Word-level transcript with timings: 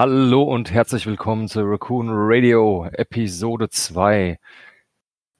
Hallo 0.00 0.44
und 0.44 0.70
herzlich 0.70 1.08
willkommen 1.08 1.48
zu 1.48 1.60
Raccoon 1.64 2.06
Radio 2.08 2.86
Episode 2.92 3.68
2 3.68 4.38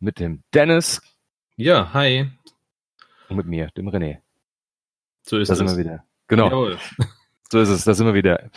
mit 0.01 0.19
dem 0.19 0.43
Dennis. 0.53 1.01
Ja, 1.55 1.93
hi. 1.95 2.29
Und 3.29 3.37
mit 3.37 3.47
mir, 3.47 3.69
dem 3.77 3.89
René. 3.89 4.19
So 5.23 5.39
ist 5.39 5.47
da 5.47 5.53
es. 5.53 5.59
sind 5.59 5.69
wir 5.69 5.77
wieder. 5.77 6.05
Genau. 6.27 6.47
Jawohl. 6.47 6.79
So 7.53 7.61
ist 7.61 7.69
es. 7.69 7.85
Da 7.85 7.95
sind 7.95 8.09
wir 8.09 8.15
wieder. 8.15 8.51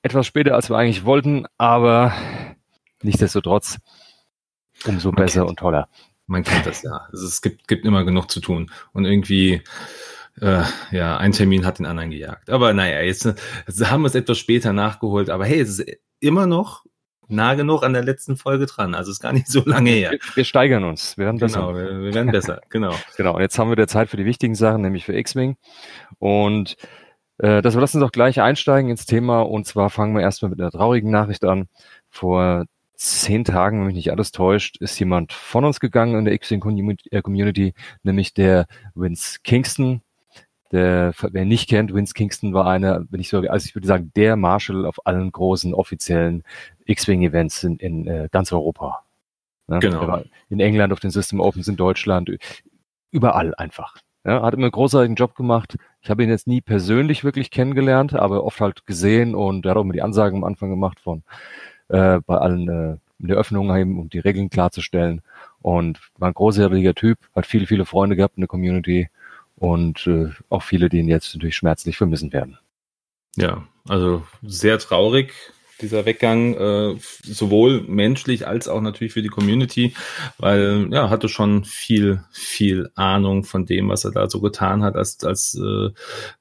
Etwas 0.00 0.26
später, 0.26 0.54
als 0.54 0.70
wir 0.70 0.78
eigentlich 0.78 1.04
wollten, 1.04 1.44
aber 1.58 2.14
nichtsdestotrotz 3.02 3.78
umso 4.86 5.10
Man 5.10 5.16
besser 5.16 5.40
kennt- 5.40 5.50
und 5.50 5.58
toller. 5.58 5.90
Man 6.26 6.44
kennt 6.44 6.64
das 6.64 6.80
ja. 6.80 7.08
Also 7.12 7.26
es 7.26 7.42
gibt, 7.42 7.68
gibt 7.68 7.84
immer 7.84 8.04
genug 8.06 8.30
zu 8.30 8.40
tun. 8.40 8.70
Und 8.94 9.04
irgendwie, 9.04 9.62
äh, 10.40 10.62
ja, 10.90 11.16
ein 11.16 11.32
Termin 11.32 11.64
hat 11.64 11.78
den 11.78 11.86
anderen 11.86 12.10
gejagt. 12.10 12.50
Aber 12.50 12.72
naja, 12.72 13.00
jetzt, 13.00 13.24
jetzt 13.24 13.90
haben 13.90 14.02
wir 14.02 14.08
es 14.08 14.14
etwas 14.14 14.38
später 14.38 14.72
nachgeholt. 14.72 15.30
Aber 15.30 15.44
hey, 15.44 15.60
es 15.60 15.78
ist 15.78 15.98
immer 16.20 16.46
noch 16.46 16.84
nah 17.28 17.54
genug 17.54 17.82
an 17.82 17.92
der 17.92 18.04
letzten 18.04 18.36
Folge 18.36 18.66
dran. 18.66 18.94
Also 18.94 19.10
es 19.10 19.16
ist 19.16 19.22
gar 19.22 19.32
nicht 19.32 19.48
so 19.48 19.62
lange 19.64 19.90
her. 19.90 20.12
Wir, 20.12 20.18
wir 20.34 20.44
steigern 20.44 20.84
uns. 20.84 21.16
Wir 21.16 21.26
werden 21.26 21.38
besser. 21.38 21.60
Genau, 21.60 21.74
wir, 21.74 22.14
werden 22.14 22.32
besser. 22.32 22.60
Genau. 22.68 22.94
Genau, 23.16 23.34
und 23.34 23.40
jetzt 23.40 23.58
haben 23.58 23.70
wir 23.70 23.76
der 23.76 23.88
Zeit 23.88 24.10
für 24.10 24.16
die 24.16 24.26
wichtigen 24.26 24.54
Sachen, 24.54 24.82
nämlich 24.82 25.04
für 25.04 25.16
X-Wing. 25.16 25.56
Und 26.18 26.76
äh, 27.38 27.62
das 27.62 27.74
wir 27.74 27.80
lassen 27.80 27.98
uns 27.98 28.06
auch 28.06 28.12
gleich 28.12 28.40
einsteigen 28.40 28.90
ins 28.90 29.06
Thema. 29.06 29.40
Und 29.40 29.66
zwar 29.66 29.90
fangen 29.90 30.14
wir 30.14 30.22
erstmal 30.22 30.50
mit 30.50 30.60
einer 30.60 30.70
traurigen 30.70 31.10
Nachricht 31.10 31.44
an. 31.44 31.68
Vor 32.10 32.66
zehn 32.94 33.44
Tagen, 33.44 33.78
wenn 33.78 33.86
mich 33.86 33.96
nicht 33.96 34.10
alles 34.10 34.32
täuscht, 34.32 34.78
ist 34.80 34.98
jemand 34.98 35.32
von 35.32 35.64
uns 35.64 35.80
gegangen 35.80 36.18
in 36.18 36.24
der 36.24 36.34
X-Wing 36.34 36.96
äh, 37.10 37.22
Community, 37.22 37.74
nämlich 38.02 38.34
der 38.34 38.66
Vince 38.94 39.38
Kingston. 39.42 40.02
Der, 40.72 41.12
wer 41.20 41.42
ihn 41.42 41.48
nicht 41.48 41.68
kennt, 41.68 41.94
Vince 41.94 42.14
Kingston 42.14 42.52
war 42.52 42.66
einer, 42.66 43.04
wenn 43.10 43.20
ich 43.20 43.28
so, 43.28 43.38
also 43.38 43.66
ich 43.66 43.74
würde 43.74 43.86
sagen, 43.86 44.10
der 44.16 44.36
Marshal 44.36 44.84
auf 44.84 45.06
allen 45.06 45.30
großen 45.30 45.74
offiziellen 45.74 46.42
X-Wing-Events 46.86 47.64
in, 47.64 47.76
in 47.76 48.06
äh, 48.06 48.28
ganz 48.32 48.52
Europa. 48.52 49.04
Ne? 49.68 49.78
Genau. 49.78 50.22
In 50.48 50.60
England 50.60 50.92
auf 50.92 51.00
den 51.00 51.10
System 51.10 51.40
Opens, 51.40 51.68
in 51.68 51.76
Deutschland, 51.76 52.30
überall 53.10 53.54
einfach. 53.54 53.96
Ja, 54.24 54.42
hat 54.42 54.54
immer 54.54 54.64
einen 54.64 54.72
großartigen 54.72 55.14
Job 55.14 55.36
gemacht. 55.36 55.76
Ich 56.00 56.10
habe 56.10 56.24
ihn 56.24 56.30
jetzt 56.30 56.48
nie 56.48 56.60
persönlich 56.60 57.22
wirklich 57.22 57.50
kennengelernt, 57.50 58.14
aber 58.14 58.44
oft 58.44 58.60
halt 58.60 58.84
gesehen 58.84 59.36
und 59.36 59.64
er 59.64 59.70
hat 59.70 59.76
auch 59.76 59.82
immer 59.82 59.92
die 59.92 60.02
Ansagen 60.02 60.38
am 60.38 60.44
Anfang 60.44 60.68
gemacht 60.68 60.98
von 60.98 61.22
äh, 61.88 62.18
bei 62.26 62.36
allen 62.36 62.68
äh, 62.68 62.96
in 63.18 63.28
der 63.28 63.36
Öffnung 63.36 63.74
eben, 63.76 63.98
um 63.98 64.10
die 64.10 64.18
Regeln 64.18 64.50
klarzustellen. 64.50 65.22
Und 65.62 66.00
war 66.18 66.28
ein 66.28 66.34
großartiger 66.34 66.94
Typ, 66.94 67.18
hat 67.34 67.46
viele, 67.46 67.66
viele 67.66 67.86
Freunde 67.86 68.16
gehabt 68.16 68.36
in 68.36 68.42
der 68.42 68.48
Community 68.48 69.08
und 69.56 70.06
äh, 70.06 70.30
auch 70.48 70.62
viele, 70.62 70.88
die 70.88 70.98
ihn 70.98 71.08
jetzt 71.08 71.34
natürlich 71.34 71.56
schmerzlich 71.56 71.96
vermissen 71.96 72.32
werden. 72.32 72.58
Ja, 73.36 73.66
also 73.88 74.26
sehr 74.42 74.78
traurig, 74.78 75.32
dieser 75.80 76.04
Weggang, 76.06 76.54
äh, 76.54 76.96
sowohl 77.22 77.82
menschlich 77.86 78.46
als 78.46 78.68
auch 78.68 78.80
natürlich 78.80 79.12
für 79.12 79.22
die 79.22 79.28
Community, 79.28 79.94
weil 80.38 80.88
ja, 80.90 81.10
hatte 81.10 81.28
schon 81.28 81.64
viel, 81.64 82.22
viel 82.32 82.90
Ahnung 82.94 83.44
von 83.44 83.66
dem, 83.66 83.88
was 83.88 84.04
er 84.04 84.12
da 84.12 84.28
so 84.30 84.40
getan 84.40 84.82
hat, 84.82 84.96
als, 84.96 85.22
als 85.24 85.54
äh, 85.54 85.90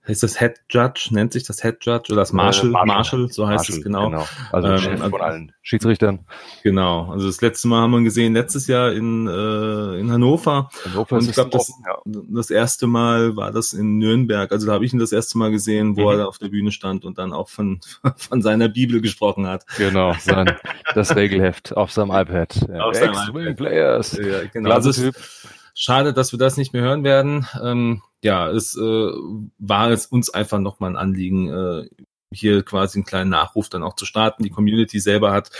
heißt 0.08 0.24
das 0.24 0.40
Head 0.40 0.62
Judge, 0.70 1.10
nennt 1.12 1.34
sich 1.34 1.44
das 1.44 1.62
Head 1.62 1.78
Judge 1.82 2.12
oder 2.14 2.22
das 2.22 2.32
Marshal, 2.34 2.70
Äh, 2.70 2.72
Marshal. 2.72 2.88
Marshal, 2.88 3.32
so 3.32 3.48
heißt 3.48 3.70
Marshall, 3.70 3.78
es 3.78 3.84
genau. 3.84 4.26
Also 4.52 4.68
Ähm, 4.70 4.78
Chef 4.78 5.00
von 5.10 5.22
allen 5.22 5.52
Schiedsrichtern. 5.64 6.20
Genau. 6.64 7.12
Also 7.12 7.26
das 7.28 7.42
letzte 7.42 7.68
Mal 7.68 7.82
haben 7.82 7.92
wir 7.92 7.98
ihn 7.98 8.04
gesehen, 8.06 8.34
letztes 8.34 8.68
Jahr 8.68 8.92
in, 8.94 9.28
äh, 9.28 10.00
in 10.00 10.12
Hannover. 10.12 10.70
Hannover 10.86 11.16
Und 11.16 11.22
ist 11.24 11.30
ich 11.30 11.34
glaube, 11.34 11.50
das, 11.50 11.72
ja. 11.86 11.98
das 12.06 12.50
erste 12.52 12.86
Mal 12.88 13.36
war 13.36 13.52
das 13.52 13.74
in 13.74 13.98
Nürnberg. 13.98 14.52
Also 14.52 14.68
da 14.68 14.74
habe 14.74 14.86
ich 14.86 14.94
ihn 14.94 15.00
das 15.00 15.12
erste 15.12 15.38
Mal 15.38 15.52
gesehen, 15.52 15.98
wo 15.98 16.02
Mhm. 16.02 16.08
er 16.12 16.18
da 16.18 16.26
auf 16.26 16.38
der 16.38 16.50
Bühne 16.50 16.72
stand 16.72 17.04
und 17.04 17.18
dann 17.18 17.34
auch 17.34 17.50
von, 17.50 17.80
von 18.18 18.42
seiner 18.42 18.70
Bibel 18.70 19.02
gesprochen 19.02 19.25
hat. 19.48 19.66
Genau, 19.78 20.14
sein, 20.20 20.56
das 20.94 21.16
Regelheft 21.16 21.76
auf 21.76 21.92
seinem 21.92 22.12
iPad. 22.12 22.70
Auf 22.80 22.96
seinem 22.96 23.14
iPad. 23.14 23.58
Players. 23.58 24.18
Ja, 24.18 24.46
genau. 24.52 24.72
Also 24.72 24.92
Typ. 24.92 25.16
Schade, 25.74 26.14
dass 26.14 26.32
wir 26.32 26.40
das 26.40 26.56
nicht 26.56 26.72
mehr 26.72 26.84
hören 26.84 27.04
werden. 27.04 27.48
Ähm, 27.62 28.02
ja, 28.24 28.50
es 28.50 28.76
äh, 28.78 28.82
war 29.60 29.90
es 29.90 30.06
uns 30.06 30.30
einfach 30.30 30.60
nochmal 30.60 30.92
ein 30.92 30.96
Anliegen, 30.96 31.50
äh, 31.50 31.90
hier 32.32 32.64
quasi 32.64 32.98
einen 32.98 33.06
kleinen 33.06 33.30
Nachruf 33.30 33.70
dann 33.70 33.84
auch 33.84 33.96
zu 33.96 34.06
starten. 34.06 34.44
Die 34.44 34.50
Community 34.50 35.00
selber 35.00 35.32
hat 35.32 35.52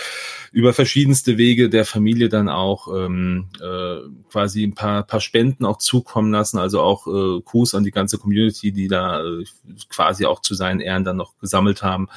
über 0.52 0.72
verschiedenste 0.72 1.38
Wege 1.38 1.68
der 1.68 1.84
Familie 1.84 2.28
dann 2.28 2.48
auch 2.48 2.88
ähm, 2.94 3.48
äh, 3.60 3.98
quasi 4.30 4.64
ein 4.64 4.74
paar, 4.74 5.02
paar 5.02 5.20
Spenden 5.20 5.64
auch 5.64 5.78
zukommen 5.78 6.32
lassen. 6.32 6.58
Also 6.58 6.80
auch 6.80 7.06
äh, 7.06 7.40
Gruß 7.40 7.74
an 7.74 7.84
die 7.84 7.90
ganze 7.90 8.18
Community, 8.18 8.72
die 8.72 8.88
da 8.88 9.24
äh, 9.24 9.44
quasi 9.88 10.26
auch 10.26 10.40
zu 10.40 10.54
seinen 10.54 10.80
Ehren 10.80 11.04
dann 11.04 11.16
noch 11.16 11.38
gesammelt 11.38 11.82
haben. 11.82 12.08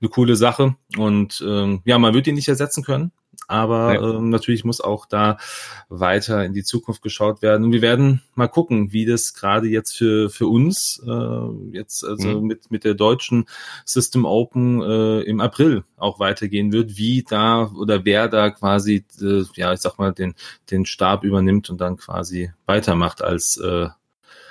Eine 0.00 0.10
coole 0.10 0.36
Sache. 0.36 0.76
Und 0.96 1.44
ähm, 1.46 1.82
ja, 1.84 1.98
man 1.98 2.14
wird 2.14 2.26
ihn 2.26 2.34
nicht 2.34 2.48
ersetzen 2.48 2.84
können. 2.84 3.12
Aber 3.48 3.92
Nee. 3.92 3.96
ähm, 4.16 4.28
natürlich 4.28 4.64
muss 4.64 4.80
auch 4.80 5.06
da 5.06 5.38
weiter 5.88 6.44
in 6.44 6.52
die 6.52 6.62
Zukunft 6.64 7.02
geschaut 7.02 7.40
werden. 7.42 7.64
Und 7.64 7.72
wir 7.72 7.80
werden 7.82 8.22
mal 8.34 8.46
gucken, 8.46 8.92
wie 8.92 9.06
das 9.06 9.32
gerade 9.34 9.66
jetzt 9.68 9.96
für, 9.96 10.28
für 10.30 10.46
uns, 10.46 11.02
äh, 11.06 11.72
jetzt 11.76 12.04
also 12.04 12.28
Mhm. 12.40 12.46
mit, 12.46 12.70
mit 12.70 12.84
der 12.84 12.94
deutschen 12.94 13.46
System 13.86 14.24
Open 14.26 14.82
äh, 14.82 15.20
im 15.22 15.40
April 15.40 15.84
auch 15.96 16.20
weitergehen 16.20 16.72
wird, 16.72 16.96
wie 16.98 17.24
da 17.28 17.70
oder 17.74 18.04
wer 18.04 18.28
da 18.28 18.50
quasi, 18.50 19.04
äh, 19.20 19.44
ja, 19.54 19.72
ich 19.72 19.80
sag 19.80 19.98
mal, 19.98 20.12
den, 20.12 20.34
den 20.70 20.84
Stab 20.86 21.24
übernimmt 21.24 21.70
und 21.70 21.80
dann 21.80 21.96
quasi 21.96 22.52
weitermacht 22.66 23.22
als, 23.22 23.56
äh, 23.56 23.88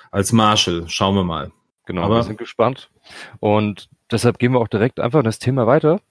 als 0.10 0.32
Marshal. 0.34 0.86
Schauen 0.88 1.16
wir 1.16 1.24
mal. 1.24 1.52
Genau, 1.86 2.02
Aber- 2.04 2.16
wir 2.16 2.24
sind 2.24 2.40
gespannt. 2.40 2.90
Und 3.40 3.90
deshalb 4.12 4.40
gehen 4.40 4.54
wir 4.54 4.60
auch 4.60 4.68
direkt 4.68 5.00
einfach 5.00 5.20
in 5.20 5.26
das 5.26 5.38
Thema 5.40 5.68
weiter 5.68 6.02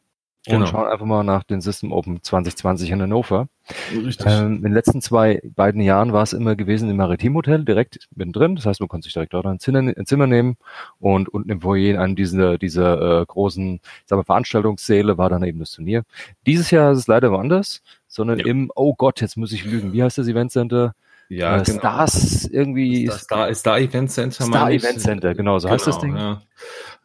und 0.47 0.53
Genau. 0.53 0.67
schauen 0.67 0.87
einfach 0.89 1.07
mal 1.07 1.23
nach 1.25 1.43
den 1.45 1.61
System 1.61 1.93
Open 1.93 2.23
2020 2.23 2.91
in 2.91 3.03
Hannover. 3.03 3.49
Richtig. 3.93 4.27
Ähm, 4.29 4.57
in 4.59 4.63
den 4.63 4.73
letzten 4.73 5.01
zwei 5.01 5.41
beiden 5.45 5.81
Jahren 5.81 6.13
war 6.13 6.23
es 6.23 6.33
immer 6.33 6.55
gewesen 6.55 6.89
im 6.89 6.97
Maritimhotel, 6.97 7.65
direkt 7.65 7.99
mittendrin. 8.15 8.55
Das 8.57 8.65
heißt, 8.67 8.79
man 8.81 8.89
konnte 8.89 9.05
sich 9.07 9.13
direkt 9.15 9.35
dort 9.35 9.45
ein 9.47 9.59
Zimmer, 9.59 9.81
ein 9.81 10.07
Zimmer 10.07 10.27
nehmen 10.29 10.57
und 11.01 11.29
unten 11.29 11.51
im 11.51 11.61
Foyer 11.61 11.91
in 11.91 11.97
einem 11.97 12.15
dieser, 12.17 12.59
dieser 12.59 13.23
äh, 13.23 13.27
großen 13.27 13.75
ich 13.77 13.81
sag 14.07 14.17
mal, 14.19 14.25
Veranstaltungssäle 14.25 15.19
war 15.19 15.29
dann 15.31 15.43
eben 15.43 15.59
das 15.59 15.73
Turnier. 15.73 16.05
Dieses 16.47 16.71
Jahr 16.71 16.93
ist 16.93 16.99
es 16.99 17.07
leider 17.09 17.33
woanders, 17.33 17.83
sondern 18.07 18.39
Ja. 18.39 18.47
im, 18.47 18.71
oh 18.77 18.95
Gott, 18.95 19.21
jetzt 19.21 19.37
muss 19.37 19.53
ich 19.53 19.65
lügen, 19.65 19.93
wie 19.93 20.03
heißt 20.03 20.19
das 20.19 20.29
Event 20.29 20.53
Center? 20.53 20.95
ja, 21.29 21.57
äh, 21.57 21.65
Stars 21.65 22.45
irgendwie. 22.47 23.09
Star, 23.09 23.19
Star, 23.53 23.55
Star 23.55 23.79
Event 23.81 24.13
Center. 24.13 24.45
Star. 24.45 24.71
Event 24.71 25.01
Center, 25.01 25.35
genau, 25.35 25.59
so 25.59 25.69
heißt 25.69 25.85
das 25.89 25.99
Ding. 25.99 26.15
Ja. 26.17 26.41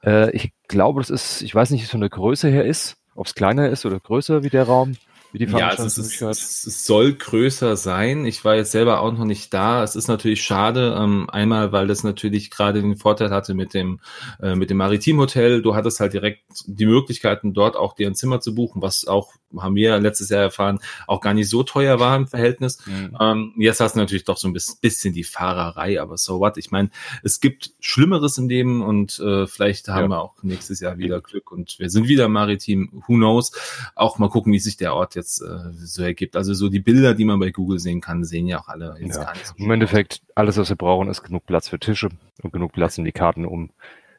Äh, 0.04 0.30
ich 0.36 0.52
glaube, 0.68 1.02
das 1.02 1.10
ist, 1.10 1.42
ich 1.42 1.56
weiß 1.56 1.72
nicht, 1.72 1.82
wie 1.82 1.86
es 1.86 1.90
von 1.92 2.02
der 2.02 2.10
Größe 2.12 2.48
her 2.48 2.64
ist, 2.64 2.98
ob 3.16 3.28
es 3.28 3.36
kleiner 3.36 3.70
ist 3.70 3.86
oder 3.86 4.00
größer 4.00 4.44
wie 4.44 4.50
der 4.50 4.64
Raum, 4.64 4.96
wie 5.32 5.38
die 5.38 5.46
Ja, 5.46 5.72
es, 5.74 5.98
ist, 5.98 6.22
es, 6.22 6.86
soll 6.86 7.14
größer 7.14 7.78
sein. 7.78 8.26
Ich 8.26 8.44
war 8.44 8.56
jetzt 8.56 8.72
selber 8.72 9.00
auch 9.02 9.14
noch 9.14 9.24
nicht 9.24 9.54
da. 9.54 9.84
Es 9.84 9.96
ist 9.96 10.08
natürlich 10.08 10.44
schade. 10.44 10.96
Ähm, 11.00 11.30
einmal, 11.30 11.72
weil 11.72 11.88
das 11.88 12.04
natürlich 12.04 12.52
gerade 12.52 12.82
den 12.82 12.98
Vorteil 12.98 13.30
hatte 13.30 13.54
mit 13.54 13.74
dem 13.74 14.02
äh, 14.42 14.56
mit 14.56 14.70
dem 14.70 14.78
Maritimhotel. 14.78 15.62
Du 15.62 15.74
hattest 15.76 16.00
halt 16.00 16.14
direkt 16.14 16.44
die 16.66 16.86
Möglichkeiten, 16.86 17.54
dort 17.54 17.78
auch 17.78 17.94
dir 17.94 18.08
ein 18.08 18.16
Zimmer 18.16 18.42
zu 18.42 18.54
buchen, 18.54 18.82
was 18.82 19.08
auch 19.08 19.34
haben 19.60 19.76
wir 19.76 20.00
letztes 20.00 20.30
Jahr 20.30 20.42
erfahren, 20.42 20.80
auch 21.08 21.22
gar 21.22 21.34
nicht 21.34 21.50
so 21.50 21.64
teuer 21.64 22.00
war 22.00 22.16
im 22.16 22.28
Verhältnis. 22.28 22.86
Mhm. 22.86 23.18
Ähm, 23.20 23.54
jetzt 23.58 23.80
hast 23.80 23.96
du 23.96 24.00
natürlich 24.00 24.24
doch 24.26 24.38
so 24.38 24.48
ein 24.48 24.54
bis- 24.54 24.76
bisschen 24.76 25.14
die 25.14 25.24
Fahrerei, 25.24 26.02
aber 26.02 26.18
so 26.18 26.40
what? 26.40 26.58
Ich 26.58 26.72
meine, 26.72 26.90
es 27.24 27.40
gibt 27.40 27.72
Schlimmeres 27.80 28.38
im 28.38 28.48
Leben 28.48 28.82
und 28.82 29.20
äh, 29.20 29.48
vielleicht 29.48 29.88
haben 29.88 30.04
Ja. 30.04 30.18
wir 30.18 30.22
auch 30.22 30.44
nächstes 30.44 30.80
Jahr 30.80 30.98
wieder 30.98 31.22
Glück 31.22 31.52
und 31.52 31.78
wir 31.80 31.90
sind 31.90 32.08
wieder 32.08 32.28
maritim. 32.28 33.04
Who 33.08 33.16
knows? 33.16 33.52
Auch 33.96 34.18
mal 34.20 34.30
gucken, 34.30 34.54
wie 34.54 34.60
sich 34.60 34.78
der 34.78 34.94
Ort 34.96 35.16
jetzt 35.16 35.42
äh, 35.42 35.72
so 35.74 36.04
ergibt. 36.04 36.36
Also 36.36 36.54
so 36.54 36.70
die 36.70 36.80
Bilder, 36.80 37.14
die 37.14 37.26
man 37.26 37.40
bei 37.40 37.52
Google 37.52 37.80
sehen 37.80 38.02
kann, 38.02 38.24
sehen 38.24 38.48
ja 38.48 38.60
auch 38.60 38.68
alle 38.68 38.96
jetzt 39.00 39.18
Ja. 39.18 39.24
gar 39.24 39.34
nicht 39.34 39.48
so 39.48 39.54
Im 39.58 39.72
Endeffekt, 39.72 40.22
alles, 40.36 40.58
was 40.58 40.70
wir 40.70 40.76
brauchen, 40.76 41.10
ist 41.10 41.24
genug 41.24 41.46
Platz 41.46 41.68
für 41.70 41.80
Tische 41.80 42.10
und 42.42 42.54
genug 42.54 42.72
Platz 42.74 42.98
in 42.98 43.06
die 43.06 43.12
Karten, 43.12 43.46
um 43.46 43.72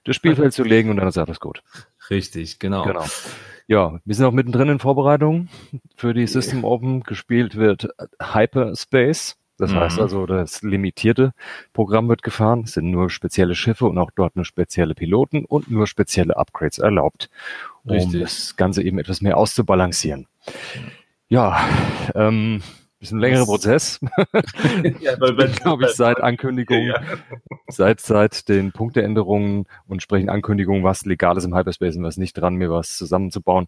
das 0.04 0.16
Spielfeld 0.16 0.52
zu 0.52 0.64
legen 0.64 0.90
und 0.90 0.96
dann 0.96 1.08
ist 1.08 1.18
alles 1.18 1.40
gut. 1.40 1.62
Richtig, 2.10 2.58
genau. 2.58 2.84
Genau. 2.84 3.04
Ja, 3.72 4.00
wir 4.04 4.14
sind 4.14 4.26
auch 4.26 4.32
mittendrin 4.32 4.68
in 4.68 4.78
Vorbereitung 4.78 5.48
für 5.96 6.12
die 6.12 6.26
System 6.26 6.62
Open. 6.62 7.04
Gespielt 7.04 7.56
wird 7.56 7.88
Hyperspace. 8.20 9.38
Das 9.56 9.72
Mhm. 9.72 9.76
heißt 9.80 9.98
also, 9.98 10.26
das 10.26 10.60
limitierte 10.60 11.32
Programm 11.72 12.06
wird 12.10 12.22
gefahren. 12.22 12.64
Es 12.66 12.74
sind 12.74 12.90
nur 12.90 13.08
spezielle 13.08 13.54
Schiffe 13.54 13.86
und 13.86 13.96
auch 13.96 14.10
dort 14.14 14.36
nur 14.36 14.44
spezielle 14.44 14.94
Piloten 14.94 15.46
und 15.46 15.70
nur 15.70 15.86
spezielle 15.86 16.36
Upgrades 16.36 16.80
erlaubt, 16.80 17.30
um 17.84 17.92
Richtig. 17.92 18.20
das 18.20 18.56
Ganze 18.56 18.82
eben 18.82 18.98
etwas 18.98 19.22
mehr 19.22 19.38
auszubalancieren. 19.38 20.26
Ja, 21.30 21.58
ähm, 22.14 22.60
ist 23.08 23.12
ein 23.12 23.18
längerer 23.18 23.44
Prozess. 23.46 24.00
ja, 25.00 25.16
glaube 25.16 25.86
ich, 25.86 25.90
seit 25.92 26.20
Ankündigung, 26.20 26.86
Ja. 26.86 27.00
seit, 27.68 28.00
seit 28.00 28.48
den 28.48 28.72
Punkteänderungen 28.72 29.66
und 29.86 29.96
entsprechend 29.96 30.30
Ankündigungen, 30.30 30.84
was 30.84 31.04
legal 31.04 31.36
ist 31.36 31.44
im 31.44 31.56
Hyperspace 31.56 31.96
und 31.96 32.04
was 32.04 32.16
nicht 32.16 32.34
dran, 32.34 32.54
mir 32.54 32.70
was 32.70 32.96
zusammenzubauen, 32.96 33.66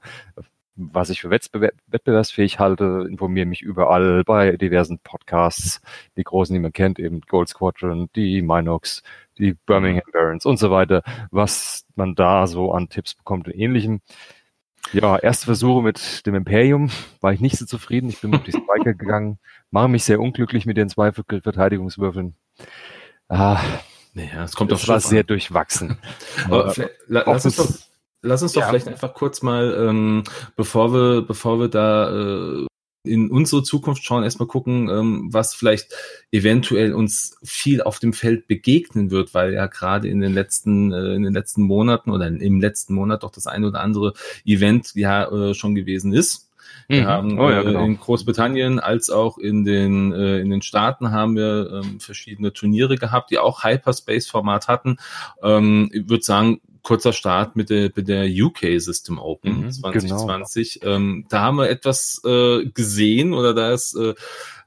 was 0.77 1.11
ich 1.11 1.21
für 1.21 1.31
wettbewer 1.31 1.71
wettbewerbsfähig 1.87 2.59
halte, 2.59 3.07
informiere 3.09 3.47
mich 3.47 3.63
überall 3.63 4.25
bei 4.25 4.57
diversen 4.57 4.99
Podcasts, 4.99 5.81
die 6.17 6.25
großen, 6.25 6.53
die 6.55 6.61
man 6.61 6.73
kennt, 6.73 6.99
eben 6.99 7.21
Gold 7.21 7.49
Squadron, 7.49 8.09
die 8.17 8.43
Minox, 8.43 9.03
die 9.39 9.55
Birmingham 9.55 10.03
Barons 10.13 10.47
und 10.47 10.59
so 10.59 10.71
weiter, 10.71 11.03
was 11.31 11.87
man 11.95 12.15
da 12.15 12.47
so 12.47 12.73
an 12.73 12.89
Tipps 12.89 13.15
bekommt 13.15 13.47
und 13.47 13.55
ähnlichem. 13.55 14.01
Ja, 14.93 15.19
erste 15.19 15.47
Versuche 15.47 15.83
mit 15.83 16.27
dem 16.27 16.35
Imperium 16.35 16.91
war 17.21 17.33
ich 17.33 17.41
nicht 17.41 17.57
so 17.57 17.67
zufrieden. 17.67 18.09
Ich 18.09 18.21
bin 18.21 18.31
mit 18.31 18.47
die 18.47 18.53
Spiker 18.53 18.95
gegangen, 18.95 19.39
mache 19.71 19.89
mich 19.89 20.05
sehr 20.05 20.21
unglücklich 20.21 20.67
mit 20.67 20.77
den 20.77 20.89
zwei 20.89 21.13
Verteidigungswürfeln. 21.13 22.35
Ah, 23.29 23.61
naja, 24.13 24.45
es 24.45 24.55
kommt 24.55 24.71
das 24.71 24.87
war 24.87 25.01
sehr 25.01 25.25
durchwachsen. 25.25 25.99
Aber 26.45 26.73
lass 27.09 27.45
uns 27.45 27.57
doch, 27.57 27.69
lass 28.23 28.43
uns 28.43 28.53
doch 28.53 28.63
ja. 28.63 28.69
vielleicht 28.69 28.89
einfach 28.89 29.15
kurz 29.15 29.43
mal, 29.43 29.75
ähm, 29.89 30.25
bevor 30.57 30.93
wir, 30.93 31.23
bevor 31.23 31.59
wir 31.59 31.69
da 31.69 32.11
äh, 32.11 32.67
in 33.05 33.31
unsere 33.31 33.63
Zukunft 33.63 34.05
schauen, 34.05 34.25
erstmal 34.25 34.49
gucken, 34.49 34.89
ähm, 34.89 35.29
was 35.31 35.55
vielleicht 35.55 35.95
eventuell 36.33 36.95
uns 36.95 37.37
viel 37.45 37.83
auf 37.83 37.99
dem 37.99 38.13
Feld 38.13 38.49
begegnen 38.49 39.11
wird, 39.11 39.35
weil 39.35 39.53
ja 39.53 39.67
gerade 39.67 40.09
in 40.09 40.21
den 40.21 40.33
letzten, 40.33 40.93
äh, 40.93 41.15
in 41.15 41.23
den 41.23 41.35
letzten 41.35 41.63
Monaten 41.63 42.11
oder 42.11 42.27
im 42.27 42.61
letzten 42.61 42.95
Monat 42.95 43.23
doch 43.23 43.31
das 43.31 43.47
eine 43.47 43.69
oder 43.69 43.81
andere 43.81 44.15
Event 44.45 44.95
ja 44.95 45.31
äh, 45.31 45.55
schon 45.55 45.75
gewesen 45.75 46.13
ist. 46.13 46.51
Wir 46.89 47.03
mhm. 47.03 47.07
haben 47.07 47.39
oh, 47.39 47.51
ja, 47.51 47.61
äh, 47.61 47.65
genau. 47.65 47.85
in 47.85 47.99
Großbritannien 47.99 48.81
als 48.81 49.11
auch 49.11 49.39
in 49.39 49.65
den, 49.65 50.13
äh, 50.13 50.39
in 50.39 50.51
den 50.51 50.63
Staaten 50.63 51.11
haben 51.11 51.37
wir 51.37 51.83
ähm, 51.83 52.01
verschiedene 52.01 52.53
Turniere 52.53 52.97
gehabt, 52.97 53.31
die 53.31 53.39
auch 53.39 53.65
Hyperspace-Format 53.65 54.69
hatten. 54.69 54.97
Ähm, 55.43 55.91
ich 55.93 56.09
würde 56.09 56.25
sagen, 56.25 56.61
kurzer 56.85 57.13
Start 57.13 57.57
mit 57.57 57.71
der, 57.71 57.91
mit 57.97 58.07
der 58.07 58.27
UK 58.27 58.79
System 58.81 59.19
Open 59.19 59.63
mhm, 59.63 59.73
2020. 59.73 60.81
Genau. 60.81 60.95
Ähm, 60.95 61.27
da 61.29 61.41
haben 61.41 61.57
wir 61.57 61.69
etwas 61.69 62.23
äh, 62.25 62.67
gesehen 62.67 63.33
oder 63.33 63.55
da 63.55 63.73
ist 63.73 63.97
äh, 63.97 64.15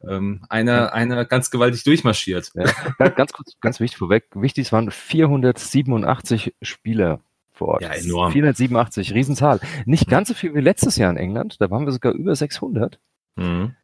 ähm, 0.06 0.42
einer, 0.50 0.94
einer 0.94 1.24
ganz 1.24 1.50
gewaltig 1.50 1.84
durchmarschiert. 1.84 2.52
Ja. 2.56 3.10
ganz 3.10 3.32
kurz, 3.32 3.56
ganz 3.62 3.80
wichtig 3.80 3.98
vorweg. 3.98 4.26
Wichtig, 4.34 4.66
es 4.66 4.72
waren 4.74 4.92
487 4.92 6.54
Spieler 6.62 7.22
vor 7.54 7.70
Ort. 7.70 7.82
Ja, 7.84 7.90
enorm. 7.90 8.32
487, 8.32 9.14
Riesenzahl. 9.14 9.60
Nicht 9.86 10.10
ganz 10.10 10.28
so 10.28 10.34
viel 10.34 10.54
wie 10.56 10.62
letztes 10.62 10.98
Jahr 10.98 11.12
in 11.12 11.18
England. 11.18 11.62
Da 11.62 11.70
waren 11.70 11.86
wir 11.86 11.92
sogar 11.92 12.14
über 12.14 12.36
600. 12.36 13.00
Mhm. 13.36 13.76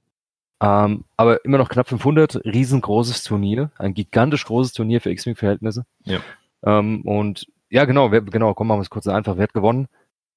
Ähm, 0.62 1.04
aber 1.18 1.44
immer 1.46 1.58
noch 1.58 1.70
knapp 1.70 1.90
500. 1.90 2.46
Riesengroßes 2.46 3.24
Turnier. 3.24 3.72
Ein 3.78 3.94
gigantisch 3.94 4.46
großes 4.46 4.74
Turnier 4.74 5.02
für 5.02 5.12
X-Wing-Verhältnisse. 5.12 5.86
Ja. 6.06 6.20
Ähm, 6.66 7.02
und 7.02 7.48
ja, 7.74 7.86
genau, 7.86 8.12
wer, 8.12 8.22
genau, 8.22 8.54
komm, 8.54 8.68
machen 8.68 8.80
wir 8.80 8.84
es 8.84 8.92
kurz 8.92 9.08
einfach. 9.08 9.36
Wer 9.36 9.44
hat 9.44 9.54
gewonnen? 9.54 9.88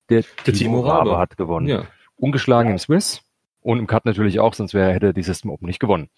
Der, 0.08 0.24
der 0.46 0.54
Timo 0.54 0.80
Rabe 0.80 1.18
hat 1.18 1.36
gewonnen. 1.36 1.68
Ja. 1.68 1.84
Ungeschlagen 2.16 2.70
im 2.70 2.78
Swiss 2.78 3.20
und 3.60 3.78
im 3.78 3.86
Cut 3.86 4.06
natürlich 4.06 4.40
auch, 4.40 4.54
sonst 4.54 4.72
wäre, 4.72 4.90
hätte 4.90 5.12
die 5.12 5.22
System 5.22 5.50
Open 5.50 5.66
nicht 5.66 5.78
gewonnen. 5.78 6.08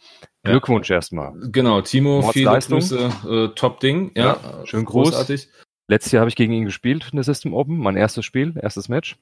Ja. 0.44 0.52
Glückwunsch 0.52 0.88
erstmal. 0.90 1.32
Genau, 1.50 1.80
Timo, 1.80 2.22
viele 2.30 2.56
Grüße, 2.60 3.10
äh, 3.28 3.48
Top-Ding. 3.56 4.12
Ja, 4.14 4.38
ja, 4.40 4.66
schön 4.66 4.84
großartig. 4.84 5.46
Groß. 5.46 5.64
Letztes 5.88 6.12
Jahr 6.12 6.20
habe 6.20 6.28
ich 6.28 6.36
gegen 6.36 6.52
ihn 6.52 6.66
gespielt 6.66 7.08
in 7.10 7.16
der 7.16 7.24
System 7.24 7.52
Open, 7.52 7.78
mein 7.78 7.96
erstes 7.96 8.24
Spiel, 8.24 8.54
erstes 8.56 8.88
Match. 8.88 9.16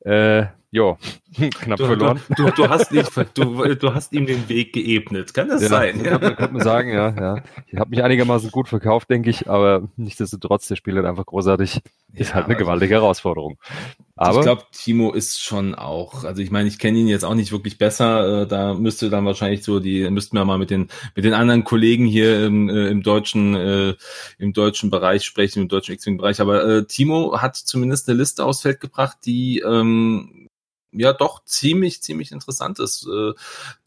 Äh, 0.00 0.46
ja, 0.72 0.96
knapp 1.50 1.78
du, 1.78 1.86
verloren. 1.86 2.20
Du, 2.36 2.44
du, 2.44 2.50
du, 2.52 2.68
hast 2.68 2.92
nicht, 2.92 3.10
du, 3.34 3.74
du 3.74 3.94
hast 3.94 4.12
ihm 4.12 4.26
den 4.26 4.48
Weg 4.48 4.72
geebnet. 4.72 5.34
Kann 5.34 5.48
das 5.48 5.62
ja, 5.62 5.68
sein? 5.68 6.04
Ja. 6.04 6.18
Kann, 6.18 6.36
kann 6.36 6.52
man 6.52 6.62
sagen, 6.62 6.92
ja. 6.92 7.10
ja. 7.10 7.42
Ich 7.66 7.78
habe 7.78 7.90
mich 7.90 8.04
einigermaßen 8.04 8.52
gut 8.52 8.68
verkauft, 8.68 9.10
denke 9.10 9.30
ich, 9.30 9.50
aber 9.50 9.88
nichtsdestotrotz, 9.96 10.68
der 10.68 10.76
Spiel 10.76 10.96
hat 10.96 11.06
einfach 11.06 11.26
großartig. 11.26 11.80
Ist 12.12 12.28
ja, 12.28 12.34
halt 12.34 12.46
eine 12.46 12.56
gewaltige 12.56 12.94
Herausforderung. 12.94 13.58
Aber 14.16 14.40
ich 14.40 14.44
glaube, 14.44 14.64
Timo 14.70 15.12
ist 15.12 15.40
schon 15.40 15.74
auch, 15.74 16.24
also 16.24 16.42
ich 16.42 16.50
meine, 16.50 16.68
ich 16.68 16.78
kenne 16.78 16.98
ihn 16.98 17.08
jetzt 17.08 17.24
auch 17.24 17.34
nicht 17.34 17.52
wirklich 17.52 17.78
besser. 17.78 18.42
Äh, 18.42 18.46
da 18.46 18.74
müsste 18.74 19.10
dann 19.10 19.24
wahrscheinlich 19.24 19.64
so 19.64 19.80
die, 19.80 20.08
müssten 20.10 20.36
wir 20.36 20.44
mal 20.44 20.58
mit 20.58 20.70
den 20.70 20.88
mit 21.16 21.24
den 21.24 21.32
anderen 21.32 21.64
Kollegen 21.64 22.04
hier 22.04 22.44
im, 22.44 22.68
äh, 22.68 22.88
im 22.88 23.02
deutschen 23.02 23.54
äh, 23.54 23.94
im 24.38 24.52
deutschen 24.52 24.90
Bereich 24.90 25.24
sprechen, 25.24 25.62
im 25.62 25.68
deutschen 25.68 25.94
X-Wing-Bereich. 25.94 26.40
Aber 26.40 26.64
äh, 26.64 26.84
Timo 26.84 27.40
hat 27.40 27.56
zumindest 27.56 28.08
eine 28.08 28.18
Liste 28.18 28.44
aufs 28.44 28.60
Feld 28.60 28.80
gebracht, 28.80 29.18
die 29.24 29.60
ähm, 29.60 30.39
ja 30.92 31.12
doch 31.12 31.44
ziemlich, 31.44 32.02
ziemlich 32.02 32.32
interessant 32.32 32.78
ist. 32.78 33.06
Äh, 33.06 33.32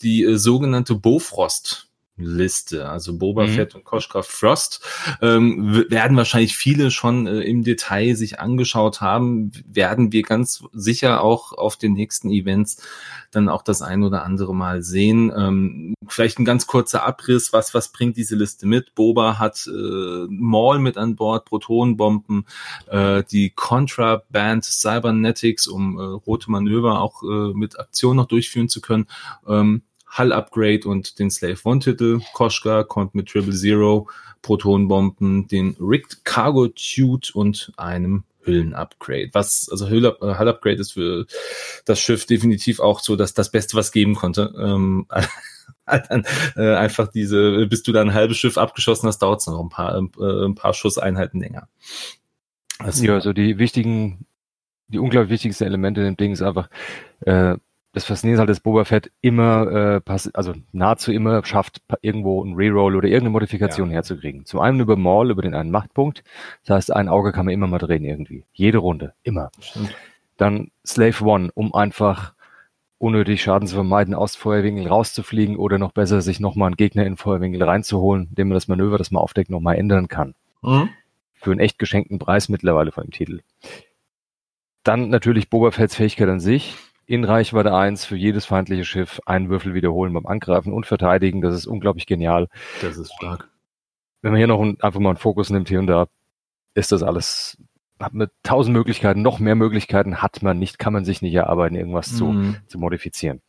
die 0.01 0.23
äh, 0.23 0.37
sogenannte 0.37 0.95
Bofrost. 0.95 1.89
Liste, 2.15 2.87
also 2.89 3.17
Boba 3.17 3.47
mhm. 3.47 3.49
Fett 3.49 3.75
und 3.75 3.85
Koschka 3.85 4.21
Frost, 4.21 4.85
ähm, 5.21 5.85
werden 5.89 6.15
wahrscheinlich 6.15 6.55
viele 6.55 6.91
schon 6.91 7.25
äh, 7.25 7.41
im 7.41 7.63
Detail 7.63 8.15
sich 8.15 8.39
angeschaut 8.39 9.01
haben, 9.01 9.51
werden 9.65 10.11
wir 10.11 10.21
ganz 10.21 10.63
sicher 10.73 11.23
auch 11.23 11.53
auf 11.53 11.75
den 11.75 11.93
nächsten 11.93 12.29
Events 12.29 12.77
dann 13.31 13.49
auch 13.49 13.63
das 13.63 13.81
ein 13.81 14.03
oder 14.03 14.23
andere 14.23 14.53
Mal 14.53 14.83
sehen. 14.83 15.31
Ähm, 15.35 15.95
vielleicht 16.07 16.37
ein 16.37 16.45
ganz 16.45 16.67
kurzer 16.67 17.03
Abriss, 17.03 17.51
was, 17.51 17.73
was 17.73 17.91
bringt 17.91 18.15
diese 18.15 18.35
Liste 18.35 18.67
mit? 18.67 18.93
Boba 18.93 19.39
hat 19.39 19.67
äh, 19.67 20.27
Maul 20.29 20.77
mit 20.79 20.97
an 20.97 21.15
Bord, 21.15 21.45
Protonenbomben, 21.45 22.45
äh, 22.87 23.23
die 23.23 23.49
Contraband 23.49 24.65
Cybernetics, 24.65 25.67
um 25.67 25.97
äh, 25.97 26.03
rote 26.03 26.51
Manöver 26.51 27.01
auch 27.01 27.23
äh, 27.23 27.53
mit 27.53 27.79
Aktion 27.79 28.17
noch 28.17 28.27
durchführen 28.27 28.69
zu 28.69 28.81
können. 28.81 29.07
Ähm, 29.47 29.81
Hull-Upgrade 30.17 30.87
und 30.87 31.19
den 31.19 31.31
Slave 31.31 31.57
One-Titel. 31.63 32.21
Koschka 32.33 32.83
kommt 32.83 33.15
mit 33.15 33.29
Triple 33.29 33.53
Zero, 33.53 34.09
Protonbomben, 34.41 35.47
den 35.47 35.75
Rigged 35.79 36.25
Cargo 36.25 36.67
Tute 36.67 37.31
und 37.33 37.71
einem 37.77 38.23
Hüllen-Upgrade. 38.45 39.29
Was, 39.33 39.69
also 39.71 39.89
Hull-Upgrade 39.89 40.75
ist 40.75 40.93
für 40.93 41.25
das 41.85 41.99
Schiff 41.99 42.25
definitiv 42.25 42.79
auch 42.79 42.99
so 42.99 43.15
dass 43.15 43.33
das 43.33 43.51
Beste, 43.51 43.75
was 43.77 43.91
geben 43.91 44.15
konnte. 44.15 44.53
Ähm, 44.57 45.07
dann, 45.85 46.25
äh, 46.55 46.75
einfach 46.75 47.07
diese, 47.07 47.65
bis 47.67 47.83
du 47.83 47.91
da 47.91 48.01
ein 48.01 48.13
halbes 48.13 48.37
Schiff 48.37 48.57
abgeschossen 48.57 49.07
hast, 49.07 49.19
dauert 49.19 49.41
es 49.41 49.47
noch 49.47 49.59
ein 49.59 49.69
paar, 49.69 49.95
äh, 49.95 50.45
ein 50.45 50.55
paar 50.55 50.73
Schusseinheiten 50.73 51.39
länger. 51.39 51.67
Also, 52.79 53.03
ja, 53.05 53.13
also 53.13 53.33
die 53.33 53.57
wichtigen, 53.57 54.25
die 54.87 54.99
unglaublich 54.99 55.31
wichtigsten 55.31 55.65
Elemente 55.65 56.01
in 56.01 56.07
dem 56.07 56.17
Ding 56.17 56.33
ist 56.33 56.41
einfach, 56.41 56.69
äh, 57.21 57.55
das 57.93 58.05
Faszinierende 58.05 58.35
ist 58.35 58.39
halt, 58.39 58.49
dass 58.49 58.59
Boba 58.59 58.85
Fett 58.85 59.11
immer, 59.21 59.71
äh, 59.71 60.01
pass 60.01 60.33
also 60.33 60.53
nahezu 60.71 61.11
immer 61.11 61.45
schafft, 61.45 61.81
irgendwo 62.01 62.43
ein 62.43 62.55
Reroll 62.55 62.95
oder 62.95 63.07
irgendeine 63.07 63.29
Modifikation 63.29 63.89
ja. 63.89 63.95
herzukriegen. 63.95 64.45
Zum 64.45 64.59
einen 64.59 64.79
über 64.79 64.95
Maul, 64.95 65.29
über 65.29 65.43
den 65.43 65.53
einen 65.53 65.69
Machtpunkt. 65.69 66.23
Das 66.65 66.75
heißt, 66.75 66.93
ein 66.95 67.07
Auge 67.07 67.31
kann 67.31 67.45
man 67.45 67.53
immer 67.53 67.67
mal 67.67 67.77
drehen 67.77 68.03
irgendwie. 68.03 68.45
Jede 68.51 68.79
Runde. 68.79 69.13
Immer. 69.21 69.51
Stimmt. 69.59 69.95
Dann 70.37 70.71
Slave 70.85 71.23
One, 71.23 71.51
um 71.53 71.75
einfach 71.75 72.33
unnötig 72.97 73.43
Schaden 73.43 73.67
zu 73.67 73.75
vermeiden, 73.75 74.15
aus 74.15 74.35
Feuerwinkel 74.35 74.87
rauszufliegen 74.87 75.55
oder 75.55 75.77
noch 75.77 75.91
besser, 75.91 76.21
sich 76.21 76.39
nochmal 76.39 76.67
einen 76.67 76.77
Gegner 76.77 77.05
in 77.05 77.15
Feuerwinkel 77.15 77.61
reinzuholen, 77.61 78.27
indem 78.29 78.47
man 78.47 78.55
das 78.55 78.67
Manöver, 78.67 78.97
das 78.97 79.11
man 79.11 79.21
aufdeckt, 79.21 79.51
nochmal 79.51 79.75
ändern 79.75 80.07
kann. 80.07 80.33
Mhm. 80.63 80.89
Für 81.35 81.51
einen 81.51 81.59
echt 81.59 81.77
geschenkten 81.77 82.17
Preis 82.17 82.49
mittlerweile 82.49 82.91
von 82.91 83.03
dem 83.03 83.11
Titel. 83.11 83.41
Dann 84.81 85.09
natürlich 85.09 85.51
Boba 85.51 85.69
Fetts 85.69 85.95
Fähigkeit 85.95 86.29
an 86.29 86.39
sich 86.39 86.75
in 87.13 87.25
Reichweite 87.25 87.75
1 87.75 88.05
für 88.05 88.15
jedes 88.15 88.45
feindliche 88.45 88.85
Schiff 88.85 89.21
einen 89.27 89.49
Würfel 89.49 89.75
wiederholen 89.75 90.13
beim 90.13 90.25
Angreifen 90.25 90.73
und 90.73 90.87
Verteidigen. 90.87 91.41
Das 91.41 91.53
ist 91.53 91.67
unglaublich 91.67 92.07
genial. 92.07 92.47
Das 92.81 92.97
ist 92.97 93.13
stark. 93.13 93.49
Wenn 94.21 94.31
man 94.31 94.39
hier 94.39 94.47
noch 94.47 94.59
ein, 94.59 94.81
einfach 94.81 94.99
mal 94.99 95.09
einen 95.09 95.17
Fokus 95.17 95.51
nimmt 95.51 95.69
hier 95.69 95.79
und 95.79 95.87
da, 95.87 96.07
ist 96.73 96.91
das 96.91 97.03
alles, 97.03 97.57
hat 97.99 98.15
man 98.15 98.29
tausend 98.41 98.75
Möglichkeiten, 98.75 99.21
noch 99.21 99.37
mehr 99.37 99.53
Möglichkeiten 99.53 100.23
hat 100.23 100.41
man 100.41 100.57
nicht, 100.57 100.79
kann 100.79 100.91
man 100.91 101.05
sich 101.05 101.21
nicht 101.21 101.35
erarbeiten, 101.35 101.75
irgendwas 101.75 102.11
mhm. 102.13 102.15
zu, 102.17 102.55
zu 102.67 102.79
modifizieren. 102.79 103.41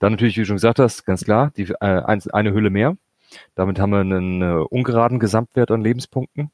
Dann 0.00 0.12
natürlich, 0.12 0.36
wie 0.36 0.40
du 0.40 0.46
schon 0.46 0.56
gesagt 0.56 0.80
hast, 0.80 1.04
ganz 1.04 1.24
klar, 1.24 1.52
die, 1.56 1.62
äh, 1.80 2.18
eine 2.32 2.52
Hülle 2.52 2.70
mehr. 2.70 2.96
Damit 3.54 3.78
haben 3.78 3.90
wir 3.90 4.00
einen 4.00 4.42
äh, 4.42 4.64
ungeraden 4.68 5.20
Gesamtwert 5.20 5.70
an 5.70 5.82
Lebenspunkten, 5.82 6.50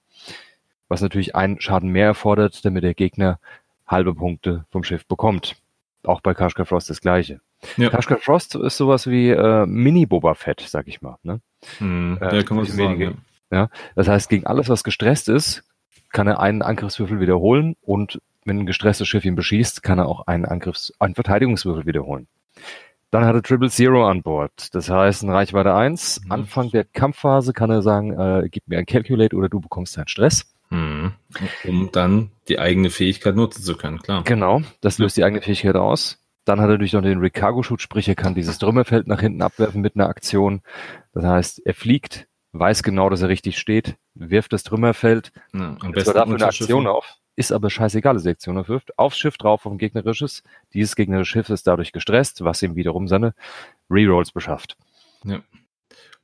was 0.89 1.01
natürlich 1.01 1.35
einen 1.35 1.61
Schaden 1.61 1.89
mehr 1.89 2.07
erfordert, 2.07 2.63
damit 2.65 2.85
der 2.85 2.95
Gegner 2.95 3.39
halbe 3.87 4.15
Punkte 4.15 4.67
vom 4.71 4.85
Schiff 4.85 5.07
bekommt 5.07 5.62
auch 6.05 6.21
bei 6.21 6.35
Kashka 6.35 6.65
Frost 6.65 6.91
das 6.91 7.01
gleiche. 7.01 7.41
Ja. 7.77 7.91
Kashka 7.91 8.17
Frost 8.17 8.55
ist 8.55 8.77
sowas 8.77 9.07
wie 9.07 9.31
äh, 9.31 9.67
Mini-Boba 9.67 10.35
Fett, 10.35 10.61
sag 10.61 10.89
ich 10.89 11.03
mal. 11.03 11.17
Ne? 11.23 11.41
Hm, 11.79 12.19
äh, 12.21 12.37
ja, 12.37 12.43
kann 12.43 12.57
man 12.57 12.67
so 12.67 12.73
sagen, 12.73 13.01
ja. 13.01 13.13
ja. 13.51 13.69
Das 13.95 14.09
heißt, 14.09 14.29
gegen 14.29 14.47
alles, 14.47 14.69
was 14.69 14.85
gestresst 14.85 15.29
ist, 15.29 15.63
kann 16.11 16.27
er 16.27 16.41
einen 16.41 16.63
Angriffswürfel 16.63 17.21
wiederholen 17.21 17.77
und 17.81 18.21
wenn 18.45 18.61
ein 18.61 18.67
gestresstes 18.67 19.09
Schiff 19.09 19.25
ihn 19.25 19.37
beschießt, 19.37 19.83
kann 19.83 19.99
er 19.99 20.09
auch 20.09 20.27
einen 20.27 20.45
Angriffs-, 20.45 20.93
einen 20.99 21.15
Verteidigungswürfel 21.15 21.87
wiederholen. 21.87 22.27
Dann 23.11 23.27
hat 23.27 23.35
er 23.35 23.43
Triple 23.43 23.71
Zero 23.71 24.09
an 24.09 24.23
Bord. 24.23 24.75
Das 24.75 24.89
heißt, 24.89 25.23
in 25.23 25.31
Reichweite 25.31 25.75
1, 25.75 26.23
mhm. 26.25 26.33
Anfang 26.33 26.71
der 26.71 26.85
Kampfphase 26.85 27.53
kann 27.53 27.71
er 27.71 27.83
sagen, 27.83 28.19
äh, 28.19 28.49
gib 28.49 28.67
mir 28.67 28.79
ein 28.79 28.87
Calculate 28.87 29.37
oder 29.37 29.49
du 29.49 29.61
bekommst 29.61 29.97
einen 29.99 30.09
Stress. 30.09 30.52
Mhm. 30.73 31.12
Um 31.64 31.93
dann 31.93 32.31
die 32.49 32.59
eigene 32.59 32.88
Fähigkeit 32.88 33.37
nutzen 33.37 33.62
zu 33.62 33.76
können, 33.76 33.99
klar. 33.99 34.25
Genau, 34.25 34.62
das 34.81 34.99
löst 34.99 35.19
die 35.19 35.25
eigene 35.25 35.43
Fähigkeit 35.43 35.76
aus. 35.76 36.19
Dann 36.47 36.61
hat 36.61 36.69
er 36.69 36.73
natürlich 36.73 36.95
noch 36.95 37.02
den 37.02 37.19
Ricargo-Shoot, 37.19 37.83
sprich 37.83 38.09
er 38.09 38.14
kann 38.14 38.35
dieses 38.35 38.59
Trümmerfeld 38.59 39.07
nach 39.07 39.21
hinten 39.21 39.43
abwerfen 39.43 39.83
mit 39.83 39.97
einer 39.97 40.09
Aktion. 40.09 40.62
Das 41.12 41.25
heißt, 41.25 41.67
er 41.67 41.75
fliegt, 41.75 42.26
weiß 42.52 42.83
genau, 42.83 43.11
dass 43.11 43.21
er 43.21 43.29
richtig 43.29 43.59
steht, 43.59 43.97
wirft 44.14 44.55
das 44.55 44.62
Trümmerfeld, 44.62 45.31
ja, 45.52 45.76
am 45.79 45.93
besten 45.93 46.14
dafür 46.14 46.35
eine 46.37 46.47
Aktion 46.47 46.87
auf, 46.87 47.17
ist 47.37 47.52
aber 47.52 47.69
scheißegal, 47.69 48.14
dass 48.14 48.25
er 48.25 48.33
Aktion 48.33 48.57
aufwirft, 48.57 48.99
aufs 48.99 49.19
Schiff 49.19 49.37
drauf, 49.37 49.67
auf 49.67 49.73
ein 49.73 49.79
gegnerisches. 49.79 50.43
Dieses 50.73 50.97
gegnerische 50.97 51.33
Schiff 51.33 51.50
ist 51.50 51.67
dadurch 51.67 51.93
gestresst, 51.93 52.43
was 52.45 52.62
ihm 52.62 52.76
wiederum 52.76 53.09
seine 53.09 53.35
Rerolls 53.91 54.33
beschafft. 54.33 54.76
Ja. 55.25 55.43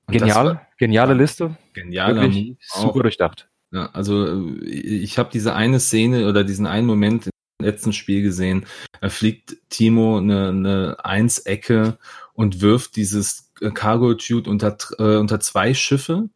Genial, 0.06 0.66
geniale 0.78 1.12
ja, 1.12 1.18
Liste. 1.18 1.56
Genialer 1.74 2.28
Move. 2.28 2.56
Super 2.60 3.02
durchdacht. 3.02 3.47
Ja, 3.70 3.90
also 3.92 4.26
äh, 4.26 4.64
ich 4.64 5.18
habe 5.18 5.30
diese 5.32 5.54
eine 5.54 5.80
Szene 5.80 6.28
oder 6.28 6.44
diesen 6.44 6.66
einen 6.66 6.86
Moment 6.86 7.28
letzten 7.60 7.92
Spiel 7.92 8.22
gesehen. 8.22 8.66
Da 9.00 9.08
fliegt 9.08 9.56
Timo 9.68 10.18
eine, 10.18 10.48
eine 10.48 10.96
Eins-Ecke 11.04 11.98
und 12.32 12.60
wirft 12.60 12.96
dieses 12.96 13.52
Cargo-Tube 13.54 14.46
unter, 14.46 14.76
äh, 14.98 15.16
unter 15.16 15.40
zwei 15.40 15.74
Schiffe 15.74 16.28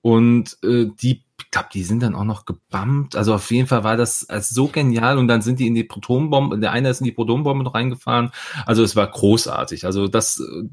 und 0.00 0.56
äh, 0.62 0.86
die 1.00 1.24
ich 1.40 1.50
glaube, 1.50 1.68
die 1.72 1.82
sind 1.82 2.02
dann 2.02 2.14
auch 2.14 2.24
noch 2.24 2.46
gebammt. 2.46 3.16
Also 3.16 3.34
auf 3.34 3.50
jeden 3.50 3.66
Fall 3.66 3.84
war 3.84 3.96
das 3.96 4.28
also 4.28 4.54
so 4.54 4.68
genial 4.68 5.18
und 5.18 5.28
dann 5.28 5.42
sind 5.42 5.58
die 5.58 5.66
in 5.66 5.74
die 5.74 5.84
Protonbombe, 5.84 6.58
der 6.58 6.72
eine 6.72 6.90
ist 6.90 7.00
in 7.00 7.06
die 7.06 7.12
Protonbombe 7.12 7.72
reingefahren. 7.72 8.30
Also 8.66 8.82
es 8.84 8.96
war 8.96 9.08
großartig. 9.08 9.84
Also 9.84 10.06
das 10.08 10.40
äh, 10.40 10.68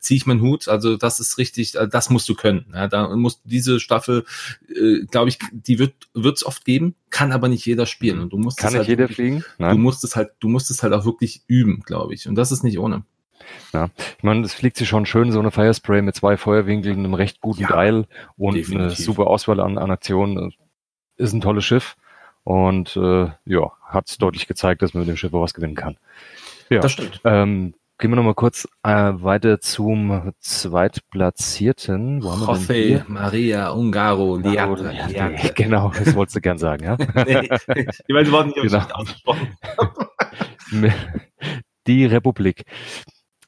ziehe 0.00 0.16
ich 0.16 0.26
meinen 0.26 0.40
Hut. 0.40 0.68
Also 0.68 0.96
das 0.96 1.18
ist 1.20 1.38
richtig, 1.38 1.74
äh, 1.74 1.88
das 1.88 2.10
musst 2.10 2.28
du 2.28 2.34
können. 2.34 2.66
Ja, 2.74 2.88
da 2.88 3.14
muss 3.16 3.42
diese 3.44 3.80
Staffel, 3.80 4.24
äh, 4.68 5.04
glaube 5.10 5.28
ich, 5.28 5.38
die 5.52 5.78
wird 5.78 5.94
wird's 6.14 6.44
oft 6.44 6.64
geben, 6.64 6.94
kann 7.10 7.32
aber 7.32 7.48
nicht 7.48 7.66
jeder 7.66 7.86
spielen. 7.86 8.20
Und 8.20 8.32
du 8.32 8.38
musst 8.38 8.58
Kann 8.58 8.70
nicht 8.72 8.78
halt 8.80 8.88
jeder 8.88 9.08
wirklich, 9.08 9.16
fliegen? 9.16 9.44
Du 9.58 9.76
musst 9.78 10.04
es 10.04 10.14
halt, 10.16 10.30
du 10.40 10.48
musst 10.48 10.70
es 10.70 10.82
halt 10.82 10.92
auch 10.92 11.04
wirklich 11.04 11.42
üben, 11.48 11.82
glaube 11.84 12.14
ich. 12.14 12.28
Und 12.28 12.36
das 12.36 12.52
ist 12.52 12.62
nicht 12.62 12.78
ohne. 12.78 13.04
Ja, 13.72 13.90
ich 14.16 14.24
meine, 14.24 14.44
es 14.44 14.54
fliegt 14.54 14.76
sich 14.76 14.88
schon 14.88 15.06
schön, 15.06 15.30
so 15.30 15.38
eine 15.38 15.50
Firespray 15.50 16.02
mit 16.02 16.14
zwei 16.16 16.36
Feuerwinkeln, 16.36 16.98
einem 16.98 17.14
recht 17.14 17.40
guten 17.40 17.62
Ja, 17.62 17.68
Dial 17.68 18.06
und 18.36 18.54
eine 18.54 18.58
definitiv. 18.62 19.04
super 19.04 19.26
Auswahl 19.28 19.60
an, 19.60 19.78
an 19.78 19.90
Aktionen. 19.90 20.52
Ist 21.16 21.32
ein 21.32 21.40
tolles 21.40 21.64
Schiff 21.64 21.96
und 22.44 22.96
äh, 22.96 23.28
ja, 23.46 23.72
hat 23.84 24.20
deutlich 24.20 24.46
gezeigt, 24.46 24.82
dass 24.82 24.94
man 24.94 25.02
mit 25.02 25.08
dem 25.10 25.16
Schiff 25.16 25.32
auch 25.32 25.42
was 25.42 25.54
gewinnen 25.54 25.74
kann. 25.76 25.96
Ja, 26.70 26.80
Das 26.80 26.92
stimmt. 26.92 27.20
ähm, 27.24 27.74
gehen 27.98 28.10
wir 28.10 28.16
nochmal 28.16 28.34
kurz 28.34 28.66
äh, 28.82 28.90
weiter 28.90 29.60
zum 29.60 30.32
Zweitplatzierten. 30.40 32.22
Wo 32.22 32.30
haben 32.32 32.40
wir 32.40 32.46
denn 32.46 32.56
José 32.56 32.86
hier? 32.86 33.04
Maria 33.08 33.68
Ungaro 33.70 34.36
Liatre. 34.36 34.94
Ja. 35.12 35.30
Genau, 35.54 35.90
das 35.96 36.14
wolltest 36.14 36.36
du 36.36 36.40
gern 36.40 36.58
sagen, 36.58 36.84
ja? 36.84 36.96
nee, 37.26 37.48
die 38.08 38.12
beiden 38.12 38.32
Worte 38.32 38.48
nicht 38.48 38.62
Genau. 38.62 38.84
ausgesprochen. 38.92 39.48
Die 41.86 42.04
Republik. 42.04 42.64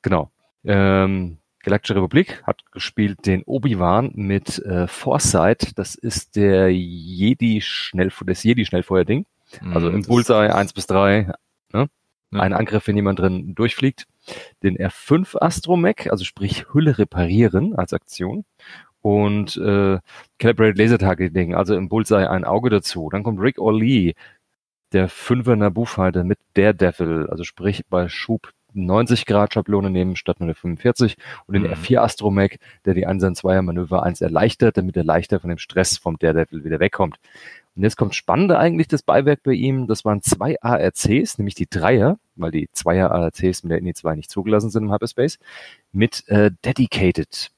Genau. 0.03 0.31
Ähm, 0.65 1.39
Galaktische 1.65 1.97
Republik 1.97 2.43
hat 2.47 2.63
gespielt 2.71 3.27
den 3.27 3.43
Obi-Wan 3.43 4.13
mit 4.15 4.61
äh, 4.61 4.87
Foresight. 4.87 5.77
Das 5.77 5.97
ist 5.97 6.37
der 6.37 6.73
Jedi 6.73 7.61
Schnell, 7.61 8.13
das 8.25 8.45
Jedi 8.45 8.65
Schnellfeuerding. 8.65 9.27
Also 9.75 9.89
im 9.89 9.95
Mhm, 9.97 9.99
Das- 10.03 10.07
Bullseye 10.09 10.55
1 10.55 10.73
bis 10.73 10.87
3. 10.87 11.33
Ne? 11.73 11.89
Ja. 12.31 12.41
Ein 12.41 12.53
Angriff, 12.53 12.87
wenn 12.87 12.95
jemand 12.97 13.19
drin 13.19 13.55
durchfliegt. 13.57 14.07
Den 14.63 14.77
R5 14.77 15.39
Astromech, 15.41 16.11
also 16.11 16.25
sprich 16.25 16.67
Hülle 16.73 16.99
reparieren 16.99 17.75
als 17.75 17.93
Aktion. 17.93 18.45
Und 19.01 19.57
äh, 19.57 19.99
Calibrated 20.39 20.77
Laser 20.77 20.99
Targeting, 20.99 21.55
also 21.55 21.75
im 21.77 21.89
Bullseye 21.89 22.29
ein 22.29 22.45
Auge 22.45 22.71
dazu. 22.71 23.09
Dann 23.11 23.23
kommt 23.23 23.41
Rick 23.41 23.59
O'Lee, 23.59 24.15
der 24.93 25.09
Fünfer 25.09 25.57
Naboo 25.57 25.85
Fighter 25.85 26.25
mit 26.25 26.39
Daredevil, 26.55 27.29
also 27.31 27.45
sprich 27.45 27.85
bei 27.89 28.09
Schub 28.09 28.53
90 28.75 29.27
Grad 29.27 29.55
Schablone 29.55 29.91
nehmen 29.91 30.17
statt 30.17 30.41
nur 30.41 30.47
der 30.47 30.55
45 30.55 31.17
und 31.47 31.55
den 31.55 31.63
Mhm. 31.63 31.73
R4 31.73 31.99
Astromech, 31.99 32.59
der 32.85 32.95
die 32.95 33.07
1 33.07 33.39
2 33.39 33.63
Manöver 33.63 34.03
1 34.03 34.21
erleichtert, 34.21 34.77
damit 34.77 34.97
er 34.97 35.05
leichter 35.05 35.41
von 35.41 35.49
dem 35.49 35.59
Stress 35.59 35.97
vom 35.97 36.19
Daredevil 36.19 36.65
wieder 36.65 36.81
wegkommt. 36.81 37.19
Und 37.79 37.85
jetzt 37.85 37.97
kommt 37.97 38.17
spannende 38.17 38.59
eigentlich 38.59 38.89
das 38.89 39.05
Beiwerk 39.05 39.45
bei 39.45 39.53
ihm. 39.53 39.87
Das 39.87 40.05
waren 40.05 40.21
zwei 40.21 40.61
ARCs, 40.61 41.39
nämlich 41.39 41.55
die 41.55 41.71
Dreier, 41.71 42.19
weil 42.35 42.51
die 42.51 42.69
Zweier 42.73 43.13
ARCs 43.13 43.63
mit 43.63 43.71
der 43.71 43.79
INI 43.79 43.95
2 43.95 44.17
nicht 44.17 44.31
zugelassen 44.33 44.69
sind 44.69 44.87
im 44.87 44.93
Hyperspace, 44.93 45.39
mit 45.93 46.27
äh, 46.27 46.51
Dedicated, 46.65 47.53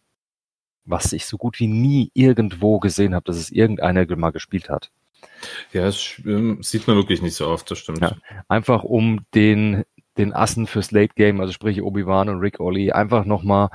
was 0.85 1.15
ich 1.15 1.25
so 1.25 1.39
gut 1.39 1.59
wie 1.59 1.69
nie 1.69 2.11
irgendwo 2.13 2.81
gesehen 2.81 3.15
habe, 3.15 3.25
dass 3.25 3.39
es 3.39 3.51
irgendeiner 3.51 4.05
mal 4.15 4.29
gespielt 4.29 4.69
hat. 4.69 4.91
Ja, 5.73 5.85
das 5.85 6.21
ähm, 6.27 6.63
sieht 6.63 6.87
man 6.87 6.97
wirklich 6.97 7.23
nicht 7.23 7.35
so 7.35 7.49
oft, 7.49 7.71
das 7.71 7.79
stimmt. 7.79 8.03
Ja. 8.03 8.15
Einfach 8.47 8.85
um 8.85 9.21
den, 9.35 9.85
den 10.19 10.35
Assen 10.35 10.67
fürs 10.67 10.91
Late 10.91 11.15
Game, 11.15 11.41
also 11.41 11.55
sprich 11.55 11.81
Obi-Wan 11.81 12.29
und 12.29 12.41
Rick 12.41 12.61
Ollie, 12.61 12.95
einfach 12.95 13.25
nochmal 13.25 13.71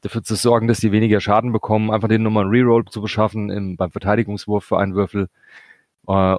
dafür 0.00 0.22
zu 0.22 0.34
sorgen, 0.34 0.68
dass 0.68 0.80
die 0.80 0.92
weniger 0.92 1.20
Schaden 1.20 1.52
bekommen, 1.52 1.90
einfach 1.90 2.08
denen 2.08 2.24
nochmal 2.24 2.44
einen 2.44 2.52
Reroll 2.52 2.84
zu 2.86 3.00
beschaffen 3.00 3.50
im, 3.50 3.76
beim 3.76 3.90
Verteidigungswurf 3.90 4.64
für 4.64 4.78
einen 4.78 4.94
Würfel. 4.94 5.28
Äh, 6.08 6.36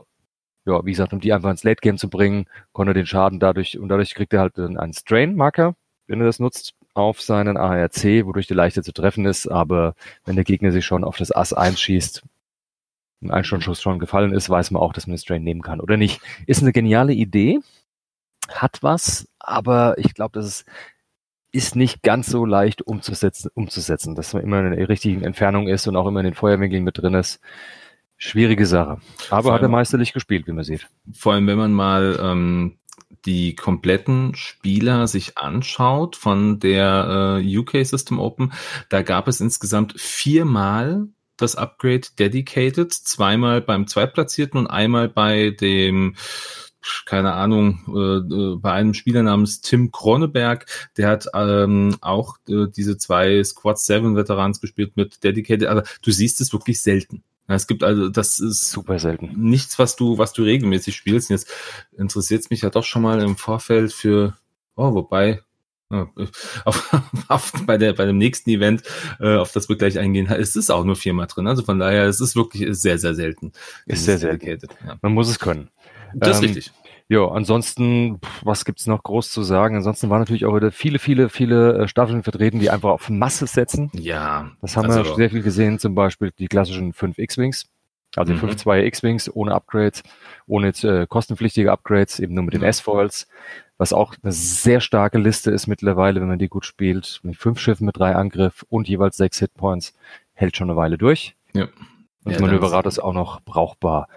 ja, 0.65 0.85
wie 0.85 0.91
gesagt, 0.91 1.13
um 1.13 1.19
die 1.19 1.33
einfach 1.33 1.49
ins 1.49 1.63
Late 1.63 1.81
Game 1.81 1.97
zu 1.97 2.09
bringen, 2.09 2.45
konnte 2.73 2.91
er 2.91 2.95
den 2.95 3.05
Schaden 3.05 3.39
dadurch, 3.39 3.79
und 3.79 3.89
dadurch 3.89 4.13
kriegt 4.15 4.33
er 4.33 4.41
halt 4.41 4.57
einen 4.59 4.93
Strain-Marker, 4.93 5.75
wenn 6.07 6.21
er 6.21 6.27
das 6.27 6.39
nutzt, 6.39 6.75
auf 6.93 7.21
seinen 7.21 7.57
ARC, 7.57 8.03
wodurch 8.25 8.47
der 8.47 8.57
leichter 8.57 8.83
zu 8.83 8.91
treffen 8.91 9.25
ist, 9.25 9.47
aber 9.47 9.95
wenn 10.25 10.35
der 10.35 10.43
Gegner 10.43 10.71
sich 10.71 10.85
schon 10.85 11.03
auf 11.03 11.17
das 11.17 11.31
Ass 11.31 11.53
einschießt, 11.53 12.23
ein 13.21 13.31
Einstundenschuss 13.31 13.81
schon 13.81 13.99
gefallen 13.99 14.33
ist, 14.33 14.49
weiß 14.49 14.71
man 14.71 14.81
auch, 14.81 14.93
dass 14.93 15.07
man 15.07 15.15
den 15.15 15.21
Strain 15.21 15.43
nehmen 15.43 15.61
kann 15.61 15.81
oder 15.81 15.97
nicht. 15.97 16.21
Ist 16.47 16.61
eine 16.61 16.71
geniale 16.71 17.13
Idee, 17.13 17.59
hat 18.49 18.79
was, 18.81 19.27
aber 19.39 19.97
ich 19.97 20.13
glaube, 20.13 20.39
das 20.39 20.45
ist, 20.45 20.65
ist 21.51 21.75
nicht 21.75 22.03
ganz 22.03 22.27
so 22.27 22.45
leicht 22.45 22.81
umzusetzen, 22.81 23.49
umzusetzen, 23.53 24.15
dass 24.15 24.33
man 24.33 24.43
immer 24.43 24.59
in 24.63 24.71
der 24.75 24.89
richtigen 24.89 25.23
Entfernung 25.23 25.67
ist 25.67 25.87
und 25.87 25.95
auch 25.95 26.07
immer 26.07 26.19
in 26.19 26.25
den 26.25 26.33
Feuerwinkeln 26.35 26.83
mit 26.83 26.97
drin 26.97 27.13
ist. 27.15 27.39
Schwierige 28.17 28.65
Sache. 28.65 28.99
Aber 29.29 29.43
Vor 29.43 29.53
hat 29.53 29.61
er 29.61 29.63
allem- 29.63 29.71
meisterlich 29.71 30.13
gespielt, 30.13 30.45
wie 30.47 30.51
man 30.51 30.63
sieht. 30.63 30.87
Vor 31.13 31.33
allem, 31.33 31.47
wenn 31.47 31.57
man 31.57 31.71
mal 31.73 32.19
ähm, 32.21 32.77
die 33.25 33.55
kompletten 33.55 34.35
Spieler 34.35 35.07
sich 35.07 35.37
anschaut 35.37 36.15
von 36.15 36.59
der 36.59 37.39
äh, 37.41 37.57
UK 37.57 37.85
System 37.85 38.19
Open, 38.19 38.53
da 38.89 39.01
gab 39.01 39.27
es 39.27 39.39
insgesamt 39.41 39.99
viermal 39.99 41.07
das 41.37 41.55
Upgrade 41.55 42.01
Dedicated, 42.19 42.93
zweimal 42.93 43.61
beim 43.61 43.87
Zweitplatzierten 43.87 44.59
und 44.59 44.67
einmal 44.67 45.07
bei 45.07 45.51
dem 45.51 46.15
keine 47.05 47.33
Ahnung, 47.33 47.79
äh, 47.87 48.33
äh, 48.33 48.55
bei 48.57 48.71
einem 48.71 48.93
Spieler 48.93 49.23
namens 49.23 49.61
Tim 49.61 49.91
Kroneberg, 49.91 50.65
der 50.97 51.09
hat 51.09 51.27
ähm, 51.33 51.95
auch 52.01 52.37
äh, 52.47 52.67
diese 52.67 52.97
zwei 52.97 53.43
Squad 53.43 53.79
7 53.79 54.15
Veterans 54.15 54.61
gespielt 54.61 54.95
mit 54.95 55.23
Dedicated, 55.23 55.67
aber 55.67 55.83
du 56.01 56.11
siehst 56.11 56.41
es 56.41 56.53
wirklich 56.53 56.81
selten. 56.81 57.23
Ja, 57.47 57.55
es 57.55 57.65
gibt 57.65 57.83
also, 57.83 58.09
das 58.09 58.39
ist 58.39 58.69
Super 58.69 58.99
selten. 58.99 59.33
nichts, 59.35 59.79
was 59.79 59.95
du, 59.95 60.17
was 60.19 60.33
du 60.33 60.43
regelmäßig 60.43 60.95
spielst. 60.95 61.29
Und 61.29 61.37
jetzt 61.37 61.51
interessiert 61.97 62.41
es 62.41 62.49
mich 62.51 62.61
ja 62.61 62.69
doch 62.69 62.83
schon 62.83 63.01
mal 63.01 63.21
im 63.21 63.37
Vorfeld 63.37 63.91
für, 63.91 64.37
oh, 64.75 64.93
wobei, 64.93 65.41
ja, 65.91 66.07
auf, 66.65 66.93
auf, 67.27 67.51
bei, 67.65 67.77
der, 67.79 67.93
bei 67.93 68.05
dem 68.05 68.19
nächsten 68.19 68.51
Event, 68.51 68.83
äh, 69.19 69.35
auf 69.35 69.51
das 69.51 69.67
wir 69.67 69.77
gleich 69.77 69.97
eingehen, 69.97 70.27
ist 70.27 70.55
es 70.55 70.69
auch 70.69 70.83
nur 70.83 70.95
viermal 70.95 71.25
drin. 71.25 71.47
Also 71.47 71.63
von 71.63 71.79
daher, 71.79 72.05
es 72.05 72.21
ist 72.21 72.35
wirklich 72.35 72.67
sehr, 72.77 72.99
sehr 72.99 73.15
selten. 73.15 73.51
Ist 73.87 74.05
sehr 74.05 74.19
selten. 74.19 74.45
Dedicated, 74.45 74.77
Ja. 74.85 74.99
Man 75.01 75.13
muss 75.13 75.27
es 75.27 75.39
können. 75.39 75.69
Das 76.13 76.37
ist 76.37 76.43
Ähm, 76.43 76.45
richtig. 76.53 76.71
Ja, 77.11 77.27
ansonsten, 77.27 78.19
was 78.43 78.65
gibt's 78.65 78.85
noch 78.85 79.01
groß 79.01 79.31
zu 79.31 79.41
sagen? 79.41 79.75
Ansonsten 79.75 80.09
waren 80.11 80.19
natürlich 80.19 80.45
auch 80.45 80.55
wieder 80.55 80.71
viele, 80.71 80.99
viele, 80.99 81.29
viele 81.29 81.79
äh, 81.83 81.87
Staffeln 81.87 82.21
vertreten, 82.21 82.59
die 82.59 82.69
einfach 82.69 82.89
auf 82.91 83.09
Masse 83.09 83.47
setzen. 83.47 83.89
Ja. 83.93 84.51
Das 84.61 84.77
haben 84.77 84.85
also, 84.91 85.03
wir 85.03 85.15
sehr 85.15 85.29
viel 85.31 85.41
gesehen, 85.41 85.79
zum 85.79 85.95
Beispiel 85.95 86.31
die 86.37 86.47
klassischen 86.47 86.93
5 86.93 87.17
X-Wings, 87.17 87.67
also 88.15 88.31
die 88.31 88.35
Mhm. 88.37 88.41
5 88.49 88.57
2 88.57 88.85
X-Wings 88.85 89.35
ohne 89.35 89.55
Upgrades, 89.55 90.03
ohne 90.45 90.67
jetzt, 90.67 90.83
äh, 90.83 91.07
kostenpflichtige 91.09 91.71
Upgrades, 91.71 92.19
eben 92.19 92.35
nur 92.35 92.43
mit 92.43 92.53
den 92.53 92.61
Ja. 92.61 92.67
S-Foils, 92.67 93.27
was 93.79 93.91
auch 93.91 94.13
eine 94.21 94.31
sehr 94.31 94.79
starke 94.79 95.17
Liste 95.17 95.49
ist 95.49 95.65
mittlerweile, 95.65 96.21
wenn 96.21 96.27
man 96.27 96.37
die 96.37 96.47
gut 96.49 96.65
spielt. 96.65 97.21
Mit 97.23 97.37
fünf 97.37 97.59
Schiffen 97.59 97.87
mit 97.87 97.97
drei 97.97 98.13
Angriff 98.15 98.63
und 98.69 98.87
jeweils 98.87 99.17
sechs 99.17 99.39
Hitpoints, 99.39 99.95
hält 100.33 100.55
schon 100.55 100.69
eine 100.69 100.77
Weile 100.77 100.99
durch. 100.99 101.35
Ja. 101.53 101.69
Und 102.25 102.33
Ja, 102.33 102.41
Manöverrat 102.41 102.85
ist 102.85 102.99
auch 102.99 103.13
noch 103.13 103.41
brauchbar. 103.41 104.07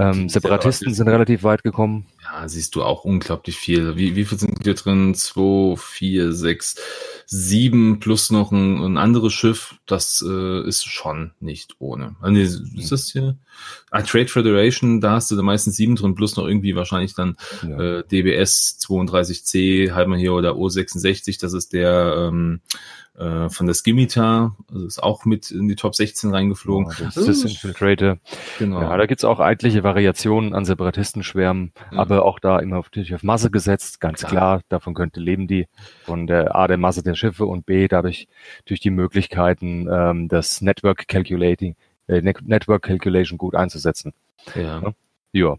Ähm, 0.00 0.28
Separatisten 0.28 0.30
Separatisten. 0.30 0.94
sind 0.94 1.08
relativ 1.08 1.42
weit 1.42 1.62
gekommen. 1.62 2.06
Ja, 2.32 2.48
siehst 2.48 2.74
du 2.76 2.82
auch 2.84 3.04
unglaublich 3.04 3.56
viel. 3.56 3.96
Wie, 3.96 4.14
wie 4.14 4.24
viel 4.24 4.38
sind 4.38 4.58
hier 4.62 4.74
drin? 4.74 5.14
Zwei, 5.14 5.74
vier, 5.76 6.32
sechs, 6.32 6.76
sieben 7.26 7.98
plus 7.98 8.30
noch 8.30 8.52
ein, 8.52 8.78
ein 8.82 8.98
anderes 8.98 9.32
Schiff. 9.32 9.74
Das 9.86 10.24
äh, 10.26 10.62
ist 10.66 10.84
schon 10.86 11.32
nicht 11.40 11.74
ohne. 11.80 12.14
Nee, 12.24 12.42
ist 12.42 12.92
das 12.92 13.10
hier? 13.10 13.36
Ah, 13.90 14.02
Trade 14.02 14.28
Federation, 14.28 15.00
da 15.00 15.12
hast 15.12 15.30
du 15.30 15.36
da 15.36 15.42
meistens 15.42 15.76
sieben 15.76 15.96
drin, 15.96 16.14
plus 16.14 16.36
noch 16.36 16.46
irgendwie 16.46 16.76
wahrscheinlich 16.76 17.14
dann 17.14 17.36
Ja. 17.66 17.98
äh, 17.98 18.04
DBS 18.06 18.78
32C, 18.80 19.92
halt 19.92 20.06
mal 20.08 20.18
hier, 20.18 20.32
oder 20.32 20.52
O66, 20.52 21.40
das 21.40 21.52
ist 21.52 21.72
der 21.72 22.28
ähm, 22.30 22.60
äh, 23.18 23.48
von 23.50 23.66
der 23.66 23.74
Skimitar, 23.74 24.56
also 24.72 24.86
ist 24.86 25.02
auch 25.02 25.24
mit 25.24 25.50
in 25.50 25.68
die 25.68 25.74
Top 25.76 25.94
16 25.96 26.30
reingeflogen. 26.32 26.92
Ja, 26.98 27.06
das 27.06 27.16
ist 27.16 27.26
das 27.44 27.50
Infiltrator. 27.50 28.18
Genau. 28.58 28.80
Ja, 28.80 28.96
da 28.96 29.06
gibt's 29.06 29.24
auch 29.24 29.40
etliche 29.40 29.82
Variationen 29.82 30.54
an 30.54 30.64
Separatistenschwärmen, 30.64 31.72
Ja. 31.92 31.98
aber 31.98 32.19
auch 32.24 32.38
da 32.38 32.58
immer 32.58 32.78
auf, 32.78 32.86
natürlich 32.86 33.14
auf 33.14 33.22
Masse 33.22 33.50
gesetzt, 33.50 34.00
ganz 34.00 34.20
Klar. 34.20 34.30
klar. 34.30 34.60
Davon 34.68 34.94
könnte 34.94 35.20
leben 35.20 35.46
die 35.46 35.66
von 36.04 36.26
der 36.26 36.54
A 36.54 36.66
der 36.68 36.78
Masse 36.78 37.02
der 37.02 37.14
Schiffe 37.14 37.46
und 37.46 37.66
B 37.66 37.88
dadurch 37.88 38.28
durch 38.66 38.80
die 38.80 38.90
Möglichkeiten, 38.90 39.88
ähm, 39.90 40.28
das 40.28 40.60
Network 40.60 41.06
Calculating, 41.08 41.76
äh, 42.08 42.20
Ne- 42.22 42.34
Network 42.42 42.82
Calculation 42.82 43.38
gut 43.38 43.54
einzusetzen. 43.54 44.12
ja. 44.54 44.82
Ja, 45.32 45.58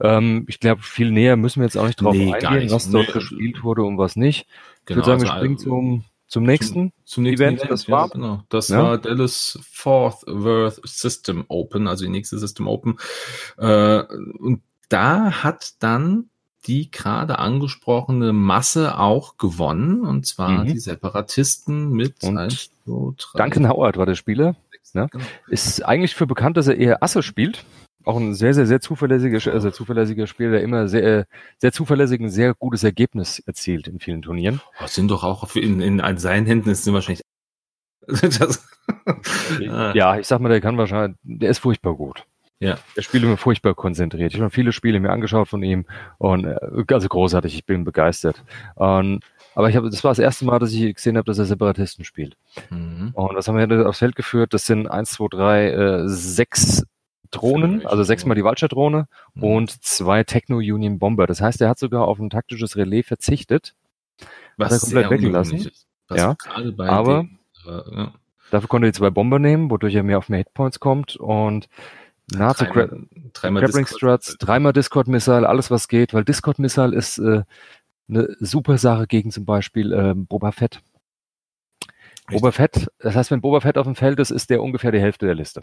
ähm, 0.00 0.46
ich 0.48 0.60
glaube, 0.60 0.80
viel 0.80 1.10
näher 1.10 1.36
müssen 1.36 1.60
wir 1.60 1.66
jetzt 1.66 1.76
auch 1.76 1.86
nicht 1.86 2.00
drauf 2.00 2.14
Nee, 2.14 2.32
eingehen, 2.32 2.70
was 2.70 2.90
dort 2.90 3.08
Nee. 3.08 3.12
gespielt 3.12 3.62
wurde 3.62 3.82
und 3.82 3.98
was 3.98 4.16
nicht. 4.16 4.46
Ich 4.48 4.86
Genau, 4.86 4.96
würde 5.00 5.06
sagen, 5.10 5.20
wir 5.20 5.28
also, 5.30 5.40
springen 5.44 5.58
zum, 5.58 6.04
zum 6.26 6.44
nächsten. 6.44 6.92
Zum 7.04 7.24
nächsten 7.24 7.42
Event, 7.44 7.58
Event, 7.58 7.70
das 7.70 7.86
ja, 7.86 7.92
war- 7.92 8.08
genau. 8.08 8.42
Das 8.48 8.68
Ja. 8.70 8.82
war 8.82 8.96
Dallas 8.96 9.58
Fourth 9.70 10.22
Worth 10.26 10.80
System 10.88 11.44
Open, 11.48 11.86
also 11.86 12.06
die 12.06 12.10
nächste 12.10 12.38
System 12.38 12.66
Open. 12.66 12.96
Äh, 13.58 14.04
und 14.38 14.62
da 14.90 15.42
hat 15.42 15.82
dann 15.82 16.30
die 16.66 16.90
gerade 16.90 17.38
angesprochene 17.38 18.32
Masse 18.32 18.98
auch 18.98 19.38
gewonnen, 19.38 20.02
und 20.02 20.26
zwar 20.26 20.64
mhm. 20.64 20.66
die 20.66 20.78
Separatisten 20.78 21.90
mit 21.90 22.22
und 22.22 22.36
1, 22.36 22.70
2, 22.84 23.14
3. 23.32 23.38
Duncan 23.38 23.68
Howard 23.68 23.96
war 23.96 24.06
der 24.06 24.14
Spieler. 24.14 24.56
Ne? 24.92 25.08
Genau. 25.10 25.24
Ist 25.48 25.84
eigentlich 25.84 26.14
für 26.14 26.26
bekannt, 26.26 26.56
dass 26.56 26.66
er 26.66 26.76
eher 26.76 27.02
Asse 27.02 27.22
spielt. 27.22 27.64
Auch 28.04 28.16
ein 28.16 28.34
sehr, 28.34 28.54
sehr, 28.54 28.66
sehr 28.66 28.80
zuverlässiger, 28.80 29.52
also 29.52 29.70
zuverlässiger 29.70 30.26
Spieler, 30.26 30.52
der 30.52 30.62
immer 30.62 30.88
sehr, 30.88 31.26
sehr 31.58 31.70
zuverlässig 31.70 32.20
ein 32.20 32.30
sehr 32.30 32.54
gutes 32.54 32.82
Ergebnis 32.82 33.38
erzielt 33.40 33.88
in 33.88 34.00
vielen 34.00 34.22
Turnieren. 34.22 34.60
Das 34.80 34.94
sind 34.94 35.10
doch 35.10 35.22
auch 35.22 35.54
in, 35.54 35.80
in 35.80 36.18
seinen 36.18 36.46
Händen 36.46 36.70
ist 36.70 36.90
wahrscheinlich 36.92 37.22
ja, 39.60 40.18
ich 40.18 40.26
sag 40.26 40.40
mal, 40.40 40.48
der 40.48 40.60
kann 40.60 40.76
wahrscheinlich, 40.76 41.16
der 41.22 41.50
ist 41.50 41.58
furchtbar 41.58 41.94
gut. 41.94 42.24
Ja. 42.60 42.78
Der 42.94 43.02
spielt 43.02 43.24
immer 43.24 43.38
furchtbar 43.38 43.74
konzentriert. 43.74 44.34
Ich 44.34 44.40
habe 44.40 44.50
viele 44.50 44.72
Spiele 44.72 45.00
mir 45.00 45.10
angeschaut 45.10 45.48
von 45.48 45.62
ihm 45.62 45.86
und 46.18 46.44
äh, 46.44 46.56
also 46.92 47.08
großartig, 47.08 47.54
ich 47.54 47.64
bin 47.64 47.84
begeistert. 47.84 48.44
Und, 48.74 49.24
aber 49.54 49.70
ich 49.70 49.76
habe, 49.76 49.88
das 49.88 50.04
war 50.04 50.10
das 50.10 50.18
erste 50.18 50.44
Mal, 50.44 50.58
dass 50.58 50.72
ich 50.72 50.94
gesehen 50.94 51.16
habe, 51.16 51.24
dass 51.24 51.38
er 51.38 51.46
Separatisten 51.46 52.04
spielt. 52.04 52.36
Mhm. 52.68 53.12
Und 53.14 53.34
das 53.34 53.48
haben 53.48 53.56
wir 53.56 53.88
aufs 53.88 53.98
Feld 53.98 54.14
geführt. 54.14 54.52
Das 54.52 54.66
sind 54.66 54.86
eins, 54.86 55.12
zwei, 55.12 55.26
drei, 55.30 55.70
äh, 55.70 56.08
sechs 56.08 56.84
Drohnen, 57.30 57.86
also 57.86 58.02
sechsmal 58.02 58.34
die 58.34 58.44
Vulture-Drohne 58.44 59.06
mhm. 59.34 59.42
und 59.42 59.82
zwei 59.82 60.22
Techno-Union 60.22 60.98
Bomber. 60.98 61.26
Das 61.26 61.40
heißt, 61.40 61.62
er 61.62 61.70
hat 61.70 61.78
sogar 61.78 62.06
auf 62.06 62.18
ein 62.18 62.28
taktisches 62.28 62.76
Relais 62.76 63.04
verzichtet. 63.04 63.74
Was 64.58 64.72
hat 64.72 64.82
er 64.82 65.02
komplett 65.02 65.10
weggelassen. 65.10 65.70
Ja, 66.12 66.36
aber 66.76 67.22
den, 67.22 67.38
äh, 67.66 67.96
ja. 67.96 68.12
dafür 68.50 68.68
konnte 68.68 68.88
er 68.88 68.92
die 68.92 68.98
zwei 68.98 69.10
Bomber 69.10 69.38
nehmen, 69.38 69.70
wodurch 69.70 69.94
er 69.94 70.02
mehr 70.02 70.18
auf 70.18 70.28
mehr 70.28 70.38
Hitpoints 70.38 70.80
kommt 70.80 71.16
und 71.16 71.68
nahezu 72.32 72.64
dreimal, 72.64 73.06
dreimal 73.32 73.62
Grappling 73.62 73.86
Struts, 73.86 74.36
dreimal 74.38 74.72
Discord 74.72 75.08
Missile, 75.08 75.48
alles 75.48 75.70
was 75.70 75.88
geht, 75.88 76.14
weil 76.14 76.24
Discord 76.24 76.58
Missile 76.58 76.94
ist 76.94 77.18
äh, 77.18 77.42
eine 78.08 78.36
super 78.40 78.78
Sache 78.78 79.06
gegen 79.06 79.30
zum 79.30 79.44
Beispiel 79.44 79.92
äh, 79.92 80.14
Boba 80.14 80.52
Fett. 80.52 80.80
Richtig. 82.28 82.42
Boba 82.42 82.52
Fett, 82.52 82.90
das 82.98 83.14
heißt, 83.14 83.30
wenn 83.30 83.40
Boba 83.40 83.60
Fett 83.60 83.78
auf 83.78 83.86
dem 83.86 83.96
Feld 83.96 84.18
ist, 84.20 84.30
ist 84.30 84.50
der 84.50 84.62
ungefähr 84.62 84.92
die 84.92 85.00
Hälfte 85.00 85.26
der 85.26 85.34
Liste. 85.34 85.62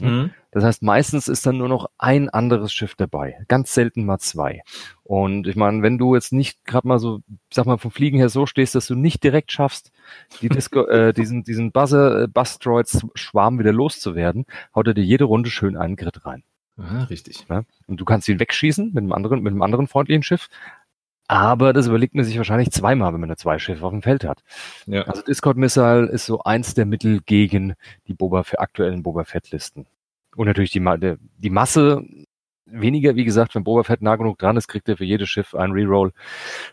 Mhm. 0.00 0.30
Das 0.50 0.64
heißt, 0.64 0.82
meistens 0.82 1.28
ist 1.28 1.46
dann 1.46 1.58
nur 1.58 1.68
noch 1.68 1.88
ein 1.98 2.28
anderes 2.28 2.72
Schiff 2.72 2.94
dabei. 2.94 3.38
Ganz 3.48 3.72
selten 3.72 4.04
mal 4.04 4.18
zwei. 4.18 4.62
Und 5.02 5.46
ich 5.46 5.56
meine, 5.56 5.82
wenn 5.82 5.98
du 5.98 6.14
jetzt 6.14 6.32
nicht 6.32 6.64
gerade 6.64 6.86
mal 6.86 6.98
so, 6.98 7.20
sag 7.50 7.66
mal, 7.66 7.78
vom 7.78 7.90
Fliegen 7.90 8.18
her 8.18 8.28
so 8.28 8.46
stehst, 8.46 8.74
dass 8.74 8.86
du 8.86 8.94
nicht 8.94 9.24
direkt 9.24 9.52
schaffst, 9.52 9.92
die 10.40 10.48
Disco, 10.48 10.84
äh, 10.86 11.12
diesen, 11.12 11.42
diesen 11.44 11.72
Buzzer, 11.72 12.22
äh, 12.22 12.28
Bustroids 12.28 13.06
Schwarm 13.14 13.58
wieder 13.58 13.72
loszuwerden, 13.72 14.46
haut 14.74 14.86
er 14.86 14.94
dir 14.94 15.04
jede 15.04 15.24
Runde 15.24 15.50
schön 15.50 15.76
einen 15.76 15.96
Grid 15.96 16.24
rein. 16.26 16.44
Aha, 16.78 17.04
richtig. 17.04 17.44
Ja? 17.48 17.64
Und 17.86 17.98
du 18.00 18.04
kannst 18.04 18.28
ihn 18.28 18.40
wegschießen 18.40 18.86
mit 18.86 18.98
einem 18.98 19.12
anderen, 19.12 19.42
mit 19.42 19.52
einem 19.52 19.62
anderen 19.62 19.86
freundlichen 19.86 20.22
Schiff. 20.22 20.48
Aber 21.32 21.72
das 21.72 21.86
überlegt 21.86 22.14
man 22.14 22.26
sich 22.26 22.36
wahrscheinlich 22.36 22.70
zweimal, 22.72 23.14
wenn 23.14 23.20
man 23.20 23.30
eine 23.30 23.38
zwei 23.38 23.58
Schiffe 23.58 23.86
auf 23.86 23.90
dem 23.90 24.02
Feld 24.02 24.24
hat. 24.24 24.42
Ja. 24.84 25.04
Also 25.04 25.22
Discord 25.22 25.56
Missile 25.56 26.06
ist 26.06 26.26
so 26.26 26.42
eins 26.42 26.74
der 26.74 26.84
Mittel 26.84 27.20
gegen 27.24 27.72
die 28.06 28.12
Boba 28.12 28.42
für 28.42 28.60
aktuellen 28.60 29.02
Boba 29.02 29.24
Fett 29.24 29.50
Listen. 29.50 29.86
Und 30.36 30.46
natürlich 30.46 30.72
die, 30.72 31.16
die 31.38 31.50
Masse 31.50 32.04
weniger, 32.66 33.16
wie 33.16 33.24
gesagt, 33.24 33.54
wenn 33.54 33.64
Boba 33.64 33.82
Fett 33.82 34.02
nah 34.02 34.16
genug 34.16 34.38
dran 34.38 34.58
ist, 34.58 34.68
kriegt 34.68 34.90
er 34.90 34.98
für 34.98 35.06
jedes 35.06 35.30
Schiff 35.30 35.54
einen 35.54 35.72
Reroll. 35.72 36.12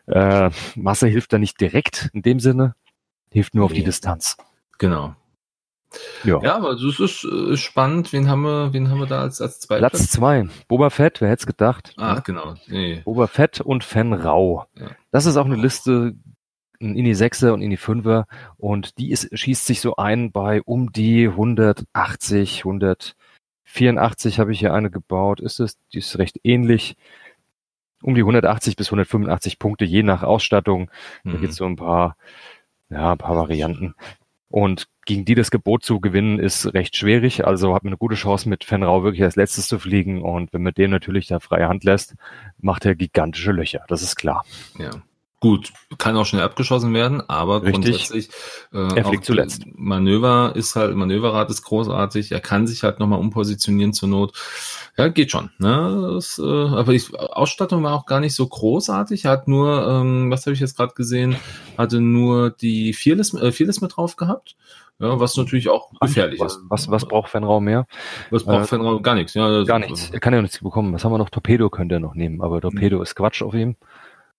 Äh, 0.07 0.49
Masse 0.75 1.07
hilft 1.07 1.31
da 1.31 1.37
nicht 1.37 1.61
direkt 1.61 2.09
in 2.13 2.21
dem 2.21 2.41
Sinne, 2.41 2.75
hilft 3.31 3.55
nur 3.55 3.63
nee. 3.63 3.71
auf 3.71 3.73
die 3.73 3.85
Distanz. 3.85 4.35
Genau. 4.77 5.15
Ja. 6.23 6.39
ja, 6.41 6.55
aber 6.55 6.73
das 6.73 6.99
ist 6.99 7.23
äh, 7.23 7.57
spannend. 7.57 8.13
Wen 8.13 8.29
haben 8.29 8.41
wir, 8.41 8.73
wen 8.73 8.89
haben 8.89 8.99
wir 8.99 9.07
da 9.07 9.21
als, 9.21 9.41
als 9.41 9.59
zweiter? 9.59 9.89
Platz 9.89 10.09
zwei. 10.09 10.47
Boba 10.67 10.89
Fett, 10.89 11.21
wer 11.21 11.29
hätte 11.29 11.41
es 11.41 11.47
gedacht? 11.47 11.93
Ah, 11.97 12.15
ja. 12.15 12.19
genau. 12.19 12.55
Nee. 12.67 13.01
Boba 13.05 13.27
Fett 13.27 13.61
und 13.61 13.83
Fan 13.83 14.13
Rau. 14.13 14.65
Ja. 14.75 14.87
Das 15.11 15.25
ist 15.25 15.37
auch 15.37 15.45
eine 15.45 15.55
Liste, 15.55 16.15
ein 16.81 16.95
Ini 16.95 17.11
6er 17.13 17.51
und 17.51 17.61
Ini 17.61 17.75
5er 17.75 18.25
und 18.57 18.97
die 18.97 19.11
ist, 19.11 19.37
schießt 19.37 19.65
sich 19.65 19.81
so 19.81 19.95
ein 19.95 20.31
bei 20.31 20.61
um 20.61 20.91
die 20.91 21.27
180, 21.27 22.59
184 22.59 24.39
habe 24.39 24.51
ich 24.51 24.59
hier 24.59 24.73
eine 24.73 24.89
gebaut. 24.89 25.39
Ist 25.39 25.59
es, 25.59 25.77
die 25.93 25.99
ist 25.99 26.17
recht 26.17 26.39
ähnlich. 26.43 26.95
Um 28.01 28.15
die 28.15 28.21
180 28.21 28.77
bis 28.77 28.87
185 28.87 29.59
Punkte, 29.59 29.83
je 29.83 30.03
nach 30.03 30.23
Ausstattung. 30.23 30.89
Mhm. 31.23 31.31
Da 31.31 31.37
gibt 31.39 31.51
es 31.51 31.57
so 31.57 31.65
ein 31.65 31.75
paar, 31.75 32.15
ja, 32.89 33.11
ein 33.11 33.17
paar 33.17 33.35
Varianten. 33.35 33.93
Und 34.49 34.87
gegen 35.05 35.25
die 35.25 35.35
das 35.35 35.51
Gebot 35.51 35.83
zu 35.83 35.99
gewinnen, 35.99 36.39
ist 36.39 36.73
recht 36.73 36.95
schwierig. 36.95 37.45
Also 37.45 37.73
hat 37.73 37.83
man 37.83 37.93
eine 37.93 37.97
gute 37.97 38.15
Chance, 38.15 38.49
mit 38.49 38.63
Fenrau 38.63 39.03
wirklich 39.03 39.23
als 39.23 39.35
letztes 39.35 39.67
zu 39.67 39.79
fliegen. 39.79 40.21
Und 40.21 40.53
wenn 40.53 40.63
man 40.63 40.73
dem 40.73 40.91
natürlich 40.91 41.27
da 41.27 41.39
freie 41.39 41.67
Hand 41.67 41.83
lässt, 41.83 42.15
macht 42.59 42.85
er 42.85 42.95
gigantische 42.95 43.51
Löcher. 43.51 43.85
Das 43.87 44.01
ist 44.01 44.15
klar. 44.15 44.43
Ja. 44.77 44.91
Gut, 45.41 45.71
kann 45.97 46.17
auch 46.17 46.25
schnell 46.25 46.41
abgeschossen 46.41 46.93
werden, 46.93 47.23
aber 47.29 47.63
Richtig. 47.63 47.73
grundsätzlich 47.73 48.29
äh, 48.73 48.93
er 48.93 49.05
fliegt 49.05 49.23
zuletzt. 49.23 49.63
Manöver 49.73 50.51
ist 50.53 50.75
halt, 50.75 50.93
Manöverrad 50.97 51.49
ist 51.49 51.61
großartig, 51.61 52.33
er 52.33 52.41
kann 52.41 52.67
sich 52.67 52.83
halt 52.83 52.99
nochmal 52.99 53.19
umpositionieren 53.19 53.93
zur 53.93 54.09
Not. 54.09 54.33
Ja, 54.97 55.07
geht 55.07 55.31
schon. 55.31 55.49
Ne? 55.57 56.11
Das, 56.13 56.39
äh, 56.39 56.43
aber 56.43 56.91
die 56.91 57.01
Ausstattung 57.17 57.83
war 57.83 57.93
auch 57.93 58.05
gar 58.05 58.19
nicht 58.19 58.35
so 58.35 58.45
großartig. 58.45 59.25
Er 59.25 59.31
hat 59.31 59.47
nur, 59.47 59.87
ähm, 59.87 60.29
was 60.29 60.45
habe 60.45 60.53
ich 60.55 60.59
jetzt 60.59 60.75
gerade 60.75 60.93
gesehen, 60.93 61.37
hatte 61.77 62.01
nur 62.01 62.49
die 62.49 62.91
Fearless, 62.91 63.33
äh, 63.33 63.53
Fearless 63.53 63.79
mit 63.79 63.95
drauf 63.95 64.17
gehabt. 64.17 64.57
Ja, 64.99 65.17
was 65.21 65.37
natürlich 65.37 65.69
auch 65.69 65.91
gefährlich 66.01 66.41
was, 66.41 66.57
ist. 66.57 66.63
Was, 66.67 66.91
was 66.91 67.07
braucht 67.07 67.29
Fenraum 67.29 67.63
mehr? 67.63 67.87
Was 68.31 68.43
braucht 68.43 68.63
äh, 68.63 68.67
Fenraum? 68.67 69.01
Gar 69.01 69.15
nichts. 69.15 69.33
Ja, 69.33 69.63
gar 69.63 69.79
nichts. 69.79 70.09
Er 70.09 70.19
kann 70.19 70.33
ja 70.33 70.41
nichts 70.41 70.59
bekommen. 70.59 70.93
Was 70.93 71.05
haben 71.05 71.13
wir 71.13 71.17
noch? 71.17 71.29
Torpedo 71.29 71.69
könnte 71.69 71.95
er 71.95 71.99
noch 72.01 72.15
nehmen, 72.15 72.41
aber 72.41 72.59
Torpedo 72.59 72.97
mhm. 72.97 73.03
ist 73.03 73.15
Quatsch 73.15 73.41
auf 73.41 73.53
ihm. 73.53 73.77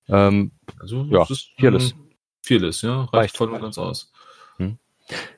Ähm, 0.08 0.52
also, 0.78 1.04
ja, 1.10 1.24
ist 1.28 1.50
Fearless. 1.58 1.94
Fearless, 2.42 2.82
ja, 2.82 3.00
reicht, 3.00 3.14
reicht 3.14 3.36
voll 3.36 3.50
und 3.50 3.60
ganz 3.60 3.78
aus. 3.78 4.12
Hm. 4.56 4.78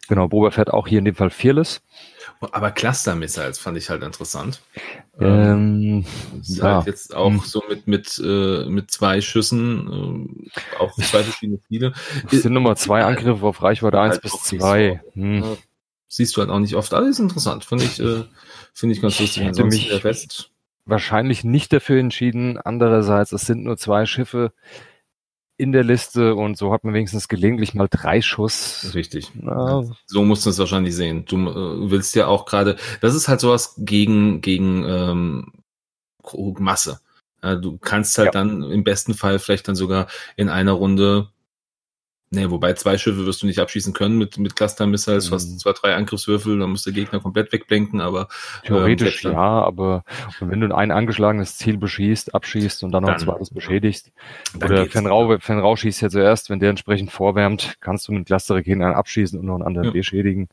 Genau, 0.08 0.28
Boba 0.28 0.50
fährt 0.50 0.72
auch 0.72 0.86
hier 0.86 0.98
in 0.98 1.04
dem 1.04 1.14
Fall 1.14 1.30
Fearless. 1.30 1.82
Aber 2.40 2.70
Cluster 2.72 3.14
Missiles 3.14 3.58
fand 3.58 3.76
ich 3.78 3.88
halt 3.88 4.02
interessant. 4.02 4.60
Ähm, 5.20 6.04
ja. 6.42 6.76
Halt 6.76 6.86
jetzt 6.86 7.14
auch 7.14 7.30
hm. 7.30 7.40
so 7.40 7.62
mit, 7.68 7.86
mit, 7.86 8.20
äh, 8.24 8.64
mit 8.66 8.90
zwei 8.90 9.20
Schüssen, 9.20 10.48
äh, 10.50 10.78
auch 10.78 10.92
zwei 10.94 11.22
verschiedene 11.22 11.60
Ziele. 11.60 11.92
Es 12.30 12.42
sind 12.42 12.52
Nummer 12.52 12.76
zwei 12.76 13.04
Angriffe 13.04 13.44
auf 13.44 13.62
Reichweite 13.62 13.98
halt 13.98 14.12
1 14.12 14.22
bis 14.22 14.32
2. 14.42 15.00
So, 15.04 15.20
hm. 15.20 15.56
Siehst 16.08 16.36
du 16.36 16.42
halt 16.42 16.50
auch 16.50 16.58
nicht 16.58 16.74
oft. 16.74 16.92
Alles 16.92 17.18
interessant. 17.18 17.64
Finde 17.64 17.84
ich, 17.84 17.98
äh, 17.98 18.24
finde 18.74 18.94
ich 18.94 19.00
ganz 19.00 19.18
lustig. 19.18 19.44
Ansonsten 19.44 19.80
mich, 19.80 19.88
der 19.88 20.04
Rest 20.04 20.51
wahrscheinlich 20.84 21.44
nicht 21.44 21.72
dafür 21.72 22.00
entschieden. 22.00 22.58
Andererseits, 22.58 23.32
es 23.32 23.42
sind 23.42 23.64
nur 23.64 23.76
zwei 23.76 24.06
Schiffe 24.06 24.52
in 25.56 25.72
der 25.72 25.84
Liste 25.84 26.34
und 26.34 26.56
so 26.56 26.72
hat 26.72 26.82
man 26.82 26.94
wenigstens 26.94 27.28
gelegentlich 27.28 27.74
mal 27.74 27.88
drei 27.88 28.20
Schuss. 28.20 28.92
Richtig. 28.94 29.30
Na, 29.34 29.84
so 30.06 30.24
musst 30.24 30.44
du 30.44 30.50
es 30.50 30.58
wahrscheinlich 30.58 30.96
sehen. 30.96 31.24
Du 31.26 31.36
äh, 31.36 31.90
willst 31.90 32.14
ja 32.14 32.26
auch 32.26 32.46
gerade, 32.46 32.76
das 33.00 33.14
ist 33.14 33.28
halt 33.28 33.40
sowas 33.40 33.74
gegen, 33.78 34.40
gegen 34.40 34.84
ähm, 34.84 35.52
Masse. 36.58 37.00
Ja, 37.42 37.56
du 37.56 37.78
kannst 37.78 38.18
halt 38.18 38.26
ja. 38.26 38.32
dann 38.32 38.62
im 38.62 38.84
besten 38.84 39.14
Fall 39.14 39.38
vielleicht 39.38 39.68
dann 39.68 39.76
sogar 39.76 40.06
in 40.36 40.48
einer 40.48 40.72
Runde 40.72 41.28
Nee, 42.34 42.48
wobei 42.48 42.72
zwei 42.72 42.96
Schiffe 42.96 43.26
wirst 43.26 43.42
du 43.42 43.46
nicht 43.46 43.58
abschießen 43.58 43.92
können 43.92 44.16
mit, 44.16 44.38
mit 44.38 44.56
Cluster 44.56 44.86
Missiles. 44.86 45.26
Du 45.26 45.34
hast 45.34 45.50
mhm. 45.50 45.58
zwei, 45.58 45.72
drei 45.72 45.94
Angriffswürfel, 45.94 46.58
dann 46.58 46.70
muss 46.70 46.82
der 46.82 46.94
Gegner 46.94 47.20
komplett 47.20 47.52
wegblenken, 47.52 48.00
aber. 48.00 48.28
Theoretisch 48.64 49.26
ähm, 49.26 49.32
ja, 49.32 49.38
aber 49.38 50.02
wenn 50.40 50.60
du 50.60 50.74
ein 50.74 50.90
angeschlagenes 50.92 51.58
Ziel 51.58 51.76
beschießt, 51.76 52.34
abschießt 52.34 52.84
und 52.84 52.92
dann 52.92 53.02
noch 53.02 53.10
dann, 53.10 53.18
ein 53.18 53.24
zweites 53.26 53.50
beschädigst, 53.50 54.12
oder 54.56 54.86
Fenrau, 54.86 55.38
Fenrau 55.40 55.76
schießt 55.76 56.00
ja 56.00 56.08
zuerst, 56.08 56.48
wenn 56.48 56.58
der 56.58 56.70
entsprechend 56.70 57.12
vorwärmt, 57.12 57.74
kannst 57.80 58.08
du 58.08 58.12
mit 58.12 58.24
Cluster-Raketen 58.24 58.82
einen 58.82 58.94
abschießen 58.94 59.38
und 59.38 59.44
noch 59.44 59.56
einen 59.56 59.64
anderen 59.64 59.88
ja. 59.88 59.92
beschädigen. 59.92 60.48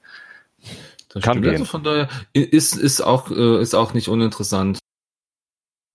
Das 1.07 1.23
Kann 1.23 1.35
stimmt. 1.35 1.43
gehen. 1.43 1.51
Also 1.53 1.65
von 1.65 1.83
daher 1.83 2.09
ist, 2.33 2.75
ist 2.75 2.99
auch, 2.99 3.31
äh, 3.31 3.61
ist 3.61 3.73
auch 3.73 3.93
nicht 3.93 4.09
uninteressant 4.09 4.79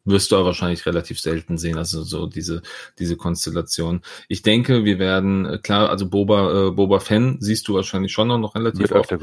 wirst 0.05 0.33
du 0.33 0.37
aber 0.37 0.47
wahrscheinlich 0.47 0.85
relativ 0.87 1.19
selten 1.19 1.59
sehen, 1.59 1.79
also 1.79 2.03
so 2.03 2.27
diese, 2.27 2.63
diese 2.99 3.17
Konstellation. 3.17 4.03
Ich 4.29 4.43
denke, 4.43 4.85
wir 4.85 4.99
werden, 4.99 5.47
äh, 5.47 5.59
klar, 5.59 5.91
also 5.91 6.09
Boba, 6.09 6.69
äh, 6.69 6.71
Boba 6.71 7.01
Fan 7.01 7.39
siehst 7.41 7.69
du 7.69 7.75
wahrscheinlich 7.75 8.13
schon 8.13 8.29
noch, 8.29 8.39
noch 8.39 8.55
relativ 8.55 8.93
oft, 8.93 9.15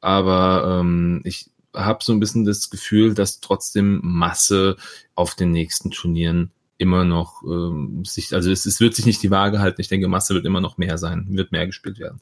aber 0.00 0.80
ähm, 0.80 1.22
ich 1.24 1.50
habe 1.74 2.02
so 2.02 2.12
ein 2.12 2.20
bisschen 2.20 2.44
das 2.44 2.70
Gefühl, 2.70 3.14
dass 3.14 3.40
trotzdem 3.40 4.00
Masse 4.02 4.76
auf 5.14 5.34
den 5.34 5.50
nächsten 5.50 5.90
Turnieren 5.90 6.50
immer 6.78 7.04
noch 7.04 7.42
ähm, 7.42 8.04
sich, 8.04 8.34
also 8.34 8.50
es, 8.50 8.66
es 8.66 8.80
wird 8.80 8.94
sich 8.94 9.06
nicht 9.06 9.22
die 9.22 9.30
Waage 9.30 9.60
halten. 9.60 9.80
Ich 9.80 9.88
denke, 9.88 10.08
Masse 10.08 10.34
wird 10.34 10.44
immer 10.44 10.60
noch 10.60 10.78
mehr 10.78 10.98
sein, 10.98 11.26
wird 11.30 11.52
mehr 11.52 11.66
gespielt 11.66 11.98
werden. 11.98 12.20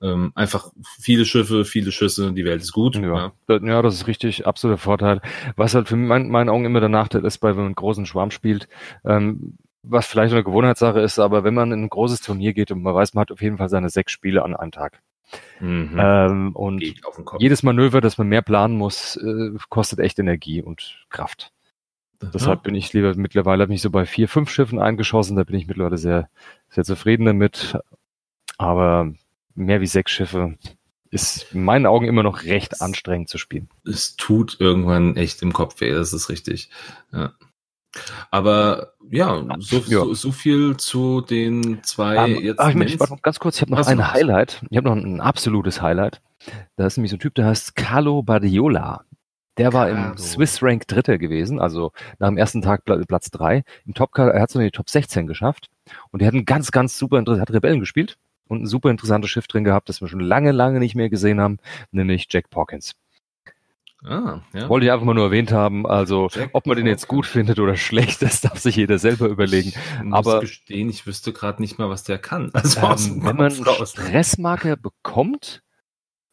Ähm, 0.00 0.32
einfach 0.34 0.70
viele 1.00 1.24
Schiffe, 1.24 1.64
viele 1.64 1.90
Schüsse, 1.90 2.32
die 2.32 2.44
Welt 2.44 2.62
ist 2.62 2.72
gut. 2.72 2.96
Ja, 2.96 3.32
ja. 3.48 3.58
ja 3.62 3.82
das 3.82 3.94
ist 3.94 4.06
richtig, 4.06 4.46
absoluter 4.46 4.78
Vorteil. 4.78 5.20
Was 5.56 5.74
halt 5.74 5.88
für 5.88 5.96
mein, 5.96 6.28
meinen 6.28 6.48
Augen 6.48 6.64
immer 6.64 6.80
der 6.80 6.88
Nachteil 6.88 7.24
ist, 7.24 7.38
bei 7.38 7.50
wenn 7.50 7.56
man 7.56 7.66
einen 7.66 7.74
großen 7.74 8.06
Schwarm 8.06 8.30
spielt, 8.30 8.68
ähm, 9.04 9.58
was 9.82 10.06
vielleicht 10.06 10.32
eine 10.32 10.44
Gewohnheitssache 10.44 11.00
ist, 11.00 11.18
aber 11.18 11.44
wenn 11.44 11.54
man 11.54 11.72
in 11.72 11.84
ein 11.84 11.88
großes 11.88 12.20
Turnier 12.20 12.52
geht 12.52 12.70
und 12.70 12.82
man 12.82 12.94
weiß, 12.94 13.14
man 13.14 13.22
hat 13.22 13.32
auf 13.32 13.42
jeden 13.42 13.58
Fall 13.58 13.68
seine 13.68 13.90
sechs 13.90 14.12
Spiele 14.12 14.44
an 14.44 14.54
einem 14.54 14.72
Tag. 14.72 15.00
Mhm. 15.60 15.96
Ähm, 15.98 16.56
und 16.56 16.82
jedes 17.38 17.62
Manöver, 17.62 18.00
das 18.00 18.18
man 18.18 18.28
mehr 18.28 18.42
planen 18.42 18.76
muss, 18.76 19.16
äh, 19.16 19.50
kostet 19.68 19.98
echt 19.98 20.18
Energie 20.18 20.62
und 20.62 21.04
Kraft. 21.10 21.52
Deshalb 22.20 22.64
bin 22.64 22.74
ich 22.74 22.92
lieber 22.92 23.14
mittlerweile 23.14 23.62
habe 23.62 23.72
ich 23.72 23.80
so 23.80 23.90
bei 23.90 24.04
vier, 24.04 24.28
fünf 24.28 24.50
Schiffen 24.50 24.80
eingeschossen. 24.80 25.36
Da 25.36 25.44
bin 25.44 25.54
ich 25.54 25.68
mittlerweile 25.68 25.98
sehr, 25.98 26.28
sehr 26.68 26.82
zufrieden 26.82 27.26
damit. 27.26 27.78
Aber 28.56 29.12
mehr 29.58 29.80
wie 29.80 29.86
sechs 29.86 30.12
Schiffe 30.12 30.56
ist 31.10 31.52
in 31.52 31.64
meinen 31.64 31.86
Augen 31.86 32.06
immer 32.06 32.22
noch 32.22 32.44
recht 32.44 32.80
anstrengend 32.80 33.28
zu 33.28 33.38
spielen. 33.38 33.68
Es 33.84 34.16
tut 34.16 34.58
irgendwann 34.60 35.16
echt 35.16 35.42
im 35.42 35.52
Kopf 35.52 35.80
weh, 35.80 35.92
das 35.92 36.12
ist 36.12 36.28
richtig. 36.28 36.70
Ja. 37.12 37.32
Aber 38.30 38.92
ja, 39.10 39.42
so, 39.58 39.78
ja. 39.78 40.00
So, 40.00 40.14
so, 40.14 40.32
viel 40.32 40.76
zu 40.76 41.22
den 41.22 41.82
zwei 41.82 42.24
um, 42.24 42.30
ähm, 42.36 42.44
jetzt. 42.44 42.60
Ach, 42.60 42.68
ich, 42.68 43.00
warte 43.00 43.14
noch 43.14 43.22
ganz 43.22 43.38
kurz, 43.38 43.56
ich 43.56 43.62
habe 43.62 43.72
noch 43.72 43.86
ein 43.86 43.98
was? 43.98 44.12
Highlight. 44.12 44.62
Ich 44.68 44.76
habe 44.76 44.88
noch 44.88 44.96
ein 44.96 45.20
absolutes 45.20 45.80
Highlight. 45.80 46.20
Da 46.76 46.86
ist 46.86 46.98
nämlich 46.98 47.10
so 47.10 47.16
ein 47.16 47.20
Typ, 47.20 47.34
der 47.34 47.46
heißt 47.46 47.74
Carlo 47.74 48.22
Badiola. 48.22 49.04
Der 49.56 49.72
war 49.72 49.88
Carlo. 49.88 50.10
im 50.12 50.18
Swiss 50.18 50.62
Rank 50.62 50.86
Dritter 50.86 51.16
gewesen, 51.16 51.58
also 51.58 51.92
nach 52.18 52.28
dem 52.28 52.36
ersten 52.36 52.60
Tag 52.60 52.84
Platz 52.84 53.30
drei. 53.30 53.64
Im 53.86 53.94
Top, 53.94 54.16
er 54.16 54.40
hat 54.40 54.50
so 54.50 54.58
in 54.60 54.66
die 54.66 54.70
Top 54.70 54.90
16 54.90 55.26
geschafft. 55.26 55.70
Und 56.10 56.20
er 56.20 56.28
hat 56.28 56.34
ein 56.34 56.44
ganz, 56.44 56.70
ganz 56.70 56.98
super, 56.98 57.18
hat 57.18 57.50
Rebellen 57.50 57.80
gespielt 57.80 58.18
und 58.48 58.62
ein 58.62 58.66
super 58.66 58.90
interessantes 58.90 59.30
Schiff 59.30 59.46
drin 59.46 59.64
gehabt, 59.64 59.88
das 59.88 60.00
wir 60.00 60.08
schon 60.08 60.20
lange, 60.20 60.52
lange 60.52 60.80
nicht 60.80 60.94
mehr 60.94 61.10
gesehen 61.10 61.40
haben, 61.40 61.58
nämlich 61.92 62.26
Jack 62.30 62.50
Pawkins. 62.50 62.94
Ah, 64.04 64.42
ja. 64.54 64.68
Wollte 64.68 64.86
ich 64.86 64.92
einfach 64.92 65.04
mal 65.04 65.14
nur 65.14 65.24
erwähnt 65.24 65.50
haben. 65.50 65.84
Also, 65.84 66.28
Jack 66.30 66.50
ob 66.52 66.66
man 66.66 66.76
den 66.76 66.86
jetzt 66.86 67.08
gut 67.08 67.26
findet 67.26 67.58
oder 67.58 67.76
schlecht, 67.76 68.22
das 68.22 68.40
darf 68.40 68.58
sich 68.58 68.76
jeder 68.76 68.98
selber 68.98 69.26
überlegen. 69.26 69.70
Ich 69.70 70.04
muss 70.04 70.18
Aber 70.18 70.40
gestehen, 70.40 70.88
ich 70.88 71.06
wüsste 71.06 71.32
gerade 71.32 71.60
nicht 71.60 71.78
mal, 71.78 71.90
was 71.90 72.04
der 72.04 72.18
kann. 72.18 72.50
Also 72.52 72.80
ähm, 72.80 73.24
wenn 73.24 73.36
man 73.36 73.52
einen 73.52 73.86
Stressmarker 73.86 74.76
bekommt, 74.76 75.62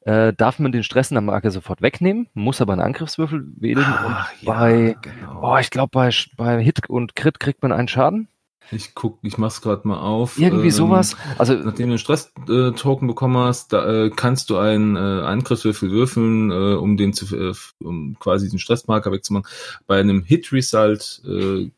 äh, 0.02 0.34
darf 0.34 0.60
man 0.60 0.72
den 0.72 0.84
Stress 0.84 1.10
in 1.10 1.16
der 1.16 1.24
Marke 1.24 1.50
sofort 1.50 1.82
wegnehmen, 1.82 2.28
muss 2.36 2.62
aber 2.62 2.74
einen 2.74 2.84
Angriffswürfel 2.84 3.44
wählen. 3.58 3.84
Ach, 3.86 4.32
und 4.32 4.46
bei, 4.46 4.90
ja, 4.90 4.94
genau. 4.94 5.54
oh, 5.54 5.58
ich 5.58 5.72
glaube, 5.72 5.90
bei, 5.92 6.12
bei 6.38 6.62
Hit 6.64 6.88
und 6.88 7.16
Crit 7.16 7.40
kriegt 7.40 7.64
man 7.64 7.72
einen 7.72 7.88
Schaden. 7.88 8.28
Ich 8.72 8.96
guck, 8.96 9.20
ich 9.22 9.38
mach's 9.38 9.62
gerade 9.62 9.88
mal 9.88 10.00
auf. 10.00 10.38
Irgendwie 10.38 10.68
ähm, 10.68 10.72
sowas. 10.72 11.16
Also 11.38 11.54
nachdem 11.54 11.88
du 11.88 11.94
einen 11.94 11.98
Stress-Token 11.98 13.08
bekommen 13.08 13.38
hast, 13.38 13.74
da 13.74 14.06
äh, 14.06 14.10
kannst 14.10 14.50
du 14.50 14.58
einen 14.58 14.96
äh, 14.96 15.00
Angriffswürfel 15.00 15.92
würfeln, 15.92 16.52
äh, 16.52 16.76
um 16.76 16.98
den 16.98 17.14
zu, 17.14 17.36
äh, 17.36 17.54
um 17.84 18.18
quasi 18.20 18.50
den 18.50 18.60
Stressmarker 18.60 19.12
wegzumachen. 19.12 19.48
Bei 19.88 20.00
einem 20.00 20.24
Hit-Result 20.24 21.22
äh, 21.26 21.70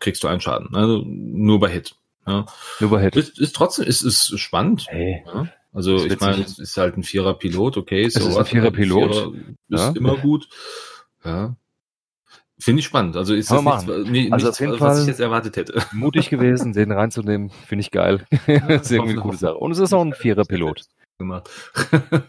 kriegst 0.00 0.22
du 0.24 0.28
einen 0.28 0.40
Schaden. 0.40 0.74
Also 0.74 1.02
nur 1.06 1.60
bei 1.60 1.70
Hit. 1.70 1.94
Ja. 2.26 2.46
Nur 2.80 2.90
bei 2.90 3.02
Hit. 3.02 3.16
Ist, 3.16 3.38
ist 3.38 3.54
trotzdem, 3.54 3.86
ist, 3.86 4.02
ist 4.02 4.38
spannend. 4.38 4.86
Hey. 4.88 5.24
Ja. 5.26 5.48
Also 5.72 6.04
ich 6.04 6.20
meine, 6.20 6.42
es 6.42 6.58
ist 6.58 6.76
halt 6.76 6.96
ein 6.96 7.02
Vierer-Pilot, 7.02 7.78
okay. 7.78 8.08
So 8.08 8.20
es 8.20 8.26
ist 8.26 8.36
ein 8.36 8.44
Vierer-Pilot. 8.44 9.14
Vierer 9.14 9.32
ist 9.68 9.80
ja. 9.80 9.92
immer 9.92 10.16
gut. 10.16 10.48
Ja. 11.24 11.56
Finde 12.62 12.78
ich 12.78 12.86
spannend. 12.86 13.16
Also 13.16 13.34
ist 13.34 13.48
Kann 13.48 13.64
das 13.64 13.84
nichts, 13.86 14.08
nee, 14.08 14.30
also 14.30 14.46
nichts, 14.46 14.60
was 14.60 14.78
Fall 14.78 15.00
ich 15.00 15.08
jetzt 15.08 15.18
erwartet 15.18 15.56
hätte. 15.56 15.82
Mutig 15.92 16.30
gewesen, 16.30 16.72
den 16.72 16.92
reinzunehmen, 16.92 17.50
finde 17.50 17.80
ich 17.80 17.90
geil. 17.90 18.24
Ja, 18.46 18.60
das 18.60 18.82
ist 18.82 18.92
irgendwie 18.92 19.12
eine 19.12 19.20
gute 19.20 19.36
Sache. 19.36 19.56
Und 19.56 19.72
es 19.72 19.78
ist 19.78 19.92
auch 19.92 20.02
ein 20.02 20.12
Vierer-Pilot. 20.12 20.82
Gemacht. 21.18 21.50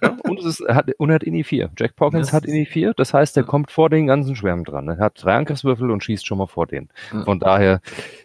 ja, 0.02 0.17
und 0.24 0.39
es 0.39 0.46
ist, 0.46 0.67
hat, 0.67 0.89
und 0.98 1.10
er 1.10 1.15
hat 1.15 1.24
INI 1.24 1.43
4. 1.43 1.72
Jack 1.78 1.96
Pawkins 1.96 2.28
das 2.28 2.34
hat 2.34 2.46
INI 2.46 2.65
4, 2.65 2.93
das 2.96 3.13
heißt, 3.13 3.38
er 3.38 3.43
kommt 3.43 3.72
vor 3.72 3.89
den 3.89 4.08
ganzen 4.08 4.36
Schwärmen 4.36 4.63
dran. 4.63 4.88
Er 4.88 4.98
hat 4.98 5.24
drei 5.24 5.36
Angriffswürfel 5.36 5.91
und 5.91 6.04
schießt 6.04 6.26
schon 6.26 6.39
mal 6.39 6.48
vor 6.48 6.67
denen. 6.67 6.89
Von 7.26 7.39
daher 7.39 7.82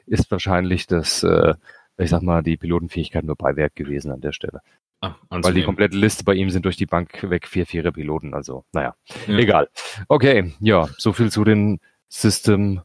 ist 0.07 0.31
wahrscheinlich 0.31 0.87
das, 0.87 1.23
äh, 1.23 1.55
ich 1.99 2.11
sag 2.11 2.23
mal, 2.23 2.43
die 2.43 2.57
Pilotenfähigkeit 2.57 3.25
nur 3.25 3.37
Beiwerk 3.37 3.77
gewesen 3.77 4.13
an 4.13 4.21
der 4.21 4.33
Stelle. 4.33 4.61
Ah, 5.01 5.15
Weil 5.31 5.55
die 5.55 5.63
komplette 5.63 5.97
Liste 5.97 6.25
bei 6.25 6.35
ihm 6.35 6.51
sind 6.51 6.65
durch 6.65 6.77
die 6.77 6.87
Bank 6.87 7.31
weg 7.31 7.47
vier, 7.47 7.67
vier 7.67 7.91
Piloten. 7.93 8.35
Also, 8.35 8.65
naja, 8.73 8.95
ja. 9.27 9.39
egal. 9.39 9.69
Okay, 10.09 10.53
ja, 10.61 10.89
so 10.97 11.13
viel 11.13 11.31
zu 11.31 11.45
den 11.45 11.81
System 12.09 12.81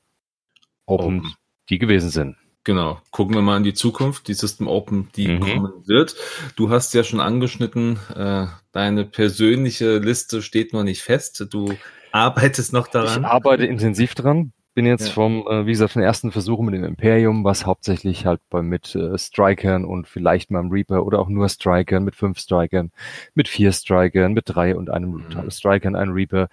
Open, 0.86 1.20
Open, 1.20 1.34
die 1.70 1.80
gewesen 1.80 2.10
sind. 2.10 2.36
Genau. 2.64 3.02
Gucken 3.12 3.36
wir 3.36 3.42
mal 3.42 3.58
in 3.58 3.64
die 3.64 3.74
Zukunft, 3.74 4.28
die 4.28 4.34
System 4.34 4.68
Open, 4.68 5.10
die 5.16 5.28
mhm. 5.28 5.40
kommen 5.42 5.74
wird. 5.86 6.16
Du 6.56 6.70
hast 6.70 6.94
ja 6.94 7.04
schon 7.04 7.20
angeschnitten, 7.20 8.00
äh, 8.16 8.48
deine 8.72 9.06
persönliche 9.06 9.98
Liste 9.98 10.42
steht 10.42 10.72
noch 10.74 10.84
nicht 10.84 11.02
fest. 11.02 11.46
Du 11.50 11.74
arbeitest 12.12 12.72
noch 12.72 12.88
daran. 12.88 13.22
Ich 13.22 13.28
arbeite 13.28 13.66
intensiv 13.66 14.16
dran. 14.16 14.54
Bin 14.76 14.88
jetzt 14.88 15.08
ja. 15.08 15.14
vom, 15.14 15.46
äh, 15.48 15.68
wie 15.68 15.72
gesagt, 15.72 15.92
von 15.92 16.02
den 16.02 16.08
ersten 16.08 16.32
Versuchen 16.32 16.66
mit 16.66 16.74
dem 16.74 16.84
Imperium, 16.84 17.44
was 17.44 17.68
hauptsächlich 17.68 18.26
halt 18.26 18.42
bei 18.50 18.64
mit 18.64 18.96
äh, 18.96 19.16
Strikern 19.20 19.86
und 19.86 20.08
vielleicht 20.08 20.50
mal 20.50 20.62
im 20.62 20.72
Reaper 20.72 21.06
oder 21.06 21.20
auch 21.20 21.30
nur 21.30 21.48
Strikern, 21.48 22.04
mit 22.04 22.16
fünf 22.16 22.40
Strikern, 22.40 22.92
mit 23.36 23.48
vier 23.48 23.72
Strikern, 23.72 24.34
mit 24.34 24.46
drei 24.48 24.76
und 24.76 24.90
einem 24.90 25.26
mhm. 25.30 25.52
Strikern, 25.52 25.96
einem 25.96 26.14
Reaper 26.14 26.50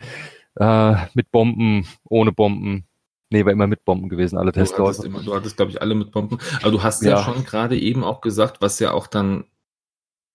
äh, 0.57 0.97
mit 1.15 1.31
Bomben, 1.31 1.87
ohne 2.05 2.33
Bomben. 2.33 2.87
Nee, 3.33 3.45
war 3.45 3.53
immer 3.53 3.69
mit 3.69 3.85
Bomben 3.85 4.09
gewesen, 4.09 4.39
alle 4.39 4.51
Testläufe. 4.51 5.03
Du 5.03 5.13
hattest, 5.13 5.27
du 5.27 5.35
hattest 5.35 5.57
glaube 5.57 5.71
ich, 5.71 5.81
alle 5.81 5.95
mit 5.95 6.11
Bomben. 6.11 6.39
Aber 6.63 6.73
du 6.73 6.83
hast 6.83 7.03
ja, 7.03 7.11
ja 7.13 7.23
schon 7.23 7.45
gerade 7.45 7.79
eben 7.79 8.03
auch 8.03 8.21
gesagt, 8.21 8.61
was 8.61 8.81
ja 8.81 8.93
auch 8.93 9.07
dann 9.07 9.45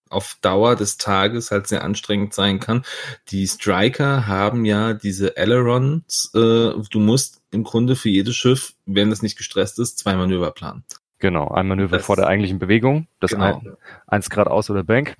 auf 0.08 0.38
Dauer 0.40 0.76
des 0.76 0.98
Tages 0.98 1.50
halt 1.50 1.66
sehr 1.66 1.84
anstrengend 1.84 2.32
sein 2.32 2.60
kann. 2.60 2.84
Die 3.28 3.46
Striker 3.46 4.26
haben 4.26 4.64
ja 4.64 4.94
diese 4.94 5.36
Ailerons. 5.36 6.30
Äh, 6.34 6.38
du 6.38 7.00
musst 7.00 7.42
im 7.50 7.64
Grunde 7.64 7.96
für 7.96 8.08
jedes 8.08 8.36
Schiff, 8.36 8.74
wenn 8.86 9.10
das 9.10 9.22
nicht 9.22 9.36
gestresst 9.36 9.78
ist, 9.78 9.98
zwei 9.98 10.14
Manöver 10.14 10.52
planen. 10.52 10.84
Genau, 11.18 11.48
ein 11.48 11.66
Manöver 11.66 11.96
das, 11.96 12.06
vor 12.06 12.16
der 12.16 12.26
eigentlichen 12.26 12.58
Bewegung, 12.58 13.06
das 13.20 13.30
genau. 13.30 13.58
ein, 13.58 13.76
eins 14.06 14.28
geradeaus 14.28 14.68
oder 14.68 14.84
Bank 14.84 15.16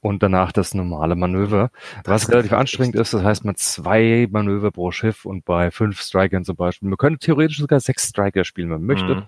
und 0.00 0.22
danach 0.22 0.52
das 0.52 0.74
normale 0.74 1.14
Manöver, 1.14 1.70
was 2.04 2.22
das 2.22 2.30
relativ 2.30 2.52
anstrengend 2.52 2.96
ist. 2.96 3.14
Das 3.14 3.22
heißt, 3.22 3.46
man 3.46 3.56
zwei 3.56 4.28
Manöver 4.30 4.70
pro 4.70 4.90
Schiff 4.90 5.24
und 5.24 5.46
bei 5.46 5.70
fünf 5.70 6.02
Strikern 6.02 6.44
zum 6.44 6.56
Beispiel. 6.56 6.88
Man 6.88 6.98
könnte 6.98 7.20
theoretisch 7.20 7.58
sogar 7.58 7.80
sechs 7.80 8.08
Striker 8.08 8.44
spielen, 8.44 8.68
wenn 8.68 8.84
man 8.84 8.86
möchte. 8.86 9.14
Mhm. 9.14 9.22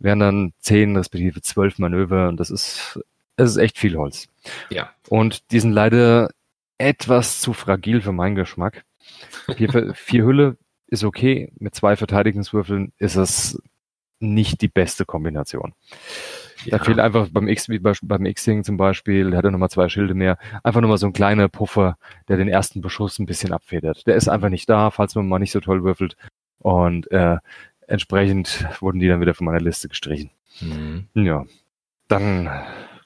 Wären 0.00 0.18
dann 0.18 0.52
zehn 0.58 0.96
respektive 0.96 1.40
zwölf 1.40 1.78
Manöver 1.78 2.28
und 2.28 2.40
das 2.40 2.50
ist, 2.50 2.98
es 3.36 3.50
ist 3.50 3.56
echt 3.56 3.78
viel 3.78 3.96
Holz. 3.96 4.26
Ja. 4.70 4.90
Und 5.08 5.52
die 5.52 5.60
sind 5.60 5.72
leider 5.72 6.30
etwas 6.78 7.40
zu 7.40 7.52
fragil 7.52 8.00
für 8.00 8.12
meinen 8.12 8.34
Geschmack. 8.34 8.84
Vier, 9.56 9.94
vier 9.94 10.24
Hülle 10.24 10.56
ist 10.88 11.04
okay, 11.04 11.52
mit 11.58 11.76
zwei 11.76 11.94
Verteidigungswürfeln 11.94 12.92
ist 12.98 13.14
es 13.14 13.62
nicht 14.24 14.60
die 14.60 14.68
beste 14.68 15.04
Kombination. 15.04 15.74
Ja. 16.64 16.78
Da 16.78 16.84
fehlt 16.84 16.98
einfach 16.98 17.28
beim 17.30 17.48
X, 17.48 17.68
beim 18.02 18.26
X-Wing 18.26 18.64
zum 18.64 18.76
Beispiel, 18.76 19.30
der 19.30 19.38
hat 19.38 19.44
ja 19.44 19.50
nochmal 19.50 19.70
zwei 19.70 19.88
Schilde 19.88 20.14
mehr, 20.14 20.38
einfach 20.62 20.80
nochmal 20.80 20.98
so 20.98 21.06
ein 21.06 21.12
kleiner 21.12 21.48
Puffer, 21.48 21.98
der 22.28 22.36
den 22.36 22.48
ersten 22.48 22.80
Beschuss 22.80 23.18
ein 23.18 23.26
bisschen 23.26 23.52
abfedert. 23.52 24.06
Der 24.06 24.14
ist 24.14 24.28
einfach 24.28 24.48
nicht 24.48 24.68
da, 24.68 24.90
falls 24.90 25.14
man 25.14 25.28
mal 25.28 25.38
nicht 25.38 25.52
so 25.52 25.60
toll 25.60 25.84
würfelt. 25.84 26.16
Und 26.58 27.10
äh, 27.10 27.36
entsprechend 27.86 28.66
wurden 28.80 28.98
die 28.98 29.08
dann 29.08 29.20
wieder 29.20 29.34
von 29.34 29.44
meiner 29.44 29.60
Liste 29.60 29.88
gestrichen. 29.88 30.30
Mhm. 30.60 31.06
Ja. 31.14 31.44
Dann 32.08 32.48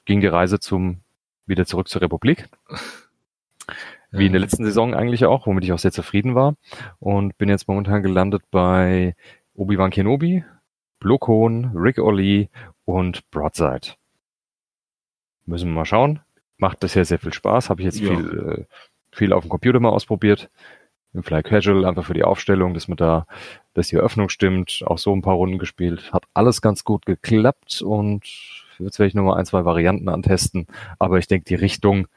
ging 0.05 0.21
die 0.21 0.27
Reise 0.27 0.59
zum 0.59 1.01
wieder 1.45 1.65
zurück 1.65 1.89
zur 1.89 2.01
Republik. 2.01 2.47
Wie 4.11 4.25
in 4.25 4.31
der 4.31 4.41
letzten 4.41 4.63
Saison 4.63 4.95
eigentlich 4.95 5.25
auch, 5.25 5.45
womit 5.45 5.65
ich 5.65 5.71
auch 5.71 5.77
sehr 5.77 5.91
zufrieden 5.91 6.33
war. 6.33 6.55
Und 6.99 7.37
bin 7.37 7.49
jetzt 7.49 7.67
momentan 7.67 8.01
gelandet 8.01 8.41
bei 8.49 9.15
Obi-Wan 9.53 9.91
Kenobi, 9.91 10.43
Blokon, 10.99 11.71
Rick 11.75 11.99
Oli 11.99 12.49
und 12.85 13.29
Broadside. 13.31 13.95
Müssen 15.45 15.69
wir 15.69 15.75
mal 15.75 15.85
schauen. 15.85 16.19
Macht 16.57 16.79
bisher 16.79 17.05
sehr 17.05 17.19
viel 17.19 17.33
Spaß. 17.33 17.69
Habe 17.69 17.81
ich 17.81 17.85
jetzt 17.85 17.99
ja. 17.99 18.09
viel, 18.09 18.67
äh, 18.69 19.15
viel 19.15 19.33
auf 19.33 19.43
dem 19.43 19.49
Computer 19.49 19.79
mal 19.79 19.89
ausprobiert. 19.89 20.49
Im 21.13 21.23
Fly 21.23 21.41
Casual, 21.41 21.85
einfach 21.85 22.05
für 22.05 22.13
die 22.13 22.23
Aufstellung, 22.23 22.75
dass 22.75 22.87
man 22.87 22.97
da, 22.97 23.25
dass 23.73 23.87
die 23.87 23.95
Eröffnung 23.95 24.29
stimmt. 24.29 24.83
Auch 24.85 24.99
so 24.99 25.15
ein 25.15 25.23
paar 25.23 25.35
Runden 25.35 25.57
gespielt. 25.57 26.13
Hat 26.13 26.25
alles 26.33 26.61
ganz 26.61 26.83
gut 26.83 27.05
geklappt 27.05 27.81
und 27.81 28.23
jetzt 28.77 28.99
werde 28.99 29.07
ich 29.07 29.15
nochmal 29.15 29.39
ein, 29.39 29.45
zwei 29.45 29.65
Varianten 29.65 30.09
antesten. 30.09 30.67
Aber 30.99 31.17
ich 31.17 31.27
denke, 31.27 31.45
die 31.45 31.55
Richtung 31.55 32.07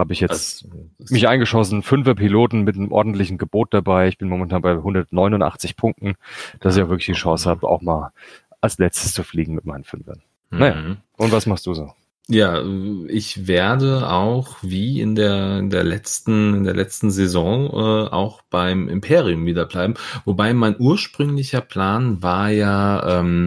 habe 0.00 0.12
ich 0.12 0.20
jetzt 0.20 0.64
also, 0.64 1.14
mich 1.14 1.28
eingeschossen. 1.28 1.82
Fünfer 1.82 2.14
Piloten 2.14 2.62
mit 2.62 2.76
einem 2.76 2.90
ordentlichen 2.90 3.38
Gebot 3.38 3.72
dabei. 3.72 4.08
Ich 4.08 4.18
bin 4.18 4.28
momentan 4.28 4.62
bei 4.62 4.72
189 4.72 5.76
Punkten, 5.76 6.14
dass 6.58 6.76
ich 6.76 6.82
auch 6.82 6.88
wirklich 6.88 7.06
die 7.06 7.12
Chance 7.12 7.48
habe, 7.48 7.68
auch 7.68 7.82
mal 7.82 8.12
als 8.60 8.78
letztes 8.78 9.14
zu 9.14 9.22
fliegen 9.22 9.54
mit 9.54 9.64
meinen 9.64 9.84
Fünfern. 9.84 10.22
Mhm. 10.50 10.58
Naja, 10.58 10.96
und 11.16 11.32
was 11.32 11.46
machst 11.46 11.66
du 11.66 11.74
so? 11.74 11.92
Ja, 12.32 12.62
ich 13.08 13.48
werde 13.48 14.08
auch 14.08 14.58
wie 14.62 15.00
in 15.00 15.16
der, 15.16 15.58
in 15.58 15.68
der 15.68 15.82
letzten, 15.82 16.54
in 16.54 16.62
der 16.62 16.76
letzten 16.76 17.10
Saison 17.10 17.66
äh, 17.66 18.08
auch 18.08 18.42
beim 18.50 18.88
Imperium 18.88 19.46
wieder 19.46 19.66
bleiben. 19.66 19.94
Wobei 20.24 20.54
mein 20.54 20.76
ursprünglicher 20.78 21.60
Plan 21.60 22.22
war 22.22 22.50
ja 22.50 23.18
ähm, 23.18 23.46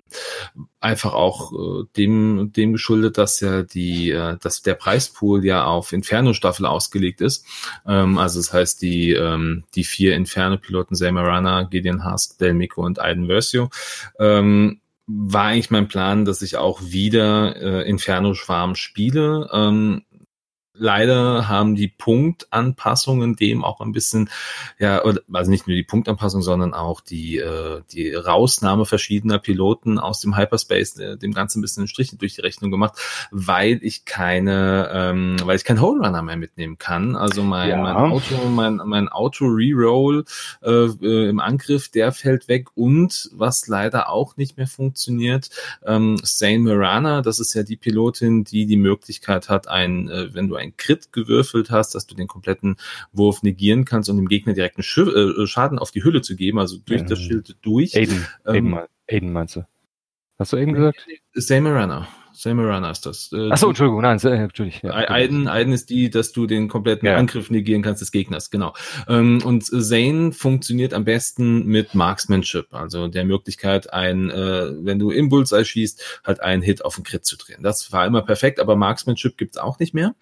einfach 0.82 1.14
auch 1.14 1.54
äh, 1.54 1.86
dem, 1.96 2.52
dem 2.52 2.74
geschuldet, 2.74 3.18
dass 3.18 3.40
ja 3.40 3.64
die, 3.64 4.12
äh, 4.12 4.36
dass 4.42 4.64
der 4.64 4.74
Preispool 4.74 5.46
ja 5.46 5.64
auf 5.64 5.94
Inferno-Staffel 5.94 6.66
ausgelegt 6.66 7.22
ist. 7.22 7.46
Ähm, 7.88 8.18
also 8.18 8.42
das 8.42 8.52
heißt, 8.52 8.82
die, 8.82 9.14
ähm, 9.14 9.64
die 9.76 9.86
vier 9.86 10.14
Inferno-Piloten, 10.14 10.96
Zamarana, 10.96 11.64
Gideon 11.64 12.04
Hask, 12.04 12.38
Del 12.38 12.54
Mico 12.54 12.84
und 12.84 13.00
Aiden 13.00 13.28
Versio, 13.28 13.70
ähm, 14.20 14.82
war 15.08 15.46
eigentlich 15.46 15.72
mein 15.72 15.88
Plan, 15.88 16.26
dass 16.26 16.42
ich 16.42 16.58
auch 16.58 16.82
wieder 16.82 17.56
äh, 17.56 17.90
Inferno 17.90 18.34
Schwarm 18.34 18.76
spiele. 18.76 19.50
Ähm, 19.52 20.04
leider 20.76 21.48
haben 21.48 21.76
die 21.76 21.88
Punktanpassungen 21.88 23.36
dem 23.36 23.64
auch 23.64 23.80
ein 23.82 23.92
bisschen, 23.92 24.30
ja, 24.80 25.00
also 25.00 25.52
nicht 25.52 25.68
nur 25.68 25.76
die 25.76 25.84
Punktanpassung, 25.84 26.42
sondern 26.42 26.74
auch 26.74 27.02
die, 27.02 27.38
äh, 27.38 27.82
die 27.92 28.14
Rausnahme 28.14 28.86
verschiedener 28.86 29.40
Piloten 29.40 30.00
aus 30.00 30.20
dem 30.20 30.36
Hyperspace 30.36 30.98
äh, 30.98 31.18
dem 31.18 31.34
Ganzen 31.34 31.60
ein 31.60 31.62
bisschen 31.62 31.82
einen 31.82 31.88
Strich 31.88 32.18
durch 32.18 32.36
die 32.36 32.42
Rechnung 32.42 32.72
gemacht, 32.72 32.96
weil 33.32 33.80
ich 33.82 34.06
keine, 34.06 34.90
ähm, 34.92 35.38
weil 35.44 35.58
ich 35.58 35.64
keinen 35.64 35.82
Hole 35.82 36.06
Runner 36.06 36.22
mehr 36.22 36.38
mitnehmen 36.38 36.78
kann. 36.78 37.16
Also 37.16 37.44
mein, 37.44 37.70
ja. 37.70 37.78
mein 37.78 37.96
Auto, 37.96 38.50
mein, 38.50 38.82
mein 38.86 39.10
Auto 39.10 39.46
Reroll 39.46 40.26
äh, 40.62 40.72
äh, 40.72 41.30
im 41.30 41.40
Angriff, 41.40 41.90
der 41.90 42.12
fällt 42.12 42.48
weg 42.48 42.70
und 42.76 43.30
was 43.34 43.68
leider 43.68 44.10
auch 44.10 44.38
nicht 44.38 44.58
mehr 44.58 44.68
funktioniert, 44.68 45.50
ähm, 45.86 46.18
Sane 46.24 46.60
Marana, 46.60 47.22
das 47.22 47.40
ist 47.40 47.54
ja 47.54 47.64
die 47.64 47.78
Pilotin, 47.78 48.44
die 48.44 48.66
die 48.66 48.78
Möglichkeit 48.78 49.50
hat, 49.50 49.68
ein, 49.68 50.10
äh, 50.10 50.34
wenn 50.34 50.48
du 50.48 50.56
ein 50.56 50.63
Crit 50.72 51.12
gewürfelt 51.12 51.72
hast, 51.72 51.96
dass 51.96 52.08
du 52.08 52.16
den 52.16 52.28
kompletten 52.28 52.78
Wurf 53.12 53.44
negieren 53.44 53.86
kannst 53.86 54.10
und 54.10 54.18
dem 54.18 54.28
Gegner 54.28 54.54
direkt 54.54 54.78
einen 54.78 54.84
Sch 54.84 55.00
äh, 55.00 55.46
Schaden 55.46 55.80
auf 55.80 55.92
die 55.92 56.04
Hülle 56.04 56.22
zu 56.22 56.36
geben, 56.36 56.60
also 56.60 56.78
durch 56.78 57.02
ja. 57.02 57.08
das 57.08 57.20
Schild 57.20 57.58
durch. 57.62 57.96
Aiden, 57.96 58.26
ähm, 58.46 58.74
Aiden, 58.74 58.88
Aiden 59.10 59.34
meinst 59.34 59.56
du? 59.58 59.66
Hast 60.40 60.54
du 60.54 60.58
eben 60.58 60.74
gesagt? 60.74 61.06
Same 61.34 61.74
Runner. 62.34 62.74
Samarana 62.74 62.92
ist 62.92 63.06
das. 63.06 63.32
Äh, 63.32 63.52
Achso, 63.52 63.68
Entschuldigung, 63.68 64.02
nein, 64.02 64.20
natürlich. 64.24 64.82
Ja, 64.82 64.92
Aiden, 64.92 65.48
Aiden 65.48 65.74
ist 65.74 65.90
die, 65.90 66.10
dass 66.10 66.32
du 66.32 66.48
den 66.48 66.68
kompletten 66.68 67.08
ja. 67.08 67.16
Angriff 67.16 67.50
negieren 67.50 67.82
kannst 67.82 68.02
des 68.02 68.12
Gegners, 68.12 68.50
genau. 68.50 68.74
Ähm, 69.08 69.42
und 69.44 69.64
Zane 69.64 70.32
funktioniert 70.32 70.94
am 70.94 71.06
besten 71.06 71.66
mit 71.66 71.96
Marksmanship, 71.96 72.74
also 72.74 73.08
der 73.08 73.26
Möglichkeit, 73.26 73.94
ein, 73.94 74.30
äh, 74.30 74.72
wenn 74.84 75.00
du 75.00 75.12
im 75.12 75.30
Bullseye 75.30 75.66
schießt, 75.66 76.22
halt 76.26 76.42
einen 76.42 76.62
Hit 76.62 76.84
auf 76.84 76.96
den 76.96 77.04
Crit 77.04 77.26
zu 77.26 77.38
drehen. 77.38 77.64
Das 77.64 77.92
war 77.92 78.06
immer 78.06 78.22
perfekt, 78.22 78.60
aber 78.60 78.76
Marksmanship 78.76 79.38
gibt's 79.38 79.58
auch 79.58 79.80
nicht 79.80 79.94
mehr. 79.94 80.16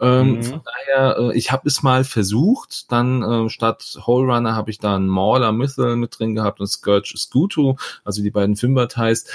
Ähm, 0.00 0.36
mhm. 0.36 0.42
Von 0.42 0.60
daher, 0.64 1.18
äh, 1.18 1.36
ich 1.36 1.52
habe 1.52 1.68
es 1.68 1.82
mal 1.82 2.04
versucht, 2.04 2.90
dann 2.92 3.22
äh, 3.22 3.48
statt 3.50 3.98
Hole 4.06 4.32
Runner 4.32 4.54
habe 4.54 4.70
ich 4.70 4.78
dann 4.78 5.06
Mauler 5.06 5.52
Missile 5.52 5.96
mit 5.96 6.18
drin 6.18 6.34
gehabt 6.34 6.60
und 6.60 6.66
Scourge 6.66 7.14
Scuto, 7.16 7.76
also 8.04 8.22
die 8.22 8.30
beiden 8.30 8.56
Fimberteils 8.56 9.26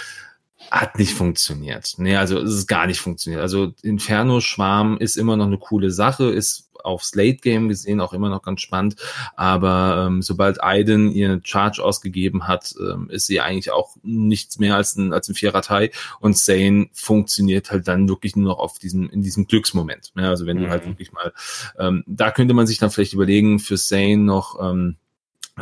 hat 0.71 0.97
nicht 0.97 1.13
funktioniert. 1.13 1.95
Nee, 1.97 2.15
also 2.15 2.39
es 2.39 2.54
ist 2.54 2.67
gar 2.67 2.88
nicht 2.88 2.99
funktioniert. 2.99 3.41
Also 3.41 3.73
Inferno 3.82 4.41
Schwarm 4.41 4.97
ist 4.97 5.17
immer 5.17 5.38
noch 5.38 5.47
eine 5.47 5.58
coole 5.58 5.91
Sache, 5.91 6.25
ist 6.25 6.65
aufs 6.86 7.15
Late 7.15 7.38
Game 7.38 7.67
gesehen 7.67 7.99
auch 7.99 8.13
immer 8.13 8.30
noch 8.30 8.43
ganz 8.43 8.62
spannend. 8.62 8.95
Aber 9.36 10.06
ähm, 10.08 10.21
sobald 10.21 10.63
Aiden 10.63 11.12
ihr 11.12 11.41
Charge 11.43 11.84
ausgegeben 11.84 12.47
hat, 12.47 12.73
ähm, 12.80 13.10
ist 13.10 13.28
sie 13.28 13.41
eigentlich 13.41 13.71
auch 13.71 13.95
nichts 14.04 14.60
mehr 14.60 14.75
als 14.75 14.95
ein, 14.95 15.12
als 15.12 15.28
ein 15.28 15.36
Vierertei 15.36 15.91
und 16.19 16.38
Sane 16.38 16.88
funktioniert 16.93 17.71
halt 17.71 17.88
dann 17.88 18.08
wirklich 18.08 18.36
nur 18.36 18.49
noch 18.49 18.60
auf 18.60 18.78
diesem, 18.78 19.10
in 19.10 19.21
diesem 19.21 19.47
Glücksmoment. 19.47 20.13
Ja, 20.15 20.30
also 20.30 20.45
wenn 20.45 20.58
mhm. 20.58 20.63
du 20.63 20.69
halt 20.69 20.86
mhm. 20.86 20.89
wirklich 20.91 21.12
mal, 21.12 21.34
ähm, 21.80 22.04
da 22.08 22.32
könnte 22.32 22.54
man 22.54 22.67
sich 22.67 22.78
dann 22.78 22.91
vielleicht 22.91 23.13
überlegen, 23.13 23.60
für 23.60 23.78
Sane 23.78 24.17
noch, 24.17 24.60
ähm, 24.62 24.97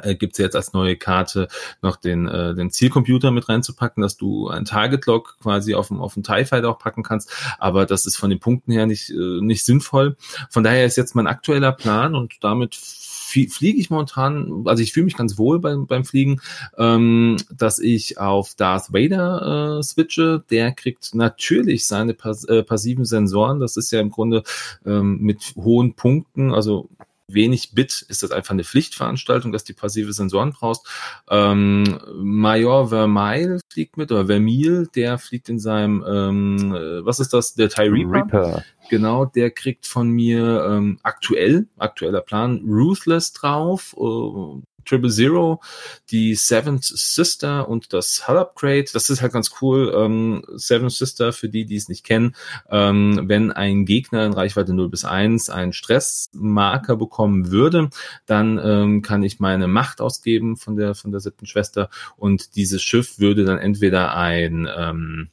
äh, 0.01 0.15
gibt 0.15 0.33
es 0.33 0.39
jetzt 0.39 0.55
als 0.55 0.73
neue 0.73 0.95
Karte 0.95 1.47
noch 1.81 1.97
den, 1.97 2.27
äh, 2.27 2.55
den 2.55 2.71
Zielcomputer 2.71 3.31
mit 3.31 3.49
reinzupacken, 3.49 4.01
dass 4.01 4.17
du 4.17 4.47
ein 4.47 4.65
Target-Log 4.65 5.37
quasi 5.41 5.75
auf 5.75 5.89
dem, 5.89 5.99
auf 5.99 6.15
dem 6.15 6.23
TIE 6.23 6.45
Fighter 6.45 6.69
auch 6.69 6.79
packen 6.79 7.03
kannst, 7.03 7.31
aber 7.59 7.85
das 7.85 8.05
ist 8.05 8.15
von 8.15 8.29
den 8.29 8.39
Punkten 8.39 8.71
her 8.71 8.85
nicht, 8.85 9.09
äh, 9.09 9.41
nicht 9.41 9.63
sinnvoll. 9.65 10.15
Von 10.49 10.63
daher 10.63 10.85
ist 10.85 10.97
jetzt 10.97 11.15
mein 11.15 11.27
aktueller 11.27 11.71
Plan 11.71 12.15
und 12.15 12.35
damit 12.41 12.75
fliege 12.75 13.79
ich 13.79 13.89
momentan, 13.89 14.63
also 14.65 14.83
ich 14.83 14.93
fühle 14.93 15.05
mich 15.05 15.17
ganz 15.17 15.37
wohl 15.37 15.59
beim, 15.59 15.87
beim 15.87 16.05
Fliegen, 16.05 16.39
ähm, 16.77 17.37
dass 17.51 17.79
ich 17.79 18.19
auf 18.19 18.53
Darth 18.55 18.93
Vader 18.93 19.79
äh, 19.79 19.83
switche. 19.83 20.43
Der 20.51 20.71
kriegt 20.71 21.15
natürlich 21.15 21.85
seine 21.85 22.13
pass 22.13 22.43
äh, 22.45 22.63
passiven 22.63 23.05
Sensoren. 23.05 23.59
Das 23.59 23.77
ist 23.77 23.91
ja 23.91 23.99
im 23.99 24.11
Grunde 24.11 24.43
ähm, 24.85 25.17
mit 25.19 25.55
hohen 25.55 25.95
Punkten, 25.95 26.53
also 26.53 26.89
wenig 27.27 27.73
Bit 27.73 28.05
ist 28.09 28.23
das 28.23 28.31
einfach 28.31 28.51
eine 28.51 28.63
Pflichtveranstaltung, 28.63 29.51
dass 29.51 29.63
die 29.63 29.73
passive 29.73 30.13
Sensoren 30.13 30.51
brauchst. 30.51 30.87
Ähm, 31.29 31.99
Major 32.15 32.89
Vermeil 32.89 33.59
fliegt 33.71 33.97
mit, 33.97 34.11
oder 34.11 34.27
Vermeil, 34.27 34.87
der 34.95 35.17
fliegt 35.17 35.49
in 35.49 35.59
seinem, 35.59 36.03
ähm, 36.07 36.75
äh, 36.75 37.05
was 37.05 37.19
ist 37.19 37.33
das, 37.33 37.53
der 37.53 37.69
TIE 37.69 37.89
Reaper? 37.89 38.13
Reaper. 38.13 38.63
Genau, 38.89 39.25
der 39.25 39.51
kriegt 39.51 39.87
von 39.87 40.09
mir 40.09 40.65
ähm, 40.69 40.99
aktuell, 41.03 41.67
aktueller 41.77 42.21
Plan, 42.21 42.61
Ruthless 42.67 43.33
drauf, 43.33 43.95
äh, 43.97 44.61
Triple 44.85 45.09
Zero, 45.09 45.61
die 46.09 46.35
Seventh 46.35 46.83
Sister 46.83 47.67
und 47.67 47.93
das 47.93 48.27
Hull 48.27 48.37
Upgrade. 48.37 48.85
Das 48.93 49.09
ist 49.09 49.21
halt 49.21 49.33
ganz 49.33 49.51
cool. 49.61 49.93
Ähm, 49.95 50.43
Seventh 50.55 50.93
Sister, 50.93 51.33
für 51.33 51.49
die, 51.49 51.65
die 51.65 51.75
es 51.75 51.89
nicht 51.89 52.03
kennen, 52.03 52.35
ähm, 52.69 53.23
wenn 53.25 53.51
ein 53.51 53.85
Gegner 53.85 54.25
in 54.25 54.33
Reichweite 54.33 54.73
0 54.73 54.89
bis 54.89 55.05
1 55.05 55.49
einen 55.49 55.73
Stressmarker 55.73 56.95
bekommen 56.95 57.51
würde, 57.51 57.89
dann 58.25 58.59
ähm, 58.63 59.01
kann 59.01 59.23
ich 59.23 59.39
meine 59.39 59.67
Macht 59.67 60.01
ausgeben 60.01 60.57
von 60.57 60.75
der, 60.75 60.95
von 60.95 61.11
der 61.11 61.19
siebten 61.19 61.45
Schwester 61.45 61.89
und 62.17 62.55
dieses 62.55 62.81
Schiff 62.81 63.19
würde 63.19 63.45
dann 63.45 63.57
entweder 63.57 64.15
ein, 64.15 64.67
ähm, 64.75 65.29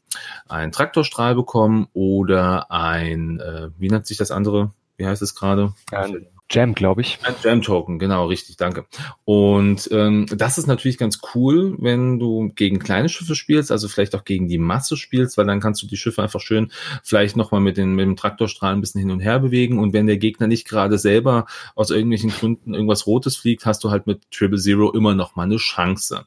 ein 0.49 0.73
Traktorstrahl 0.73 1.35
bekommen 1.35 1.89
oder 1.93 2.71
ein, 2.71 3.41
äh, 3.41 3.71
wie 3.79 3.89
nennt 3.89 4.07
sich 4.07 4.17
das 4.17 4.31
andere? 4.31 4.73
Wie 4.97 5.07
heißt 5.07 5.23
es 5.23 5.35
gerade? 5.35 5.75
Ein 5.93 6.27
Jam, 6.51 6.75
glaube 6.75 7.03
ich. 7.03 7.19
Ein 7.23 7.37
Jam-Token, 7.43 8.01
genau, 8.01 8.27
richtig, 8.27 8.57
danke. 8.57 8.85
Und 9.25 9.89
ähm, 9.93 10.27
das 10.35 10.59
ist 10.59 10.67
natürlich 10.67 10.99
ganz 10.99 11.21
cool, 11.35 11.77
wenn 11.79 12.19
du 12.19 12.51
gegen 12.57 12.81
kleine 12.81 13.09
Schiffe 13.09 13.37
spielst, 13.37 13.71
also 13.71 13.87
vielleicht 13.87 14.17
auch 14.17 14.25
gegen 14.25 14.49
die 14.49 14.59
Masse 14.59 14.97
spielst, 14.97 15.39
weil 15.39 15.47
dann 15.47 15.61
kannst 15.61 15.81
du 15.83 15.87
die 15.87 15.97
Schiffe 15.97 16.23
einfach 16.23 16.41
schön 16.41 16.73
vielleicht 17.05 17.37
nochmal 17.37 17.61
mit, 17.61 17.77
den, 17.77 17.95
mit 17.95 18.05
dem 18.05 18.17
Traktorstrahl 18.17 18.73
ein 18.73 18.81
bisschen 18.81 19.01
hin 19.01 19.13
und 19.13 19.21
her 19.21 19.39
bewegen. 19.39 19.79
Und 19.79 19.93
wenn 19.93 20.07
der 20.07 20.19
Gegner 20.19 20.49
nicht 20.49 20.67
gerade 20.67 20.99
selber 20.99 21.47
aus 21.77 21.91
irgendwelchen 21.91 22.31
Gründen 22.31 22.75
irgendwas 22.75 23.07
Rotes 23.07 23.37
fliegt, 23.37 23.65
hast 23.65 23.85
du 23.85 23.91
halt 23.91 24.09
mit 24.09 24.29
Triple 24.33 24.59
Zero 24.59 24.91
immer 24.93 25.15
noch 25.15 25.37
mal 25.37 25.45
eine 25.45 25.57
Chance. 25.57 26.27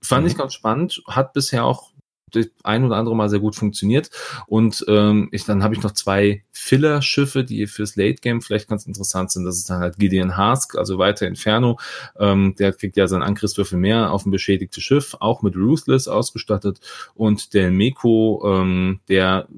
Fand 0.00 0.22
mhm. 0.22 0.30
ich 0.30 0.36
ganz 0.36 0.54
spannend, 0.54 1.02
hat 1.08 1.32
bisher 1.32 1.64
auch 1.64 1.93
das 2.34 2.48
ein 2.62 2.84
oder 2.84 2.96
andere 2.96 3.16
Mal 3.16 3.28
sehr 3.28 3.40
gut 3.40 3.56
funktioniert. 3.56 4.10
Und 4.46 4.84
ähm, 4.88 5.28
ich, 5.32 5.44
dann 5.44 5.62
habe 5.62 5.74
ich 5.74 5.82
noch 5.82 5.92
zwei 5.92 6.44
Filler-Schiffe, 6.52 7.44
die 7.44 7.66
fürs 7.66 7.96
Late 7.96 8.20
Game 8.20 8.42
vielleicht 8.42 8.68
ganz 8.68 8.86
interessant 8.86 9.30
sind. 9.30 9.44
Das 9.44 9.56
ist 9.56 9.70
dann 9.70 9.80
halt 9.80 9.98
Gideon 9.98 10.36
Hask, 10.36 10.76
also 10.76 10.98
weiter 10.98 11.26
Inferno. 11.26 11.78
Ähm, 12.18 12.54
der 12.58 12.72
kriegt 12.72 12.96
ja 12.96 13.06
seinen 13.06 13.22
Angriffswürfel 13.22 13.78
mehr 13.78 14.12
auf 14.12 14.26
ein 14.26 14.30
beschädigtes 14.30 14.82
Schiff, 14.82 15.16
auch 15.20 15.42
mit 15.42 15.56
Ruthless 15.56 16.08
ausgestattet. 16.08 16.80
Und 17.14 17.54
der 17.54 17.70
Meko, 17.70 18.42
ähm, 18.46 19.00
der 19.08 19.48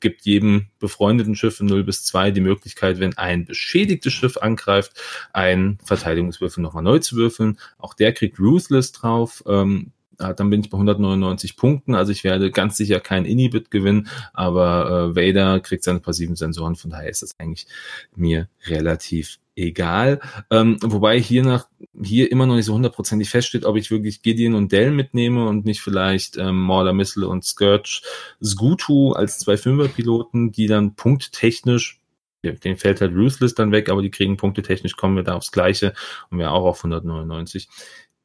gibt 0.00 0.24
jedem 0.24 0.66
befreundeten 0.78 1.34
Schiff 1.34 1.60
in 1.60 1.66
0 1.66 1.84
bis 1.84 2.04
2 2.04 2.30
die 2.30 2.40
Möglichkeit, 2.40 3.00
wenn 3.00 3.16
ein 3.16 3.44
beschädigtes 3.44 4.12
Schiff 4.12 4.36
angreift, 4.36 5.00
einen 5.32 5.78
Verteidigungswürfel 5.84 6.62
nochmal 6.62 6.82
neu 6.82 6.98
zu 6.98 7.16
würfeln. 7.16 7.58
Auch 7.78 7.94
der 7.94 8.12
kriegt 8.12 8.38
Ruthless 8.38 8.92
drauf. 8.92 9.42
Ähm, 9.46 9.92
dann 10.18 10.50
bin 10.50 10.60
ich 10.60 10.70
bei 10.70 10.76
199 10.76 11.56
Punkten. 11.56 11.94
Also 11.94 12.12
ich 12.12 12.24
werde 12.24 12.50
ganz 12.50 12.76
sicher 12.76 13.00
kein 13.00 13.24
Inhibit 13.24 13.70
gewinnen, 13.70 14.08
aber 14.32 15.12
äh, 15.14 15.16
Vader 15.16 15.60
kriegt 15.60 15.84
seine 15.84 16.00
passiven 16.00 16.36
Sensoren, 16.36 16.76
von 16.76 16.90
daher 16.90 17.10
ist 17.10 17.22
das 17.22 17.38
eigentlich 17.38 17.66
mir 18.14 18.48
relativ 18.66 19.38
egal. 19.56 20.20
Ähm, 20.50 20.76
wobei 20.82 21.18
hier 21.18 21.42
nach 21.42 21.66
hier 22.02 22.30
immer 22.30 22.46
noch 22.46 22.56
nicht 22.56 22.66
so 22.66 22.74
hundertprozentig 22.74 23.30
feststeht, 23.30 23.64
ob 23.64 23.76
ich 23.76 23.90
wirklich 23.90 24.22
Gideon 24.22 24.54
und 24.54 24.70
Dell 24.70 24.90
mitnehme 24.90 25.48
und 25.48 25.64
nicht 25.64 25.80
vielleicht 25.80 26.36
ähm, 26.36 26.60
Mauler 26.60 26.92
Missile 26.92 27.26
und 27.26 27.44
Scourge 27.44 28.02
Sgutu 28.42 29.12
als 29.12 29.38
zwei 29.38 29.56
Fünfer-Piloten, 29.56 30.52
die 30.52 30.66
dann 30.66 30.94
punkttechnisch 30.94 32.00
den 32.42 32.76
fällt 32.76 33.00
halt 33.00 33.14
Ruthless 33.14 33.54
dann 33.54 33.72
weg, 33.72 33.88
aber 33.88 34.02
die 34.02 34.10
kriegen 34.10 34.36
Punkte 34.36 34.62
technisch, 34.62 34.96
kommen 34.96 35.16
wir 35.16 35.22
da 35.22 35.34
aufs 35.34 35.52
Gleiche 35.52 35.94
und 36.30 36.38
wir 36.38 36.52
auch 36.52 36.64
auf 36.64 36.78
199 36.78 37.68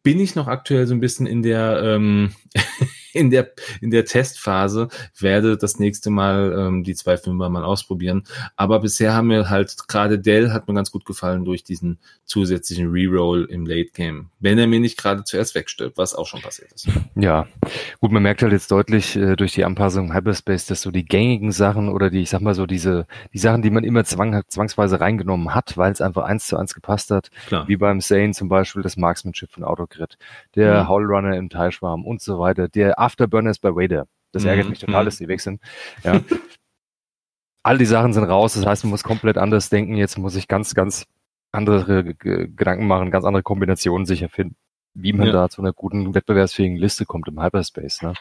bin 0.03 0.19
ich 0.19 0.35
noch 0.35 0.47
aktuell 0.47 0.87
so 0.87 0.93
ein 0.93 0.99
bisschen 0.99 1.27
in 1.27 1.41
der 1.41 1.81
ähm, 1.83 2.33
in 3.13 3.29
der, 3.29 3.51
in 3.81 3.91
der 3.91 4.05
Testphase, 4.05 4.87
werde 5.17 5.57
das 5.57 5.79
nächste 5.79 6.09
Mal 6.09 6.53
ähm, 6.57 6.83
die 6.83 6.95
zwei 6.95 7.17
Fünfer 7.17 7.49
mal 7.49 7.63
ausprobieren. 7.63 8.23
Aber 8.55 8.79
bisher 8.79 9.13
haben 9.13 9.27
mir 9.27 9.49
halt 9.49 9.75
gerade 9.87 10.19
Dell 10.19 10.51
hat 10.51 10.67
mir 10.67 10.73
ganz 10.73 10.91
gut 10.91 11.05
gefallen 11.05 11.45
durch 11.45 11.63
diesen 11.63 11.99
zusätzlichen 12.25 12.89
Reroll 12.89 13.45
im 13.49 13.65
Late 13.65 13.91
Game. 13.93 14.29
Wenn 14.39 14.57
er 14.57 14.67
mir 14.67 14.79
nicht 14.79 14.97
gerade 14.97 15.23
zuerst 15.23 15.55
wegstirbt, 15.55 15.97
was 15.97 16.15
auch 16.15 16.27
schon 16.27 16.41
passiert 16.41 16.71
ist. 16.71 16.87
Ja, 17.15 17.47
gut, 17.99 18.11
man 18.11 18.23
merkt 18.23 18.41
halt 18.41 18.53
jetzt 18.53 18.71
deutlich 18.71 19.15
äh, 19.15 19.35
durch 19.35 19.53
die 19.53 19.65
Anpassung 19.65 20.07
im 20.07 20.13
Hyperspace, 20.13 20.65
dass 20.65 20.81
so 20.81 20.91
die 20.91 21.05
gängigen 21.05 21.51
Sachen 21.51 21.89
oder 21.89 22.09
die, 22.09 22.21
ich 22.21 22.29
sag 22.29 22.41
mal 22.41 22.55
so, 22.55 22.65
diese, 22.65 23.05
die 23.33 23.37
Sachen, 23.37 23.61
die 23.61 23.69
man 23.69 23.83
immer 23.83 24.03
zwang, 24.05 24.41
zwangsweise 24.47 24.99
reingenommen 24.99 25.53
hat, 25.53 25.77
weil 25.77 25.91
es 25.91 26.01
einfach 26.01 26.23
eins 26.23 26.47
zu 26.47 26.57
eins 26.57 26.73
gepasst 26.73 27.11
hat, 27.11 27.29
Klar. 27.47 27.67
wie 27.67 27.75
beim 27.75 28.01
Sane 28.01 28.31
zum 28.31 28.49
Beispiel 28.49 28.81
das 28.81 28.97
Marksmanship 28.97 29.51
von 29.51 29.63
Autogrid, 29.63 30.17
der 30.55 30.83
mhm. 30.83 30.89
Howlrunner 30.89 31.35
im 31.35 31.49
Teilschwarm 31.49 32.05
und 32.05 32.21
so 32.21 32.39
weiter, 32.39 32.67
der 32.67 32.99
Afterburners 33.01 33.59
bei 33.59 33.69
Wader. 33.69 34.07
Das 34.31 34.45
ärgert 34.45 34.65
mhm. 34.65 34.69
mich 34.71 34.79
total, 34.79 35.03
mhm. 35.03 35.05
dass 35.05 35.17
die 35.17 35.27
weg 35.27 35.41
sind. 35.41 35.61
Ja. 36.03 36.21
All 37.63 37.77
die 37.77 37.85
Sachen 37.85 38.13
sind 38.13 38.23
raus, 38.23 38.55
das 38.55 38.65
heißt, 38.65 38.83
man 38.85 38.91
muss 38.91 39.03
komplett 39.03 39.37
anders 39.37 39.69
denken. 39.69 39.95
Jetzt 39.95 40.17
muss 40.17 40.35
ich 40.35 40.47
ganz, 40.47 40.73
ganz 40.73 41.05
andere 41.51 42.15
G 42.15 42.47
Gedanken 42.47 42.87
machen, 42.87 43.11
ganz 43.11 43.25
andere 43.25 43.43
Kombinationen 43.43 44.05
sicher 44.05 44.29
finden, 44.29 44.55
wie 44.93 45.13
man 45.13 45.27
ja. 45.27 45.33
da 45.33 45.49
zu 45.49 45.61
einer 45.61 45.73
guten, 45.73 46.15
wettbewerbsfähigen 46.15 46.77
Liste 46.77 47.05
kommt 47.05 47.27
im 47.27 47.41
Hyperspace. 47.41 48.01
Ne? 48.01 48.13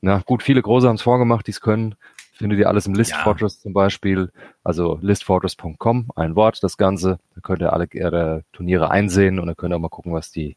Na 0.00 0.22
gut, 0.24 0.42
viele 0.42 0.62
Große 0.62 0.88
haben 0.88 0.96
es 0.96 1.02
vorgemacht, 1.02 1.46
die 1.46 1.50
es 1.50 1.60
können. 1.60 1.96
findet 2.32 2.58
ihr 2.58 2.68
alles 2.68 2.86
im 2.86 2.94
List 2.94 3.12
Ja. 3.12 3.18
Fortress 3.18 3.60
zum 3.60 3.72
Beispiel, 3.72 4.30
also 4.62 4.98
listfortress.com, 5.02 6.10
ein 6.16 6.36
Wort, 6.36 6.62
das 6.62 6.76
Ganze. 6.76 7.18
Da 7.34 7.40
könnt 7.42 7.60
ihr 7.60 7.72
alle 7.72 7.86
ihre 7.92 8.44
Turniere 8.52 8.90
einsehen 8.90 9.38
und 9.38 9.46
dann 9.46 9.56
könnt 9.56 9.72
ihr 9.72 9.76
auch 9.76 9.80
mal 9.80 9.88
gucken, 9.88 10.12
was 10.12 10.30
die, 10.30 10.56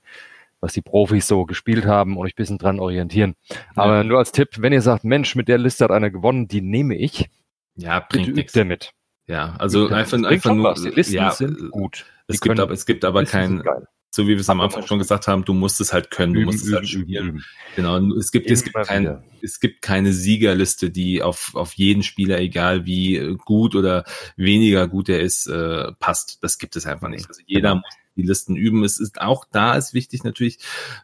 was 0.60 0.74
die 0.74 0.82
Profis 0.82 1.28
so 1.28 1.46
gespielt 1.46 1.86
haben 1.86 2.18
und 2.18 2.24
euch 2.26 2.34
ein 2.34 2.38
bisschen 2.38 2.58
dran 2.58 2.80
orientieren. 2.80 3.36
Aber 3.76 4.04
nur 4.04 4.18
als 4.20 4.32
Tipp, 4.32 4.50
wenn 4.60 4.74
ihr 4.74 4.82
sagt, 4.82 5.04
Mensch, 5.04 5.36
mit 5.36 5.48
der 5.48 5.58
Liste 5.58 5.84
hat 5.84 5.92
einer 5.92 6.10
gewonnen, 6.10 6.48
die 6.48 6.62
nehme 6.62 6.96
ich, 6.96 7.30
Ja, 7.76 8.00
bringt 8.00 8.36
nichts. 8.36 8.54
damit. 8.54 8.92
Ja, 9.28 9.56
also 9.60 9.88
einfach, 9.90 10.24
einfach 10.24 10.54
nur, 10.54 10.72
was. 10.72 10.82
Die 10.84 10.90
Listen 10.90 11.16
ja, 11.16 11.32
sind 11.32 11.70
gut. 11.72 12.06
es 12.28 12.40
gibt 12.40 12.60
aber, 12.60 12.72
es 12.74 12.86
gibt 12.86 13.04
aber 13.06 13.26
kein, 13.26 13.62
so 14.10 14.24
wie 14.24 14.30
wir 14.30 14.40
es 14.40 14.50
am 14.50 14.62
Anfang 14.62 14.88
schon 14.88 15.00
gesagt 15.00 15.28
haben, 15.28 15.44
du 15.44 15.54
musst 15.54 15.82
es 15.82 15.92
halt 15.92 16.10
können, 16.12 16.34
du 16.34 16.42
musst 16.42 16.66
es 16.66 16.74
halt 16.74 16.88
spielen. 16.88 17.44
Genau, 17.76 17.98
es 18.18 18.32
gibt, 18.32 18.50
es 18.50 18.64
gibt 18.64 18.76
kein, 18.88 19.22
es 19.44 19.60
gibt 19.60 19.82
keine 19.82 20.14
Siegerliste, 20.14 20.90
die 20.90 21.22
auf, 21.22 21.54
auf 21.56 21.74
jeden 21.74 22.04
Spieler, 22.04 22.40
egal 22.40 22.86
wie 22.86 23.18
äh, 23.18 23.36
gut 23.36 23.76
oder 23.76 24.06
weniger 24.38 24.88
gut 24.88 25.10
er 25.10 25.20
ist, 25.20 25.46
äh, 25.48 25.92
passt. 26.00 26.42
Das 26.42 26.58
gibt 26.58 26.76
es 26.78 26.88
einfach 26.88 27.10
nicht. 27.10 27.28
Also 27.28 27.42
jeder 27.46 27.72
Genau. 27.74 27.82
muss 27.82 27.96
die 28.18 28.24
Listen 28.24 28.56
üben. 28.56 28.84
Es 28.84 29.00
ist 29.00 29.22
auch 29.22 29.46
da 29.52 29.76
ist 29.76 29.94
wichtig 29.94 30.24
natürlich 30.24 30.60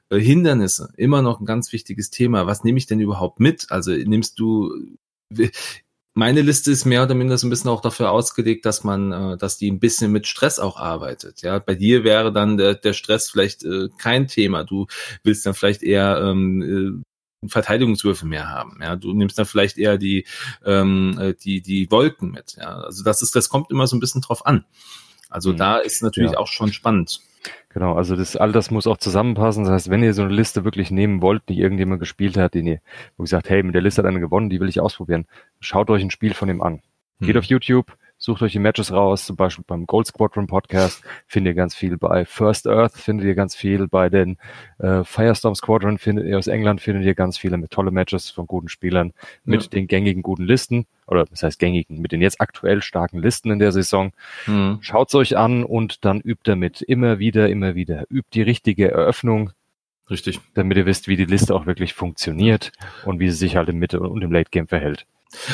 äh, 0.09 0.19
Hindernisse. 0.19 0.91
Immer 0.97 1.21
noch 1.21 1.39
ein 1.39 1.45
ganz 1.45 1.71
wichtiges 1.71 2.09
Thema. 2.09 2.47
Was 2.47 2.63
nehme 2.63 2.77
ich 2.77 2.87
denn 2.87 2.99
überhaupt 2.99 3.39
mit? 3.39 3.67
Also 3.69 3.91
nimmst 3.91 4.39
du 4.39 4.97
meine 6.15 6.41
Liste 6.41 6.71
ist 6.71 6.85
mehr 6.85 7.03
oder 7.03 7.15
minder 7.15 7.37
so 7.37 7.47
ein 7.47 7.49
bisschen 7.49 7.71
auch 7.71 7.81
dafür 7.81 8.11
ausgelegt, 8.11 8.65
dass 8.65 8.83
man, 8.83 9.11
äh, 9.11 9.37
dass 9.37 9.57
die 9.57 9.71
ein 9.71 9.79
bisschen 9.79 10.11
mit 10.11 10.27
Stress 10.27 10.59
auch 10.59 10.77
arbeitet. 10.77 11.41
Ja, 11.41 11.59
bei 11.59 11.75
dir 11.75 12.03
wäre 12.03 12.31
dann 12.31 12.57
der, 12.57 12.75
der 12.75 12.93
Stress 12.93 13.29
vielleicht 13.29 13.63
äh, 13.63 13.89
kein 13.97 14.27
Thema. 14.27 14.63
Du 14.63 14.87
willst 15.23 15.45
dann 15.45 15.55
vielleicht 15.55 15.81
eher 15.81 16.21
ähm, 16.21 17.03
äh, 17.43 17.47
Verteidigungswürfe 17.49 18.25
mehr 18.25 18.49
haben. 18.49 18.77
Ja, 18.81 18.95
du 18.95 19.13
nimmst 19.13 19.37
dann 19.37 19.45
vielleicht 19.45 19.77
eher 19.77 19.97
die 19.97 20.25
ähm, 20.63 21.17
äh, 21.19 21.33
die 21.33 21.61
die 21.61 21.89
Wolken 21.89 22.31
mit. 22.31 22.55
Ja, 22.57 22.77
also 22.81 23.03
das 23.03 23.21
ist, 23.21 23.35
das 23.35 23.49
kommt 23.49 23.71
immer 23.71 23.87
so 23.87 23.95
ein 23.95 23.99
bisschen 23.99 24.21
drauf 24.21 24.45
an. 24.45 24.65
Also 25.33 25.51
Mhm. 25.53 25.57
da 25.57 25.77
ist 25.77 26.01
natürlich 26.03 26.31
Ja. 26.33 26.37
auch 26.37 26.47
schon 26.47 26.71
spannend. 26.71 27.19
Genau, 27.69 27.95
also 27.95 28.15
das, 28.15 28.35
all 28.37 28.51
das 28.51 28.71
muss 28.71 28.87
auch 28.87 28.97
zusammenpassen. 28.97 29.63
Das 29.65 29.73
heißt, 29.73 29.89
wenn 29.89 30.03
ihr 30.03 30.13
so 30.13 30.21
eine 30.21 30.33
Liste 30.33 30.63
wirklich 30.63 30.91
nehmen 30.91 31.21
wollt, 31.21 31.41
die 31.49 31.59
irgendjemand 31.59 31.99
gespielt 31.99 32.37
hat, 32.37 32.53
den 32.53 32.67
ihr, 32.67 32.79
wo 33.17 33.23
ihr 33.23 33.27
sagt, 33.27 33.49
hey, 33.49 33.63
mit 33.63 33.73
der 33.75 33.81
Liste 33.81 34.01
hat 34.01 34.07
einer 34.07 34.19
gewonnen, 34.19 34.49
die 34.49 34.59
will 34.61 34.69
ich 34.69 34.79
ausprobieren, 34.79 35.25
schaut 35.59 35.89
euch 35.89 36.03
ein 36.03 36.11
Spiel 36.11 36.33
von 36.33 36.49
ihm 36.49 36.61
an. 36.61 36.81
Geht 37.19 37.31
Hm. 37.35 37.39
auf 37.39 37.45
YouTube, 37.45 37.97
sucht 38.23 38.41
euch 38.41 38.53
die 38.53 38.59
Matches 38.59 38.93
raus, 38.93 39.25
zum 39.25 39.35
Beispiel 39.35 39.65
beim 39.67 39.85
Gold 39.85 40.07
Squadron 40.07 40.47
Podcast 40.47 41.03
findet 41.27 41.51
ihr 41.51 41.55
ganz 41.55 41.75
viel, 41.75 41.97
bei 41.97 42.23
First 42.23 42.67
Earth 42.67 42.93
findet 42.93 43.27
ihr 43.27 43.35
ganz 43.35 43.53
viel, 43.53 43.89
bei 43.89 44.07
den 44.09 44.37
äh, 44.79 45.03
Firestorm 45.03 45.55
Squadron 45.55 45.97
findet 45.97 46.25
ihr 46.27 46.37
aus 46.37 46.47
England 46.47 46.79
findet 46.79 47.03
ihr 47.03 47.15
ganz 47.15 47.37
viele 47.37 47.57
mit 47.57 47.71
tolle 47.71 47.91
Matches 47.91 48.29
von 48.29 48.47
guten 48.47 48.69
Spielern 48.69 49.11
mit 49.43 49.63
Ja. 49.63 49.67
den 49.67 49.87
gängigen 49.87 50.23
guten 50.23 50.45
Listen 50.45 50.85
oder 51.05 51.25
das 51.25 51.43
heißt 51.43 51.59
gängigen, 51.59 51.99
mit 51.99 52.13
den 52.13 52.21
jetzt 52.21 52.39
aktuell 52.39 52.81
starken 52.81 53.19
Listen 53.19 53.51
in 53.51 53.59
der 53.59 53.73
Saison. 53.73 54.13
Hm. 54.45 54.77
Schaut's 54.79 55.13
euch 55.15 55.35
an 55.35 55.65
und 55.65 56.05
dann 56.05 56.21
übt 56.21 56.43
damit 56.49 56.81
immer 56.81 57.19
wieder, 57.19 57.49
immer 57.49 57.75
wieder. 57.75 58.05
Übt 58.09 58.29
die 58.33 58.41
richtige 58.41 58.89
Eröffnung, 58.89 59.51
Richtig. 60.09 60.39
damit 60.53 60.77
ihr 60.77 60.85
wisst, 60.85 61.09
wie 61.09 61.17
die 61.17 61.25
Liste 61.25 61.53
auch 61.53 61.65
wirklich 61.65 61.93
funktioniert 61.93 62.71
und 63.03 63.19
wie 63.19 63.29
sie 63.29 63.35
sich 63.35 63.57
halt 63.57 63.67
im 63.67 63.79
Mitte 63.79 63.99
und 63.99 64.21
im 64.21 64.31
Late 64.31 64.49
Game 64.49 64.69
verhält. 64.69 65.05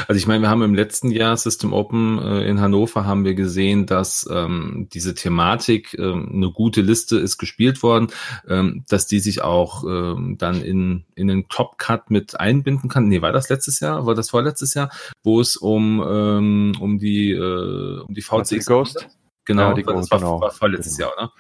Also 0.08 0.18
ich 0.18 0.28
meine, 0.28 0.42
wir 0.42 0.50
haben 0.50 0.62
im 0.62 0.74
letzten 0.74 1.12
Jahr 1.12 1.38
System 1.38 1.74
Open 1.74 2.20
äh, 2.20 2.48
in 2.48 2.62
Hannover 2.62 3.06
haben 3.06 3.26
wir 3.26 3.34
gesehen, 3.34 3.86
dass 3.86 4.28
ähm, 4.32 4.88
diese 4.94 5.16
Thematik 5.16 5.96
ähm, 5.98 6.32
eine 6.34 6.52
gute 6.52 6.82
Liste 6.82 7.18
ist 7.18 7.38
gespielt 7.38 7.84
worden, 7.84 8.08
ähm, 8.48 8.84
dass 8.90 9.08
die 9.08 9.20
sich 9.20 9.42
auch 9.42 9.84
ähm, 9.84 10.38
dann 10.38 10.62
in 10.62 11.06
in 11.16 11.28
den 11.28 11.48
Top 11.50 11.78
Cut 11.78 12.12
mit 12.12 12.40
einbinden 12.40 12.90
kann. 12.90 13.08
Nee, 13.08 13.22
war 13.22 13.32
das 13.32 13.50
letztes 13.50 13.80
Jahr? 13.80 14.06
War 14.06 14.16
das 14.16 14.30
vorletztes 14.30 14.74
Jahr, 14.74 14.90
wo 15.24 15.40
es 15.42 15.58
um 15.58 16.04
ähm, 16.08 16.74
um 16.80 16.98
die 17.00 17.32
äh, 17.32 18.00
um 18.00 18.14
die 18.14 18.22
VCX 18.22 18.66
Ghost? 18.66 19.19
Genau, 19.50 19.70
Ja, 19.70 19.74
die 19.74 19.82
das 19.84 19.94
Ghost, 19.94 20.12
war, 20.12 20.20
genau. 20.20 20.42
war 20.42 20.52
vorletztes 20.52 20.96
Genau. 20.96 21.10
Jahr, 21.10 21.18
oder? 21.18 21.32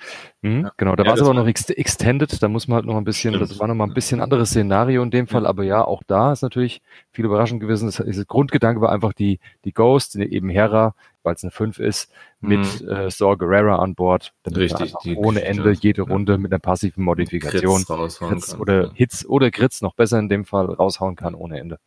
Mhm, 0.42 0.62
Ja. 0.64 0.72
Genau, 0.78 0.96
da 0.96 1.04
Ja, 1.04 1.08
war 1.10 1.14
es 1.14 1.20
das 1.20 1.30
aber 1.30 1.40
noch 1.40 1.48
ex 1.48 1.70
extended, 1.70 2.42
da 2.42 2.48
muss 2.48 2.68
man 2.68 2.76
halt 2.78 2.86
noch 2.88 2.98
ein 2.98 3.04
bisschen, 3.04 3.36
Stimmt. 3.36 3.52
das 3.52 3.60
war 3.60 3.68
noch 3.68 3.76
mal 3.76 3.84
ein 3.86 3.94
bisschen 3.94 4.20
anderes 4.20 4.50
Szenario 4.50 5.04
in 5.04 5.12
dem 5.12 5.28
Fall, 5.28 5.46
aber 5.46 5.64
ja, 5.64 5.86
auch 5.86 6.02
da 6.08 6.32
ist 6.34 6.42
natürlich 6.42 6.82
viel 7.12 7.26
überraschend 7.26 7.62
gewesen. 7.62 7.86
Das, 7.86 7.98
das 7.98 8.26
Grundgedanke 8.28 8.82
war 8.82 8.92
einfach 8.92 9.14
die, 9.14 9.40
die 9.64 9.74
Ghost, 9.74 10.16
eben 10.16 10.50
Hera, 10.50 10.96
weil 11.22 11.36
es 11.36 11.44
eine 11.44 11.52
5 11.52 11.78
ist, 11.80 12.12
mit 12.40 12.82
äh, 12.82 13.12
Saw 13.12 13.36
Gerrera 13.36 13.76
an 13.80 13.94
Bord, 13.94 14.34
damit 14.44 14.58
man 14.58 14.66
Mhm. 14.80 14.84
Richtig, 14.84 14.96
die 15.04 15.16
ohne 15.18 15.44
Ende 15.44 15.72
jede 15.74 16.02
ja. 16.04 16.08
Runde 16.08 16.38
mit 16.40 16.52
einer 16.52 16.60
passiven 16.60 17.04
Modifikation 17.04 17.84
Hits 17.86 18.18
kann. 18.18 18.60
oder 18.60 18.84
Ja. 18.86 18.92
Hits 18.94 19.26
oder 19.28 19.52
Grits 19.52 19.82
noch 19.82 19.94
besser 19.94 20.18
in 20.18 20.30
dem 20.30 20.46
Fall 20.46 20.66
raushauen 20.66 21.16
kann 21.16 21.36
ohne 21.36 21.60
Ende. 21.60 21.78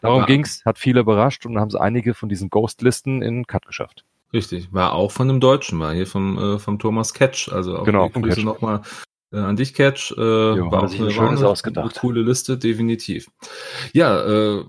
Darum 0.00 0.18
Aber- 0.18 0.26
ging's, 0.26 0.64
hat 0.64 0.78
viele 0.78 1.00
überrascht 1.00 1.44
und 1.46 1.58
haben 1.58 1.70
sie 1.70 1.80
einige 1.80 2.14
von 2.14 2.28
diesen 2.28 2.50
Ghost-Listen 2.50 3.22
in 3.22 3.46
Cut 3.46 3.66
geschafft. 3.66 4.04
Richtig, 4.32 4.72
war 4.72 4.94
auch 4.94 5.12
von 5.12 5.28
einem 5.28 5.40
Deutschen, 5.40 5.78
war 5.78 5.92
hier 5.92 6.06
vom, 6.06 6.38
äh, 6.38 6.58
vom 6.58 6.78
Thomas 6.78 7.12
Catch. 7.12 7.50
Also 7.52 7.78
auch 7.78 7.84
Genau, 7.84 8.08
Grüße 8.08 8.42
nochmal 8.42 8.80
äh, 9.32 9.38
an 9.38 9.56
dich, 9.56 9.74
Catch. 9.74 10.12
Äh, 10.12 10.14
hat 10.14 10.18
war 10.18 10.84
auch 10.84 10.92
eine, 10.92 11.16
war 11.16 11.30
eine, 11.30 11.46
ausgedacht. 11.48 11.96
coole 12.00 12.22
Liste, 12.22 12.56
definitiv. 12.56 13.26
Ja, 13.92 14.20
äh, 14.24 14.64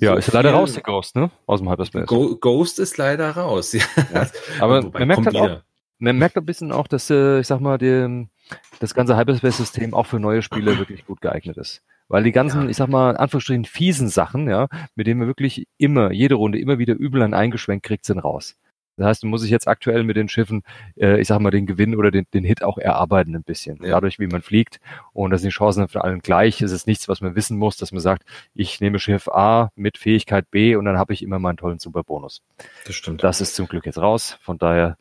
Ja, 0.00 0.12
so 0.12 0.16
ist 0.18 0.32
leider 0.32 0.52
raus, 0.52 0.72
die 0.74 0.82
Ghost, 0.82 1.14
ne? 1.16 1.30
Aus 1.46 1.60
dem 1.60 1.70
Hyperspace. 1.70 2.06
Go 2.06 2.36
Ghost 2.36 2.78
ist 2.78 2.96
leider 2.96 3.30
raus. 3.32 3.72
Ja. 3.72 3.82
Ja, 4.14 4.26
aber 4.60 4.82
Wobei, 4.84 5.00
man 5.00 5.08
merkt 5.08 5.26
halt 5.26 5.36
auch, 5.36 5.62
man 5.98 6.18
merkt 6.18 6.36
ein 6.36 6.44
bisschen 6.46 6.72
auch, 6.72 6.88
dass, 6.88 7.10
äh, 7.10 7.40
ich 7.40 7.46
sag 7.46 7.60
mal, 7.60 7.78
die, 7.78 8.28
das 8.80 8.94
ganze 8.94 9.16
Hyperspace-System 9.16 9.94
auch 9.94 10.06
für 10.06 10.18
neue 10.18 10.42
Spieler 10.42 10.78
wirklich 10.78 11.06
gut 11.06 11.20
geeignet 11.20 11.56
ist. 11.58 11.82
Weil 12.08 12.24
die 12.24 12.32
ganzen, 12.32 12.64
Ja. 12.64 12.68
ich 12.68 12.76
sag 12.76 12.88
mal, 12.88 13.16
Anführungsstrichen 13.16 13.64
fiesen 13.66 14.08
Sachen, 14.08 14.48
ja, 14.48 14.68
mit 14.96 15.06
denen 15.06 15.20
man 15.20 15.28
wirklich 15.28 15.66
immer, 15.78 16.12
jede 16.12 16.34
Runde 16.34 16.58
immer 16.58 16.78
wieder 16.78 16.94
übel 16.94 17.22
einen 17.22 17.34
eingeschwenkt 17.34 17.86
kriegt, 17.86 18.04
sind 18.04 18.18
raus. 18.18 18.56
Das 18.96 19.06
heißt, 19.06 19.22
du 19.22 19.26
musst 19.26 19.44
dich 19.44 19.50
jetzt 19.50 19.68
aktuell 19.68 20.04
mit 20.04 20.16
den 20.16 20.28
Schiffen, 20.28 20.62
äh, 20.96 21.20
ich 21.20 21.28
sag 21.28 21.40
mal, 21.40 21.50
den 21.50 21.66
Gewinn 21.66 21.96
oder 21.96 22.10
den, 22.10 22.26
den 22.34 22.44
Hit 22.44 22.62
auch 22.62 22.78
erarbeiten 22.78 23.34
ein 23.34 23.42
bisschen. 23.42 23.78
Ja. 23.82 23.92
Dadurch, 23.92 24.18
wie 24.18 24.26
man 24.26 24.42
fliegt. 24.42 24.80
Und 25.12 25.30
da 25.30 25.38
sind 25.38 25.48
die 25.48 25.54
Chancen 25.54 25.88
für 25.88 26.04
allen 26.04 26.20
gleich. 26.20 26.60
Es 26.60 26.72
ist 26.72 26.86
nichts, 26.86 27.08
was 27.08 27.20
man 27.20 27.34
wissen 27.34 27.58
muss, 27.58 27.76
dass 27.76 27.92
man 27.92 28.00
sagt, 28.00 28.24
ich 28.54 28.80
nehme 28.80 28.98
Schiff 28.98 29.28
A 29.28 29.70
mit 29.76 29.98
Fähigkeit 29.98 30.50
B 30.50 30.76
und 30.76 30.84
dann 30.84 30.98
habe 30.98 31.12
ich 31.12 31.22
immer 31.22 31.38
meinen 31.38 31.56
tollen 31.56 31.78
Superbonus. 31.78 32.42
Das 32.86 32.94
stimmt. 32.94 33.22
Das 33.24 33.40
ist 33.40 33.54
zum 33.54 33.66
Glück 33.66 33.86
jetzt 33.86 33.98
raus. 33.98 34.38
Von 34.42 34.58
daher 34.58 34.96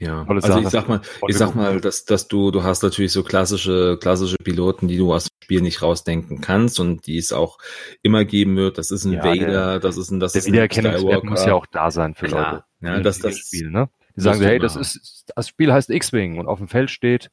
Ja, 0.00 0.24
Tolle 0.24 0.42
also 0.42 0.48
Sache. 0.54 0.62
ich 0.62 0.68
sag 0.70 0.88
mal, 0.88 1.00
ich 1.28 1.36
sag 1.36 1.54
mal, 1.54 1.80
dass, 1.80 2.06
dass 2.06 2.26
du, 2.26 2.50
du 2.50 2.62
hast 2.62 2.82
natürlich 2.82 3.12
so 3.12 3.22
klassische, 3.22 3.98
klassische 4.00 4.36
Piloten, 4.42 4.88
die 4.88 4.96
du 4.96 5.12
aus 5.12 5.24
dem 5.24 5.44
Spiel 5.44 5.60
nicht 5.60 5.82
rausdenken 5.82 6.40
kannst 6.40 6.80
und 6.80 7.06
die 7.06 7.18
es 7.18 7.32
auch 7.32 7.58
immer 8.02 8.24
geben 8.24 8.56
wird. 8.56 8.78
Das 8.78 8.90
ist 8.90 9.04
ein 9.04 9.12
Ja, 9.12 9.24
Vader, 9.24 9.46
der- 9.46 9.80
das 9.80 9.98
ist 9.98 10.10
ein, 10.10 10.18
das 10.18 10.32
der 10.32 10.40
ist 10.40 10.46
ein 10.46 10.52
Wiedererkennungswert 10.54 11.24
muss 11.24 11.44
ja 11.44 11.52
auch 11.54 11.66
da 11.66 11.90
sein 11.90 12.14
für 12.14 12.26
Klar. 12.26 12.64
Leute. 12.80 12.94
Ja, 12.96 13.00
das- 13.00 13.18
das- 13.18 13.36
Spiel, 13.36 13.70
ne? 13.70 13.90
Die 14.16 14.22
sagen 14.22 14.40
hey, 14.42 14.58
man 14.58 14.62
das 14.62 14.74
ist, 14.76 15.24
das 15.36 15.48
Spiel 15.48 15.72
heißt 15.72 15.88
X-Wing 15.90 16.38
und 16.38 16.46
auf 16.48 16.58
dem 16.58 16.66
Feld 16.68 16.90
steht 16.90 17.30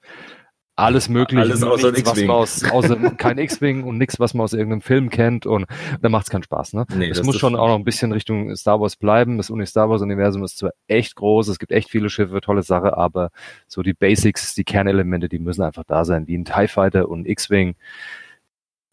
alles 0.77 1.09
mögliche, 1.09 1.41
Alles 1.41 1.63
außer 1.63 1.91
nichts, 1.91 2.09
was 2.09 2.19
man 2.21 2.29
aus, 2.29 2.63
außer 2.63 2.95
kein 3.17 3.39
X-Wing 3.39 3.83
und 3.83 3.97
nichts, 3.97 4.19
was 4.19 4.33
man 4.33 4.43
aus 4.43 4.53
irgendeinem 4.53 4.81
Film 4.81 5.09
kennt 5.09 5.45
und 5.45 5.65
da 6.01 6.09
macht's 6.09 6.29
keinen 6.29 6.43
Spaß, 6.43 6.73
ne? 6.73 6.85
Nee, 6.95 7.09
es 7.09 7.17
das- 7.17 7.25
muss 7.25 7.37
schon 7.37 7.55
auch 7.55 7.67
noch 7.67 7.75
ein 7.75 7.83
bisschen 7.83 8.11
Richtung 8.11 8.55
Star 8.55 8.79
Wars 8.79 8.95
bleiben. 8.95 9.37
Das 9.37 9.49
Uni 9.49 9.65
Star 9.65 9.89
Wars 9.89 10.01
Universum 10.03 10.43
ist 10.43 10.57
zwar 10.57 10.71
echt 10.87 11.15
groß, 11.15 11.47
es 11.47 11.57
gibt 11.59 11.71
echt 11.71 11.89
viele 11.89 12.09
Schiffe, 12.09 12.39
tolle 12.41 12.61
Sache, 12.61 12.95
aber 12.95 13.31
so 13.67 13.81
die 13.81 13.93
Basics, 13.93 14.53
die 14.53 14.63
Kernelemente, 14.63 15.27
die 15.29 15.39
müssen 15.39 15.63
einfach 15.63 15.83
da 15.85 16.05
sein, 16.05 16.27
wie 16.27 16.37
ein 16.37 16.45
TIE 16.45 16.67
Fighter 16.67 17.09
und 17.09 17.27
X-Wing, 17.27 17.75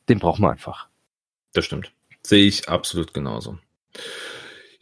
den 0.09 0.19
braucht 0.19 0.41
man 0.41 0.53
einfach. 0.53 0.89
Das 1.53 1.67
stimmt. 1.67 1.93
Sehe 2.23 2.47
ich 2.47 2.69
absolut 2.69 3.13
genauso. 3.13 3.59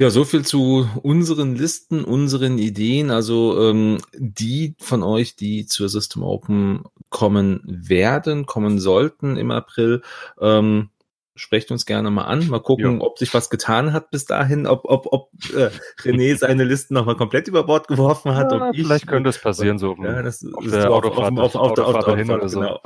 Ja, 0.03 0.11
so 0.11 0.25
viel 0.25 0.45
zu 0.45 0.89
unseren 1.05 1.55
Listen, 1.55 2.03
unseren 2.03 2.59
Ideen. 2.59 3.13
Also 3.13 3.71
ähm, 3.71 3.99
die 4.19 4.75
von 4.81 5.05
euch, 5.05 5.37
die 5.37 5.65
zur 5.67 5.89
System 5.89 6.25
Open 6.25 6.83
kommen 7.09 7.61
werden, 7.65 8.45
kommen 8.45 8.81
sollten 8.81 9.37
im 9.37 9.53
April, 9.53 10.03
ähm, 10.41 10.91
sprecht 11.37 11.71
uns 11.71 11.87
gerne 11.87 12.11
mal 12.11 12.25
an. 12.25 12.49
Mal 12.49 12.59
gucken, 12.59 12.97
Ja. 12.99 13.01
ob 13.07 13.17
sich 13.17 13.33
was 13.33 13.49
getan 13.49 13.93
hat 13.93 14.11
bis 14.11 14.25
dahin, 14.25 14.67
ob, 14.67 14.87
ob, 14.87 15.07
ob 15.13 15.31
äh, 15.55 15.71
René 16.03 16.37
seine 16.37 16.65
Listen 16.65 16.95
nochmal 16.95 17.15
komplett 17.17 17.47
über 17.47 17.63
Bord 17.63 17.87
geworfen 17.87 18.35
hat. 18.35 18.51
Ja, 18.51 18.71
ob 18.71 18.75
ich, 18.75 18.83
vielleicht 18.85 19.07
könnte 19.07 19.29
das 19.29 19.41
passieren, 19.41 19.79
so 19.79 19.95
Ja, 20.03 20.21
das 20.21 20.45
auf 20.53 20.65
ist 20.65 20.75
der 20.75 20.91
auf, 20.91 21.05
Autofahrt- 21.05 21.39
auf, 21.39 21.55
auf, 21.55 21.55
auf, 21.55 21.75
der 21.75 21.87
Autofahrt 21.87 22.09
Autofahrt, 22.09 22.41
oder 22.41 22.49
so. 22.49 22.59
genau. 22.59 22.81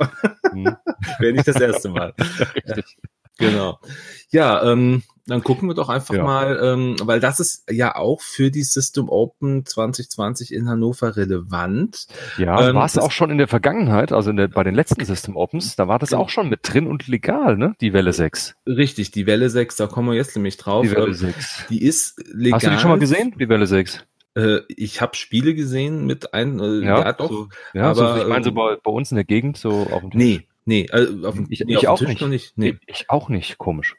Hm. 0.51 0.75
Wäre 1.19 1.33
nicht 1.33 1.47
das 1.47 1.59
erste 1.59 1.89
Mal. 1.89 2.13
Richtig. 2.67 2.97
Genau. 3.39 3.79
Ja, 4.29 4.71
ähm, 4.71 5.01
dann 5.27 5.43
gucken 5.43 5.67
wir 5.69 5.75
doch 5.75 5.89
einfach 5.89 6.15
Ja. 6.15 6.23
mal, 6.23 6.59
ähm, 6.63 6.95
weil 7.03 7.19
das 7.19 7.39
ist 7.39 7.63
ja 7.69 7.95
auch 7.95 8.21
für 8.21 8.49
die 8.49 8.63
System 8.63 9.09
Open 9.09 9.65
2020 9.65 10.53
in 10.53 10.67
Hannover 10.69 11.15
relevant. 11.17 12.07
Ja, 12.37 12.69
Ähm, 12.69 12.75
war 12.75 12.85
es 12.85 12.97
auch 12.97 13.11
schon 13.11 13.29
in 13.29 13.37
der 13.37 13.47
Vergangenheit, 13.47 14.11
also 14.11 14.31
der, 14.31 14.47
bei 14.47 14.63
den 14.63 14.73
letzten 14.75 15.03
System 15.05 15.35
Opens, 15.35 15.75
da 15.75 15.87
war 15.87 15.99
das 15.99 16.09
Genau. 16.11 16.21
auch 16.23 16.29
schon 16.29 16.49
mit 16.49 16.61
drin 16.63 16.87
und 16.87 17.07
legal, 17.07 17.57
ne? 17.57 17.75
Die 17.81 17.93
Welle 17.93 18.13
6. 18.13 18.55
Richtig, 18.65 19.11
die 19.11 19.25
Welle 19.27 19.49
6, 19.49 19.75
da 19.75 19.87
kommen 19.87 20.09
wir 20.09 20.15
jetzt 20.15 20.35
nämlich 20.35 20.57
drauf. 20.57 20.83
Die 20.85 20.91
Welle 20.91 21.07
Ähm, 21.07 21.13
6. 21.13 21.65
die 21.69 21.83
ist 21.83 22.15
legal. 22.33 22.57
Hast 22.57 22.65
du 22.65 22.69
die 22.71 22.77
schon 22.79 22.89
mal 22.91 22.99
gesehen, 22.99 23.35
die 23.39 23.49
Welle 23.49 23.67
6? 23.67 24.05
Äh, 24.35 24.59
ich 24.69 25.01
habe 25.01 25.15
Spiele 25.15 25.53
gesehen 25.55 26.05
mit 26.05 26.33
ein, 26.33 26.59
äh, 26.59 26.85
ja, 26.85 27.11
doch. 27.13 27.29
So, 27.29 27.47
ja, 27.73 27.91
aber, 27.91 27.95
so, 28.15 28.21
ich 28.21 28.27
meine 28.27 28.43
so 28.43 28.49
ähm, 28.51 28.55
bei, 28.55 28.77
bei 28.83 28.91
uns 28.91 29.11
in 29.11 29.15
der 29.15 29.25
Gegend, 29.25 29.57
so 29.57 29.87
auf 29.91 30.01
dem 30.01 30.11
Tisch. 30.11 30.17
Nee, 30.19 30.47
nee, 30.65 30.85
äh, 30.91 31.25
auf, 31.25 31.35
dem- 31.35 31.47
Ich- 31.49 31.61
nee, 31.65 31.73
ich 31.73 31.87
auf 31.87 31.95
auch 31.95 31.99
Tisch 31.99 32.07
nicht. 32.21 32.27
nicht. 32.27 32.57
Nee. 32.57 32.77
Ich 32.85 33.09
auch 33.09 33.29
nicht, 33.29 33.57
komisch. 33.57 33.95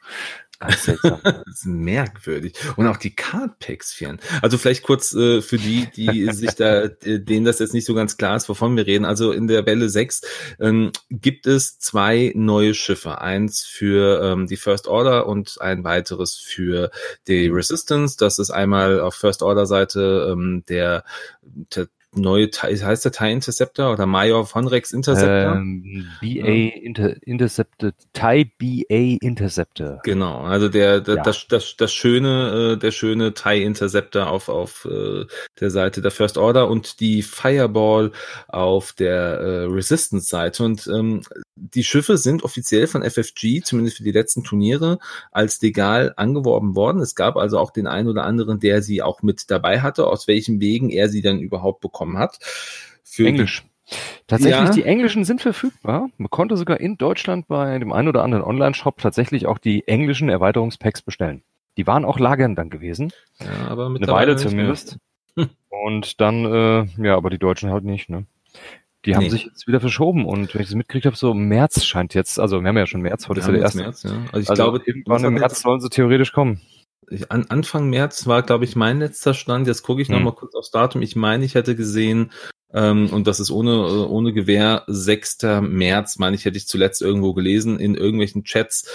Ganz 0.59 0.83
seltsam. 0.83 1.19
das 1.23 1.47
ist 1.47 1.65
merkwürdig. 1.65 2.53
Und 2.75 2.87
auch 2.87 2.97
die 2.97 3.15
Cardpacks 3.15 3.93
fehlen. 3.93 4.19
Also 4.41 4.57
vielleicht 4.57 4.83
kurz 4.83 5.13
äh, 5.13 5.41
für 5.41 5.57
die, 5.57 5.87
die 5.95 6.25
sich 6.33 6.51
da, 6.51 6.83
äh, 6.83 7.19
denen 7.19 7.45
das 7.45 7.59
jetzt 7.59 7.73
nicht 7.73 7.85
so 7.85 7.93
ganz 7.93 8.17
klar 8.17 8.35
ist, 8.35 8.49
wovon 8.49 8.75
wir 8.75 8.85
reden. 8.85 9.05
Also 9.05 9.31
in 9.31 9.47
der 9.47 9.65
Welle 9.65 9.89
6 9.89 10.21
ähm, 10.59 10.91
gibt 11.09 11.47
es 11.47 11.79
zwei 11.79 12.33
neue 12.35 12.73
Schiffe. 12.73 13.21
Eins 13.21 13.63
für 13.63 14.21
ähm, 14.21 14.47
die 14.47 14.57
First 14.57 14.87
Order 14.87 15.27
und 15.27 15.61
ein 15.61 15.83
weiteres 15.83 16.35
für 16.35 16.91
die 17.27 17.47
Resistance. 17.47 18.17
Das 18.17 18.37
ist 18.37 18.49
einmal 18.51 18.99
auf 18.99 19.15
First 19.15 19.41
Order 19.41 19.65
Seite 19.65 20.29
ähm, 20.31 20.63
der, 20.67 21.05
der 21.43 21.87
neue, 22.15 22.49
heißt 22.51 23.05
der 23.05 23.11
TIE 23.11 23.31
Interceptor 23.31 23.93
oder 23.93 24.05
Major 24.05 24.45
von 24.45 24.67
Rex 24.67 24.91
Interceptor? 24.91 25.55
Ähm, 25.55 26.07
BA 26.21 26.77
Inter 26.81 27.15
Interceptor, 27.21 27.91
TIE 28.13 28.45
BA 28.57 29.17
Interceptor. 29.25 29.99
Genau, 30.03 30.41
also 30.41 30.69
der, 30.69 31.01
der 31.01 31.17
ja. 31.17 31.23
das, 31.23 31.47
das, 31.47 31.75
das 31.77 31.93
schöne, 31.93 32.73
äh, 32.73 32.77
der 32.77 32.91
schöne 32.91 33.33
TIE 33.33 33.63
Interceptor 33.63 34.27
auf, 34.27 34.49
auf 34.49 34.85
äh, 34.85 35.25
der 35.59 35.69
Seite 35.69 36.01
der 36.01 36.11
First 36.11 36.37
Order 36.37 36.67
und 36.69 36.99
die 36.99 37.21
Fireball 37.21 38.11
auf 38.47 38.93
der 38.93 39.39
äh, 39.39 39.63
Resistance 39.65 40.27
Seite. 40.27 40.63
Und 40.63 40.87
ähm, 40.87 41.21
die 41.59 41.83
Schiffe 41.83 42.17
sind 42.17 42.43
offiziell 42.43 42.87
von 42.87 43.03
FFG, 43.03 43.61
zumindest 43.61 43.97
für 43.97 44.03
die 44.03 44.11
letzten 44.11 44.43
Turniere, 44.43 44.99
als 45.31 45.61
legal 45.61 46.13
angeworben 46.15 46.75
worden. 46.75 47.01
Es 47.01 47.15
gab 47.15 47.35
also 47.37 47.59
auch 47.59 47.71
den 47.71 47.87
einen 47.87 48.07
oder 48.07 48.23
anderen, 48.23 48.59
der 48.59 48.81
sie 48.81 49.01
auch 49.01 49.21
mit 49.21 49.51
dabei 49.51 49.81
hatte, 49.81 50.07
aus 50.07 50.27
welchen 50.27 50.59
Wegen 50.59 50.89
er 50.89 51.09
sie 51.09 51.21
dann 51.21 51.39
überhaupt 51.39 51.81
bekommen 51.81 52.17
hat. 52.17 52.39
Für 53.03 53.27
Englisch. 53.27 53.65
Tatsächlich, 54.27 54.67
ja. 54.67 54.73
die 54.73 54.83
englischen 54.83 55.23
sind 55.23 55.41
verfügbar. 55.41 56.09
Man 56.17 56.29
konnte 56.29 56.55
sogar 56.57 56.79
in 56.79 56.97
Deutschland 56.97 57.47
bei 57.47 57.79
dem 57.79 57.91
einen 57.91 58.07
oder 58.07 58.23
anderen 58.23 58.43
Online-Shop 58.43 58.99
tatsächlich 58.99 59.47
auch 59.47 59.57
die 59.57 59.87
englischen 59.87 60.29
Erweiterungspacks 60.29 61.01
bestellen. 61.01 61.41
Die 61.77 61.87
waren 61.87 62.05
auch 62.05 62.19
lagern 62.19 62.55
dann 62.55 62.69
gewesen. 62.69 63.11
Ja, 63.39 63.67
aber 63.69 63.87
Eine 63.87 64.07
Weile 64.07 64.35
zumindest. 64.35 64.97
Und 65.69 66.19
dann, 66.21 66.45
äh, 66.45 66.85
ja, 67.03 67.15
aber 67.15 67.29
die 67.29 67.37
Deutschen 67.39 67.71
halt 67.71 67.83
nicht, 67.83 68.09
ne? 68.09 68.25
Die 69.05 69.15
haben 69.15 69.23
nee. 69.23 69.29
sich 69.29 69.45
jetzt 69.45 69.65
wieder 69.65 69.79
verschoben 69.79 70.25
und 70.25 70.53
wenn 70.53 70.61
ich 70.61 70.67
das 70.67 70.75
mitgekriegt 70.75 71.05
habe, 71.05 71.15
so 71.15 71.33
März 71.33 71.85
scheint 71.85 72.13
jetzt, 72.13 72.37
also 72.37 72.61
wir 72.61 72.67
haben 72.67 72.77
ja 72.77 72.85
schon 72.85 73.01
März, 73.01 73.29
heute 73.29 73.39
ist 73.39 73.45
ja 73.45 73.53
der 73.53 73.61
erste. 73.61 73.77
März, 73.79 74.03
ja. 74.03 74.11
Also 74.31 74.39
ich 74.39 74.49
also 74.49 74.63
glaube, 74.63 74.81
irgendwann 74.85 75.23
im 75.23 75.33
März 75.35 75.61
sollen 75.61 75.79
sie 75.79 75.89
theoretisch 75.89 76.33
kommen. 76.33 76.61
Ich, 77.09 77.31
an, 77.31 77.45
Anfang 77.49 77.89
März 77.89 78.27
war, 78.27 78.43
glaube 78.43 78.65
ich, 78.65 78.75
mein 78.75 78.99
letzter 78.99 79.33
Stand. 79.33 79.67
Jetzt 79.67 79.83
gucke 79.83 80.01
ich 80.01 80.09
hm. 80.09 80.15
noch 80.15 80.23
mal 80.23 80.35
kurz 80.35 80.53
aufs 80.53 80.71
Datum. 80.71 81.01
Ich 81.01 81.15
meine, 81.15 81.45
ich 81.45 81.55
hätte 81.55 81.75
gesehen, 81.75 82.31
ähm, 82.71 83.11
und 83.11 83.25
das 83.25 83.39
ist 83.39 83.49
ohne, 83.49 84.07
ohne 84.07 84.31
Gewähr, 84.31 84.83
6. 84.87 85.39
März, 85.61 86.19
meine 86.19 86.35
ich, 86.35 86.45
hätte 86.45 86.57
ich 86.57 86.67
zuletzt 86.67 87.01
irgendwo 87.01 87.33
gelesen 87.33 87.79
in 87.79 87.95
irgendwelchen 87.95 88.43
Chats. 88.43 88.87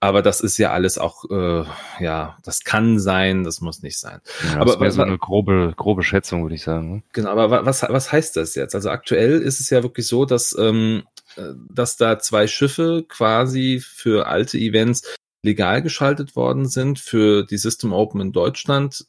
Aber 0.00 0.22
das 0.22 0.40
ist 0.40 0.58
ja 0.58 0.70
alles 0.70 0.98
auch, 0.98 1.24
äh, 1.28 1.64
ja, 1.98 2.36
das 2.44 2.62
kann 2.62 3.00
sein, 3.00 3.42
das 3.42 3.60
muss 3.60 3.82
nicht 3.82 3.98
sein. 3.98 4.20
Ja, 4.44 4.60
aber 4.60 4.72
das 4.72 4.80
wäre 4.80 4.92
so 4.92 5.02
eine 5.02 5.18
grobe, 5.18 5.74
grobe 5.76 6.04
Schätzung, 6.04 6.42
würde 6.42 6.54
ich 6.54 6.62
sagen. 6.62 6.94
Ne? 6.94 7.02
Genau, 7.12 7.30
aber 7.30 7.66
was, 7.66 7.82
was 7.82 8.12
heißt 8.12 8.36
das 8.36 8.54
jetzt? 8.54 8.76
Also 8.76 8.90
aktuell 8.90 9.40
ist 9.40 9.58
es 9.58 9.70
ja 9.70 9.82
wirklich 9.82 10.06
so, 10.06 10.24
dass, 10.24 10.56
ähm, 10.56 11.02
äh, 11.36 11.54
dass 11.68 11.96
da 11.96 12.20
zwei 12.20 12.46
Schiffe 12.46 13.04
quasi 13.08 13.82
für 13.84 14.28
alte 14.28 14.58
Events 14.58 15.02
legal 15.42 15.82
geschaltet 15.82 16.36
worden 16.36 16.68
sind. 16.68 17.00
Für 17.00 17.44
die 17.44 17.58
System 17.58 17.92
Open 17.92 18.20
in 18.20 18.32
Deutschland 18.32 19.04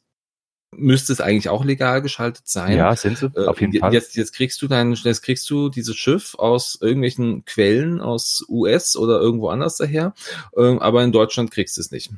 müsste 0.76 1.14
es 1.14 1.22
eigentlich 1.22 1.50
auch 1.50 1.66
legal 1.66 2.02
geschaltet 2.02 2.48
sein. 2.48 2.78
Ja, 2.78 2.96
sind 2.96 3.18
sie, 3.18 3.32
äh, 3.36 3.46
auf 3.46 3.60
jeden 3.60 3.78
Fall. 3.78 3.94
Jetzt, 3.94 4.16
jetzt 4.16 4.34
kriegst 4.34 4.62
du 4.62 4.68
dein, 4.68 4.94
jetzt 4.94 5.22
kriegst 5.22 5.50
du 5.50 5.70
dieses 5.70 5.96
Schiff 5.96 6.36
aus 6.36 6.78
irgendwelchen 6.80 7.46
Quellen 7.46 8.02
aus 8.02 8.46
US 8.48 8.96
oder 8.96 9.20
irgendwo 9.20 9.50
anders 9.50 9.78
daher, 9.78 10.14
ähm, 10.56 10.80
aber 10.80 11.04
in 11.04 11.12
Deutschland 11.12 11.52
kriegst 11.52 11.78
du 11.78 11.82
es 11.82 11.92
nicht. 11.92 12.12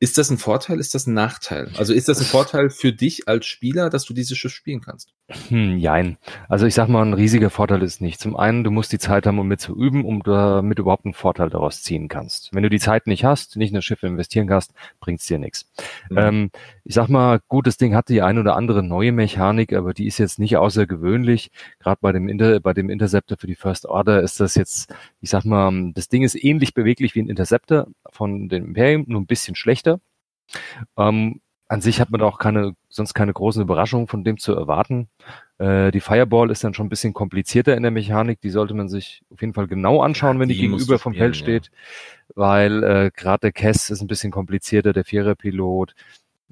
Ist 0.00 0.16
das 0.18 0.30
ein 0.30 0.38
Vorteil, 0.38 0.78
ist 0.78 0.94
das 0.94 1.06
ein 1.06 1.14
Nachteil? 1.14 1.72
Also 1.76 1.92
ist 1.92 2.08
das 2.08 2.20
ein 2.20 2.26
Vorteil 2.26 2.70
für 2.70 2.92
dich 2.92 3.28
als 3.28 3.46
Spieler, 3.46 3.90
dass 3.90 4.04
du 4.04 4.14
dieses 4.14 4.38
Schiff 4.38 4.52
spielen 4.52 4.80
kannst? 4.80 5.12
Hm, 5.30 5.76
jein. 5.76 6.16
Also 6.48 6.64
ich 6.64 6.72
sag 6.72 6.88
mal, 6.88 7.04
ein 7.04 7.12
riesiger 7.12 7.50
Vorteil 7.50 7.82
ist 7.82 8.00
nicht. 8.00 8.18
Zum 8.18 8.34
einen, 8.34 8.64
du 8.64 8.70
musst 8.70 8.92
die 8.92 8.98
Zeit 8.98 9.26
haben, 9.26 9.38
um 9.38 9.46
mit 9.46 9.60
zu 9.60 9.76
üben, 9.76 10.06
um 10.06 10.22
damit 10.22 10.78
überhaupt 10.78 11.04
einen 11.04 11.12
Vorteil 11.12 11.50
daraus 11.50 11.82
ziehen 11.82 12.08
kannst. 12.08 12.48
Wenn 12.54 12.62
du 12.62 12.70
die 12.70 12.78
Zeit 12.78 13.06
nicht 13.06 13.26
hast, 13.26 13.56
nicht 13.56 13.68
in 13.68 13.74
das 13.74 13.84
Schiff 13.84 14.02
investieren 14.02 14.46
kannst, 14.46 14.72
bringt's 15.00 15.26
dir 15.26 15.38
nichts. 15.38 15.70
Mhm. 16.08 16.18
Ähm, 16.18 16.50
ich 16.84 16.94
sag 16.94 17.08
mal, 17.08 17.40
gut, 17.46 17.66
das 17.66 17.76
Ding 17.76 17.94
hat 17.94 18.08
die 18.08 18.22
ein 18.22 18.38
oder 18.38 18.56
andere 18.56 18.82
neue 18.82 19.12
Mechanik, 19.12 19.74
aber 19.74 19.92
die 19.92 20.06
ist 20.06 20.16
jetzt 20.16 20.38
nicht 20.38 20.56
außergewöhnlich. 20.56 21.50
Gerade 21.78 21.98
bei 22.00 22.12
dem 22.12 22.26
Inter 22.28 22.60
bei 22.60 22.72
dem 22.72 22.88
Interceptor 22.88 23.36
für 23.36 23.46
die 23.46 23.54
First 23.54 23.84
Order 23.84 24.22
ist 24.22 24.40
das 24.40 24.54
jetzt, 24.54 24.94
ich 25.20 25.28
sag 25.28 25.44
mal, 25.44 25.92
das 25.92 26.08
Ding 26.08 26.22
ist 26.22 26.42
ähnlich 26.42 26.72
beweglich 26.72 27.14
wie 27.14 27.20
ein 27.20 27.28
Interceptor 27.28 27.88
von 28.10 28.48
dem 28.48 28.64
Imperium, 28.64 29.04
nur 29.06 29.20
ein 29.20 29.26
bisschen 29.26 29.54
schlechter. 29.56 30.00
Ähm, 30.96 31.40
an 31.68 31.82
sich 31.82 32.00
hat 32.00 32.10
man 32.10 32.22
auch 32.22 32.38
keine, 32.38 32.74
sonst 32.88 33.12
keine 33.12 33.32
großen 33.32 33.62
Überraschungen 33.62 34.06
von 34.06 34.24
dem 34.24 34.38
zu 34.38 34.54
erwarten. 34.54 35.08
Äh, 35.58 35.90
die 35.90 36.00
Fireball 36.00 36.50
ist 36.50 36.64
dann 36.64 36.72
schon 36.72 36.86
ein 36.86 36.90
bisschen 36.90 37.12
komplizierter 37.12 37.76
in 37.76 37.82
der 37.82 37.92
Mechanik. 37.92 38.40
Die 38.40 38.50
sollte 38.50 38.72
man 38.72 38.88
sich 38.88 39.22
auf 39.30 39.42
jeden 39.42 39.52
Fall 39.52 39.66
genau 39.66 40.00
anschauen, 40.00 40.36
ja, 40.36 40.40
wenn 40.40 40.48
die, 40.48 40.54
die 40.54 40.62
gegenüber 40.62 40.98
vom 40.98 41.14
Feld 41.14 41.36
steht, 41.36 41.66
ja. 41.66 42.36
weil 42.36 42.82
äh, 42.82 43.10
gerade 43.14 43.40
der 43.42 43.52
Kess 43.52 43.90
ist 43.90 44.00
ein 44.00 44.06
bisschen 44.06 44.32
komplizierter, 44.32 44.94
der 44.94 45.04
Viererpilot. 45.04 45.94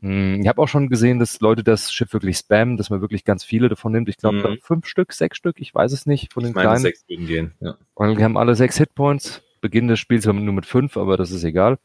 Hm, 0.03 0.43
ich 0.43 0.49
habe 0.49 0.61
auch 0.61 0.69
schon 0.69 0.91
gesehen, 0.91 1.19
dass 1.19 1.41
Leute 1.41 1.65
das 1.65 1.91
Schiff 1.91 2.13
wirklich 2.13 2.37
spammen, 2.37 2.77
dass 2.77 2.91
man 2.91 3.01
wirklich 3.01 3.25
ganz 3.25 3.43
viele 3.43 3.71
davon 3.71 3.93
nimmt. 3.93 4.11
Ich 4.11 4.19
glaube, 4.19 4.37
mhm. 4.37 4.59
fünf 4.61 4.87
Stück, 4.87 5.15
sechs 5.15 5.39
Stück, 5.39 5.61
ich 5.61 5.75
weiß 5.75 5.93
es 5.93 6.05
nicht, 6.05 6.35
von 6.35 6.43
den 6.43 6.51
ich 6.51 6.57
meine, 6.57 6.69
kleinen. 6.69 6.83
Sechs 6.83 7.05
würden 7.09 7.27
gehen, 7.27 7.55
ja. 7.61 7.77
Weil 7.95 8.17
die 8.17 8.23
haben 8.23 8.37
alle 8.37 8.55
sechs 8.55 8.77
Hitpoints. 8.77 9.43
Beginn 9.63 9.89
des 9.89 9.99
Spiels 9.99 10.27
haben 10.27 10.37
wir 10.39 10.45
nur 10.45 10.55
mit 10.55 10.67
fünf, 10.67 10.99
aber 10.99 11.17
das 11.17 11.31
ist 11.31 11.43
egal. 11.43 11.79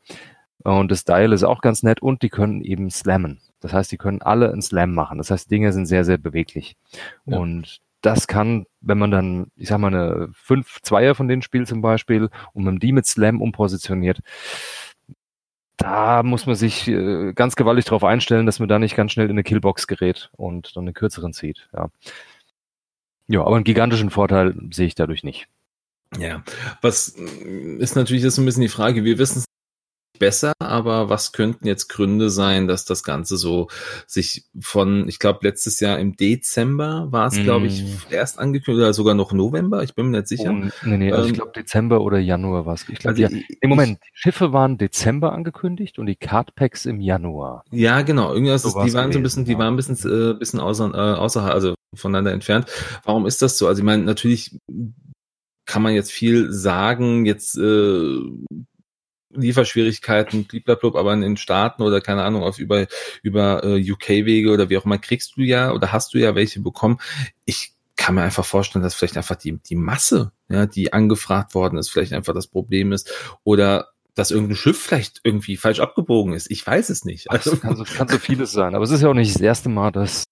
Und 0.64 0.92
das 0.92 1.06
Dial 1.06 1.34
ist 1.34 1.44
auch 1.44 1.62
ganz 1.62 1.84
nett 1.84 2.02
und 2.02 2.22
die 2.22 2.30
können 2.30 2.62
eben 2.62 2.90
slammen. 2.90 3.40
Das 3.60 3.74
heißt, 3.74 3.92
die 3.92 3.98
können 3.98 4.22
alle 4.22 4.52
einen 4.52 4.62
Slam 4.62 4.94
machen. 4.94 5.18
Das 5.18 5.32
heißt, 5.32 5.50
Dinge 5.50 5.72
sind 5.74 5.86
sehr, 5.86 6.04
sehr 6.04 6.18
beweglich. 6.18 6.76
Ja. 7.26 7.38
Und 7.38 7.80
das 8.02 8.28
kann, 8.28 8.66
wenn 8.82 8.98
man 8.98 9.12
dann, 9.12 9.52
ich 9.56 9.70
sag 9.70 9.78
mal, 9.78 9.88
eine 9.88 10.30
5-2er 10.48 11.14
von 11.14 11.28
denen 11.28 11.42
spielt 11.42 11.68
zum 11.68 11.82
Beispiel 11.82 12.30
und 12.54 12.64
man 12.64 12.80
die 12.80 12.92
mit 12.92 13.06
Slam 13.06 13.42
umpositioniert, 13.42 14.20
da 15.78 16.22
muss 16.24 16.46
man 16.46 16.56
sich 16.56 16.88
äh, 16.88 17.34
ganz 17.34 17.56
gewaltig 17.56 17.86
darauf 17.86 18.04
einstellen, 18.04 18.46
dass 18.46 18.60
man 18.60 18.70
da 18.70 18.78
nicht 18.78 18.96
ganz 18.96 19.12
schnell 19.12 19.26
in 19.26 19.32
eine 19.32 19.44
Killbox 19.44 19.88
gerät 19.88 20.30
und 20.36 20.76
dann 20.76 20.84
einen 20.86 20.94
kürzeren 20.94 21.34
zieht. 21.34 21.70
Ja, 21.74 21.90
ja 23.28 23.42
aber 23.42 23.56
einen 23.56 23.64
gigantischen 23.64 24.10
Vorteil 24.10 24.56
sehe 24.72 24.88
ich 24.88 24.96
dadurch 24.96 25.24
nicht. 25.24 25.48
Ja, 26.20 26.44
was 26.82 27.08
ist 27.08 27.96
natürlich 27.96 28.22
jetzt 28.24 28.36
so 28.36 28.42
ein 28.42 28.46
bisschen 28.46 28.62
die 28.62 28.68
Frage, 28.68 29.06
wir 29.06 29.18
wissen 29.18 29.44
besser, 30.22 30.54
aber 30.60 31.10
was 31.10 31.32
könnten 31.32 31.66
jetzt 31.66 31.88
Gründe 31.88 32.30
sein, 32.30 32.68
dass 32.68 32.86
das 32.86 33.04
Ganze 33.04 33.38
so 33.38 33.70
sich 34.06 34.46
von, 34.60 35.10
ich 35.10 35.18
glaube, 35.18 35.40
letztes 35.42 35.80
Jahr 35.80 35.98
im 35.98 36.16
Dezember 36.16 37.08
war 37.10 37.28
es, 37.28 37.42
glaube 37.42 37.66
ich, 37.66 37.84
erst 38.12 38.38
angekündigt 38.38 38.84
oder 38.84 38.94
sogar 38.94 39.16
noch 39.16 39.34
November, 39.34 39.82
ich 39.82 39.96
bin 39.96 40.12
mir 40.12 40.20
nicht 40.20 40.28
sicher. 40.28 40.52
Oh, 40.52 40.70
nee, 40.86 40.98
nee, 40.98 41.12
also 41.12 41.24
ähm, 41.24 41.32
ich 41.32 41.34
glaube 41.34 41.54
Dezember 41.56 42.02
oder 42.02 42.20
Januar 42.20 42.68
war 42.68 42.76
es. 42.76 42.88
Ich 42.88 43.00
glaube, 43.00 43.24
also, 43.24 43.36
ja, 43.36 43.42
im 43.62 43.70
Moment, 43.72 43.98
die 44.04 44.10
Schiffe 44.14 44.54
waren 44.54 44.78
Dezember 44.78 45.34
angekündigt 45.34 45.98
und 45.98 46.06
die 46.06 46.16
Cardpacks 46.16 46.86
im 46.86 47.02
Januar. 47.02 47.66
Ja, 47.72 48.04
genau, 48.04 48.32
irgendwas, 48.32 48.62
so 48.62 48.70
die 48.84 48.94
waren 48.94 49.12
so 49.12 49.18
ein 49.18 49.24
bisschen, 49.24 49.46
die 49.46 49.58
waren 49.58 49.74
ein 49.74 49.76
bisschen, 49.76 49.98
äh, 50.08 50.36
bisschen 50.36 50.60
außer, 50.60 50.92
äh, 50.94 51.18
außerhalb, 51.18 51.52
also 51.52 51.74
voneinander 51.96 52.32
entfernt. 52.32 52.68
Warum 53.06 53.26
ist 53.26 53.42
das 53.42 53.58
so? 53.58 53.68
Also 53.68 53.80
ich 53.80 53.86
meine, 53.86 54.04
natürlich 54.04 54.56
kann 55.66 55.82
man 55.82 55.94
jetzt 55.94 56.12
viel 56.12 56.52
sagen, 56.52 57.26
jetzt 57.26 57.58
äh, 57.58 58.20
Lieferschwierigkeiten, 59.34 60.46
blablabla, 60.46 61.00
aber 61.00 61.14
in 61.14 61.22
den 61.22 61.38
Staaten 61.38 61.82
oder 61.82 62.02
keine 62.02 62.24
Ahnung, 62.24 62.44
auf 62.44 62.60
über, 62.60 62.88
über 63.24 63.64
äh, 63.64 63.92
UK-Wege 63.92 64.52
oder 64.52 64.70
wie 64.70 64.78
auch 64.78 64.86
immer 64.86 64.98
kriegst 64.98 65.38
du 65.38 65.42
ja 65.42 65.72
oder 65.72 65.92
hast 65.92 66.14
du 66.14 66.18
ja 66.18 66.36
welche 66.36 66.62
bekommen. 66.62 67.00
Ich 67.46 67.74
kann 67.96 68.16
mir 68.16 68.24
einfach 68.24 68.46
vorstellen, 68.46 68.84
dass 68.84 68.96
vielleicht 68.96 69.18
einfach 69.18 69.36
die, 69.36 69.60
die 69.60 69.76
Masse, 69.76 70.32
ja, 70.50 70.66
die 70.66 70.94
angefragt 70.94 71.54
worden 71.54 71.78
ist, 71.78 71.90
vielleicht 71.90 72.14
einfach 72.14 72.34
das 72.34 72.48
Problem 72.48 72.92
ist 72.92 73.12
oder 73.44 73.90
dass 74.16 74.32
irgendein 74.32 74.58
Schiff 74.58 74.82
vielleicht 74.82 75.22
irgendwie 75.24 75.56
falsch 75.56 75.80
abgebogen 75.80 76.34
ist. 76.34 76.52
Ich 76.52 76.66
weiß 76.66 76.90
es 76.90 77.06
nicht. 77.06 77.30
Also 77.32 77.56
kann 77.56 77.78
so, 77.78 77.84
kann 77.84 78.08
so 78.08 78.18
vieles 78.18 78.52
sein. 78.52 78.76
Aber 78.76 78.84
es 78.84 78.92
ist 78.92 79.02
ja 79.02 79.10
auch 79.10 79.14
nicht 79.14 79.34
das 79.34 79.42
erste 79.42 79.70
Mal, 79.70 79.92
dass 79.92 80.26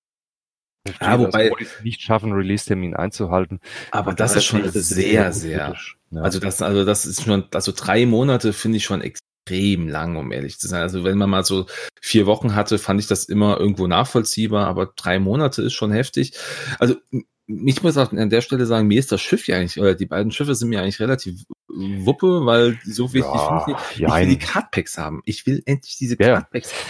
ja, 1.01 1.19
wobei 1.19 1.51
also, 1.51 1.55
es 1.59 1.83
nicht 1.83 2.01
schaffen, 2.01 2.33
Release-Termin 2.33 2.95
einzuhalten. 2.95 3.59
Aber 3.91 4.13
das 4.13 4.35
ist 4.35 4.45
schon 4.45 4.67
sehr, 4.69 5.31
sehr, 5.31 5.33
sehr. 5.33 5.75
Ja. 6.12 6.22
Also 6.22 6.39
das, 6.39 6.62
also 6.62 6.86
das 6.86 7.05
ist 7.05 7.24
schon, 7.24 7.45
also 7.53 7.72
drei 7.76 8.05
Monate 8.05 8.53
finde 8.53 8.78
ich 8.78 8.86
schon 8.86 9.01
extrem 9.01 9.88
lang, 9.88 10.16
um 10.16 10.32
ehrlich 10.32 10.60
zu 10.60 10.68
sein. 10.68 10.82
Also 10.82 11.03
wenn 11.03 11.18
man 11.18 11.30
mal 11.30 11.43
so 11.43 11.68
vier 12.01 12.26
Wochen 12.26 12.55
hatte, 12.55 12.80
fand 12.80 12.99
ich 12.99 13.07
das 13.07 13.26
immer 13.26 13.60
irgendwo 13.60 13.88
nachvollziehbar, 13.88 14.68
aber 14.68 14.88
drei 14.95 15.20
Monate 15.20 15.62
ist 15.62 15.74
schon 15.74 15.91
heftig. 15.91 16.34
Also 16.80 16.95
ich 17.49 17.81
muss 17.81 17.97
auch 17.97 18.11
an 18.11 18.29
der 18.29 18.41
Stelle 18.41 18.65
sagen, 18.67 18.87
mir 18.87 18.99
ist 18.99 19.11
das 19.11 19.21
Schiff 19.21 19.47
ja 19.47 19.57
eigentlich, 19.57 19.79
oder 19.79 19.95
die 19.95 20.05
beiden 20.05 20.31
Schiffe 20.31 20.53
sind 20.53 20.69
mir 20.69 20.81
eigentlich 20.81 20.99
relativ 20.99 21.45
Wuppe, 21.67 22.45
weil 22.45 22.77
so 22.83 23.13
wichtig 23.13 23.31
ja, 23.33 23.59
finde 23.61 23.79
ich, 23.81 24.01
ich 24.01 24.07
will 24.07 24.27
die 24.27 24.37
Cardpacks 24.37 24.97
haben. 24.97 25.21
Ich 25.25 25.47
will 25.47 25.63
endlich 25.65 25.97
diese 25.97 26.15
ja. 26.19 26.35
Cardpacks. 26.35 26.73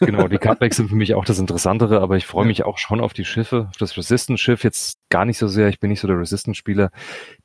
Genau, 0.00 0.26
die 0.26 0.38
Cardpacks 0.38 0.78
sind 0.78 0.88
für 0.88 0.96
mich 0.96 1.14
auch 1.14 1.24
das 1.24 1.38
Interessantere, 1.38 2.00
aber 2.00 2.16
ich 2.16 2.26
freue 2.26 2.42
ja. 2.42 2.48
mich 2.48 2.64
auch 2.64 2.76
schon 2.76 3.00
auf 3.00 3.12
die 3.12 3.24
Schiffe, 3.24 3.68
auf 3.70 3.76
das 3.76 3.96
Resistance-Schiff 3.96 4.64
jetzt 4.64 4.98
gar 5.10 5.24
nicht 5.24 5.38
so 5.38 5.46
sehr, 5.46 5.68
ich 5.68 5.78
bin 5.78 5.90
nicht 5.90 6.00
so 6.00 6.08
der 6.08 6.18
Resistance-Spieler. 6.18 6.90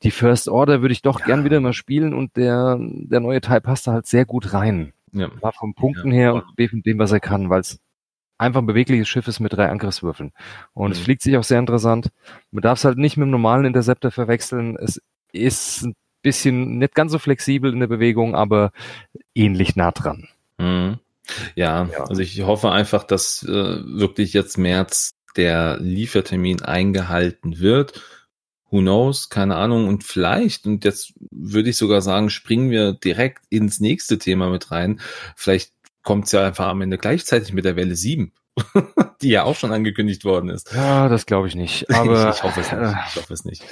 Die 0.02 0.10
First 0.10 0.48
Order 0.48 0.82
würde 0.82 0.92
ich 0.92 1.02
doch 1.02 1.22
gern 1.22 1.44
wieder 1.44 1.60
mal 1.60 1.72
spielen 1.72 2.12
und 2.12 2.36
der, 2.36 2.78
der 2.80 3.20
neue 3.20 3.40
Teil 3.40 3.60
passt 3.60 3.86
da 3.86 3.92
halt 3.92 4.06
sehr 4.06 4.24
gut 4.24 4.52
rein. 4.54 4.92
Ja. 5.12 5.30
Vom 5.56 5.74
Punkten 5.74 6.10
ja. 6.10 6.14
her 6.14 6.34
und 6.34 6.68
von 6.68 6.82
dem, 6.82 6.98
was 6.98 7.12
er 7.12 7.20
kann, 7.20 7.48
weil 7.48 7.60
es 7.60 7.78
einfach 8.42 8.60
ein 8.60 8.66
bewegliches 8.66 9.08
Schiff 9.08 9.28
ist 9.28 9.40
mit 9.40 9.52
drei 9.52 9.68
Angriffswürfeln. 9.68 10.32
Und 10.74 10.90
mhm. 10.90 10.92
es 10.92 10.98
fliegt 11.00 11.22
sich 11.22 11.36
auch 11.36 11.44
sehr 11.44 11.58
interessant. 11.58 12.10
Man 12.50 12.62
darf 12.62 12.78
es 12.78 12.84
halt 12.84 12.98
nicht 12.98 13.16
mit 13.16 13.26
dem 13.26 13.30
normalen 13.30 13.64
Interceptor 13.64 14.10
verwechseln. 14.10 14.76
Es 14.76 15.00
ist 15.32 15.84
ein 15.84 15.94
bisschen 16.22 16.78
nicht 16.78 16.94
ganz 16.94 17.12
so 17.12 17.18
flexibel 17.18 17.72
in 17.72 17.80
der 17.80 17.86
Bewegung, 17.86 18.34
aber 18.34 18.72
ähnlich 19.34 19.76
nah 19.76 19.90
dran. 19.92 20.28
Mhm. 20.58 20.98
Ja, 21.54 21.88
ja, 21.90 22.04
also 22.04 22.20
ich 22.20 22.42
hoffe 22.42 22.72
einfach, 22.72 23.04
dass 23.04 23.42
äh, 23.44 23.48
wirklich 23.48 24.32
jetzt 24.32 24.58
März 24.58 25.14
der 25.36 25.78
Liefertermin 25.78 26.62
eingehalten 26.62 27.60
wird. 27.60 28.02
Who 28.70 28.80
knows? 28.80 29.28
Keine 29.28 29.56
Ahnung. 29.56 29.86
Und 29.86 30.04
vielleicht, 30.04 30.66
und 30.66 30.84
jetzt 30.84 31.14
würde 31.30 31.70
ich 31.70 31.76
sogar 31.76 32.02
sagen, 32.02 32.30
springen 32.30 32.70
wir 32.70 32.92
direkt 32.92 33.44
ins 33.50 33.80
nächste 33.80 34.18
Thema 34.18 34.50
mit 34.50 34.70
rein. 34.70 35.00
Vielleicht 35.36 35.72
kommt 36.02 36.26
es 36.26 36.32
ja 36.32 36.46
einfach 36.46 36.68
am 36.68 36.80
Ende 36.82 36.98
gleichzeitig 36.98 37.52
mit 37.52 37.64
der 37.64 37.76
Welle 37.76 37.96
7, 37.96 38.32
die 39.22 39.30
ja 39.30 39.44
auch 39.44 39.56
schon 39.56 39.72
angekündigt 39.72 40.24
worden 40.24 40.50
ist. 40.50 40.72
Ja, 40.74 41.08
das 41.08 41.26
glaube 41.26 41.48
ich 41.48 41.54
nicht. 41.54 41.90
Aber 41.94 42.30
ich, 42.30 42.42
hoffe 42.42 42.60
es 42.60 42.72
nicht. 42.72 42.94
Ich 43.08 43.16
hoffe 43.16 43.34
es 43.34 43.44
nicht. 43.44 43.64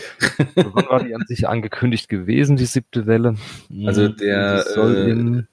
Wann 0.54 0.86
war 0.86 1.02
die 1.04 1.14
an 1.14 1.24
sich 1.26 1.48
angekündigt 1.48 2.08
gewesen, 2.08 2.56
die 2.56 2.66
siebte 2.66 3.06
Welle? 3.06 3.36
Also 3.84 4.08
der 4.08 4.62
soll 4.62 4.96
äh, 4.96 5.10
in 5.10 5.46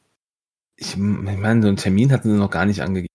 ich, 0.78 0.92
ich 0.92 0.98
meine, 0.98 1.62
so 1.62 1.68
einen 1.68 1.78
Termin 1.78 2.12
hatten 2.12 2.32
sie 2.32 2.38
noch 2.38 2.52
gar 2.52 2.66
nicht 2.66 2.82
angegeben. 2.82 3.08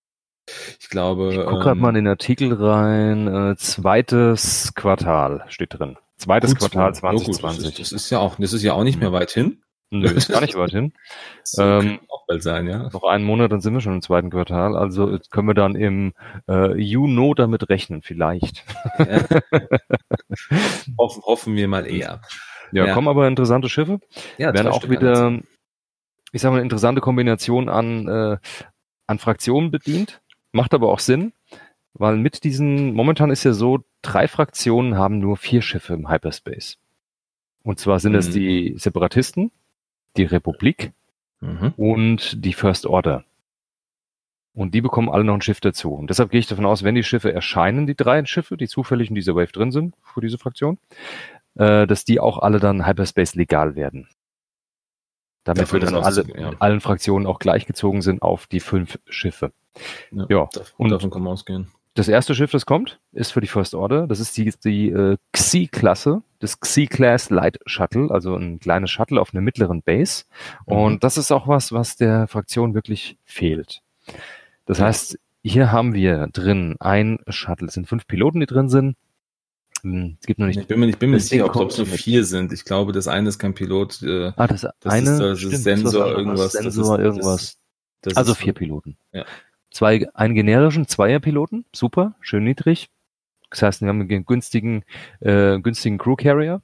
Ich 0.80 0.88
glaube. 0.88 1.30
Ich 1.30 1.38
gucke 1.38 1.52
ähm, 1.52 1.60
gerade 1.60 1.80
mal 1.80 1.88
in 1.90 1.94
den 1.94 2.08
Artikel 2.08 2.52
rein. 2.52 3.28
Äh, 3.28 3.56
zweites 3.56 4.74
Quartal 4.74 5.44
steht 5.48 5.78
drin. 5.78 5.96
Zweites 6.16 6.56
Quartal 6.56 6.94
2020. 6.94 7.40
Oh, 7.40 7.68
das, 7.68 7.78
ist, 7.78 7.78
das, 7.78 7.92
ist, 7.92 8.10
ja 8.10 8.18
auch, 8.18 8.36
das 8.36 8.52
ist 8.52 8.62
ja 8.62 8.74
auch 8.74 8.84
nicht 8.84 8.98
mehr 8.98 9.12
weit 9.12 9.30
hin. 9.30 9.62
Nö, 9.94 10.08
ist 10.08 10.30
gar 10.30 10.40
nicht 10.40 10.56
weit 10.56 10.70
hin. 10.70 10.92
Ähm, 11.58 11.98
auch 12.08 12.24
bald 12.26 12.42
sein, 12.42 12.66
ja. 12.68 12.88
Noch 12.92 13.02
einen 13.02 13.24
Monat, 13.24 13.52
dann 13.52 13.60
sind 13.60 13.74
wir 13.74 13.80
schon 13.80 13.94
im 13.94 14.00
zweiten 14.00 14.30
Quartal. 14.30 14.76
Also 14.76 15.18
können 15.30 15.48
wir 15.48 15.54
dann 15.54 15.74
im 15.74 16.14
äh, 16.48 16.80
Juno 16.80 17.34
damit 17.34 17.68
rechnen, 17.68 18.00
vielleicht. 18.00 18.64
Ja. 18.98 19.24
hoffen, 20.98 21.22
hoffen 21.24 21.56
wir 21.56 21.68
mal 21.68 21.86
eher. 21.86 22.22
Ja, 22.70 22.86
ja, 22.86 22.94
kommen 22.94 23.08
aber 23.08 23.26
interessante 23.28 23.68
Schiffe. 23.68 24.00
Ja, 24.38 24.54
werden 24.54 24.68
auch 24.68 24.88
wieder, 24.88 25.40
ich 26.32 26.40
sage 26.40 26.52
mal, 26.52 26.58
eine 26.58 26.64
interessante 26.64 27.00
Kombination 27.00 27.68
an, 27.68 28.08
äh, 28.08 28.38
an 29.08 29.18
Fraktionen 29.18 29.70
bedient. 29.70 30.22
Macht 30.52 30.72
aber 30.74 30.90
auch 30.90 31.00
Sinn, 31.00 31.32
weil 31.92 32.16
mit 32.16 32.44
diesen, 32.44 32.94
momentan 32.94 33.30
ist 33.30 33.44
ja 33.44 33.52
so, 33.52 33.80
drei 34.00 34.28
Fraktionen 34.28 34.96
haben 34.96 35.18
nur 35.18 35.36
vier 35.36 35.60
Schiffe 35.60 35.92
im 35.94 36.08
Hyperspace. 36.08 36.78
Und 37.62 37.78
zwar 37.78 38.00
sind 38.00 38.12
mhm. 38.12 38.18
es 38.18 38.30
die 38.30 38.74
Separatisten, 38.76 39.50
die 40.16 40.24
Republik 40.24 40.92
mhm. 41.40 41.74
und 41.76 42.44
die 42.44 42.52
First 42.52 42.86
Order. 42.86 43.24
Und 44.54 44.74
die 44.74 44.82
bekommen 44.82 45.08
alle 45.08 45.24
noch 45.24 45.34
ein 45.34 45.40
Schiff 45.40 45.60
dazu. 45.60 45.94
Und 45.94 46.10
deshalb 46.10 46.30
gehe 46.30 46.40
ich 46.40 46.46
davon 46.46 46.66
aus, 46.66 46.82
wenn 46.82 46.94
die 46.94 47.04
Schiffe 47.04 47.32
erscheinen, 47.32 47.86
die 47.86 47.94
drei 47.94 48.22
Schiffe, 48.26 48.56
die 48.56 48.68
zufällig 48.68 49.08
in 49.08 49.14
dieser 49.14 49.34
Wave 49.34 49.52
drin 49.52 49.72
sind, 49.72 49.94
für 50.02 50.20
diese 50.20 50.36
Fraktion, 50.36 50.78
äh, 51.54 51.86
dass 51.86 52.04
die 52.04 52.20
auch 52.20 52.38
alle 52.38 52.60
dann 52.60 52.86
Hyperspace 52.86 53.34
legal 53.34 53.76
werden. 53.76 54.08
Damit 55.44 55.62
Davon 55.62 55.80
wir 55.80 55.86
dann 55.86 56.04
alle, 56.04 56.24
ja. 56.38 56.52
allen 56.58 56.80
Fraktionen 56.80 57.26
auch 57.26 57.38
gleichgezogen 57.38 58.02
sind 58.02 58.22
auf 58.22 58.46
die 58.46 58.60
fünf 58.60 58.98
Schiffe. 59.08 59.52
Ja, 60.12 60.26
ja. 60.28 60.48
und 60.76 60.90
davon 60.90 61.10
kann 61.10 61.22
man 61.22 61.32
ausgehen. 61.32 61.68
Das 61.94 62.08
erste 62.08 62.34
Schiff, 62.34 62.50
das 62.50 62.64
kommt, 62.64 63.00
ist 63.12 63.32
für 63.32 63.42
die 63.42 63.46
First 63.46 63.74
Order. 63.74 64.06
Das 64.06 64.18
ist 64.18 64.36
die, 64.38 64.52
die 64.64 64.88
äh, 64.88 65.18
Xi-Klasse, 65.32 66.22
das 66.38 66.58
Xi-Class 66.58 67.28
Light 67.28 67.58
Shuttle, 67.66 68.10
also 68.10 68.34
ein 68.34 68.60
kleines 68.60 68.90
Shuttle 68.90 69.20
auf 69.20 69.34
einer 69.34 69.42
mittleren 69.42 69.82
Base. 69.82 70.24
Mhm. 70.66 70.72
Und 70.72 71.04
das 71.04 71.18
ist 71.18 71.30
auch 71.30 71.48
was, 71.48 71.70
was 71.72 71.96
der 71.96 72.28
Fraktion 72.28 72.74
wirklich 72.74 73.18
fehlt. 73.24 73.82
Das 74.64 74.80
heißt, 74.80 75.18
hier 75.42 75.70
haben 75.70 75.92
wir 75.92 76.28
drin 76.32 76.76
ein 76.80 77.18
Shuttle. 77.28 77.68
Es 77.68 77.74
sind 77.74 77.86
fünf 77.88 78.06
Piloten, 78.06 78.40
die 78.40 78.46
drin 78.46 78.70
sind. 78.70 78.96
Hm, 79.82 80.16
es 80.20 80.26
gibt 80.26 80.38
noch 80.38 80.46
nicht. 80.46 80.60
Ich 80.60 80.66
bin 80.66 80.80
mir, 80.80 80.88
ich 80.88 80.98
bin 80.98 81.10
mir 81.10 81.16
nicht 81.16 81.28
sicher, 81.28 81.54
ob 81.54 81.70
es 81.70 81.78
nur 81.78 81.86
vier 81.86 82.24
sind. 82.24 82.52
Ich 82.52 82.64
glaube, 82.64 82.92
das 82.92 83.08
eine 83.08 83.28
ist 83.28 83.38
kein 83.38 83.52
Pilot. 83.52 84.02
Äh, 84.02 84.32
ah, 84.36 84.46
das, 84.46 84.62
das 84.62 84.92
eine 84.92 85.10
ist, 85.10 85.20
das 85.20 85.42
ist 85.42 85.64
Sensor, 85.64 86.06
irgendwas. 86.06 86.52
Sensor, 86.52 86.96
das 86.96 87.04
ist, 87.04 87.04
irgendwas. 87.04 87.58
Das, 88.00 88.16
also 88.16 88.34
vier 88.34 88.52
Piloten. 88.52 88.96
Ja. 89.12 89.24
Zwei, 89.72 90.06
einen 90.14 90.34
generischen 90.34 90.86
Zweierpiloten, 90.86 91.64
super, 91.72 92.14
schön 92.20 92.44
niedrig. 92.44 92.90
Das 93.50 93.62
heißt, 93.62 93.80
wir 93.82 93.88
haben 93.88 94.00
einen 94.00 94.26
günstigen, 94.26 94.84
äh, 95.20 95.58
günstigen 95.60 95.98
Crew 95.98 96.16
Carrier. 96.16 96.62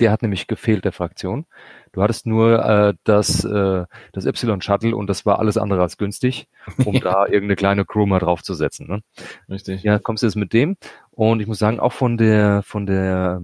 Der 0.00 0.10
hat 0.10 0.22
nämlich 0.22 0.46
gefehlt 0.48 0.84
der 0.84 0.92
Fraktion. 0.92 1.46
Du 1.92 2.02
hattest 2.02 2.26
nur 2.26 2.64
äh, 2.64 2.94
das, 3.04 3.44
äh, 3.44 3.84
das 4.12 4.26
Y-Shuttle 4.26 4.96
und 4.96 5.06
das 5.06 5.24
war 5.24 5.38
alles 5.38 5.56
andere 5.56 5.82
als 5.82 5.96
günstig, 5.96 6.48
um 6.84 6.98
da 7.00 7.26
irgendeine 7.26 7.56
kleine 7.56 7.84
Crew 7.84 8.04
mal 8.04 8.18
draufzusetzen. 8.18 8.88
Ne? 8.88 9.02
Richtig. 9.48 9.82
Ja, 9.84 9.98
kommst 9.98 10.22
du 10.22 10.26
jetzt 10.26 10.34
mit 10.34 10.52
dem. 10.52 10.76
Und 11.12 11.40
ich 11.40 11.46
muss 11.46 11.60
sagen, 11.60 11.78
auch 11.78 11.92
von 11.92 12.16
der, 12.16 12.62
von 12.62 12.86
der, 12.86 13.40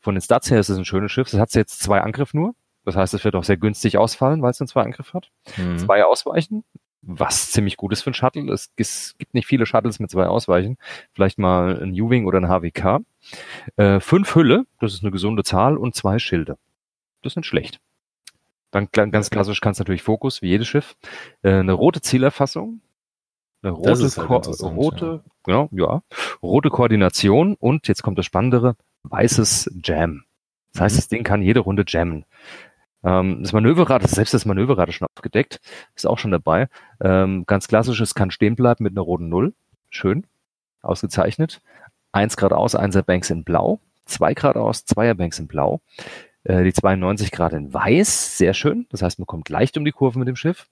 von 0.00 0.14
den 0.14 0.22
Stats 0.22 0.50
her 0.50 0.60
ist 0.60 0.68
es 0.68 0.78
ein 0.78 0.84
schönes 0.84 1.10
Schiff. 1.10 1.32
Es 1.32 1.38
hat 1.38 1.52
jetzt 1.54 1.80
zwei 1.80 2.00
Angriff 2.00 2.32
nur. 2.32 2.54
Das 2.84 2.96
heißt, 2.96 3.12
es 3.12 3.24
wird 3.24 3.34
auch 3.34 3.44
sehr 3.44 3.56
günstig 3.56 3.98
ausfallen, 3.98 4.40
weil 4.42 4.52
es 4.52 4.60
einen 4.60 4.68
zwei 4.68 4.82
Angriff 4.82 5.12
hat. 5.12 5.30
Mhm. 5.56 5.78
Zwei 5.78 6.04
Ausweichen, 6.04 6.64
was 7.02 7.50
ziemlich 7.50 7.76
gut 7.76 7.92
ist 7.92 8.02
für 8.02 8.10
ein 8.10 8.14
Shuttle. 8.14 8.52
Es, 8.52 9.14
gibt 9.18 9.34
nicht 9.34 9.46
viele 9.46 9.66
Shuttles 9.66 10.00
mit 10.00 10.10
zwei 10.10 10.26
Ausweichen. 10.26 10.78
Vielleicht 11.12 11.38
mal 11.38 11.82
ein 11.82 11.98
U-Wing 11.98 12.26
oder 12.26 12.38
ein 12.38 12.48
HWK. 12.48 13.00
Äh, 13.76 14.00
fünf 14.00 14.34
Hülle, 14.34 14.66
das 14.80 14.94
ist 14.94 15.02
eine 15.02 15.10
gesunde 15.10 15.42
Zahl, 15.42 15.76
und 15.76 15.94
zwei 15.94 16.18
Schilde. 16.18 16.58
Das 17.22 17.32
ist 17.32 17.36
nicht 17.36 17.46
schlecht. 17.46 17.80
Dann 18.70 18.88
ganz 18.92 19.30
klassisch 19.30 19.60
kannst 19.60 19.80
du 19.80 19.82
natürlich 19.82 20.02
Fokus, 20.02 20.42
wie 20.42 20.48
jedes 20.48 20.68
Schiff. 20.68 20.96
Äh, 21.42 21.54
eine 21.54 21.72
rote 21.72 22.00
Zielerfassung. 22.00 22.80
Eine 23.62 23.72
rote, 23.72 24.08
halt 24.16 24.62
rote, 24.62 25.22
ja. 25.26 25.32
Genau, 25.44 25.68
ja. 25.72 26.02
Rote 26.42 26.70
Koordination 26.70 27.56
und 27.58 27.88
jetzt 27.88 28.02
kommt 28.02 28.18
das 28.18 28.24
Spannendere, 28.24 28.76
weißes 29.02 29.70
Jam. 29.82 30.24
Das 30.72 30.82
heißt, 30.82 30.94
mhm. 30.94 30.98
das 30.98 31.08
Ding 31.08 31.24
kann 31.24 31.42
jede 31.42 31.60
Runde 31.60 31.84
jammen. 31.86 32.24
Ähm, 33.04 33.42
das 33.42 33.52
Manöverrad, 33.52 34.06
selbst 34.08 34.34
das 34.34 34.44
Manöverrad 34.44 34.88
ist 34.88 34.96
schon 34.96 35.08
aufgedeckt, 35.14 35.60
ist 35.94 36.06
auch 36.06 36.18
schon 36.18 36.30
dabei. 36.30 36.68
Ähm, 37.00 37.44
ganz 37.46 37.68
klassisch, 37.68 38.00
es 38.00 38.14
kann 38.14 38.30
stehen 38.30 38.56
bleiben 38.56 38.84
mit 38.84 38.92
einer 38.92 39.02
roten 39.02 39.28
Null. 39.28 39.54
Schön, 39.88 40.26
ausgezeichnet. 40.82 41.60
Eins 42.12 42.36
Grad 42.36 42.52
aus, 42.52 42.74
einser 42.74 43.02
Banks 43.02 43.30
in 43.30 43.44
Blau. 43.44 43.80
Zwei 44.04 44.34
Grad 44.34 44.56
aus, 44.56 44.84
zweier 44.84 45.14
Banks 45.14 45.38
in 45.38 45.46
Blau. 45.46 45.80
Äh, 46.44 46.64
die 46.64 46.72
92 46.72 47.30
Grad 47.30 47.52
in 47.52 47.72
Weiß, 47.72 48.38
sehr 48.38 48.54
schön. 48.54 48.86
Das 48.90 49.02
heißt, 49.02 49.18
man 49.18 49.26
kommt 49.26 49.48
leicht 49.48 49.76
um 49.76 49.84
die 49.84 49.92
Kurve 49.92 50.18
mit 50.18 50.28
dem 50.28 50.36
Schiff. 50.36 50.68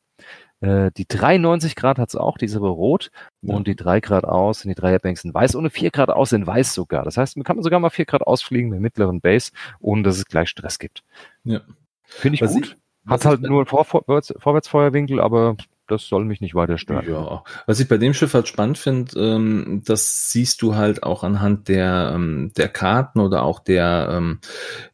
Äh, 0.61 0.91
die 0.97 1.07
93 1.07 1.77
Grad 1.77 1.99
hat 1.99 2.09
es 2.09 2.17
auch, 2.17 2.39
die 2.39 2.47
ist 2.47 2.57
aber 2.57 2.71
rot. 2.71 3.11
Ja. 3.43 3.55
Und 3.55 3.69
die 3.69 3.77
3 3.77 4.01
Grad 4.01 4.25
aus 4.25 4.61
sind 4.61 4.71
die 4.71 4.75
Dreierbanks 4.75 5.25
in 5.25 5.35
weiß 5.35 5.55
und 5.55 5.63
eine 5.63 5.71
4 5.71 5.91
Grad 5.91 6.11
aus 6.11 6.33
in 6.33 6.47
weiß 6.47 6.75
sogar. 6.75 7.05
Das 7.05 7.17
heißt, 7.17 7.37
man 7.37 7.45
kann 7.45 7.63
sogar 7.63 7.81
mal 7.81 7.91
4 7.91 8.07
Grad 8.07 8.23
ausfliegen 8.23 8.71
mit 8.71 8.81
mittleren 8.81 9.21
Base, 9.21 9.53
ohne 9.81 10.03
dass 10.03 10.17
es 10.17 10.27
gleich 10.27 10.49
Stress 10.49 10.79
gibt. 10.79 11.05
Ja. 11.45 11.61
Finde 12.09 12.37
ich 12.37 12.43
was 12.43 12.53
gut. 12.53 12.77
Ich, 13.05 13.11
Hat 13.11 13.25
halt 13.25 13.43
nur 13.43 13.59
einen 13.61 13.67
Vor 13.67 13.85
Vorwärts 13.85 14.35
Vorwärtsfeuerwinkel, 14.39 15.21
aber 15.21 15.57
das 15.89 16.07
soll 16.07 16.25
mich 16.25 16.41
nicht 16.41 16.55
weiter 16.55 16.79
stören. 16.79 17.09
Ja, 17.09 17.43
was 17.67 17.81
ich 17.81 17.89
bei 17.89 17.97
dem 17.97 18.15
Schiff 18.15 18.35
halt 18.35 18.47
spannend 18.47 18.79
finde, 18.79 19.19
ähm, 19.19 19.83
das 19.85 20.31
siehst 20.31 20.63
du 20.63 20.77
halt 20.77 21.03
auch 21.03 21.25
anhand 21.25 21.69
der 21.69 22.13
ähm, 22.15 22.53
der 22.57 22.69
Karten 22.69 23.21
oder 23.21 23.43
auch 23.43 23.61
der 23.61 24.09
ähm, 24.13 24.41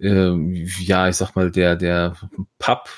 äh, 0.00 0.32
ja, 0.84 1.08
ich 1.08 1.16
sag 1.16 1.34
mal 1.34 1.50
der 1.50 1.76
der 1.76 2.16
Papp 2.58 2.88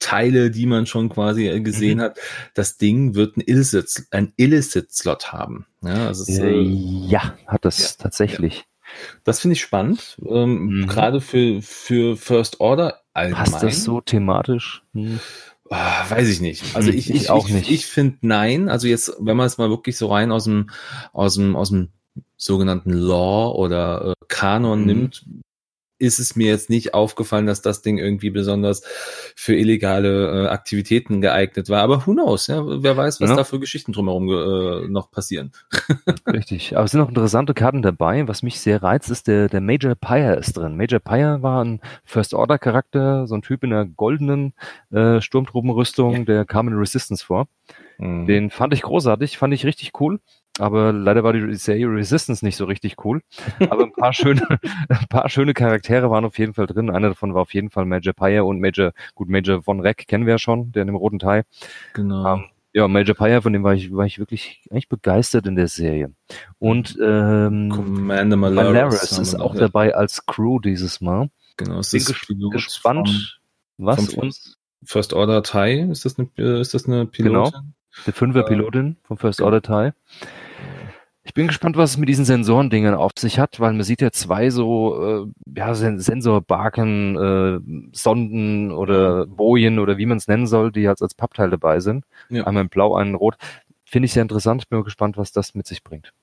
Teile, 0.00 0.50
die 0.50 0.66
man 0.66 0.86
schon 0.86 1.08
quasi 1.08 1.48
äh, 1.48 1.60
gesehen 1.60 1.98
mhm. 1.98 2.02
hat. 2.02 2.18
Das 2.54 2.76
Ding 2.76 3.14
wird 3.14 3.36
ein 3.36 3.42
Illicit, 3.44 4.06
ein 4.10 4.32
Illicit 4.36 4.92
Slot 4.92 5.32
haben. 5.32 5.66
Ja, 5.82 6.06
also 6.06 6.22
es, 6.22 6.38
äh, 6.38 6.60
ja 6.60 7.36
hat 7.46 7.64
das 7.64 7.78
ja, 7.80 8.02
tatsächlich. 8.02 8.58
Ja. 8.58 8.62
Das 9.24 9.40
finde 9.40 9.52
ich 9.52 9.60
spannend, 9.60 10.18
ähm, 10.26 10.80
mhm. 10.80 10.86
gerade 10.86 11.20
für 11.20 11.60
für 11.62 12.16
First 12.16 12.60
Order 12.60 13.02
allgemein. 13.18 13.44
Passt 13.44 13.62
das 13.62 13.84
so 13.84 14.00
thematisch? 14.00 14.82
Hm. 14.94 15.20
Oh, 15.70 15.76
weiß 15.76 16.28
ich 16.28 16.40
nicht. 16.40 16.74
Also 16.74 16.90
ich, 16.90 17.10
ich, 17.10 17.22
ich 17.22 17.30
auch 17.30 17.48
nicht. 17.48 17.68
Ich, 17.68 17.80
ich 17.80 17.86
finde 17.86 18.18
nein. 18.22 18.68
Also 18.68 18.88
jetzt, 18.88 19.12
wenn 19.20 19.36
man 19.36 19.46
es 19.46 19.58
mal 19.58 19.68
wirklich 19.68 19.98
so 19.98 20.06
rein 20.06 20.32
aus 20.32 20.44
dem, 20.44 20.70
aus 21.12 21.34
dem, 21.34 21.56
aus 21.56 21.68
dem 21.68 21.90
sogenannten 22.36 22.92
Law 22.92 23.52
oder 23.52 24.12
äh, 24.12 24.24
Kanon 24.28 24.80
mhm. 24.80 24.86
nimmt, 24.86 25.26
ist 25.98 26.18
es 26.18 26.36
mir 26.36 26.48
jetzt 26.48 26.70
nicht 26.70 26.94
aufgefallen, 26.94 27.46
dass 27.46 27.62
das 27.62 27.82
Ding 27.82 27.98
irgendwie 27.98 28.30
besonders 28.30 28.82
für 29.34 29.54
illegale 29.56 30.44
äh, 30.44 30.48
Aktivitäten 30.48 31.20
geeignet 31.20 31.68
war. 31.68 31.82
Aber 31.82 32.06
who 32.06 32.12
knows, 32.12 32.46
ja? 32.46 32.62
Wer 32.64 32.96
weiß, 32.96 33.20
was 33.20 33.30
ja. 33.30 33.36
da 33.36 33.44
für 33.44 33.60
Geschichten 33.60 33.92
drumherum 33.92 34.28
äh, 34.28 34.88
noch 34.88 35.10
passieren. 35.10 35.52
Richtig. 36.26 36.76
Aber 36.76 36.84
es 36.84 36.92
sind 36.92 37.00
noch 37.00 37.08
interessante 37.08 37.54
Karten 37.54 37.82
dabei. 37.82 38.28
Was 38.28 38.42
mich 38.42 38.60
sehr 38.60 38.82
reizt, 38.82 39.10
ist 39.10 39.26
der, 39.26 39.48
der 39.48 39.60
Major 39.60 39.94
Pyre 39.94 40.36
ist 40.36 40.56
drin. 40.56 40.76
Major 40.76 41.00
Pyre 41.00 41.42
war 41.42 41.64
ein 41.64 41.80
First-Order-Charakter, 42.04 43.26
so 43.26 43.34
ein 43.34 43.42
Typ 43.42 43.64
in 43.64 43.72
einer 43.72 43.86
goldenen 43.86 44.54
äh, 44.90 45.20
Sturmtruppenrüstung, 45.20 46.16
ja. 46.16 46.24
der 46.24 46.44
kam 46.44 46.68
in 46.68 46.74
Resistance 46.74 47.24
vor. 47.24 47.48
Mhm. 47.98 48.26
Den 48.26 48.50
fand 48.50 48.72
ich 48.72 48.82
großartig, 48.82 49.38
fand 49.38 49.52
ich 49.52 49.66
richtig 49.66 49.92
cool. 50.00 50.20
Aber 50.58 50.92
leider 50.92 51.24
war 51.24 51.32
die 51.32 51.54
Serie 51.54 51.88
Resistance 51.88 52.44
nicht 52.44 52.56
so 52.56 52.64
richtig 52.64 53.04
cool. 53.04 53.22
Aber 53.70 53.84
ein 53.84 53.92
paar 53.92 54.12
schöne, 54.12 54.46
ein 54.88 55.06
paar 55.08 55.28
schöne 55.28 55.54
Charaktere 55.54 56.10
waren 56.10 56.24
auf 56.24 56.38
jeden 56.38 56.54
Fall 56.54 56.66
drin. 56.66 56.90
Einer 56.90 57.08
davon 57.08 57.34
war 57.34 57.42
auf 57.42 57.54
jeden 57.54 57.70
Fall 57.70 57.84
Major 57.84 58.12
Paya 58.12 58.42
und 58.42 58.60
Major, 58.60 58.92
gut, 59.14 59.28
Major 59.28 59.62
Von 59.62 59.80
Reck 59.80 60.06
kennen 60.06 60.26
wir 60.26 60.34
ja 60.34 60.38
schon, 60.38 60.72
der 60.72 60.82
in 60.82 60.88
dem 60.88 60.96
roten 60.96 61.18
Teil. 61.18 61.44
Genau. 61.94 62.34
Ähm, 62.34 62.44
ja, 62.72 62.86
Major 62.86 63.14
Paya, 63.14 63.40
von 63.40 63.52
dem 63.52 63.64
war 63.64 63.74
ich, 63.74 63.92
war 63.92 64.06
ich 64.06 64.18
wirklich 64.18 64.62
eigentlich 64.70 64.88
begeistert 64.88 65.46
in 65.46 65.56
der 65.56 65.68
Serie. 65.68 66.12
Und 66.58 66.98
ähm, 67.02 67.70
Commander 67.70 68.36
Malaris 68.36 68.72
Malaris 68.72 69.18
ist 69.18 69.34
auch 69.34 69.54
noch, 69.54 69.60
dabei 69.60 69.94
als 69.94 70.26
Crew 70.26 70.58
dieses 70.60 71.00
Mal. 71.00 71.30
Genau, 71.56 71.80
es 71.80 71.90
Bin 71.90 72.00
ist 72.00 72.06
ges 72.06 72.26
gespannt, 72.50 73.40
was 73.78 74.12
vom 74.12 74.22
uns 74.22 74.58
First 74.84 75.12
Order 75.12 75.42
Thai. 75.42 75.80
Ist 75.90 76.04
das 76.04 76.18
eine, 76.18 76.28
äh, 76.38 76.60
ist 76.60 76.74
das 76.74 76.86
eine 76.86 77.06
Pilotin? 77.06 77.74
Die 78.06 78.12
Fünfer-Pilotin 78.12 78.96
vom 79.02 79.18
First 79.18 79.40
Order 79.40 79.62
Teil. 79.62 79.94
Ich 81.28 81.34
bin 81.34 81.46
gespannt, 81.46 81.76
was 81.76 81.90
es 81.90 81.96
mit 81.98 82.08
diesen 82.08 82.24
Sensorendingen 82.24 82.94
auf 82.94 83.12
sich 83.18 83.38
hat, 83.38 83.60
weil 83.60 83.74
man 83.74 83.82
sieht 83.82 84.00
ja 84.00 84.10
zwei 84.10 84.48
so 84.48 85.26
äh, 85.26 85.58
ja, 85.58 85.74
Sen 85.74 86.00
Sensorbarken, 86.00 87.16
äh, 87.16 87.94
Sonden 87.94 88.72
oder 88.72 89.26
Bojen 89.26 89.78
oder 89.78 89.98
wie 89.98 90.06
man 90.06 90.16
es 90.16 90.26
nennen 90.26 90.46
soll, 90.46 90.72
die 90.72 90.80
jetzt 90.80 91.02
als 91.02 91.12
Pappteil 91.12 91.50
dabei 91.50 91.80
sind. 91.80 92.06
Ja. 92.30 92.46
Einmal 92.46 92.62
in 92.62 92.70
Blau, 92.70 92.94
einen 92.94 93.10
in 93.10 93.16
Rot. 93.16 93.36
Finde 93.84 94.06
ich 94.06 94.14
sehr 94.14 94.22
interessant. 94.22 94.62
Ich 94.62 94.68
bin 94.70 94.78
mal 94.78 94.84
gespannt, 94.84 95.18
was 95.18 95.30
das 95.30 95.54
mit 95.54 95.66
sich 95.66 95.84
bringt. 95.84 96.14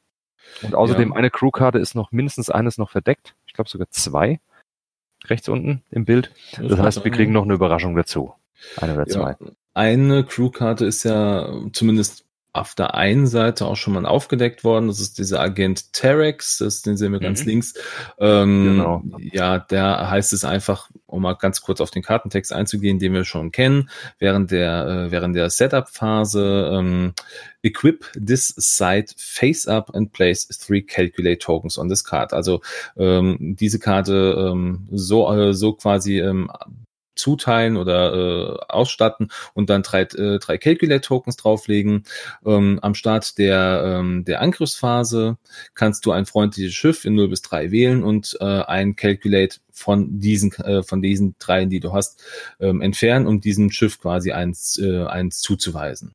Und 0.64 0.74
außerdem 0.74 1.12
Ja. 1.12 1.16
eine 1.16 1.30
Crewkarte 1.30 1.78
ist 1.78 1.94
noch 1.94 2.12
mindestens 2.12 2.50
eines 2.50 2.80
noch 2.80 2.90
verdeckt. 2.90 3.36
Ich 3.46 3.54
glaube 3.54 3.70
sogar 3.70 3.88
zwei. 3.92 4.40
Rechts 5.26 5.48
unten 5.50 5.84
im 5.92 6.06
Bild. 6.06 6.32
Das 6.60 6.80
heißt, 6.80 7.04
wir 7.04 7.12
kriegen 7.12 7.32
noch 7.32 7.44
eine 7.44 7.54
Überraschung 7.54 7.96
dazu. 7.96 8.34
Eine 8.78 8.96
oder 8.96 9.06
zwei. 9.06 9.36
Ja, 9.40 9.52
eine 9.76 10.24
Crewkarte 10.24 10.84
ist 10.86 11.04
ja 11.04 11.48
zumindest 11.74 12.25
auf 12.56 12.74
der 12.74 12.96
einen 12.96 13.28
Seite 13.28 13.66
auch 13.66 13.76
schon 13.76 13.94
mal 13.94 14.06
aufgedeckt 14.06 14.64
worden. 14.64 14.88
Das 14.88 15.00
ist 15.02 15.18
dieser 15.18 15.42
Agent 15.42 15.92
Terex, 15.94 16.60
das, 16.60 16.82
den 16.82 16.96
sehen 16.98 17.12
wir 17.12 17.20
ganz 17.20 17.42
Mhm. 17.42 17.48
links. 17.50 17.74
Ähm, 18.18 18.64
Genau. 18.78 19.04
Ja, 19.34 19.60
der 19.60 20.10
heißt 20.10 20.32
es 20.34 20.46
einfach, 20.46 20.90
um 21.06 21.22
mal 21.24 21.34
ganz 21.34 21.62
kurz 21.62 21.82
auf 21.82 21.92
den 21.92 22.02
Kartentext 22.04 22.54
einzugehen, 22.54 22.98
den 23.00 23.14
wir 23.14 23.26
schon 23.26 23.52
kennen, 23.52 23.90
während 24.20 24.52
der, 24.52 24.88
äh, 25.08 25.12
während 25.12 25.36
der 25.36 25.50
Setup-Phase 25.50 26.72
ähm, 26.74 27.14
Equip 27.62 28.06
this 28.14 28.54
site 28.58 29.14
face 29.18 29.68
up 29.68 29.94
and 29.96 30.12
place 30.14 30.48
three 30.48 30.82
calculate 30.82 31.40
tokens 31.40 31.78
on 31.78 31.90
this 31.90 32.04
card. 32.04 32.32
Also 32.32 32.62
ähm, 32.96 33.38
diese 33.60 33.80
Karte 33.80 34.36
ähm, 34.52 34.88
so, 34.92 35.32
äh, 35.34 35.54
so 35.54 35.74
quasi 35.74 36.20
ähm, 36.20 36.50
zuteilen 37.16 37.78
oder 37.78 38.14
äh, 38.14 38.58
ausstatten 38.70 39.30
und 39.54 39.70
dann 39.70 39.84
drei, 39.84 40.02
äh, 40.02 40.40
drei 40.40 40.58
Calculate-Tokens 40.58 41.38
drauflegen. 41.38 42.04
Ähm, 42.46 42.80
am 42.82 42.96
Start 42.96 43.38
der, 43.38 43.84
ähm, 43.86 44.26
der 44.26 44.42
Angriffsphase 44.42 45.38
kannst 45.74 46.06
du 46.06 46.12
ein 46.12 46.26
freundliches 46.26 46.74
Schiff 46.74 47.06
in 47.06 47.16
0 47.16 47.30
bis 47.30 47.42
3 47.42 47.72
wählen 47.72 48.04
und 48.04 48.38
äh, 48.40 48.46
ein 48.46 48.96
Calculate 48.96 49.58
von 49.72 50.20
diesen, 50.20 50.52
äh, 50.54 50.84
von 50.84 51.02
diesen 51.02 51.36
dreien, 51.40 51.70
die 51.70 51.80
du 51.80 51.94
hast, 51.94 52.24
ähm, 52.60 52.82
entfernen, 52.82 53.28
um 53.28 53.42
diesem 53.42 53.72
Schiff 53.72 54.00
quasi 54.00 54.32
eins, 54.32 54.78
äh, 54.78 55.06
eins 55.06 55.42
zuzuweisen. 55.42 56.14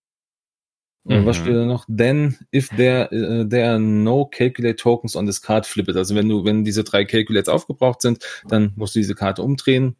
Mhm. 1.04 1.26
was 1.26 1.36
steht 1.38 1.54
da 1.54 1.64
noch? 1.64 1.86
Then, 1.88 2.36
if 2.54 2.68
there, 2.76 3.08
uh, 3.10 3.44
there 3.44 3.70
are 3.70 3.78
no 3.80 4.26
calculate 4.26 4.76
tokens 4.76 5.16
on 5.16 5.26
this 5.26 5.40
card, 5.40 5.66
flip 5.66 5.88
it. 5.88 5.96
Also 5.96 6.14
wenn 6.14 6.28
du, 6.28 6.44
wenn 6.44 6.64
diese 6.64 6.84
drei 6.84 7.04
Calculates 7.04 7.48
aufgebraucht 7.48 8.02
sind, 8.02 8.24
dann 8.48 8.72
musst 8.76 8.94
du 8.94 9.00
diese 9.00 9.14
Karte 9.14 9.42
umdrehen. 9.42 9.96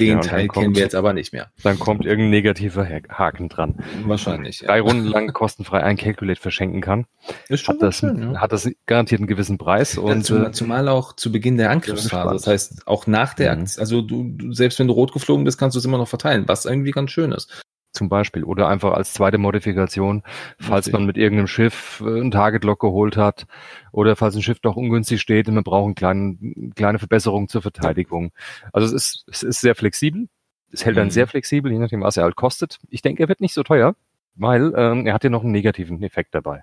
Den 0.00 0.08
Ja, 0.08 0.18
Teil 0.20 0.22
dann 0.22 0.48
kennen 0.48 0.48
kommt- 0.48 0.76
wir 0.76 0.82
jetzt 0.82 0.94
aber 0.96 1.12
nicht 1.12 1.32
mehr. 1.32 1.52
Dann 1.62 1.78
kommt 1.78 2.04
irgendein 2.04 2.30
negativer 2.30 2.84
Ha- 2.88 3.08
Haken 3.08 3.48
dran. 3.48 3.76
Wahrscheinlich. 4.04 4.60
Ja. 4.60 4.66
Drei 4.66 4.80
Runden 4.80 5.06
lang 5.06 5.32
kostenfrei 5.32 5.84
ein 5.84 5.96
Calculate 5.96 6.40
verschenken 6.40 6.80
kann. 6.80 7.06
Ist 7.48 7.60
schon 7.64 7.76
Hat 7.76 7.82
das, 7.82 7.98
schön, 7.98 8.32
ja. 8.32 8.40
hat 8.40 8.50
das 8.52 8.68
garantiert 8.86 9.20
einen 9.20 9.28
gewissen 9.28 9.56
Preis. 9.56 9.96
Und 9.96 10.24
zumal, 10.24 10.46
äh, 10.48 10.52
zumal 10.52 10.88
auch 10.88 11.12
zu 11.14 11.30
Beginn 11.30 11.58
der 11.58 11.70
Angriffsphase. 11.70 12.32
Das 12.32 12.46
heißt, 12.48 12.88
auch 12.88 13.06
nach 13.06 13.34
der 13.34 13.54
Mhm. 13.54 13.62
Aktion, 13.62 13.80
also 13.82 14.02
du, 14.02 14.52
selbst 14.52 14.80
wenn 14.80 14.88
du 14.88 14.94
rot 14.94 15.12
geflogen 15.12 15.44
bist, 15.44 15.58
kannst 15.58 15.76
du 15.76 15.78
es 15.78 15.84
immer 15.84 15.98
noch 15.98 16.08
verteilen, 16.08 16.44
was 16.48 16.64
irgendwie 16.64 16.90
ganz 16.90 17.12
schön 17.12 17.30
ist. 17.30 17.62
Zum 17.94 18.08
Beispiel. 18.08 18.44
Oder 18.44 18.68
einfach 18.68 18.92
als 18.92 19.14
zweite 19.14 19.38
Modifikation, 19.38 20.22
falls 20.58 20.90
man 20.92 21.06
mit 21.06 21.16
irgendeinem 21.16 21.46
Schiff 21.46 22.02
äh, 22.04 22.20
ein 22.20 22.30
Target-Lock 22.30 22.80
geholt 22.80 23.16
hat 23.16 23.46
oder 23.92 24.16
falls 24.16 24.34
ein 24.36 24.42
Schiff 24.42 24.60
doch 24.60 24.76
ungünstig 24.76 25.20
steht 25.20 25.48
und 25.48 25.54
man 25.54 25.64
braucht 25.64 25.84
eine 25.86 25.94
kleine, 25.94 26.36
kleine 26.74 26.98
Verbesserung 26.98 27.48
zur 27.48 27.62
Verteidigung. 27.62 28.32
Also 28.72 28.86
es 28.88 28.92
ist, 28.92 29.24
es 29.30 29.42
ist 29.42 29.60
sehr 29.60 29.74
flexibel. 29.74 30.28
Es 30.72 30.84
hält 30.84 30.96
dann 30.96 31.06
Mhm. 31.06 31.12
sehr 31.12 31.26
flexibel, 31.28 31.70
je 31.70 31.78
nachdem, 31.78 32.00
was 32.02 32.16
er 32.16 32.24
halt 32.24 32.36
kostet. 32.36 32.78
Ich 32.90 33.00
denke, 33.00 33.22
er 33.22 33.28
wird 33.28 33.40
nicht 33.40 33.54
so 33.54 33.62
teuer, 33.62 33.94
weil 34.36 34.72
ähm, 34.76 35.06
er 35.06 35.14
hat 35.14 35.24
ja 35.24 35.30
noch 35.30 35.42
einen 35.42 35.52
negativen 35.52 36.02
Effekt 36.02 36.34
dabei. 36.34 36.62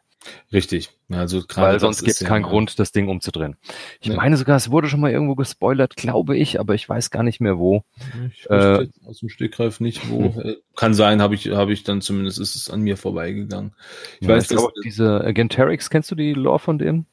Richtig. 0.54 0.92
Also 1.10 1.42
Weil 1.56 1.80
sonst 1.80 2.00
gibt 2.04 2.12
es 2.12 2.20
ja- 2.20 2.28
keinen 2.28 2.44
Grund, 2.44 2.78
das 2.78 2.92
Ding 2.92 3.08
umzudrehen. 3.10 3.56
Ich 4.00 4.10
Nee. 4.10 4.16
meine 4.16 4.38
sogar, 4.38 4.56
es 4.56 4.70
wurde 4.70 4.88
schon 4.88 5.00
mal 5.00 5.10
irgendwo 5.12 5.34
gespoilert, 5.36 5.96
glaube 5.96 6.38
ich, 6.38 6.60
aber 6.60 6.76
ich 6.76 6.88
weiß 6.88 7.10
gar 7.10 7.24
nicht 7.24 7.42
mehr 7.42 7.58
wo. 7.58 7.84
Ich 8.32 8.48
Äh, 8.50 8.88
aus 9.06 9.20
dem 9.20 9.30
Stegreif 9.30 9.80
nicht, 9.80 10.08
wo. 10.10 10.26
Äh, 10.40 10.58
Kann 10.76 10.94
sein, 10.94 11.22
habe 11.24 11.34
ich, 11.34 11.50
habe 11.50 11.74
ich 11.74 11.84
dann 11.84 12.02
zumindest 12.02 12.40
ist 12.40 12.56
es 12.56 12.70
an 12.70 12.82
mir 12.82 12.98
vorbeigegangen. 12.98 13.74
Ich 14.20 14.28
Ja, 14.28 14.36
weiß, 14.36 14.44
ich 14.44 14.50
glaube, 14.50 14.72
dass 14.76 14.84
diese 14.84 15.22
Agenterix, 15.24 15.90
kennst 15.90 16.12
du 16.12 16.16
die 16.16 16.34
Lore 16.34 16.60
von 16.60 16.78
dem? 16.78 17.06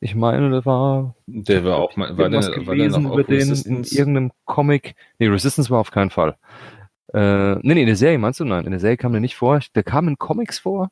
Ich 0.00 0.14
meine, 0.14 0.50
das 0.50 0.66
war 0.66 1.14
der 1.26 1.64
war 1.64 1.76
auch 1.78 1.96
mal, 1.96 2.16
war 2.18 2.28
der, 2.28 2.40
war 2.66 2.74
der 2.76 2.90
noch 2.90 3.12
über 3.14 3.24
den 3.24 3.52
in 3.64 3.84
irgendeinem 3.84 4.32
Comic. 4.44 4.94
Nee, 5.18 5.28
Resistance 5.28 5.70
war 5.70 5.80
auf 5.80 5.90
keinen 5.90 6.10
Fall. 6.10 6.36
Äh, 7.14 7.54
nee, 7.62 7.74
nee, 7.74 7.80
in 7.82 7.86
der 7.86 7.96
Serie 7.96 8.18
meinst 8.18 8.40
du? 8.40 8.44
Nein, 8.44 8.64
in 8.64 8.72
der 8.72 8.80
Serie 8.80 8.96
kam 8.96 9.12
der 9.12 9.20
nicht 9.20 9.36
vor. 9.36 9.60
Der 9.74 9.82
kam 9.84 10.08
in 10.08 10.18
Comics 10.18 10.58
vor. 10.58 10.90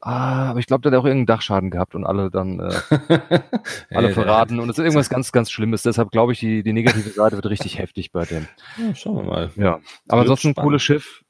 Ah, 0.00 0.50
aber 0.50 0.60
ich 0.60 0.66
glaube, 0.66 0.82
der 0.82 0.92
hat 0.92 0.98
auch 1.00 1.04
irgendeinen 1.04 1.26
Dachschaden 1.26 1.70
gehabt 1.70 1.94
und 1.96 2.04
alle 2.06 2.30
dann 2.30 2.60
äh, 2.60 2.70
alle 3.90 4.10
verraten. 4.10 4.60
Und 4.60 4.70
es 4.70 4.78
ist 4.78 4.84
irgendwas 4.84 5.10
ganz, 5.10 5.32
ganz 5.32 5.50
Schlimmes. 5.50 5.82
Deshalb 5.82 6.10
glaube 6.10 6.32
ich, 6.32 6.38
die, 6.40 6.62
die 6.62 6.72
negative 6.72 7.10
Seite 7.10 7.36
wird 7.36 7.46
richtig 7.46 7.78
heftig 7.78 8.12
bei 8.12 8.24
dem. 8.24 8.46
Ja, 8.76 8.94
schauen 8.94 9.16
wir 9.16 9.24
mal. 9.24 9.50
Ja. 9.56 9.80
Aber 10.08 10.20
ansonsten 10.22 10.48
ein 10.48 10.54
cooles 10.54 10.82
Schiff. 10.82 11.24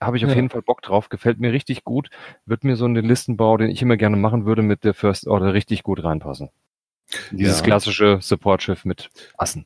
Habe 0.00 0.16
ich 0.16 0.24
auf 0.24 0.30
Ja. 0.30 0.36
jeden 0.36 0.50
Fall 0.50 0.62
Bock 0.62 0.82
drauf. 0.82 1.08
Gefällt 1.10 1.40
mir 1.40 1.52
richtig 1.52 1.84
gut. 1.84 2.08
Wird 2.44 2.64
mir 2.64 2.76
so 2.76 2.86
in 2.86 2.94
den 2.94 3.04
Listenbau, 3.06 3.56
den 3.56 3.70
ich 3.70 3.80
immer 3.82 3.96
gerne 3.96 4.16
machen 4.16 4.44
würde, 4.46 4.62
mit 4.62 4.84
der 4.84 4.94
First 4.94 5.26
Order 5.26 5.52
richtig 5.54 5.82
gut 5.82 6.02
reinpassen. 6.02 6.50
Dieses 7.30 7.58
Ja. 7.60 7.64
klassische 7.64 8.18
Support-Schiff 8.20 8.84
mit 8.84 9.10
Assen. 9.38 9.64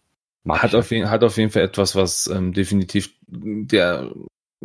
Hat 0.49 0.75
auf, 0.75 0.91
jeden, 0.91 1.11
hat 1.11 1.23
auf 1.23 1.37
jeden 1.37 1.51
Fall 1.51 1.63
etwas, 1.63 1.95
was 1.95 2.27
ähm, 2.27 2.53
definitiv 2.53 3.11
der 3.27 4.11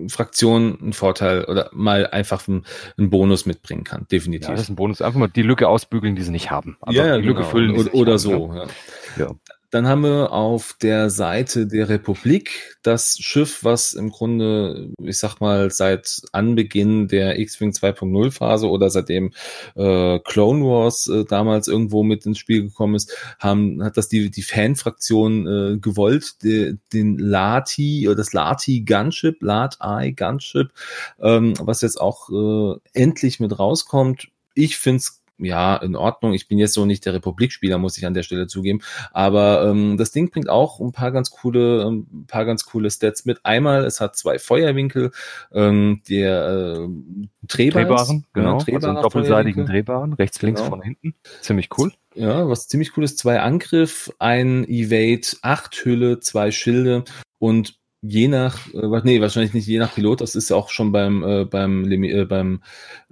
Fraktion 0.08 0.78
einen 0.82 0.94
Vorteil 0.94 1.46
oder 1.46 1.70
mal 1.74 2.08
einfach 2.08 2.48
einen, 2.48 2.66
einen 2.98 3.10
Bonus 3.10 3.46
mitbringen 3.46 3.84
kann. 3.84 4.08
Definitiv. 4.12 4.50
Ja, 4.50 4.56
das 4.56 4.64
ist 4.64 4.70
ein 4.70 4.76
Bonus. 4.76 5.02
Einfach 5.02 5.20
mal 5.20 5.28
die 5.28 5.42
Lücke 5.42 5.68
ausbügeln, 5.68 6.16
die 6.16 6.24
sie 6.24 6.32
nicht 6.32 6.52
haben. 6.52 6.78
Also 6.82 7.02
die 7.02 7.22
Lücke 7.22 7.40
genau. 7.40 7.50
füllen. 7.50 7.74
die 7.74 7.82
sie 7.82 7.90
oder, 7.92 7.96
oder 7.96 8.12
haben, 8.14 8.20
so. 8.20 8.54
Ja. 8.54 8.68
Ja. 9.18 9.36
Dann 9.76 9.90
haben 9.90 10.04
wir 10.04 10.32
auf 10.32 10.78
der 10.82 11.10
Seite 11.10 11.68
der 11.68 11.90
Republik 11.90 12.78
das 12.82 13.18
Schiff, 13.20 13.66
was 13.66 13.92
im 13.92 14.10
Grunde, 14.10 14.94
ich 15.04 15.18
sag 15.18 15.42
mal, 15.42 15.70
seit 15.70 16.22
Anbeginn 16.32 17.10
der 17.10 17.38
X-Wing 17.40 17.72
2.0 17.72 18.32
Phase 18.32 18.70
oder 18.70 18.90
seitdem 18.90 19.34
äh, 19.76 20.20
Clone 20.20 20.64
Wars 20.64 21.08
äh, 21.08 21.26
damals 21.26 21.68
irgendwo 21.68 22.04
mit 22.04 22.26
ins 22.26 22.40
Spiel 22.40 22.64
gekommen 22.64 22.96
ist, 22.96 23.14
haben, 23.38 23.84
hat 23.84 23.98
das 23.98 24.08
die, 24.08 24.32
die 24.32 24.44
Fanfraktion 24.44 25.46
äh, 25.46 25.78
gewollt, 25.78 26.42
die, 26.42 26.78
den 26.94 27.18
Lati 27.18 28.08
oder 28.08 28.16
das 28.16 28.32
Lati 28.32 28.86
Gunship, 28.86 29.44
Lat-Eye 29.44 30.14
Gunship, 30.14 30.72
ähm, 31.20 31.54
was 31.60 31.82
jetzt 31.82 32.00
auch 32.00 32.30
äh, 32.30 32.80
endlich 32.94 33.42
mit 33.42 33.60
rauskommt. 33.60 34.30
Ich 34.54 34.78
find's 34.78 35.25
ja, 35.38 35.76
in 35.78 35.96
Ordnung. 35.96 36.34
Ich 36.34 36.48
bin 36.48 36.58
jetzt 36.58 36.74
so 36.74 36.86
nicht 36.86 37.06
der 37.06 37.14
Republikspieler, 37.14 37.78
muss 37.78 37.98
ich 37.98 38.06
an 38.06 38.14
der 38.14 38.24
Stelle 38.24 38.48
zugeben. 38.48 38.82
Aber 39.12 39.68
ähm, 39.70 39.98
das 39.98 40.12
Ding 40.12 40.30
bringt 40.32 40.50
auch 40.50 40.80
ein 40.80 40.92
paar 40.92 41.12
ganz 41.12 41.32
coole, 41.32 41.84
ähm, 41.84 42.08
ein 42.12 42.26
paar 42.28 42.46
ganz 42.46 42.66
coole 42.66 42.90
Stats 42.90 43.26
mit. 43.26 43.40
Einmal, 43.44 43.84
es 43.86 44.00
hat 44.02 44.16
zwei 44.16 44.40
Feuerwinkel, 44.40 45.12
ähm, 45.54 46.02
der 46.10 46.48
äh, 46.48 46.88
drehbar 47.44 47.82
ist. 47.84 47.88
Drehbaren, 47.90 48.26
genau. 48.34 48.60
Ja, 48.60 48.76
also 48.76 48.88
einen 48.88 49.02
doppelseitigen. 49.02 49.66
Drehbaren, 49.66 50.14
rechts, 50.14 50.42
links, 50.42 50.62
Genau. 50.62 50.70
von 50.72 50.82
hinten. 50.82 51.16
Ziemlich 51.42 51.70
cool. 51.78 51.92
Ja, 52.16 52.48
was 52.48 52.68
ziemlich 52.70 52.96
cool 52.96 53.04
ist, 53.04 53.18
zwei 53.18 53.42
Angriff, 53.42 54.10
ein 54.20 54.64
Evade, 54.70 55.28
acht 55.42 55.76
Hülle, 55.84 56.22
zwei 56.22 56.52
Schilde 56.52 57.04
und 57.40 57.78
je 58.08 58.28
nach, 58.28 58.74
äh, 58.74 59.02
nee, 59.04 59.22
wahrscheinlich 59.22 59.54
nicht 59.54 59.68
je 59.68 59.80
nach 59.80 59.94
Pilot, 59.94 60.22
das 60.22 60.36
ist 60.36 60.50
ja 60.50 60.56
auch 60.56 60.70
schon 60.70 60.92
beim, 60.92 61.24
äh, 61.24 61.46
beim, 61.46 61.92
äh, 61.92 62.26
beim 62.26 62.62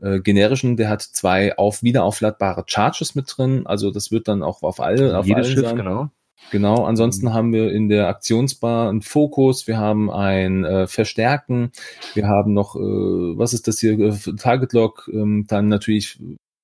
äh, 0.01 0.19
generischen, 0.19 0.77
der 0.77 0.89
hat 0.89 1.01
zwei 1.01 1.57
auf, 1.57 1.83
wiederaufladbare 1.83 2.63
Charges 2.67 3.15
mit 3.15 3.25
drin, 3.35 3.65
also 3.65 3.91
das 3.91 4.11
wird 4.11 4.27
dann 4.27 4.43
auch 4.43 4.63
auf 4.63 4.79
alle, 4.79 5.17
auf 5.17 5.25
Jedes 5.25 5.47
allen 5.47 5.55
Schiff, 5.55 5.65
sein. 5.67 5.75
genau. 5.77 6.09
Genau, 6.51 6.83
ansonsten 6.83 7.33
haben 7.33 7.53
wir 7.53 7.71
in 7.71 7.87
der 7.87 8.09
Aktionsbar 8.09 8.89
einen 8.89 9.01
Fokus, 9.01 9.65
wir 9.65 9.77
haben 9.77 10.11
ein 10.11 10.65
äh, 10.65 10.87
Verstärken, 10.87 11.71
wir 12.15 12.27
haben 12.27 12.53
noch, 12.53 12.75
äh, 12.75 12.79
was 12.79 13.53
ist 13.53 13.67
das 13.67 13.79
hier, 13.79 13.97
äh, 13.97 14.13
Target 14.37 14.73
Lock, 14.73 15.09
ähm, 15.11 15.45
dann 15.47 15.69
natürlich 15.69 16.19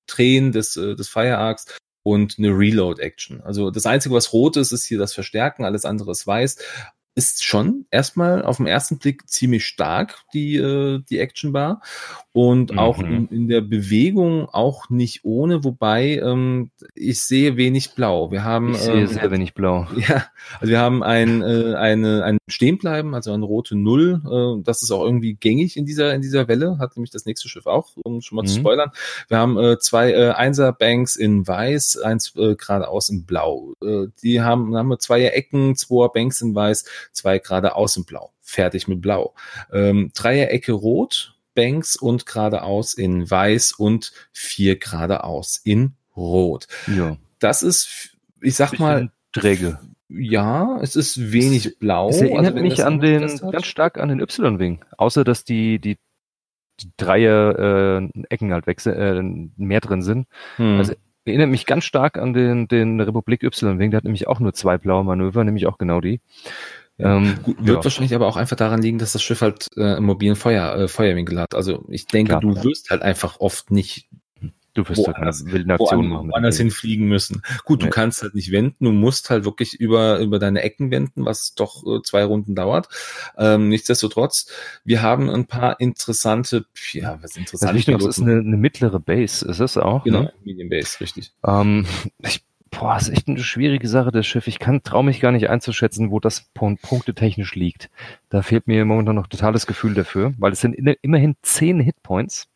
Drehen 0.06 0.52
des, 0.52 0.76
äh, 0.76 0.96
des 0.96 1.08
Fire 1.08 1.38
Arcs 1.38 1.66
und 2.02 2.36
eine 2.38 2.48
Reload 2.48 3.00
Action. 3.00 3.40
Also 3.40 3.70
das 3.70 3.86
Einzige, 3.86 4.14
was 4.14 4.32
rot 4.32 4.56
ist, 4.56 4.72
ist 4.72 4.84
hier 4.84 4.98
das 4.98 5.14
Verstärken, 5.14 5.64
alles 5.64 5.84
andere 5.84 6.10
ist 6.10 6.26
weiß. 6.26 6.58
Ist 7.14 7.44
schon 7.44 7.86
erstmal 7.90 8.44
auf 8.44 8.58
den 8.58 8.66
ersten 8.66 8.98
Blick 8.98 9.28
ziemlich 9.28 9.66
stark, 9.66 10.22
die, 10.32 10.56
äh, 10.56 11.00
die 11.10 11.18
Action 11.18 11.52
Bar. 11.52 11.82
Und 12.32 12.78
auch 12.78 13.02
Mhm. 13.02 13.04
in, 13.10 13.28
in 13.28 13.48
der 13.48 13.60
Bewegung 13.60 14.48
auch 14.48 14.88
nicht 14.88 15.24
ohne, 15.24 15.64
wobei 15.64 16.18
ähm, 16.22 16.70
ich 16.94 17.20
sehe 17.22 17.56
wenig 17.56 17.94
blau. 17.94 18.30
Wir 18.30 18.44
haben 18.44 18.70
Ich 18.74 18.78
sehe 18.78 19.00
ähm, 19.02 19.06
sehr 19.08 19.30
wenig 19.32 19.54
blau. 19.54 19.86
ja, 19.96 20.26
also 20.60 20.70
wir 20.70 20.78
haben 20.78 21.02
ein, 21.02 21.42
äh, 21.42 21.74
eine, 21.74 22.22
ein 22.24 22.38
Stehenbleiben, 22.48 23.14
also 23.14 23.32
eine 23.32 23.44
rote 23.44 23.74
Null. 23.76 24.22
Äh, 24.60 24.62
das 24.64 24.82
ist 24.82 24.92
auch 24.92 25.04
irgendwie 25.04 25.34
gängig 25.34 25.76
in 25.76 25.86
dieser, 25.86 26.14
in 26.14 26.22
dieser 26.22 26.46
Welle, 26.46 26.78
hat 26.78 26.96
nämlich 26.96 27.10
das 27.10 27.24
nächste 27.26 27.48
Schiff 27.48 27.66
auch, 27.66 27.88
um 28.04 28.20
schon 28.20 28.36
mal 28.36 28.44
zu 28.44 28.54
Mhm. 28.56 28.60
spoilern. 28.60 28.90
Wir 29.28 29.38
haben 29.38 29.58
äh, 29.58 29.78
zwei 29.80 30.12
äh, 30.12 30.30
Einser-Banks 30.30 31.16
in 31.16 31.46
weiß, 31.46 31.98
eins 31.98 32.34
äh, 32.36 32.54
geradeaus 32.54 33.08
in 33.08 33.24
blau. 33.24 33.74
Äh, 33.82 34.06
die 34.22 34.40
haben, 34.40 34.76
haben 34.76 34.88
wir 34.88 34.98
zwei 35.00 35.24
Ecken, 35.24 35.74
zwei 35.74 36.06
Banks 36.08 36.40
in 36.40 36.54
weiß, 36.54 36.84
zwei 37.12 37.38
geradeaus 37.38 37.96
in 37.96 38.04
blau. 38.04 38.32
Fertig 38.40 38.88
mit 38.88 39.00
blau. 39.00 39.34
Ähm, 39.72 40.10
Dreiecke 40.14 40.72
rot, 40.72 41.34
Banks 41.54 41.96
und 41.96 42.26
geradeaus 42.26 42.94
in 42.94 43.28
weiß 43.30 43.72
und 43.72 44.12
vier 44.32 44.78
geradeaus 44.78 45.60
in 45.64 45.94
rot. 46.16 46.66
Ja. 46.86 47.16
Das 47.38 47.62
ist, 47.62 48.16
ich 48.40 48.54
sag 48.54 48.78
mal, 48.78 49.10
träge. 49.32 49.78
ja, 50.08 50.78
es 50.82 50.96
ist 50.96 51.32
wenig 51.32 51.78
blau. 51.78 52.10
Es 52.10 52.20
erinnert 52.20 52.54
Also 52.54 52.60
mich 52.60 52.84
an 52.84 53.00
den, 53.00 53.20
ganz 53.20 53.66
stark 53.66 53.98
an 53.98 54.08
den 54.08 54.20
Y-Wing. 54.20 54.84
Außer, 54.96 55.24
dass 55.24 55.44
die, 55.44 55.78
die, 55.78 55.96
die 56.80 56.90
Dreier 56.96 58.00
äh, 58.02 58.22
Ecken 58.28 58.52
halt 58.52 58.66
wechsel, 58.66 58.94
äh, 58.94 59.22
mehr 59.56 59.80
drin 59.80 60.02
sind. 60.02 60.26
Hm. 60.56 60.78
also- 60.78 60.94
Erinnert 61.26 61.50
mich 61.50 61.66
ganz 61.66 61.84
stark 61.84 62.16
an 62.16 62.32
den, 62.32 62.66
den 62.66 62.98
Republik 62.98 63.42
Y-Wing. 63.42 63.90
Der 63.90 63.98
hat 63.98 64.04
nämlich 64.04 64.26
auch 64.26 64.40
nur 64.40 64.54
zwei 64.54 64.78
blaue 64.78 65.04
Manöver, 65.04 65.44
nämlich 65.44 65.66
auch 65.66 65.76
genau 65.76 66.00
die. 66.00 66.20
Ja. 67.00 67.16
Ähm, 67.16 67.38
Gut, 67.42 67.56
wird 67.58 67.78
ja. 67.78 67.84
wahrscheinlich 67.84 68.14
aber 68.14 68.26
auch 68.26 68.36
einfach 68.36 68.56
daran 68.56 68.82
liegen, 68.82 68.98
dass 68.98 69.12
das 69.12 69.22
Schiff 69.22 69.40
halt 69.40 69.68
äh, 69.76 69.96
einen 69.96 70.06
mobilen 70.06 70.36
Feuer, 70.36 70.74
äh, 70.76 70.88
Feuerwinkel 70.88 71.40
hat. 71.40 71.54
Also 71.54 71.84
ich 71.88 72.06
denke, 72.06 72.30
Klar. 72.30 72.40
du 72.40 72.62
wirst 72.62 72.90
halt 72.90 73.02
einfach 73.02 73.40
oft 73.40 73.70
nicht 73.70 74.08
Du 74.72 74.88
wirst 74.88 75.04
halt 75.04 75.16
woanders- 75.16 75.42
eine 75.42 75.52
wilde 75.52 75.74
Aktion 75.74 75.90
woanders, 75.98 76.12
machen. 76.12 76.30
woanders 76.30 76.56
hinfliegen 76.58 77.08
müssen. 77.08 77.42
Gut, 77.64 77.82
du 77.82 77.86
Nee. 77.86 77.90
kannst 77.90 78.22
halt 78.22 78.36
nicht 78.36 78.52
wenden, 78.52 78.84
du 78.84 78.92
musst 78.92 79.28
halt 79.28 79.44
wirklich 79.44 79.74
über, 79.74 80.20
über 80.20 80.38
deine 80.38 80.62
Ecken 80.62 80.92
wenden, 80.92 81.24
was 81.24 81.54
doch 81.54 81.84
äh, 81.84 82.02
zwei 82.04 82.22
Runden 82.22 82.54
dauert. 82.54 82.88
Ähm, 83.36 83.68
nichtsdestotrotz, 83.68 84.46
wir 84.84 85.02
haben 85.02 85.28
ein 85.28 85.46
paar 85.46 85.80
interessante, 85.80 86.66
ja, 86.92 87.14
was 87.20 87.32
Das 87.32 87.36
interessante 87.38 87.74
Wichtigste 87.74 88.08
ist 88.08 88.20
eine, 88.20 88.38
eine 88.38 88.56
mittlere 88.56 89.00
Base, 89.00 89.44
ist 89.44 89.58
es 89.58 89.76
auch. 89.76 90.04
Genau, 90.04 90.22
Ne? 90.22 90.32
Medium 90.44 90.68
Base, 90.68 91.00
richtig. 91.00 91.32
Ähm, 91.44 91.84
ich, 92.24 92.44
boah, 92.70 92.96
ist 92.96 93.08
echt 93.08 93.28
eine 93.28 93.38
schwierige 93.38 93.88
Sache, 93.88 94.10
das 94.10 94.26
Schiff. 94.26 94.46
Ich 94.46 94.58
kann, 94.58 94.82
traue 94.82 95.04
mich 95.04 95.20
gar 95.20 95.32
nicht 95.32 95.48
einzuschätzen, 95.50 96.10
wo 96.10 96.20
das 96.20 96.42
Punkt, 96.54 96.82
punktetechnisch 96.82 97.54
liegt. 97.54 97.90
Da 98.28 98.42
fehlt 98.42 98.66
mir 98.66 98.84
momentan 98.84 99.16
noch 99.16 99.26
totales 99.26 99.66
Gefühl 99.66 99.94
dafür, 99.94 100.32
weil 100.38 100.52
es 100.52 100.60
sind 100.60 100.74
in, 100.74 100.94
immerhin 101.02 101.36
zehn 101.42 101.80
Hitpoints. 101.80 102.48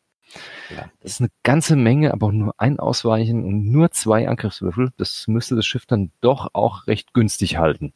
Ja. 0.71 0.91
Das 1.01 1.13
ist 1.13 1.21
eine 1.21 1.31
ganze 1.43 1.77
Menge, 1.77 2.13
aber 2.13 2.33
nur 2.33 2.55
ein 2.59 2.79
Ausweichen 2.79 3.45
und 3.45 3.71
nur 3.71 3.91
zwei 3.91 4.29
Angriffswürfel. 4.29 4.91
Das 4.97 5.27
müsste 5.29 5.57
das 5.57 5.67
Schiff 5.67 5.87
dann 5.87 6.11
doch 6.21 6.49
auch 6.53 6.87
recht 6.87 7.15
günstig 7.15 7.59
halten. 7.59 7.93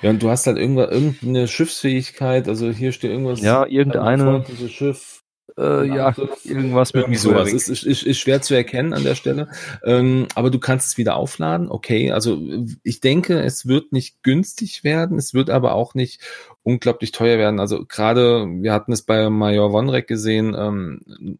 Ja, 0.00 0.10
und 0.10 0.22
du 0.22 0.30
hast 0.30 0.46
halt 0.46 0.56
irgendwas, 0.56 0.90
irgendeine 0.90 1.46
Schiffsfähigkeit, 1.46 2.48
also 2.48 2.70
hier 2.70 2.92
steht 2.92 3.10
irgendwas. 3.10 3.42
Ja, 3.42 3.66
irgendeine, 3.66 4.44
Schiff. 4.68 5.19
Äh, 5.60 5.86
ja, 5.86 6.14
irgendwas 6.44 6.94
mit 6.94 7.02
Irgendwie 7.02 7.18
sowas. 7.18 7.52
Ist, 7.52 7.68
ist, 7.68 7.84
ist, 7.84 8.02
ist 8.02 8.18
schwer 8.18 8.40
zu 8.40 8.54
erkennen 8.54 8.94
an 8.94 9.04
der 9.04 9.14
Stelle. 9.14 9.48
Ähm, 9.84 10.26
aber 10.34 10.50
du 10.50 10.58
kannst 10.58 10.88
es 10.88 10.98
wieder 10.98 11.16
aufladen. 11.16 11.70
Okay, 11.70 12.10
also 12.12 12.40
ich 12.82 13.00
denke, 13.00 13.40
es 13.40 13.66
wird 13.66 13.92
nicht 13.92 14.22
günstig 14.22 14.82
werden. 14.82 15.18
Es 15.18 15.34
wird 15.34 15.50
aber 15.50 15.74
auch 15.74 15.94
nicht 15.94 16.20
unglaublich 16.62 17.12
teuer 17.12 17.38
werden. 17.38 17.60
Also 17.60 17.84
gerade, 17.84 18.46
wir 18.46 18.72
hatten 18.72 18.92
es 18.92 19.02
bei 19.02 19.28
Major 19.28 19.72
Wonrek 19.72 20.06
gesehen, 20.06 20.54
ähm, 20.58 21.38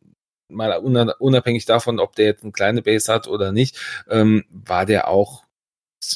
mal 0.49 0.79
una- 0.79 1.15
unabhängig 1.19 1.65
davon, 1.65 2.01
ob 2.01 2.17
der 2.17 2.27
jetzt 2.27 2.43
eine 2.43 2.53
kleine 2.53 2.83
Base 2.83 3.13
hat 3.13 3.29
oder 3.29 3.53
nicht, 3.53 3.79
ähm, 4.09 4.45
war 4.51 4.85
der 4.85 5.09
auch, 5.09 5.45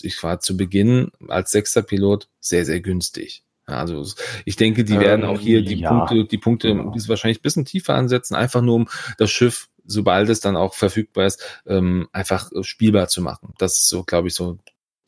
ich 0.03 0.23
war 0.23 0.41
zu 0.41 0.57
Beginn 0.57 1.11
als 1.29 1.51
sechster 1.53 1.83
Pilot 1.83 2.29
sehr, 2.41 2.65
sehr 2.65 2.81
günstig. 2.81 3.45
Also 3.67 4.05
ich 4.45 4.57
denke, 4.57 4.85
die 4.85 4.95
Ähm, 4.95 5.01
werden 5.01 5.25
auch 5.25 5.41
hier 5.41 5.63
die 5.65 5.77
ja. 5.81 5.89
Punkte, 5.91 6.25
die 6.27 6.39
Punkte 6.39 6.69
Genau. 6.69 6.95
ist 6.95 7.09
wahrscheinlich 7.09 7.39
ein 7.39 7.43
bisschen 7.43 7.65
tiefer 7.65 7.95
ansetzen, 7.95 8.35
einfach 8.35 8.61
nur 8.63 8.75
um 8.77 8.89
das 9.19 9.31
Schiff, 9.31 9.69
sobald 9.87 10.29
es 10.29 10.41
dann 10.41 10.57
auch 10.57 10.75
verfügbar 10.75 11.27
ist, 11.27 11.43
ähm, 11.67 12.09
einfach 12.13 12.51
äh, 12.53 12.63
spielbar 12.63 13.09
zu 13.09 13.23
machen. 13.23 13.55
Das 13.59 13.79
ist 13.79 13.89
so, 13.89 14.05
glaube 14.05 14.29
ich, 14.29 14.35
so 14.35 14.59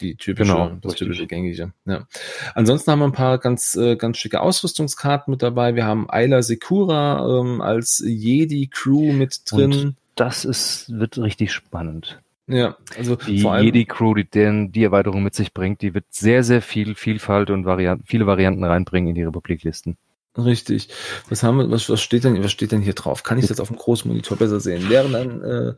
die 0.01 0.15
typische, 0.17 0.53
Genau, 0.53 0.69
das 0.83 0.93
richtig. 0.93 0.99
typische 0.99 1.27
gängige. 1.27 1.73
Ja. 1.87 2.07
Ansonsten 2.55 2.91
haben 2.91 2.99
wir 2.99 3.07
ein 3.07 3.13
paar 3.13 3.39
ganz, 3.39 3.77
äh, 3.77 3.97
ganz 3.97 4.19
schicke 4.19 4.41
Ausrüstungskarten 4.41 5.31
mit 5.31 5.43
dabei. 5.43 5.75
Wir 5.75 5.87
haben 5.87 6.11
Ayla 6.11 6.43
Sekura 6.43 7.41
ähm, 7.41 7.61
als 7.63 8.03
Jedi 8.07 8.69
Crew 8.69 9.13
mit 9.13 9.41
drin. 9.51 9.97
Das 10.15 10.45
ist, 10.45 10.91
wird 10.91 11.19
richtig 11.19 11.53
spannend. 11.53 12.21
Ja, 12.49 12.77
also 12.97 13.17
Die 13.17 13.41
vor 13.41 13.53
allem 13.53 13.65
Jedi-Crew, 13.67 14.15
die 14.15 14.29
den, 14.31 14.73
die 14.73 14.85
Erweiterung 14.85 15.23
mit 15.23 15.35
sich 15.35 15.53
bringt, 15.53 15.83
die 15.83 15.95
wird 15.95 16.05
sehr, 16.11 16.45
sehr 16.45 16.63
viel 16.63 16.95
Vielfalt 16.95 17.51
und 17.51 17.65
Varianten, 17.65 18.05
viele 18.07 18.27
Varianten 18.27 18.65
reinbringen 18.65 19.11
in 19.11 19.15
die 19.15 19.25
Republiklisten. 19.25 19.97
Richtig. 20.39 20.89
Was 21.31 21.43
haben 21.43 21.59
wir, 21.59 21.71
was, 21.71 21.89
was 21.89 22.01
steht 22.03 22.25
denn, 22.25 22.43
was 22.45 22.53
steht 22.53 22.71
denn 22.73 22.83
hier 22.83 22.93
drauf? 22.93 23.23
Kann 23.23 23.39
ich 23.39 23.47
das 23.47 23.59
auf 23.59 23.69
dem 23.69 23.79
Großmonitor 23.79 24.37
besser 24.37 24.61
sehen? 24.61 24.85
Während 24.89 25.15
ein 25.15 25.43
äh, 25.43 25.73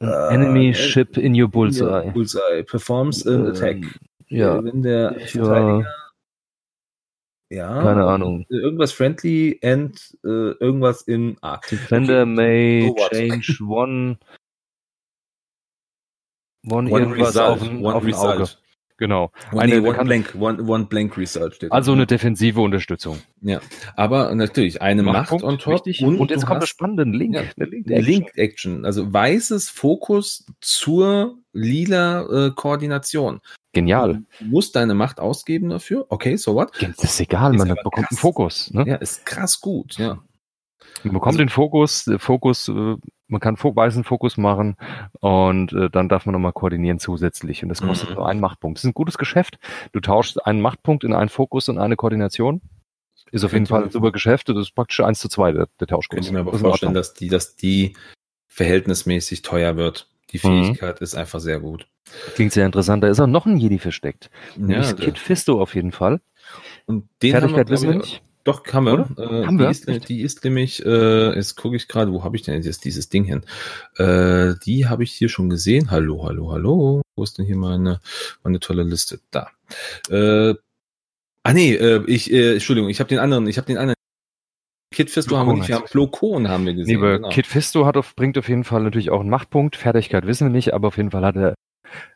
Äh, 0.00 0.34
Enemy 0.34 0.70
äh, 0.70 0.74
Ship 0.74 1.16
in 1.16 1.40
your 1.40 1.48
Bullseye. 1.48 2.10
Bullseye. 2.12 2.64
Performs 2.64 3.26
an 3.26 3.44
Ähm, 3.44 3.46
Attack. 3.46 3.76
Ja, 4.28 4.64
Wenn 4.64 4.82
der 4.82 5.16
Ja. 5.18 5.26
Verteidiger 5.26 5.86
ja, 7.50 7.82
keine 7.82 8.04
Ahnung. 8.04 8.46
Irgendwas 8.48 8.92
friendly 8.92 9.60
and 9.62 9.96
äh, 10.24 10.28
irgendwas 10.58 11.02
in 11.02 11.36
Arc. 11.40 11.68
Defender 11.68 12.22
Okay. 12.22 12.34
may 12.34 12.88
So 12.88 13.08
change 13.10 13.60
one, 13.68 14.18
one, 16.68 16.90
One 16.90 17.00
irgendwas 17.04 17.28
result. 17.30 17.48
auf 17.50 17.62
ein, 17.62 17.84
one 17.84 17.94
auf 17.94 18.04
ein 18.04 18.14
Auge. 18.14 18.48
Genau. 18.96 19.32
One, 19.50 19.62
Eine- 19.62 19.80
nee, 19.80 19.88
one 19.88 20.04
blank. 20.04 20.34
One, 20.38 20.62
one 20.62 20.84
blank 20.84 21.16
result 21.18 21.56
steht. 21.56 21.72
Also 21.72 21.90
da. 21.92 21.96
eine 21.96 22.06
defensive 22.06 22.60
Unterstützung. 22.60 23.18
Ja. 23.40 23.60
Aber 23.96 24.32
natürlich 24.36 24.80
eine 24.80 25.02
Macht 25.02 25.32
on 25.32 25.58
top. 25.58 25.74
richtig. 25.74 26.00
Und, 26.04 26.30
jetzt 26.30 26.46
kommt 26.46 26.62
der 26.62 26.68
spannende 26.68 27.02
Link. 27.02 27.34
Ja. 27.34 27.42
Eine 27.56 27.66
Link 27.66 27.86
eine 27.90 28.00
Link-Action. 28.00 28.84
Also 28.84 29.12
weißes 29.12 29.68
Fokus 29.68 30.46
zur 30.60 31.38
lila 31.52 32.46
äh, 32.46 32.50
Koordination. 32.52 33.40
Genial. 33.72 34.22
Du 34.38 34.44
musst 34.44 34.76
deine 34.76 34.94
Macht 34.94 35.18
ausgeben 35.18 35.70
dafür. 35.70 36.06
Okay, 36.10 36.36
so 36.36 36.54
what? 36.54 36.70
Das 36.80 37.02
ist 37.02 37.20
egal, 37.20 37.52
Ist 37.56 37.58
man 37.58 37.74
bekommt 37.74 37.94
krass. 37.96 38.06
einen 38.12 38.18
Fokus. 38.18 38.70
Ne? 38.72 38.84
Ja, 38.86 38.94
ist 38.94 39.26
krass 39.26 39.60
gut. 39.60 39.98
Ja. 39.98 40.18
Man 41.02 41.14
bekommt 41.14 41.26
Also- 41.26 41.38
den 41.38 41.48
Fokus, 41.48 42.04
der 42.04 42.20
Fokus, 42.20 42.68
äh, 42.68 42.94
man 43.28 43.40
kann 43.40 43.56
weißen 43.56 44.04
Fokus 44.04 44.36
machen 44.36 44.76
und 45.20 45.72
äh, 45.72 45.88
dann 45.90 46.08
darf 46.08 46.26
man 46.26 46.34
nochmal 46.34 46.52
koordinieren 46.52 46.98
zusätzlich. 46.98 47.62
Und 47.62 47.68
das 47.70 47.80
kostet 47.80 48.10
Mhm. 48.10 48.16
nur 48.16 48.28
einen 48.28 48.40
Machtpunkt. 48.40 48.78
Das 48.78 48.84
ist 48.84 48.90
ein 48.90 48.94
gutes 48.94 49.16
Geschäft. 49.18 49.58
Du 49.92 50.00
tauschst 50.00 50.44
einen 50.46 50.60
Machtpunkt 50.60 51.04
in 51.04 51.12
einen 51.14 51.28
Fokus 51.30 51.68
und 51.68 51.78
eine 51.78 51.96
Koordination. 51.96 52.60
Ist 53.32 53.42
auf 53.44 53.52
jeden 53.52 53.66
Fall 53.66 53.84
ein 53.84 53.90
super 53.90 54.12
Geschäft. 54.12 54.48
Das 54.48 54.58
ist 54.58 54.74
praktisch 54.74 55.00
eins 55.00 55.18
zu 55.18 55.28
zwei 55.28 55.52
der, 55.52 55.68
der 55.80 55.86
Tauschkurs. 55.88 56.26
Ich 56.26 56.32
mir 56.32 56.40
aber 56.40 56.52
Das 56.52 56.60
vorstellen, 56.60 56.94
dass 56.94 57.14
die, 57.14 57.28
dass 57.28 57.56
die 57.56 57.94
verhältnismäßig 58.46 59.42
teuer 59.42 59.76
wird. 59.76 60.08
Die 60.30 60.36
Mhm. 60.36 60.64
Fähigkeit 60.66 61.00
ist 61.00 61.14
einfach 61.14 61.40
sehr 61.40 61.60
gut. 61.60 61.86
Klingt 62.34 62.52
sehr 62.52 62.66
interessant. 62.66 63.02
Da 63.02 63.08
ist 63.08 63.20
auch 63.20 63.26
noch 63.26 63.46
ein 63.46 63.56
Jedi 63.56 63.78
versteckt. 63.78 64.30
Ja, 64.56 64.66
Nämlich 64.66 64.96
Kid 64.96 65.18
Fisto 65.18 65.60
auf 65.60 65.74
jeden 65.74 65.92
Fall. 65.92 66.20
und 66.86 67.08
den 67.22 67.30
Fertigkeit 67.32 67.66
glaub 67.66 67.70
wissen 67.70 67.88
wir 67.88 67.96
ich, 67.96 68.02
nicht. 68.02 68.22
Doch, 68.44 68.62
haben 68.72 68.84
wir. 68.84 69.08
Äh, 69.16 69.46
Haben 69.46 69.56
die, 69.56 69.64
wir? 69.64 69.70
Ist, 69.70 70.08
die 70.08 70.20
ist 70.20 70.44
nämlich, 70.44 70.84
äh, 70.84 71.34
jetzt 71.34 71.56
gucke 71.56 71.76
ich 71.76 71.88
gerade, 71.88 72.12
wo 72.12 72.24
habe 72.24 72.36
ich 72.36 72.42
denn 72.42 72.62
jetzt 72.62 72.84
dieses 72.84 73.08
Ding 73.08 73.24
hin? 73.24 73.42
Äh, 73.96 74.54
die 74.64 74.86
habe 74.86 75.02
ich 75.02 75.12
hier 75.12 75.30
schon 75.30 75.48
gesehen. 75.48 75.90
Hallo, 75.90 76.24
hallo, 76.24 76.52
hallo. 76.52 77.02
Wo 77.16 77.22
ist 77.22 77.38
denn 77.38 77.46
hier 77.46 77.56
meine, 77.56 78.00
meine 78.42 78.60
tolle 78.60 78.82
Liste? 78.82 79.20
Da. 79.30 79.48
Äh, 80.10 80.54
ah 81.42 81.52
nee, 81.54 81.74
äh, 81.74 82.04
ich, 82.06 82.30
äh, 82.30 82.54
Entschuldigung, 82.54 82.90
ich 82.90 83.00
habe 83.00 83.08
den 83.08 83.18
anderen, 83.18 83.46
ich 83.46 83.56
habe 83.56 83.66
den 83.66 83.78
anderen. 83.78 83.94
Kid 84.94 85.10
Fisto 85.10 85.36
haben 85.36 85.48
wir 85.48 85.54
nicht, 85.54 85.68
wir 85.68 85.76
haben 85.76 86.10
Koon 86.12 86.48
haben 86.48 86.66
wir 86.66 86.74
gesehen. 86.74 86.98
aber 86.98 87.16
genau. 87.16 87.30
Kid 87.30 87.46
Fisto 87.46 87.86
hat 87.86 87.96
auf, 87.96 88.14
bringt 88.14 88.38
auf 88.38 88.48
jeden 88.48 88.62
Fall 88.62 88.82
natürlich 88.82 89.10
auch 89.10 89.20
einen 89.20 89.30
Machtpunkt. 89.30 89.74
Fertigkeit 89.74 90.26
wissen 90.26 90.48
wir 90.48 90.52
nicht, 90.52 90.74
aber 90.74 90.88
auf 90.88 90.98
jeden 90.98 91.10
Fall 91.10 91.24
hat 91.24 91.34
er 91.34 91.54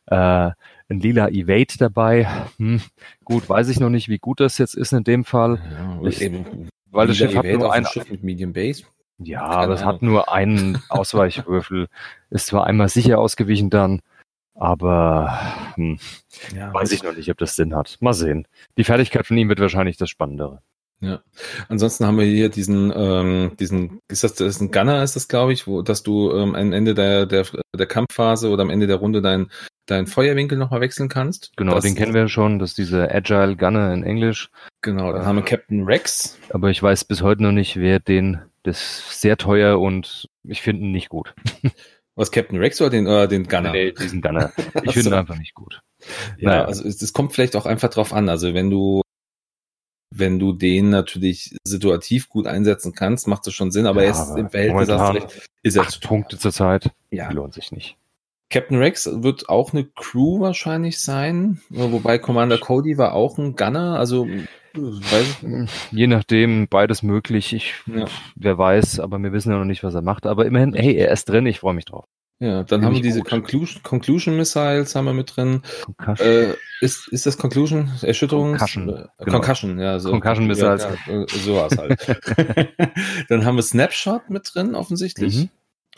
äh, 0.06 0.50
ein 0.90 1.00
lila 1.00 1.28
Evade 1.28 1.74
dabei. 1.78 2.28
Hm, 2.58 2.80
gut, 3.24 3.48
weiß 3.48 3.68
ich 3.68 3.80
noch 3.80 3.90
nicht, 3.90 4.08
wie 4.08 4.18
gut 4.18 4.40
das 4.40 4.58
jetzt 4.58 4.74
ist 4.74 4.92
in 4.92 5.04
dem 5.04 5.24
Fall, 5.24 5.60
ja, 6.02 6.08
Ich- 6.08 6.20
eben, 6.22 6.68
weil 6.90 7.06
das 7.08 7.16
Schiff 7.18 7.34
hat 7.36 7.44
Evade 7.44 7.58
nur 7.58 7.68
auf 7.68 7.74
dem 7.74 7.84
ein, 7.84 7.90
Schiff 7.92 8.10
mit 8.10 8.22
Medium 8.24 8.52
Base. 8.52 8.84
ja, 9.18 9.40
Keine 9.40 9.54
aber 9.56 9.74
es 9.74 9.84
hat 9.84 10.02
nur 10.02 10.32
einen 10.32 10.82
Ausweichwürfel. 10.88 11.88
Ist 12.30 12.46
zwar 12.46 12.66
einmal 12.66 12.88
sicher 12.88 13.18
ausgewichen 13.18 13.68
dann, 13.70 14.00
aber 14.54 15.38
hm, 15.74 15.98
Ja, 16.56 16.72
weiß 16.72 16.92
ich 16.92 17.02
noch 17.02 17.14
nicht, 17.14 17.30
ob 17.30 17.38
das 17.38 17.54
Sinn 17.56 17.74
hat. 17.74 17.96
Mal 18.00 18.14
sehen. 18.14 18.46
Die 18.76 18.84
Fertigkeit 18.84 19.26
von 19.26 19.36
ihm 19.36 19.48
wird 19.48 19.60
wahrscheinlich 19.60 19.96
das 19.96 20.10
Spannendere. 20.10 20.62
Ja. 21.00 21.20
Ansonsten 21.68 22.06
haben 22.06 22.18
wir 22.18 22.24
hier 22.24 22.48
diesen, 22.48 22.92
ähm, 22.94 23.52
diesen, 23.58 24.00
ist 24.08 24.24
das, 24.24 24.34
das 24.34 24.48
ist 24.48 24.60
ein 24.60 24.72
Gunner, 24.72 25.02
ist 25.02 25.14
das, 25.14 25.28
glaube 25.28 25.52
ich, 25.52 25.66
wo, 25.66 25.82
dass 25.82 26.02
du 26.02 26.32
ähm, 26.32 26.56
am 26.56 26.72
Ende 26.72 26.94
der, 26.94 27.26
der, 27.26 27.46
der 27.76 27.86
Kampfphase 27.86 28.50
oder 28.50 28.62
am 28.62 28.70
Ende 28.70 28.88
der 28.88 28.96
Runde 28.96 29.22
dein, 29.22 29.50
dein 29.86 30.06
Feuerwinkel 30.08 30.58
nochmal 30.58 30.80
wechseln 30.80 31.08
kannst. 31.08 31.56
Genau, 31.56 31.74
das, 31.74 31.84
den 31.84 31.94
kennen 31.94 32.14
wir 32.14 32.28
schon, 32.28 32.58
das 32.58 32.70
ist 32.70 32.78
diese 32.78 33.14
Agile 33.14 33.56
Gunner 33.56 33.92
in 33.94 34.02
Englisch. 34.02 34.50
Genau, 34.82 35.12
dann 35.12 35.24
haben 35.24 35.36
wir 35.36 35.44
Captain 35.44 35.84
Rex. 35.84 36.36
Aber 36.50 36.70
ich 36.70 36.82
weiß 36.82 37.04
bis 37.04 37.22
heute 37.22 37.44
noch 37.44 37.52
nicht, 37.52 37.76
wer 37.76 38.00
den, 38.00 38.40
das 38.64 38.80
ist 38.80 39.20
sehr 39.20 39.36
teuer 39.36 39.80
und 39.80 40.28
ich 40.42 40.62
finde 40.62 40.82
ihn 40.82 40.92
nicht 40.92 41.10
gut. 41.10 41.34
Was, 42.16 42.32
Captain 42.32 42.58
Rex 42.58 42.80
oder 42.80 42.90
den, 42.90 43.06
äh, 43.06 43.28
den 43.28 43.46
Gunner? 43.46 43.70
Nee, 43.70 43.92
diesen 43.92 44.20
Gunner. 44.20 44.52
Ich 44.82 44.92
finde 44.94 45.10
ihn 45.10 45.14
einfach 45.14 45.38
nicht 45.38 45.54
gut. 45.54 45.82
Ja, 46.38 46.50
naja. 46.50 46.64
also 46.64 46.84
es, 46.84 47.00
es 47.00 47.12
kommt 47.12 47.32
vielleicht 47.32 47.54
auch 47.54 47.64
einfach 47.64 47.90
drauf 47.90 48.12
an. 48.12 48.28
Also 48.28 48.54
wenn 48.54 48.70
du 48.70 49.02
wenn 50.18 50.38
du 50.38 50.52
den 50.52 50.90
natürlich 50.90 51.56
situativ 51.64 52.28
gut 52.28 52.46
einsetzen 52.46 52.94
kannst, 52.94 53.26
macht 53.28 53.46
das 53.46 53.54
schon 53.54 53.70
Sinn, 53.70 53.86
aber 53.86 54.02
ja, 54.02 54.08
jetzt 54.08 54.36
im 54.36 54.50
Verhältnis 54.50 54.88
recht, 54.88 55.48
ist 55.62 55.76
er 55.76 55.88
zu 55.88 56.00
Punkte 56.00 56.38
zur 56.38 56.52
Zeit. 56.52 56.90
Ja. 57.10 57.30
Lohnt 57.30 57.54
sich 57.54 57.72
nicht. 57.72 57.96
Captain 58.50 58.78
Rex 58.78 59.08
wird 59.22 59.50
auch 59.50 59.74
eine 59.74 59.84
Crew 59.84 60.40
wahrscheinlich 60.40 61.00
sein, 61.00 61.60
wobei 61.68 62.18
Commander 62.18 62.56
Cody 62.58 62.96
war 62.96 63.12
auch 63.12 63.36
ein 63.36 63.56
Gunner, 63.56 63.98
also 63.98 64.26
Je 65.92 66.06
nachdem, 66.06 66.68
beides 66.68 67.02
möglich. 67.02 67.52
Ich, 67.52 67.74
ja. 67.86 68.06
Wer 68.36 68.58
weiß, 68.58 69.00
aber 69.00 69.18
wir 69.18 69.32
wissen 69.32 69.50
ja 69.50 69.58
noch 69.58 69.64
nicht, 69.64 69.82
was 69.82 69.94
er 69.94 70.02
macht. 70.02 70.26
Aber 70.26 70.46
immerhin, 70.46 70.74
hey, 70.74 70.94
er 70.94 71.10
ist 71.10 71.28
drin, 71.28 71.46
ich 71.46 71.60
freue 71.60 71.74
mich 71.74 71.86
drauf. 71.86 72.04
Ja, 72.40 72.62
dann 72.62 72.84
haben 72.84 72.94
wir 72.94 73.02
diese 73.02 73.22
Conclusion, 73.22 73.82
Conclusion 73.82 74.36
Missiles 74.36 74.94
haben 74.94 75.06
wir 75.06 75.12
mit 75.12 75.34
drin. 75.34 75.62
Äh, 76.18 76.52
ist, 76.80 77.08
ist 77.08 77.26
das 77.26 77.36
Conclusion? 77.36 77.90
Erschütterung? 78.02 78.50
Concussion. 78.50 78.88
Äh, 78.88 79.06
genau. 79.24 79.38
Concussion, 79.38 79.78
ja. 79.80 79.98
So, 79.98 80.10
Concussion 80.12 80.46
Missiles. 80.46 80.86
Ja, 81.06 81.12
ja, 81.12 81.26
sowas 81.26 81.76
halt. 81.76 81.98
dann 83.28 83.44
haben 83.44 83.56
wir 83.56 83.62
Snapshot 83.62 84.30
mit 84.30 84.48
drin, 84.54 84.76
offensichtlich. 84.76 85.36
Mhm. 85.36 85.50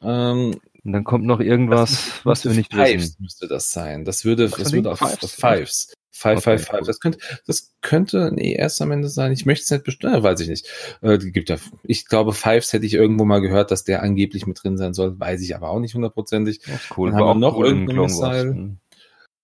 Ähm, 0.02 0.60
und 0.82 0.92
dann 0.92 1.04
kommt 1.04 1.26
noch 1.26 1.40
irgendwas, 1.40 2.20
was 2.24 2.46
wir 2.46 2.52
nicht 2.52 2.72
Fives 2.72 3.02
wissen. 3.02 3.16
müsste 3.22 3.46
das 3.46 3.70
sein. 3.70 4.06
Das 4.06 4.24
würde, 4.24 4.48
das 4.48 4.72
würde 4.72 4.92
auf 4.92 4.98
Fives. 4.98 5.34
Fives. 5.34 5.94
Five, 6.20 6.36
okay, 6.36 6.58
five, 6.58 6.66
five. 6.66 6.86
Das 6.86 7.00
könnte, 7.00 7.18
das 7.46 7.72
könnte 7.80 8.26
ein 8.26 8.36
ES 8.36 8.82
am 8.82 8.90
Ende 8.92 9.08
sein. 9.08 9.32
Ich 9.32 9.46
möchte 9.46 9.64
es 9.64 9.70
nicht 9.70 9.84
bestimmen, 9.84 10.22
weiß 10.22 10.38
ich 10.40 10.48
nicht. 10.48 10.68
Äh, 11.00 11.16
gibt 11.16 11.48
ja, 11.48 11.56
ich 11.82 12.04
glaube, 12.04 12.34
Fives 12.34 12.74
hätte 12.74 12.84
ich 12.84 12.92
irgendwo 12.92 13.24
mal 13.24 13.40
gehört, 13.40 13.70
dass 13.70 13.84
der 13.84 14.02
angeblich 14.02 14.46
mit 14.46 14.62
drin 14.62 14.76
sein 14.76 14.92
soll. 14.92 15.18
Weiß 15.18 15.40
ich 15.40 15.56
aber 15.56 15.70
auch 15.70 15.80
nicht 15.80 15.94
hundertprozentig. 15.94 16.60
Cool. 16.94 17.10
Dann 17.10 17.20
haben 17.20 17.40
wir 17.40 17.48
noch 17.48 17.56
cool 17.56 17.68
irgendein 17.68 17.96
Missile 17.96 18.76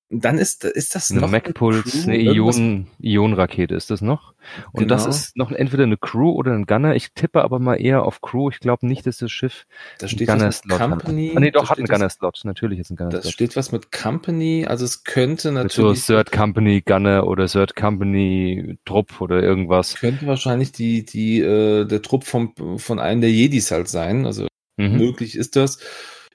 dann 0.08 0.38
ist, 0.38 0.64
ist 0.64 0.94
das 0.94 1.10
eine 1.10 1.20
noch 1.20 1.30
MacPulse, 1.30 2.04
eine, 2.04 2.14
eine 2.14 2.32
Ion, 2.32 2.86
Ionenrakete 3.00 3.74
ist 3.74 3.90
das 3.90 4.00
noch. 4.00 4.34
Und 4.72 4.84
genau. 4.84 4.94
das 4.94 5.06
ist 5.06 5.36
noch 5.36 5.50
entweder 5.50 5.82
eine 5.82 5.96
Crew 5.96 6.30
oder 6.30 6.52
ein 6.52 6.66
Gunner. 6.66 6.94
Ich 6.94 7.12
tippe 7.12 7.42
aber 7.42 7.58
mal 7.58 7.74
eher 7.74 8.04
auf 8.04 8.20
Crew. 8.20 8.48
Ich 8.50 8.60
glaube 8.60 8.86
nicht, 8.86 9.04
dass 9.06 9.18
das 9.18 9.32
Schiff 9.32 9.66
da 9.98 10.06
steht 10.06 10.28
Gunner 10.28 10.52
Slot 10.52 10.78
Company. 10.78 11.30
Hat. 11.30 11.36
Ah, 11.36 11.40
nee, 11.40 11.50
doch, 11.50 11.70
hat 11.70 11.78
einen 11.78 11.88
Gunner 11.88 12.08
Slot. 12.08 12.40
Natürlich 12.44 12.78
ist 12.78 12.90
ein 12.90 12.96
Gunner 12.96 13.10
Slot. 13.10 13.24
Da 13.24 13.30
steht 13.30 13.56
was 13.56 13.72
mit 13.72 13.90
Company. 13.90 14.64
Also 14.68 14.84
es 14.84 15.02
könnte 15.02 15.50
natürlich. 15.50 16.04
so 16.04 16.14
Third 16.14 16.30
Company 16.30 16.82
Gunner 16.82 17.26
oder 17.26 17.46
Third 17.46 17.74
Company 17.74 18.78
Trupp 18.84 19.20
oder 19.20 19.42
irgendwas. 19.42 19.96
Könnte 19.96 20.28
wahrscheinlich 20.28 20.70
die, 20.70 21.04
die, 21.04 21.40
äh, 21.40 21.84
der 21.84 22.02
Trupp 22.02 22.22
vom, 22.22 22.54
von 22.78 23.00
einem 23.00 23.22
der 23.22 23.32
Jedis 23.32 23.72
halt 23.72 23.88
sein. 23.88 24.24
Also 24.24 24.46
mhm. 24.76 24.98
möglich 24.98 25.34
ist 25.34 25.56
das. 25.56 25.78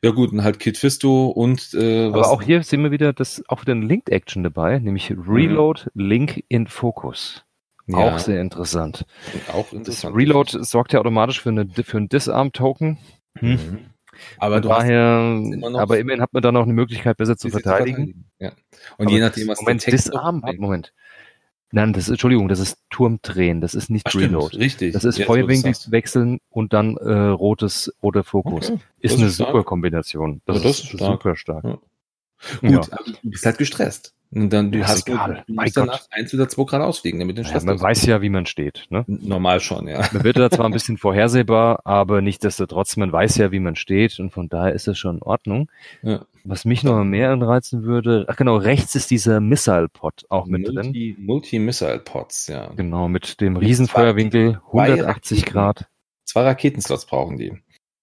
Ja 0.03 0.11
gut, 0.11 0.31
und 0.31 0.43
halt 0.43 0.59
Kid 0.59 0.77
Fisto 0.77 1.27
und 1.27 1.73
äh, 1.75 2.07
Aber 2.07 2.21
was. 2.21 2.27
auch 2.27 2.41
hier 2.41 2.63
sehen 2.63 2.81
wir 2.81 2.91
wieder 2.91 3.13
das 3.13 3.43
auch 3.47 3.61
wieder 3.61 3.75
ein 3.75 3.83
Linked 3.83 4.09
Action 4.09 4.43
dabei, 4.43 4.79
nämlich 4.79 5.11
Reload 5.11 5.83
mhm. 5.93 6.05
Link 6.05 6.43
in 6.47 6.67
Focus. 6.67 7.45
Ja. 7.87 7.97
Auch 7.97 8.19
sehr 8.19 8.41
interessant. 8.41 9.05
Auch 9.51 9.73
interessant. 9.73 10.13
Das 10.13 10.17
Reload 10.17 10.63
sorgt 10.63 10.93
ja 10.93 10.99
automatisch 10.99 11.41
für, 11.41 11.49
eine, 11.49 11.67
für 11.67 11.97
einen 11.97 12.09
Disarm-Token. 12.09 12.97
Hm. 13.37 13.49
Mhm. 13.49 13.79
Aber 14.37 14.61
du 14.61 14.69
daher, 14.69 15.41
aber 15.73 15.97
immerhin 15.97 16.21
hat 16.21 16.33
man 16.33 16.43
dann 16.43 16.55
auch 16.57 16.63
eine 16.63 16.73
Möglichkeit, 16.73 17.17
besser 17.17 17.37
zu 17.37 17.49
verteidigen. 17.49 17.95
verteidigen. 17.95 18.31
Ja. 18.39 18.51
Und 18.97 19.07
aber 19.07 19.15
je 19.15 19.19
nachdem, 19.21 19.47
was 19.47 19.61
Moment, 19.61 19.87
Disarm, 19.87 20.43
Moment. 20.57 20.93
Nein, 21.71 21.93
das 21.93 22.03
ist, 22.03 22.09
Entschuldigung, 22.09 22.49
das 22.49 22.59
ist 22.59 22.79
Turmdrehen, 22.89 23.61
das 23.61 23.75
ist 23.75 23.89
nicht 23.89 24.07
Ach, 24.07 24.15
Reload. 24.15 24.47
Stimmt, 24.47 24.63
richtig. 24.63 24.93
Das 24.93 25.05
ist 25.05 25.17
Jetzt, 25.17 25.27
Feuerwinkel 25.27 25.73
wechseln 25.87 26.39
und 26.49 26.73
dann 26.73 26.97
äh, 26.97 27.11
rotes, 27.13 27.93
roter 28.03 28.23
Fokus. 28.23 28.71
Okay, 28.71 28.79
ist 28.99 29.17
eine 29.17 29.27
ist 29.27 29.37
super 29.37 29.63
Kombination. 29.63 30.41
Das, 30.45 30.61
das 30.61 30.79
ist, 30.79 30.87
stark. 30.87 31.21
super 31.23 31.35
stark. 31.35 31.63
Ja. 31.63 31.79
Gut, 32.59 32.87
ja. 32.87 32.97
du 33.05 33.29
bist 33.29 33.45
halt 33.45 33.57
gestresst. 33.57 34.13
Und 34.33 34.51
dann 34.51 34.71
du 34.71 34.87
hast 34.87 35.09
egal. 35.09 35.43
du, 35.45 35.53
du 35.53 35.61
musst 35.61 35.75
danach 35.75 36.07
eins 36.09 36.33
oder 36.33 36.47
zwei 36.47 36.63
Grad 36.63 36.81
ausfliegen, 36.81 37.19
damit 37.19 37.37
den 37.37 37.43
Stress 37.43 37.63
ja, 37.63 37.67
Man 37.67 37.81
weiß 37.81 38.05
ja, 38.05 38.21
wie 38.21 38.29
man 38.29 38.45
steht. 38.45 38.85
Ne? 38.89 39.03
Normal 39.07 39.59
schon, 39.59 39.89
ja. 39.89 40.07
Man 40.13 40.23
wird 40.23 40.37
da 40.37 40.49
zwar 40.49 40.67
ein 40.67 40.71
bisschen 40.71 40.97
vorhersehbar, 40.97 41.81
aber 41.85 42.21
nichtsdestotrotz, 42.21 42.95
man 42.95 43.11
weiß 43.11 43.37
ja, 43.37 43.51
wie 43.51 43.59
man 43.59 43.75
steht 43.75 44.19
und 44.19 44.31
von 44.31 44.47
daher 44.47 44.71
ist 44.71 44.87
es 44.87 44.97
schon 44.97 45.17
in 45.17 45.21
Ordnung. 45.21 45.69
Ja. 46.01 46.25
Was 46.45 46.63
mich 46.63 46.83
noch 46.83 47.03
mehr 47.03 47.31
anreizen 47.31 47.83
würde, 47.83 48.25
ach 48.29 48.37
genau, 48.37 48.55
rechts 48.55 48.95
ist 48.95 49.11
dieser 49.11 49.41
Missile-Pod 49.41 50.25
auch 50.29 50.45
mit 50.47 50.61
Multi, 50.61 51.13
drin. 51.15 51.25
Multi-Missile-Pods, 51.25 52.47
ja. 52.47 52.71
Genau, 52.75 53.09
mit 53.09 53.41
dem 53.41 53.57
Riesenfeuerwinkel, 53.57 54.61
180 54.67 55.45
Grad. 55.45 55.87
Zwei 56.23 56.43
Raketenslots 56.43 57.05
brauchen 57.05 57.37
die. 57.37 57.53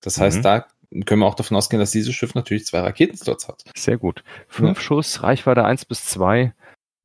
Das 0.03 0.21
heißt, 0.21 0.39
mhm. 0.39 0.43
da 0.43 0.67
können 1.05 1.21
wir 1.21 1.27
auch 1.27 1.35
davon 1.35 1.57
ausgehen, 1.57 1.81
dass 1.81 1.91
dieses 1.91 2.15
Schiff 2.15 2.35
natürlich 2.35 2.67
zwei 2.67 2.81
Raketenslots 2.81 3.49
hat. 3.49 3.65
Sehr 3.77 3.99
gut. 3.99 4.25
Fünf 4.49 4.79
ja. 4.79 4.83
Schuss, 4.83 5.23
Reichweite 5.23 5.65
eins 5.65 5.85
bis 5.85 6.05
zwei, 6.05 6.55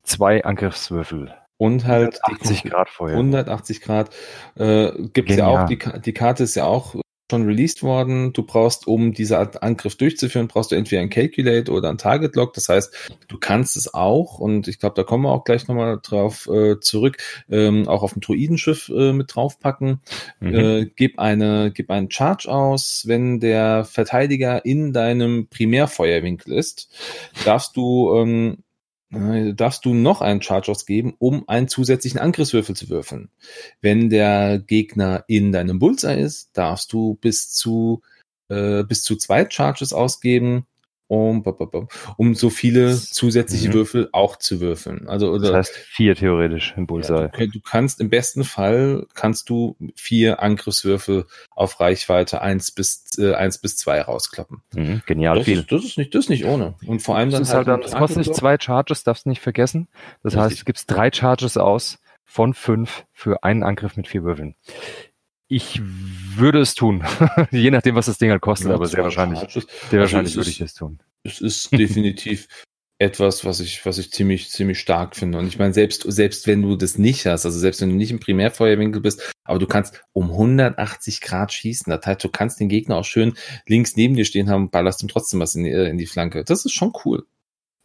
zwei 0.02 0.44
Angriffswürfel. 0.44 1.34
Und 1.56 1.86
halt 1.86 2.18
180 2.24 2.64
Grad 2.64 2.90
Feuer. 2.90 3.12
180 3.12 3.80
Grad. 3.80 4.10
Äh, 4.56 4.90
Gibt 5.12 5.30
ja 5.30 5.46
auch, 5.46 5.66
die, 5.66 5.78
die 6.04 6.12
Karte 6.12 6.44
ist 6.44 6.56
ja 6.56 6.64
auch 6.64 6.96
schon 7.30 7.46
released 7.46 7.82
worden. 7.82 8.32
Du 8.32 8.42
brauchst, 8.42 8.86
um 8.86 9.12
diese 9.12 9.38
Art 9.38 9.62
Angriff 9.62 9.96
durchzuführen, 9.96 10.46
brauchst 10.48 10.72
du 10.72 10.76
entweder 10.76 11.00
ein 11.02 11.10
Calculate 11.10 11.72
oder 11.72 11.88
ein 11.88 11.98
Target 11.98 12.36
Lock. 12.36 12.52
Das 12.54 12.68
heißt, 12.68 13.12
du 13.28 13.38
kannst 13.38 13.76
es 13.76 13.92
auch, 13.94 14.38
und 14.38 14.68
ich 14.68 14.78
glaube, 14.78 14.94
da 14.94 15.04
kommen 15.04 15.24
wir 15.24 15.30
auch 15.30 15.44
gleich 15.44 15.66
nochmal 15.66 15.98
drauf 16.02 16.48
äh, 16.52 16.78
zurück, 16.80 17.16
ähm, 17.50 17.88
auch 17.88 18.02
auf 18.02 18.12
dem 18.12 18.20
Druidenschiff 18.20 18.90
äh, 18.90 19.12
mit 19.12 19.34
draufpacken. 19.34 20.00
Mhm. 20.40 20.54
Äh, 20.54 20.86
gib 20.96 21.18
eine, 21.18 21.72
gib 21.72 21.90
einen 21.90 22.10
Charge 22.10 22.48
aus, 22.48 23.04
wenn 23.06 23.40
der 23.40 23.84
Verteidiger 23.84 24.64
in 24.64 24.92
deinem 24.92 25.48
Primärfeuerwinkel 25.48 26.52
ist, 26.52 26.90
darfst 27.44 27.76
du 27.76 28.14
ähm, 28.16 28.58
äh, 28.58 28.63
darfst 29.54 29.84
du 29.84 29.94
noch 29.94 30.20
einen 30.20 30.42
Charge 30.42 30.70
ausgeben, 30.70 31.14
um 31.18 31.48
einen 31.48 31.68
zusätzlichen 31.68 32.20
Angriffswürfel 32.20 32.76
zu 32.76 32.88
würfeln. 32.88 33.30
Wenn 33.80 34.10
der 34.10 34.58
Gegner 34.58 35.24
in 35.28 35.52
deinem 35.52 35.78
Bullseye 35.78 36.20
ist, 36.20 36.56
darfst 36.56 36.92
du 36.92 37.14
bis 37.20 37.50
zu 37.50 38.02
äh, 38.48 38.84
bis 38.84 39.02
zu 39.02 39.16
zwei 39.16 39.48
Charges 39.48 39.92
ausgeben, 39.92 40.66
um, 41.06 41.44
um 42.16 42.34
so 42.34 42.50
viele 42.50 42.96
zusätzliche 42.96 43.68
mhm. 43.68 43.74
Würfel 43.74 44.08
auch 44.12 44.36
zu 44.36 44.60
würfeln. 44.60 45.06
Also 45.08 45.30
oder, 45.30 45.48
das 45.48 45.68
heißt 45.68 45.76
vier 45.76 46.16
theoretisch 46.16 46.74
im 46.76 46.86
Bullseye. 46.86 47.14
Ja, 47.22 47.28
du, 47.28 47.48
du, 47.48 47.60
kannst 47.60 48.00
im 48.00 48.08
besten 48.08 48.44
Fall 48.44 49.06
kannst 49.14 49.50
du 49.50 49.76
vier 49.94 50.42
Angriffswürfel 50.42 51.26
auf 51.50 51.80
Reichweite 51.80 52.40
eins 52.40 52.70
bis 52.70 53.18
äh, 53.18 53.34
eins 53.34 53.58
bis 53.58 53.76
zwei 53.76 54.00
rauskloppen. 54.00 54.62
Mhm, 54.74 55.02
genial 55.06 55.36
das 55.36 55.44
viel. 55.44 55.60
Ist, 55.60 55.72
das 55.72 55.84
ist 55.84 55.98
nicht 55.98 56.14
das 56.14 56.24
ist 56.24 56.30
nicht 56.30 56.46
ohne. 56.46 56.74
Und 56.86 57.00
vor 57.00 57.16
allem 57.16 57.30
das 57.30 57.48
dann 57.48 57.48
halt, 57.48 57.68
halt 57.68 57.68
dann, 57.68 57.80
das 57.82 57.98
kostet 57.98 58.18
nicht 58.18 58.34
zwei 58.34 58.56
Charges, 58.58 59.04
darfst 59.04 59.26
du 59.26 59.28
nicht 59.28 59.42
vergessen. 59.42 59.88
Das 60.22 60.32
Richtig. 60.32 60.40
heißt, 60.42 60.60
du 60.60 60.64
gibst 60.64 60.90
drei 60.90 61.10
Charges 61.12 61.56
aus 61.56 61.98
von 62.24 62.54
fünf 62.54 63.04
für 63.12 63.44
einen 63.44 63.62
Angriff 63.62 63.96
mit 63.96 64.08
vier 64.08 64.24
Würfeln. 64.24 64.54
Ich 65.48 65.80
würde 65.82 66.60
es 66.60 66.74
tun. 66.74 67.04
Je 67.50 67.70
nachdem, 67.70 67.94
was 67.94 68.06
das 68.06 68.18
Ding 68.18 68.30
halt 68.30 68.40
kostet, 68.40 68.68
ja, 68.68 68.74
aber 68.74 68.86
sehr 68.86 69.04
wahrscheinlich. 69.04 69.40
Sehr 69.40 69.46
also 69.52 69.98
wahrscheinlich 69.98 70.36
würde 70.36 70.50
ich 70.50 70.60
es 70.60 70.74
tun. 70.74 70.98
Es 71.22 71.40
ist 71.40 71.70
definitiv 71.76 72.48
etwas, 72.98 73.44
was 73.44 73.60
ich, 73.60 73.84
was 73.84 73.98
ich 73.98 74.12
ziemlich, 74.12 74.50
ziemlich 74.50 74.78
stark 74.78 75.16
finde. 75.16 75.38
Und 75.38 75.46
ich 75.46 75.58
meine, 75.58 75.74
selbst, 75.74 76.04
selbst 76.06 76.46
wenn 76.46 76.62
du 76.62 76.76
das 76.76 76.96
nicht 76.96 77.26
hast, 77.26 77.44
also 77.44 77.58
selbst 77.58 77.80
wenn 77.80 77.90
du 77.90 77.96
nicht 77.96 78.10
im 78.10 78.20
Primärfeuerwinkel 78.20 79.02
bist, 79.02 79.34
aber 79.44 79.58
du 79.58 79.66
kannst 79.66 80.02
um 80.12 80.30
180 80.30 81.20
Grad 81.20 81.52
schießen. 81.52 81.90
Das 81.90 82.06
heißt, 82.06 82.22
du 82.22 82.28
kannst 82.28 82.60
den 82.60 82.68
Gegner 82.68 82.96
auch 82.96 83.04
schön 83.04 83.34
links 83.66 83.96
neben 83.96 84.14
dir 84.14 84.24
stehen 84.24 84.48
haben, 84.48 84.70
ballerst 84.70 85.02
ihm 85.02 85.08
trotzdem 85.08 85.40
was 85.40 85.54
in 85.54 85.64
die, 85.64 85.70
in 85.70 85.98
die 85.98 86.06
Flanke. 86.06 86.44
Das 86.44 86.64
ist 86.64 86.72
schon 86.72 86.92
cool. 87.04 87.26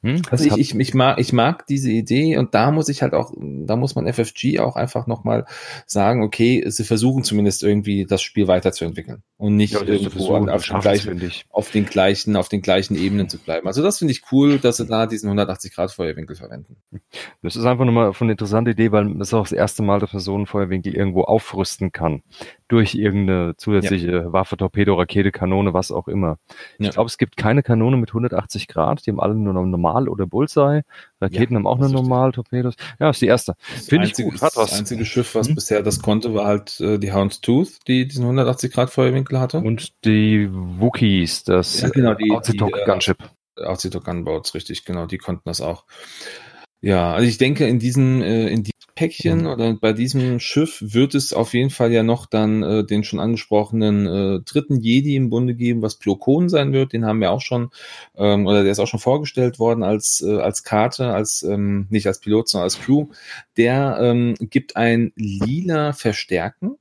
Hm, 0.02 0.22
also 0.32 0.46
ich, 0.46 0.58
ich, 0.58 0.76
ich, 0.80 0.94
mag, 0.94 1.20
ich 1.20 1.34
mag 1.34 1.68
diese 1.68 1.92
Idee 1.92 2.38
und 2.38 2.54
da 2.56 2.72
muss 2.72 2.88
ich 2.88 3.02
halt 3.02 3.14
auch, 3.14 3.34
da 3.38 3.76
muss 3.76 3.96
man 3.96 4.12
FFG 4.12 4.60
auch 4.60 4.78
einfach 4.78 5.08
nochmal 5.08 5.46
sagen, 5.86 6.24
okay, 6.24 6.64
sie 6.68 6.86
versuchen 6.86 7.24
zumindest 7.24 7.64
irgendwie 7.64 8.06
das 8.06 8.22
Spiel 8.22 8.48
weiterzuentwickeln 8.48 9.24
und 9.36 9.58
nicht 9.58 9.74
ja, 9.74 9.82
irgendwo 9.82 10.36
an, 10.36 10.50
auf, 10.50 10.66
den 10.66 10.80
gleichen, 10.80 11.32
auf 11.50 11.72
den 11.72 11.86
gleichen, 11.86 12.38
auf 12.38 12.48
den 12.48 12.62
gleichen 12.62 12.96
Ebenen 12.96 13.28
zu 13.28 13.40
bleiben. 13.40 13.68
Also 13.68 13.84
das 13.84 13.98
finde 13.98 14.14
ich 14.14 14.24
cool, 14.32 14.58
dass 14.58 14.78
sie 14.78 14.86
da 14.86 15.06
diesen 15.06 15.28
180 15.28 15.74
Grad 15.74 15.92
Feuerwinkel 15.92 16.38
verwenden. 16.38 16.78
Das 17.42 17.58
ist 17.58 17.66
einfach 17.66 17.84
nochmal 17.84 18.14
von 18.14 18.26
eine 18.26 18.34
interessante 18.34 18.72
Idee, 18.72 18.94
weil 18.94 19.12
es 19.20 19.30
ist 19.30 19.34
auch 19.34 19.44
das 19.44 19.52
erste 19.52 19.84
Mal, 19.84 20.00
dass 20.00 20.14
man 20.14 20.22
so 20.22 20.34
einen 20.34 20.46
Feuerwinkel 20.46 20.96
irgendwo 20.96 21.24
aufrüsten 21.24 21.92
kann. 21.92 22.24
Durch 22.70 22.96
irgendeine 22.96 23.56
zusätzliche 23.58 24.12
ja. 24.12 24.32
Waffe, 24.32 24.56
Torpedo, 24.56 24.94
Rakete, 24.94 25.32
Kanone, 25.32 25.74
was 25.74 25.92
auch 25.92 26.08
immer. 26.08 26.38
Ja. 26.78 26.88
Ich 26.88 26.92
glaube, 26.92 27.08
es 27.08 27.18
gibt 27.18 27.36
keine 27.36 27.64
Kanone 27.64 27.98
mit 27.98 28.12
180 28.12 28.68
Grad. 28.68 29.06
Die 29.06 29.12
haben 29.12 29.20
alle 29.20 29.36
nur 29.36 29.54
noch 29.54 29.66
normal 29.66 30.08
oder 30.08 30.26
Bullseye. 30.26 30.84
Raketen 31.20 31.54
ja, 31.54 31.60
haben 31.60 31.68
auch 31.68 31.80
nur 31.80 31.90
normal 31.90 32.32
Torpedos. 32.32 32.76
Ja, 33.00 33.10
ist 33.10 33.22
die 33.22 33.28
erste. 33.28 33.56
Finde 33.60 34.08
ich 34.08 34.14
gut. 34.14 34.36
Hat 34.36 34.56
was. 34.56 34.70
Das 34.70 34.80
einzige 34.80 35.04
Schiff, 35.06 35.36
was 35.36 35.48
hm? 35.48 35.56
bisher 35.56 35.84
das 35.84 36.02
konnte, 36.02 36.34
war 36.34 36.46
halt 36.46 36.80
äh, 36.80 37.00
die 37.00 37.12
Houndstooth, 37.12 37.80
die 37.88 38.08
diesen 38.08 38.24
180 38.24 38.72
Grad 38.72 38.90
Feuerwinkel 38.92 39.40
hatte. 39.40 39.58
Und 39.58 40.06
die 40.06 40.48
Wookiees, 40.52 41.44
das 41.44 41.82
ja, 41.82 41.90
genau, 41.90 42.14
die, 42.14 42.32
die, 42.46 42.58
die 42.58 42.64
äh, 42.64 42.86
Gunship. 42.86 43.18
Outdoor 43.58 44.04
Gunboats, 44.04 44.54
richtig, 44.54 44.86
genau, 44.86 45.06
die 45.06 45.18
konnten 45.18 45.42
das 45.46 45.60
auch. 45.60 45.86
Ja, 46.82 47.14
also 47.14 47.28
ich 47.28 47.38
denke, 47.38 47.68
in 47.68 47.80
diesem, 47.80 48.22
äh, 48.22 48.48
in 48.48 48.64
diesem 48.64 48.79
Päckchen 49.00 49.44
mhm. 49.44 49.48
oder 49.48 49.74
bei 49.76 49.94
diesem 49.94 50.42
Schiff 50.42 50.84
wird 50.86 51.16
es 51.16 51.32
auf 51.32 51.54
jeden 51.54 51.70
Fall 51.70 51.90
ja 51.94 52.04
noch 52.04 52.26
dann 52.26 52.64
äh, 52.64 52.84
den 52.84 53.06
schon 53.06 53.22
angesprochenen 53.22 54.06
äh, 54.06 54.40
dritten 54.42 54.82
Jedi 54.82 55.16
im 55.16 55.30
Bunde 55.30 55.56
geben, 55.56 55.82
was 55.82 55.96
Plokon 55.96 56.50
sein 56.50 56.74
wird. 56.74 56.92
Den 56.92 57.06
haben 57.06 57.22
wir 57.22 57.32
auch 57.32 57.40
schon, 57.40 57.70
ähm, 58.18 58.46
oder 58.46 58.64
der 58.64 58.74
ist 58.74 58.80
auch 58.80 58.90
schon 58.90 59.00
vorgestellt 59.00 59.58
worden 59.58 59.84
als, 59.84 60.22
äh, 60.22 60.42
als 60.42 60.66
Karte, 60.66 61.14
als 61.14 61.44
ähm, 61.44 61.88
nicht 61.90 62.08
als 62.08 62.20
Pilot, 62.20 62.50
sondern 62.50 62.66
als 62.66 62.78
Crew. 62.78 63.08
Der 63.56 64.00
ähm, 64.02 64.36
gibt 64.42 64.76
ein 64.76 65.14
lila 65.16 65.94
Verstärken, 65.94 66.76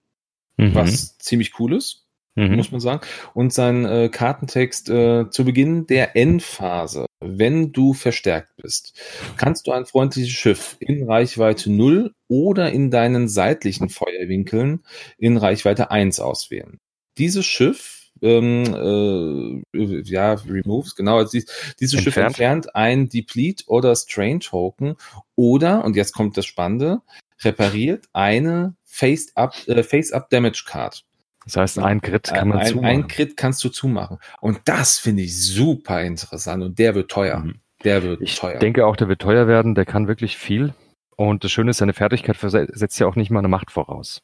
mhm. 0.57 0.75
was 0.75 1.19
ziemlich 1.19 1.53
cool 1.61 1.77
ist 1.77 2.09
mhm. 2.35 2.57
muss 2.57 2.73
man 2.73 2.81
sagen. 2.81 3.01
Und 3.33 3.53
sein 3.53 3.85
äh, 3.85 4.09
Kartentext 4.09 4.89
äh, 4.89 5.31
zu 5.31 5.45
Beginn 5.45 5.87
der 5.87 6.16
Endphase, 6.16 7.07
wenn 7.21 7.73
du 7.73 7.95
verstärkt 7.95 8.57
bist, 8.57 8.93
kannst 9.37 9.66
du 9.66 9.73
ein 9.73 9.87
freundliches 9.87 10.31
Schiff 10.31 10.77
in 10.81 11.05
Reichweite 11.05 11.71
0 11.71 12.14
oder 12.29 12.71
in 12.71 12.91
deinen 12.91 13.29
seitlichen 13.29 13.89
Feuerwinkeln 13.89 14.85
in 15.19 15.37
Reichweite 15.37 15.91
1 15.91 16.21
auswählen. 16.21 16.79
Dieses 17.16 17.45
Schiff 17.47 17.99
ähm, 18.23 19.62
äh, 19.75 20.01
ja, 20.03 20.35
removes, 20.35 20.95
genau, 20.97 21.19
also 21.19 21.39
dieses 21.81 21.95
entfernt. 21.95 22.03
Schiff 22.03 22.16
entfernt 22.16 22.75
ein 22.75 23.09
Deplete 23.09 23.64
oder 23.66 23.95
Strain 23.95 24.41
Token 24.41 24.97
oder, 25.37 25.85
und 25.85 25.97
jetzt 25.97 26.12
kommt 26.12 26.37
das 26.37 26.47
Spannende, 26.47 27.01
repariert 27.41 28.07
eine 28.12 28.75
Face-Up 28.85 29.55
äh, 29.69 29.83
Face 29.83 30.12
-up 30.12 30.29
Damage 30.31 30.64
Card. 30.66 31.05
Das 31.49 31.57
heißt, 31.57 31.78
ein 31.78 32.03
Crit 32.03 32.24
kann 32.24 32.49
man 32.49 32.59
ein, 32.59 32.66
zumachen. 32.66 32.86
Ein 32.88 33.09
Crit 33.09 33.36
kannst 33.36 33.64
du 33.64 33.70
zumachen. 33.70 34.18
Und 34.40 34.61
das 34.66 34.99
finde 34.99 35.22
ich 35.22 35.34
super 35.40 36.03
interessant 36.03 36.62
und 36.62 36.78
der 36.78 36.94
wird 36.94 37.11
teuer. 37.11 37.38
Mhm. 37.38 37.61
Der 37.84 38.03
wird 38.03 38.20
ich 38.20 38.36
teuer. 38.36 38.55
Ich 38.55 38.59
denke 38.59 38.84
auch, 38.86 38.96
der 38.96 39.09
wird 39.09 39.22
teuer 39.22 39.46
werden. 39.46 39.74
Der 39.74 39.86
kann 39.86 40.09
wirklich 40.09 40.36
viel. 40.36 40.74
Und 41.16 41.44
das 41.44 41.51
Schöne 41.51 41.70
ist, 41.70 41.78
seine 41.78 41.94
Fertigkeit 41.94 42.36
setzt 42.38 42.99
ja 43.01 43.07
auch 43.07 43.16
nicht 43.16 43.30
mal 43.30 43.38
eine 43.38 43.49
Macht 43.49 43.70
voraus. 43.70 44.20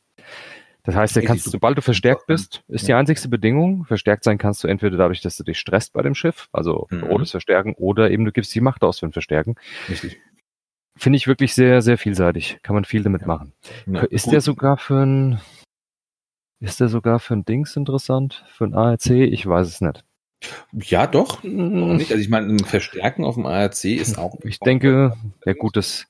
Das 0.82 0.94
heißt, 0.94 1.16
der 1.16 1.24
kannst, 1.24 1.50
sobald 1.50 1.78
du 1.78 1.82
verstärkt 1.82 2.26
bist, 2.26 2.62
ist 2.68 2.86
die 2.86 2.92
einzigste 2.92 3.28
Bedingung. 3.28 3.86
Verstärkt 3.86 4.22
sein 4.22 4.36
kannst 4.36 4.62
du 4.62 4.68
entweder 4.68 4.98
dadurch, 4.98 5.22
dass 5.22 5.38
du 5.38 5.44
dich 5.44 5.58
stresst 5.58 5.94
bei 5.94 6.02
dem 6.02 6.14
Schiff, 6.14 6.48
also 6.52 6.88
mhm. 6.90 7.04
rotes 7.04 7.30
Verstärken, 7.30 7.74
oder 7.74 8.10
eben 8.10 8.26
du 8.26 8.32
gibst 8.32 8.54
die 8.54 8.60
Macht 8.60 8.84
aus 8.84 8.98
für 8.98 9.06
ein 9.06 9.12
Verstärken. 9.12 9.54
Richtig. 9.88 10.20
Finde 10.96 11.16
ich 11.16 11.26
wirklich 11.26 11.54
sehr, 11.54 11.80
sehr 11.80 11.96
vielseitig. 11.96 12.58
Kann 12.62 12.74
man 12.74 12.84
viel 12.84 13.02
damit 13.02 13.22
ja. 13.22 13.26
machen. 13.26 13.54
Ja, 13.86 14.02
ist 14.02 14.24
gut. 14.24 14.34
der 14.34 14.40
sogar 14.42 14.76
für 14.76 15.02
ein 15.02 15.40
ist 16.64 16.80
der 16.80 16.88
sogar 16.88 17.20
für 17.20 17.34
ein 17.34 17.44
Dings 17.44 17.76
interessant? 17.76 18.44
Für 18.48 18.64
ein 18.64 18.74
ARC? 18.74 19.10
Ich 19.10 19.46
weiß 19.46 19.68
es 19.68 19.80
nicht. 19.80 20.04
Ja, 20.72 21.06
doch. 21.06 21.42
Hm. 21.42 21.96
Nicht. 21.96 22.10
Also 22.10 22.20
ich 22.20 22.28
meine, 22.28 22.48
ein 22.48 22.58
Verstärken 22.58 23.24
auf 23.24 23.34
dem 23.34 23.46
ARC 23.46 23.84
ist 23.84 24.18
auch. 24.18 24.36
Ich 24.44 24.58
denke, 24.60 25.16
ja 25.44 25.52
gut, 25.52 25.76
das 25.76 26.06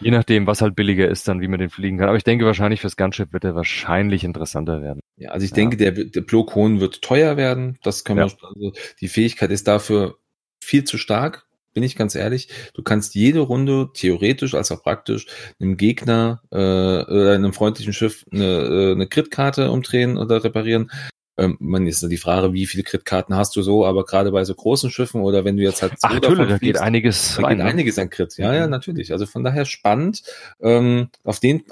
je 0.00 0.10
nachdem, 0.10 0.46
was 0.46 0.62
halt 0.62 0.76
billiger 0.76 1.08
ist, 1.08 1.28
dann 1.28 1.40
wie 1.40 1.48
man 1.48 1.58
den 1.58 1.70
fliegen 1.70 1.98
kann. 1.98 2.08
Aber 2.08 2.16
ich 2.16 2.24
denke 2.24 2.44
wahrscheinlich 2.44 2.80
fürs 2.80 2.96
Gunship 2.96 3.32
wird 3.32 3.44
er 3.44 3.54
wahrscheinlich 3.54 4.24
interessanter 4.24 4.80
werden. 4.80 5.00
Ja, 5.16 5.30
also 5.30 5.44
ich 5.44 5.50
ja. 5.50 5.56
denke, 5.56 5.76
der, 5.76 5.92
der 5.92 6.20
Plokon 6.20 6.80
wird 6.80 7.02
teuer 7.02 7.36
werden. 7.36 7.78
Das 7.82 8.04
können 8.04 8.20
ja. 8.20 8.28
wir, 8.28 8.48
also 8.48 8.72
die 9.00 9.08
Fähigkeit 9.08 9.50
ist 9.50 9.66
dafür 9.66 10.18
viel 10.62 10.84
zu 10.84 10.98
stark 10.98 11.47
bin 11.74 11.82
ich 11.82 11.96
ganz 11.96 12.14
ehrlich. 12.14 12.48
Du 12.74 12.82
kannst 12.82 13.14
jede 13.14 13.40
Runde 13.40 13.90
theoretisch 13.94 14.54
als 14.54 14.72
auch 14.72 14.82
praktisch 14.82 15.26
einem 15.60 15.76
Gegner 15.76 16.42
äh, 16.50 16.56
oder 16.56 17.34
einem 17.34 17.52
freundlichen 17.52 17.92
Schiff 17.92 18.24
eine, 18.32 18.44
äh, 18.44 18.92
eine 18.92 19.06
Crit-Karte 19.06 19.70
umdrehen 19.70 20.18
oder 20.18 20.42
reparieren. 20.42 20.90
Ähm, 21.38 21.56
man 21.60 21.86
ist 21.86 22.02
die 22.02 22.16
Frage, 22.16 22.52
wie 22.52 22.66
viele 22.66 22.82
Crit-Karten 22.82 23.36
hast 23.36 23.54
du 23.54 23.62
so, 23.62 23.86
aber 23.86 24.04
gerade 24.04 24.32
bei 24.32 24.44
so 24.44 24.54
großen 24.54 24.90
Schiffen 24.90 25.22
oder 25.22 25.44
wenn 25.44 25.56
du 25.56 25.62
jetzt 25.62 25.82
halt 25.82 25.92
Ach, 26.02 26.12
natürlich, 26.12 26.48
da 26.48 26.58
geht 26.58 26.78
einiges 26.78 27.36
da 27.36 27.42
rein, 27.42 27.58
geht 27.58 27.64
ne? 27.64 27.70
einiges 27.70 27.98
an 27.98 28.10
Crit. 28.10 28.36
Ja, 28.38 28.52
ja, 28.52 28.64
mhm. 28.64 28.70
natürlich. 28.70 29.12
Also 29.12 29.26
von 29.26 29.44
daher 29.44 29.64
spannend. 29.64 30.22
Ähm, 30.60 31.10
auf 31.22 31.38
den 31.38 31.62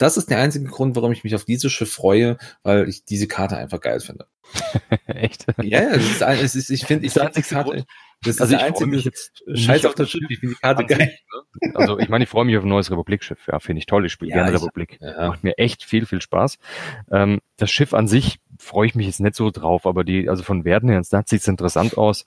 das 0.00 0.16
ist 0.16 0.30
der 0.30 0.38
einzige 0.38 0.64
Grund, 0.64 0.96
warum 0.96 1.12
ich 1.12 1.24
mich 1.24 1.34
auf 1.34 1.44
dieses 1.44 1.70
Schiff 1.70 1.92
freue, 1.92 2.38
weil 2.62 2.88
ich 2.88 3.04
diese 3.04 3.28
Karte 3.28 3.58
einfach 3.58 3.80
geil 3.80 4.00
finde. 4.00 4.26
Echt? 5.06 5.44
Ja, 5.62 5.82
ja, 5.82 5.90
das 5.90 6.04
ist, 6.04 6.22
es 6.22 6.54
ist, 6.56 6.70
ich 6.70 6.86
finde, 6.86 7.06
ich 7.06 7.12
finde 7.12 7.32
die 7.36 7.42
Karte, 7.42 7.70
Grund. 7.70 7.86
Das 8.22 8.36
ist 8.36 8.40
also 8.40 8.56
der 8.56 8.64
einzige 8.64 8.96
jetzt 8.96 9.42
Scheiß 9.52 9.84
auf 9.84 9.94
das 9.94 10.10
Schiff, 10.10 10.22
ich 10.30 10.40
finde 10.40 10.54
die 10.54 10.60
Karte 10.60 10.86
geil. 10.86 11.14
Ne? 11.60 11.74
Also 11.74 11.98
ich 11.98 12.08
meine, 12.08 12.24
ich 12.24 12.30
freue 12.30 12.46
mich 12.46 12.56
auf 12.56 12.64
ein 12.64 12.68
neues 12.68 12.90
Republik-Schiff. 12.90 13.46
Ja, 13.46 13.60
finde 13.60 13.80
ich 13.80 13.86
toll. 13.86 14.06
Ich 14.06 14.12
spiele 14.12 14.30
ja, 14.30 14.36
gerne 14.36 14.56
ich, 14.56 14.62
Republik. 14.62 14.96
Ja. 15.00 15.28
Macht 15.28 15.44
mir 15.44 15.58
echt 15.58 15.84
viel, 15.84 16.06
viel 16.06 16.22
Spaß. 16.22 16.56
Ähm, 17.12 17.40
das 17.58 17.70
Schiff 17.70 17.92
an 17.92 18.08
sich 18.08 18.40
freue 18.58 18.86
ich 18.86 18.94
mich 18.94 19.06
jetzt 19.06 19.20
nicht 19.20 19.34
so 19.34 19.50
drauf, 19.50 19.84
aber 19.86 20.04
die, 20.04 20.30
also 20.30 20.42
von 20.42 20.64
Werten 20.64 20.88
her 20.88 21.02
Netz 21.10 21.30
sieht 21.30 21.42
es 21.42 21.48
interessant 21.48 21.98
aus. 21.98 22.24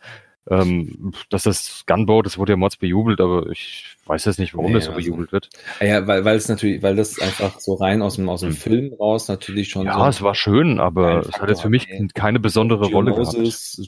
Ähm, 0.49 1.13
dass 1.29 1.43
das 1.43 1.83
Gunboat, 1.87 2.25
das 2.25 2.37
wurde 2.37 2.53
ja 2.53 2.57
Mods 2.57 2.75
bejubelt, 2.75 3.21
aber 3.21 3.49
ich 3.49 3.95
weiß 4.05 4.25
jetzt 4.25 4.39
nicht, 4.39 4.53
warum 4.53 4.67
nee, 4.67 4.73
das 4.73 4.85
so 4.85 4.91
also, 4.91 5.01
bejubelt 5.01 5.31
wird. 5.31 5.49
Ja, 5.79 6.05
weil, 6.05 6.25
weil 6.25 6.35
es 6.35 6.49
natürlich, 6.49 6.83
weil 6.83 6.97
das 6.97 7.17
einfach 7.19 7.61
so 7.61 7.75
rein 7.75 8.01
aus 8.01 8.15
dem, 8.15 8.27
aus 8.27 8.41
dem 8.41 8.49
hm. 8.49 8.55
Film 8.57 8.93
raus 8.93 9.29
natürlich 9.29 9.69
schon. 9.69 9.85
Ja, 9.85 9.97
so 9.97 10.05
es 10.05 10.21
war 10.21 10.35
schön, 10.35 10.79
aber 10.79 11.21
es 11.21 11.39
hat 11.39 11.49
jetzt 11.49 11.61
für 11.61 11.69
mich 11.69 11.87
nee. 11.87 12.07
keine 12.13 12.41
besondere 12.41 12.87
Rolle 12.87 13.13
gehabt. 13.13 13.37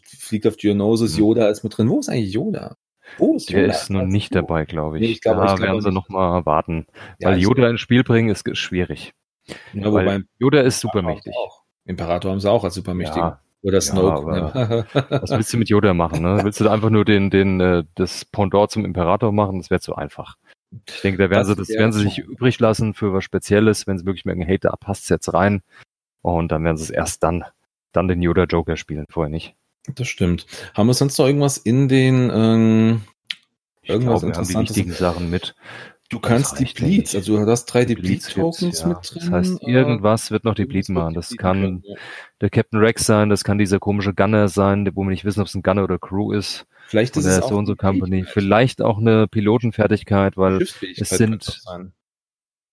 Fliegt 0.06 0.48
auf 0.48 0.56
Geonosis, 0.56 1.14
hm. 1.14 1.20
Yoda 1.20 1.50
ist 1.50 1.64
mit 1.64 1.78
drin. 1.78 1.90
Wo 1.90 2.00
ist 2.00 2.08
eigentlich 2.08 2.34
Yoda? 2.34 2.78
Wo 3.18 3.36
ist 3.36 3.50
Yoda? 3.50 3.64
Der 3.64 3.72
ist 3.72 3.90
noch 3.90 4.06
nicht 4.06 4.34
dabei, 4.34 4.64
glaube 4.64 4.98
ich. 4.98 5.02
Nee, 5.02 5.12
ich 5.12 5.22
glaube, 5.22 5.46
da 5.46 5.56
ich 5.56 5.60
werden 5.60 5.82
sie 5.82 5.92
noch 5.92 6.08
mal 6.08 6.46
warten. 6.46 6.88
Ja, 7.20 7.30
weil 7.30 7.40
Yoda 7.40 7.70
ins 7.70 7.82
Spiel 7.82 8.04
bringen 8.06 8.30
ist 8.30 8.58
schwierig. 8.58 9.14
Ja, 9.74 9.92
weil 9.92 10.24
Yoda 10.40 10.62
ist 10.62 10.80
supermächtig. 10.80 11.34
Imperator 11.86 12.32
haben 12.32 12.40
sie 12.40 12.50
auch 12.50 12.64
als 12.64 12.74
supermächtig. 12.74 13.18
Ja, 13.18 13.42
oder 13.66 13.82
Snoke. 13.82 14.38
Ja, 14.38 14.86
was 15.22 15.32
willst 15.32 15.52
du 15.52 15.58
mit 15.58 15.70
Yoda 15.70 15.96
machen? 15.96 16.22
Ne? 16.22 16.40
Willst 16.44 16.60
du 16.60 16.64
da 16.66 16.72
einfach 16.72 16.92
nur 16.92 17.04
den, 17.04 17.32
den, 17.32 17.60
äh, 17.60 17.84
das 17.96 18.24
Pendant 18.24 18.70
zum 18.70 18.86
Imperator 18.86 19.32
machen? 19.32 19.58
Das 19.58 19.72
wäre 19.72 19.82
zu 19.82 19.96
einfach. 19.96 20.38
Ich 20.88 21.02
denke, 21.02 21.24
da 21.24 21.30
werden 21.32 21.48
das 21.48 21.50
sie, 21.50 21.56
das 21.56 21.70
werden 21.70 21.92
sie 21.92 22.02
sich 22.02 22.20
übrig 22.20 22.60
lassen 22.60 22.94
für 22.94 23.12
was 23.12 23.24
Spezielles. 23.24 23.88
Wenn 23.88 23.98
sie 23.98 24.06
wirklich 24.06 24.26
merken, 24.26 24.44
hey, 24.44 24.60
da 24.60 24.76
passt 24.76 25.10
jetzt 25.10 25.34
rein. 25.34 25.64
Und 26.22 26.52
dann 26.52 26.64
werden 26.64 26.78
sie 26.78 26.84
es 26.84 26.90
erst 26.92 27.24
dann, 27.24 27.44
dann 27.92 28.08
den 28.08 28.22
Yoda 28.22 28.44
Joker 28.44 28.78
spielen, 28.78 29.06
vorher 29.10 29.32
nicht. 29.32 29.56
Das 29.96 30.08
stimmt. 30.08 30.46
Haben 30.76 30.88
wir 30.88 30.94
sonst 30.94 31.18
noch 31.18 31.26
irgendwas 31.26 31.58
in 31.58 31.88
den, 31.88 32.30
ähm, 32.32 33.02
irgendwas 33.82 34.22
ich 34.22 34.32
glaube, 34.32 34.48
die 34.48 34.60
wichtigen 34.60 34.92
Sachen 34.92 35.32
mit. 35.32 35.56
Du 36.10 36.20
kannst 36.20 36.60
die 36.60 36.66
Bleeds, 36.66 37.16
also 37.16 37.44
du 37.44 37.50
hast 37.50 37.66
drei 37.66 37.84
Deplete-Tokens 37.84 38.82
ja. 38.82 38.88
mit 38.88 38.98
drin. 39.02 39.22
Das 39.22 39.32
heißt, 39.32 39.64
irgendwas 39.64 40.30
wird 40.30 40.44
noch 40.44 40.54
Deplete 40.54 40.92
machen. 40.92 41.16
Das 41.16 41.36
kann 41.36 41.84
der 42.42 42.50
Captain 42.52 42.80
Rex 42.80 43.06
sein, 43.06 43.30
das 43.30 43.44
kann 43.44 43.58
dieser 43.58 43.80
komische 43.80 44.14
Gunner 44.14 44.48
sein, 44.48 44.88
wo 44.94 45.04
wir 45.04 45.10
nicht 45.10 45.26
wissen, 45.26 45.42
ob 45.42 45.48
es 45.48 45.56
ein 45.56 45.64
Gunner 45.64 45.84
oder 45.84 45.98
Crew 45.98 46.32
ist. 46.32 46.68
Vielleicht 46.88 47.18
ist 47.18 47.26
es 47.26 47.48
so 47.48 47.56
und 47.56 47.66
so 47.66 47.76
Company. 47.76 48.24
Vielleicht 48.24 48.82
auch 48.84 49.00
eine 49.00 49.28
Pilotenfertigkeit, 49.28 50.38
weil 50.38 50.62
es 50.62 51.10
sind, 51.10 51.60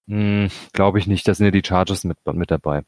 hm, 0.09 0.49
glaube 0.75 0.99
ich 0.99 1.07
nicht, 1.07 1.27
da 1.27 1.35
sind 1.35 1.47
ja 1.47 1.51
die 1.51 1.67
Charges 1.67 2.05
mit, 2.05 2.19
mit 2.35 2.51
dabei. 2.51 2.83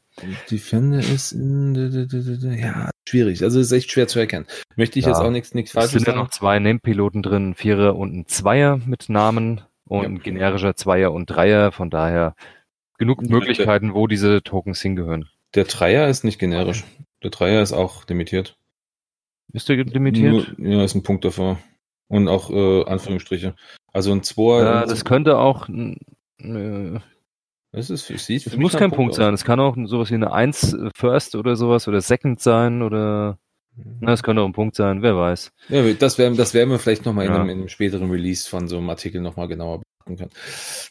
Defender 0.51 0.99
ist, 0.99 1.31
ja, 1.33 2.91
schwierig. 3.09 3.41
Also 3.41 3.59
ist 3.59 3.71
echt 3.71 3.91
schwer 3.91 4.07
zu 4.07 4.19
erkennen. 4.19 4.45
Möchte 4.75 4.99
ich 4.99 5.05
ja. 5.05 5.11
jetzt 5.11 5.21
auch 5.21 5.31
nichts, 5.31 5.55
nichts 5.55 5.71
falsch 5.71 5.87
sagen. 5.87 5.97
Es 5.97 6.03
sind 6.03 6.13
ja 6.13 6.21
noch 6.21 6.29
zwei 6.29 6.59
Name-Piloten 6.59 7.23
drin, 7.23 7.49
ein 7.49 7.55
Vierer 7.55 7.95
und 7.95 8.15
ein 8.15 8.27
Zweier 8.27 8.79
mit 8.85 9.09
Namen 9.09 9.61
und 9.87 10.17
ja. 10.17 10.21
generischer 10.21 10.75
Zweier 10.75 11.11
und 11.11 11.27
Dreier. 11.27 11.71
Von 11.71 11.89
daher 11.89 12.35
genug 12.97 13.21
Möglichkeiten, 13.21 13.93
wo 13.93 14.07
diese 14.07 14.43
Tokens 14.43 14.81
hingehören. 14.81 15.29
Der 15.53 15.65
Dreier 15.65 16.07
ist 16.07 16.23
nicht 16.23 16.39
generisch. 16.39 16.83
Der 17.23 17.31
Dreier 17.31 17.61
ist 17.61 17.73
auch 17.73 18.07
limitiert. 18.07 18.57
Ist 19.53 19.69
der 19.69 19.77
limitiert? 19.77 20.57
Nur, 20.57 20.69
ja, 20.69 20.83
ist 20.83 20.95
ein 20.95 21.03
Punkt 21.03 21.23
davor. 21.25 21.59
Und 22.07 22.27
auch 22.27 22.49
äh, 22.49 22.83
Anführungsstriche. 22.85 23.55
Also 23.91 24.11
ein 24.11 24.23
Zweier. 24.23 24.63
Ja, 24.63 24.85
das 24.85 25.05
könnte 25.05 25.37
auch. 25.37 25.69
Äh, 25.69 26.99
das 27.71 27.89
ist, 27.89 28.07
sieht 28.07 28.47
es 28.47 28.55
muss 28.55 28.73
kein 28.73 28.89
Punkt, 28.89 28.95
Punkt 28.95 29.13
sein. 29.15 29.33
Es 29.33 29.43
kann 29.43 29.59
auch 29.59 29.75
sowas 29.85 30.09
wie 30.09 30.15
eine 30.15 30.31
1 30.31 30.73
äh, 30.73 30.89
First 30.95 31.35
oder 31.35 31.55
sowas 31.55 31.87
oder 31.87 32.01
Second 32.01 32.39
sein 32.39 32.81
oder 32.81 33.37
na, 33.99 34.11
das 34.11 34.23
könnte 34.23 34.41
auch 34.41 34.45
ein 34.45 34.53
Punkt 34.53 34.75
sein, 34.75 35.01
wer 35.01 35.15
weiß. 35.15 35.51
Ja, 35.69 35.93
das 35.93 36.17
werden 36.17 36.37
das 36.37 36.53
werden 36.53 36.69
wir 36.69 36.79
vielleicht 36.79 37.05
nochmal 37.05 37.25
ja. 37.25 37.31
in, 37.31 37.41
einem, 37.41 37.49
in 37.49 37.57
einem 37.59 37.67
späteren 37.67 38.09
Release 38.09 38.49
von 38.49 38.67
so 38.67 38.77
einem 38.77 38.89
Artikel 38.89 39.21
nochmal 39.21 39.47
genauer 39.47 39.81
beachten 39.81 40.17
können. 40.17 40.31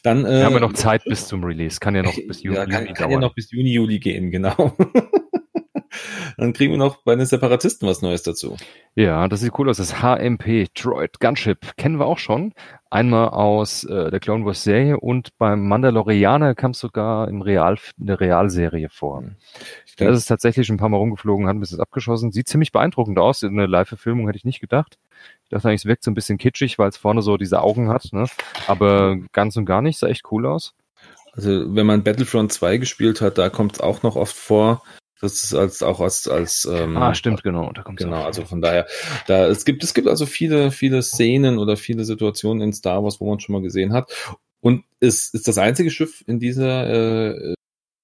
Dann 0.03 0.25
äh, 0.25 0.29
wir 0.29 0.45
haben 0.45 0.53
wir 0.53 0.59
noch 0.59 0.73
Zeit 0.73 1.03
bis 1.05 1.27
zum 1.27 1.43
Release. 1.43 1.79
Kann 1.79 1.95
ja 1.95 2.03
noch 2.03 2.15
bis 2.27 2.43
Juni, 2.43 2.57
ja, 2.57 2.65
kann, 2.65 2.83
Juni 2.83 2.93
kann 2.93 3.11
ja 3.11 3.19
noch 3.19 3.33
bis 3.33 3.51
Juni, 3.51 3.73
Juli 3.73 3.99
gehen, 3.99 4.31
genau. 4.31 4.75
Dann 6.37 6.53
kriegen 6.53 6.71
wir 6.71 6.77
noch 6.77 7.03
bei 7.03 7.15
den 7.15 7.25
Separatisten 7.25 7.87
was 7.87 8.01
Neues 8.01 8.23
dazu. 8.23 8.57
Ja, 8.95 9.27
das 9.27 9.41
sieht 9.41 9.57
cool 9.57 9.69
aus. 9.69 9.77
Das 9.77 10.01
HMP 10.01 10.67
Droid 10.73 11.19
Gunship 11.19 11.75
kennen 11.77 11.99
wir 11.99 12.05
auch 12.05 12.17
schon. 12.17 12.53
Einmal 12.89 13.29
aus 13.29 13.83
äh, 13.83 14.09
der 14.09 14.19
Clone 14.19 14.45
Wars 14.45 14.63
Serie 14.63 14.99
und 14.99 15.37
beim 15.37 15.67
Mandalorianer 15.67 16.55
kam 16.55 16.71
es 16.71 16.79
sogar 16.79 17.27
im 17.27 17.41
Real, 17.41 17.77
in 17.97 18.05
der 18.07 18.19
Realserie 18.19 18.89
vor. 18.89 19.21
Hm. 19.21 19.35
Da 19.97 20.09
ist 20.09 20.17
es 20.17 20.25
tatsächlich 20.25 20.67
schon 20.67 20.75
ein 20.75 20.79
paar 20.79 20.89
Mal 20.89 20.97
rumgeflogen, 20.97 21.47
hat 21.47 21.55
ein 21.55 21.59
bisschen 21.59 21.79
abgeschossen. 21.79 22.31
Sieht 22.31 22.47
ziemlich 22.47 22.71
beeindruckend 22.71 23.17
aus. 23.19 23.43
In 23.43 23.55
der 23.55 23.67
Live-Verfilmung 23.67 24.27
hätte 24.27 24.37
ich 24.37 24.45
nicht 24.45 24.59
gedacht. 24.59 24.97
Ich 25.43 25.49
dachte 25.49 25.69
eigentlich, 25.69 25.81
es 25.81 25.85
wirkt 25.85 26.03
so 26.03 26.11
ein 26.11 26.15
bisschen 26.15 26.37
kitschig, 26.37 26.79
weil 26.79 26.89
es 26.89 26.97
vorne 26.97 27.21
so 27.21 27.37
diese 27.37 27.61
Augen 27.61 27.89
hat. 27.89 28.09
Ne? 28.11 28.25
Aber 28.67 29.17
ganz 29.31 29.55
und 29.57 29.65
gar 29.65 29.81
nicht, 29.81 29.97
sah 29.97 30.07
echt 30.07 30.31
cool 30.31 30.45
aus. 30.45 30.73
Also 31.33 31.75
wenn 31.75 31.85
man 31.85 32.03
Battlefront 32.03 32.51
2 32.51 32.77
gespielt 32.77 33.21
hat, 33.21 33.37
da 33.37 33.49
kommt 33.49 33.73
es 33.73 33.81
auch 33.81 34.03
noch 34.03 34.15
oft 34.15 34.35
vor. 34.35 34.83
Das 35.21 35.43
ist 35.43 35.53
als 35.53 35.81
auch 35.81 36.01
als 36.01 36.27
als 36.27 36.65
ähm, 36.65 36.97
ah 36.97 37.13
stimmt 37.15 37.41
genau 37.41 37.71
da 37.71 37.83
kommt 37.83 37.99
genau 37.99 38.23
also 38.23 38.43
von 38.43 38.61
daher 38.61 38.85
da 39.27 39.47
es 39.47 39.63
gibt 39.63 39.83
es 39.83 39.93
gibt 39.93 40.09
also 40.09 40.25
viele 40.25 40.71
viele 40.71 41.01
Szenen 41.01 41.57
oder 41.57 41.77
viele 41.77 42.03
Situationen 42.03 42.61
in 42.61 42.73
Star 42.73 43.01
Wars 43.03 43.21
wo 43.21 43.29
man 43.29 43.39
schon 43.39 43.53
mal 43.53 43.61
gesehen 43.61 43.93
hat 43.93 44.11
und 44.59 44.83
es 44.99 45.29
ist 45.33 45.47
das 45.47 45.57
einzige 45.57 45.89
Schiff 45.89 46.21
in 46.27 46.39
dieser 46.39 46.89
äh, 46.89 47.53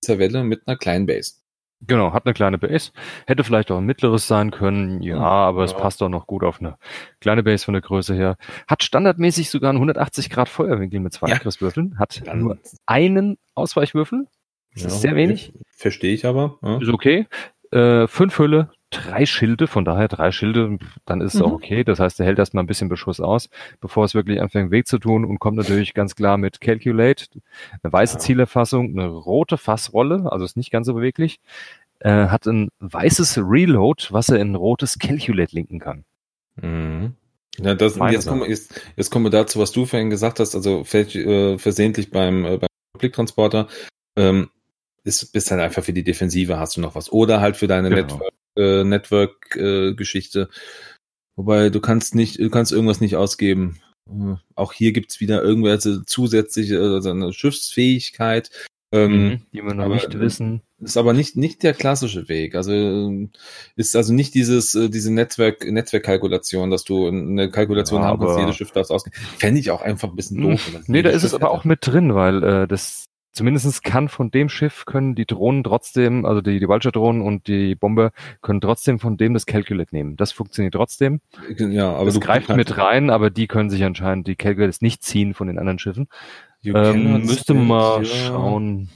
dieser 0.02 0.20
Welle 0.20 0.44
mit 0.46 0.68
einer 0.68 0.78
kleinen 0.78 1.06
Base 1.06 1.42
Genau, 1.88 2.14
hat 2.14 2.26
eine 2.26 2.34
kleine 2.34 2.60
Base. 2.60 2.92
Hätte 3.26 3.44
vielleicht 3.44 3.72
auch 3.72 3.80
ein 3.80 3.86
mittleres 3.86 4.28
sein 4.28 4.52
können, 4.52 5.02
ja, 5.02 5.18
aber 5.18 5.60
ja. 5.60 5.66
es 5.66 5.74
passt 5.74 6.04
auch 6.04 6.10
noch 6.10 6.28
gut 6.28 6.44
auf 6.44 6.60
eine 6.60 6.78
kleine 7.20 7.42
Base 7.42 7.66
von 7.66 7.74
der 7.74 7.82
Größe 7.82 8.14
her. 8.14 8.38
Hat 8.68 8.84
standardmäßig 8.84 9.50
sogar 9.50 9.72
einen 9.72 9.78
180 9.78 10.30
Grad 10.30 10.48
Feuerwinkel 10.48 11.00
mit 11.00 11.14
zwei 11.14 11.30
ja. 11.30 11.36
Angriffswürfeln. 11.36 11.98
Hat 11.98 12.22
Dann 12.26 12.40
nur 12.42 12.60
einen 12.86 13.38
Ausweichwürfel. 13.56 14.28
Das 14.74 14.84
ja, 14.84 14.88
ist 14.90 15.02
sehr 15.02 15.16
wenig. 15.16 15.54
Verstehe 15.76 16.14
ich 16.14 16.26
aber. 16.26 16.58
Ja. 16.62 16.80
Ist 16.80 16.90
okay. 16.90 17.28
Äh, 17.72 18.08
fünf 18.08 18.38
Hülle, 18.38 18.70
drei 18.90 19.26
Schilde, 19.26 19.68
von 19.68 19.86
daher 19.86 20.08
drei 20.08 20.32
Schilde, 20.32 20.78
dann 21.06 21.22
ist 21.22 21.34
es 21.34 21.40
mhm. 21.40 21.46
auch 21.46 21.52
okay. 21.54 21.84
Das 21.84 22.00
heißt, 22.00 22.20
er 22.20 22.26
hält 22.26 22.38
erstmal 22.38 22.64
ein 22.64 22.68
bisschen 22.68 22.90
Beschuss 22.90 23.20
aus, 23.20 23.50
bevor 23.80 24.04
es 24.06 24.14
wirklich 24.14 24.42
anfängt 24.42 24.72
Weg 24.72 24.88
zu 24.88 25.00
tun 25.00 25.24
und 25.26 25.40
kommt 25.40 25.58
natürlich 25.58 25.94
ganz 25.94 26.16
klar 26.16 26.38
mit 26.38 26.60
Calculate, 26.60 27.26
eine 27.82 27.94
weiße 27.94 28.16
ja. 28.16 28.20
Zielerfassung, 28.20 28.92
eine 28.92 29.08
rote 29.08 29.58
Fassrolle, 29.58 30.30
also 30.32 30.44
ist 30.44 30.58
nicht 30.58 30.72
ganz 30.72 30.88
so 30.88 30.94
beweglich, 30.94 31.40
äh, 32.00 32.28
hat 32.28 32.46
ein 32.46 32.70
weißes 32.80 33.40
Reload, 33.42 34.08
was 34.12 34.30
er 34.30 34.40
in 34.40 34.52
ein 34.52 34.56
rotes 34.56 35.00
Calculate 35.00 35.56
linken 35.56 35.80
kann. 35.80 36.04
Mhm. 36.58 37.16
Ja, 37.60 37.76
das, 37.76 37.98
jetzt, 38.12 38.28
kommen, 38.28 38.50
jetzt, 38.50 38.82
jetzt 38.96 39.10
kommen 39.10 39.26
wir 39.26 39.30
dazu, 39.30 39.60
was 39.60 39.72
du 39.72 39.86
vorhin 39.86 40.10
gesagt 40.10 40.40
hast, 40.40 40.56
also 40.56 40.82
äh, 40.82 41.58
versehentlich 41.58 42.10
beim, 42.10 42.46
äh, 42.46 42.58
beim 42.58 42.68
Blicktransporter. 42.98 43.68
Ähm, 44.16 44.50
ist, 45.04 45.32
bist 45.32 45.52
halt 45.52 45.62
einfach 45.62 45.84
für 45.84 45.94
die 45.94 46.04
Defensive 46.04 46.60
hast 46.60 46.78
du 46.78 46.82
noch 46.82 46.96
was. 46.96 47.12
Oder 47.12 47.42
halt 47.42 47.58
für 47.58 47.68
deine 47.68 47.90
genau. 47.90 48.02
Network, 48.02 48.34
äh, 48.58 48.84
Network 48.84 49.56
äh. 49.56 50.46
Wobei 51.36 51.70
du 51.70 51.80
kannst 51.80 52.16
nicht, 52.16 52.40
du 52.40 52.50
kannst 52.50 52.72
irgendwas 52.72 53.02
nicht 53.02 53.16
ausgeben. 53.16 53.80
Äh, 54.10 54.36
auch 54.56 54.74
hier 54.74 54.92
gibt's 54.92 55.20
wieder 55.20 55.42
irgendwelche 55.42 56.04
zusätzliche, 56.06 56.80
also 56.80 57.10
eine 57.10 57.34
Schiffsfähigkeit, 57.34 58.52
ähm, 58.92 59.12
mhm, 59.12 59.42
die 59.54 59.64
wir 59.64 59.74
noch 59.74 59.88
nicht 59.88 60.20
wissen. 60.20 60.62
Ist 60.80 60.98
aber 60.98 61.14
nicht, 61.14 61.38
nicht 61.38 61.64
der 61.64 61.74
klassische 61.74 62.28
Weg. 62.28 62.56
Also 62.56 63.28
ist 63.76 63.96
also 63.96 64.14
nicht 64.14 64.34
dieses, 64.34 64.76
äh, 64.76 64.90
diese 64.90 65.14
Netzwerk, 65.14 65.66
Netzwerkkalkulation, 65.66 66.72
dass 66.72 66.84
du 66.84 67.08
eine 67.08 67.50
Kalkulation 67.50 68.02
ja, 68.02 68.08
haben 68.08 68.20
kannst, 68.20 68.40
jedes 68.40 68.56
Schiff 68.56 68.72
darf 68.72 68.90
ausgehen. 68.90 69.16
Fände 69.38 69.60
ich 69.60 69.72
auch 69.72 69.82
einfach 69.82 70.10
ein 70.10 70.16
bisschen 70.16 70.42
doof. 70.42 70.72
Nee, 70.88 71.04
da 71.04 71.12
ist 71.12 71.24
es 71.24 71.34
aber 71.34 71.52
auch 71.52 71.64
mit 71.64 71.86
drin, 71.86 72.16
weil 72.16 72.44
äh, 72.44 72.68
das 72.68 73.06
Zumindestens 73.32 73.82
kann 73.82 74.10
von 74.10 74.30
dem 74.30 74.50
Schiff 74.50 74.86
können 74.86 75.16
die 75.16 75.26
Drohnen 75.26 75.64
trotzdem, 75.64 76.26
also 76.26 76.42
die, 76.42 76.60
die 76.60 76.68
Vulture-Drohnen 76.68 77.22
und 77.22 77.48
die 77.48 77.76
Bombe 77.76 78.12
können 78.42 78.60
trotzdem 78.60 79.00
von 79.00 79.16
dem 79.16 79.34
das 79.34 79.46
Calculate 79.46 79.96
nehmen. 79.96 80.18
Das 80.18 80.34
funktioniert 80.34 80.74
trotzdem. 80.74 81.22
Ja, 81.58 81.94
aber 81.94 82.06
das 82.06 82.20
greift 82.20 82.50
mit 82.50 82.78
rein, 82.78 83.10
aber 83.10 83.30
die 83.30 83.48
können 83.48 83.70
sich 83.70 83.84
anscheinend 83.84 84.28
die 84.28 84.36
Calculates 84.36 84.82
nicht 84.82 85.04
ziehen 85.04 85.34
von 85.34 85.48
den 85.48 85.58
anderen 85.58 85.80
Schiffen. 85.80 86.08
Ähm, 86.64 87.26
müsste 87.26 87.54
man 87.54 87.68
mal 87.68 88.06
schauen. 88.06 88.90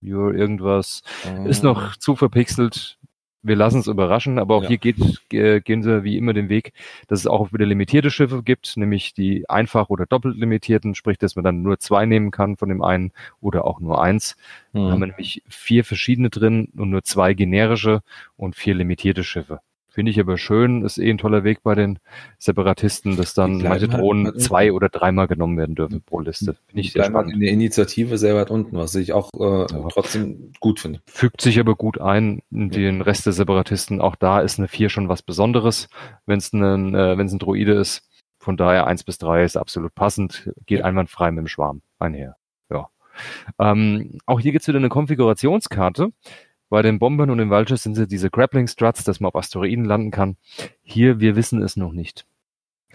Ja, 0.00 0.30
irgendwas. 0.30 1.02
Ah. 1.24 1.44
Ist 1.44 1.62
noch 1.62 1.96
zu 1.96 2.16
verpixelt 2.16 2.98
wir 3.42 3.56
lassen 3.56 3.80
es 3.80 3.86
überraschen, 3.88 4.38
aber 4.38 4.56
auch 4.56 4.62
ja. 4.62 4.68
hier 4.68 4.78
geht, 4.78 4.96
äh, 5.32 5.60
gehen 5.60 5.82
sie 5.82 6.04
wie 6.04 6.16
immer 6.16 6.32
den 6.32 6.48
Weg, 6.48 6.72
dass 7.08 7.20
es 7.20 7.26
auch 7.26 7.52
wieder 7.52 7.66
limitierte 7.66 8.10
Schiffe 8.10 8.42
gibt, 8.42 8.76
nämlich 8.76 9.14
die 9.14 9.48
einfach 9.50 9.90
oder 9.90 10.06
doppelt 10.06 10.36
limitierten, 10.36 10.94
sprich, 10.94 11.18
dass 11.18 11.36
man 11.36 11.44
dann 11.44 11.62
nur 11.62 11.78
zwei 11.78 12.06
nehmen 12.06 12.30
kann 12.30 12.56
von 12.56 12.68
dem 12.68 12.82
einen 12.82 13.12
oder 13.40 13.64
auch 13.64 13.80
nur 13.80 14.02
eins. 14.02 14.36
Mhm. 14.72 14.84
Da 14.84 14.90
haben 14.92 15.00
wir 15.00 15.06
nämlich 15.08 15.42
vier 15.48 15.84
verschiedene 15.84 16.30
drin 16.30 16.68
und 16.76 16.90
nur 16.90 17.02
zwei 17.02 17.34
generische 17.34 18.02
und 18.36 18.54
vier 18.56 18.74
limitierte 18.74 19.24
Schiffe. 19.24 19.60
Finde 19.92 20.10
ich 20.10 20.18
aber 20.18 20.38
schön, 20.38 20.86
ist 20.86 20.96
eh 20.96 21.10
ein 21.10 21.18
toller 21.18 21.44
Weg 21.44 21.62
bei 21.62 21.74
den 21.74 21.98
Separatisten, 22.38 23.18
dass 23.18 23.34
dann 23.34 23.58
manche 23.58 23.88
Drohnen 23.88 24.24
halt 24.24 24.40
zwei 24.40 24.72
oder 24.72 24.88
dreimal 24.88 25.26
genommen 25.26 25.58
werden 25.58 25.74
dürfen 25.74 26.00
pro 26.00 26.20
Liste. 26.20 26.56
Finde 26.66 26.80
ich 26.80 26.92
sehr 26.92 27.04
spannend. 27.04 27.34
in 27.34 27.40
der 27.40 27.50
Initiative 27.50 28.16
sehr 28.16 28.34
weit 28.34 28.50
unten, 28.50 28.74
was 28.74 28.94
ich 28.94 29.12
auch 29.12 29.28
äh, 29.38 29.70
ja. 29.70 29.88
trotzdem 29.90 30.52
gut 30.60 30.80
finde. 30.80 31.02
Fügt 31.04 31.42
sich 31.42 31.60
aber 31.60 31.74
gut 31.74 32.00
ein 32.00 32.40
in 32.50 32.70
den 32.70 33.02
Rest 33.02 33.26
der 33.26 33.34
Separatisten. 33.34 34.00
Auch 34.00 34.16
da 34.16 34.40
ist 34.40 34.58
eine 34.58 34.66
vier 34.66 34.88
schon 34.88 35.10
was 35.10 35.20
Besonderes, 35.20 35.90
wenn 36.24 36.38
es 36.38 36.54
ein, 36.54 36.94
äh, 36.94 37.18
wenn 37.18 37.26
es 37.26 37.34
ein 37.34 37.38
Droide 37.38 37.74
ist. 37.74 38.08
Von 38.38 38.56
daher 38.56 38.86
eins 38.86 39.04
bis 39.04 39.18
drei 39.18 39.44
ist 39.44 39.58
absolut 39.58 39.94
passend, 39.94 40.50
geht 40.64 40.80
ja. 40.80 40.84
einwandfrei 40.86 41.30
mit 41.30 41.40
dem 41.40 41.48
Schwarm 41.48 41.82
einher. 41.98 42.36
Ja. 42.70 42.88
Ähm, 43.58 44.18
auch 44.24 44.40
hier 44.40 44.52
gibt's 44.52 44.68
wieder 44.68 44.78
eine 44.78 44.88
Konfigurationskarte. 44.88 46.12
Bei 46.72 46.80
den 46.80 46.98
Bombern 46.98 47.28
und 47.28 47.36
den 47.36 47.50
Vultures 47.50 47.82
sind 47.82 47.96
sie 47.96 48.06
diese 48.06 48.30
Grappling 48.30 48.66
Struts, 48.66 49.04
dass 49.04 49.20
man 49.20 49.28
auf 49.28 49.36
Asteroiden 49.36 49.84
landen 49.84 50.10
kann. 50.10 50.38
Hier, 50.82 51.20
wir 51.20 51.36
wissen 51.36 51.60
es 51.60 51.76
noch 51.76 51.92
nicht. 51.92 52.24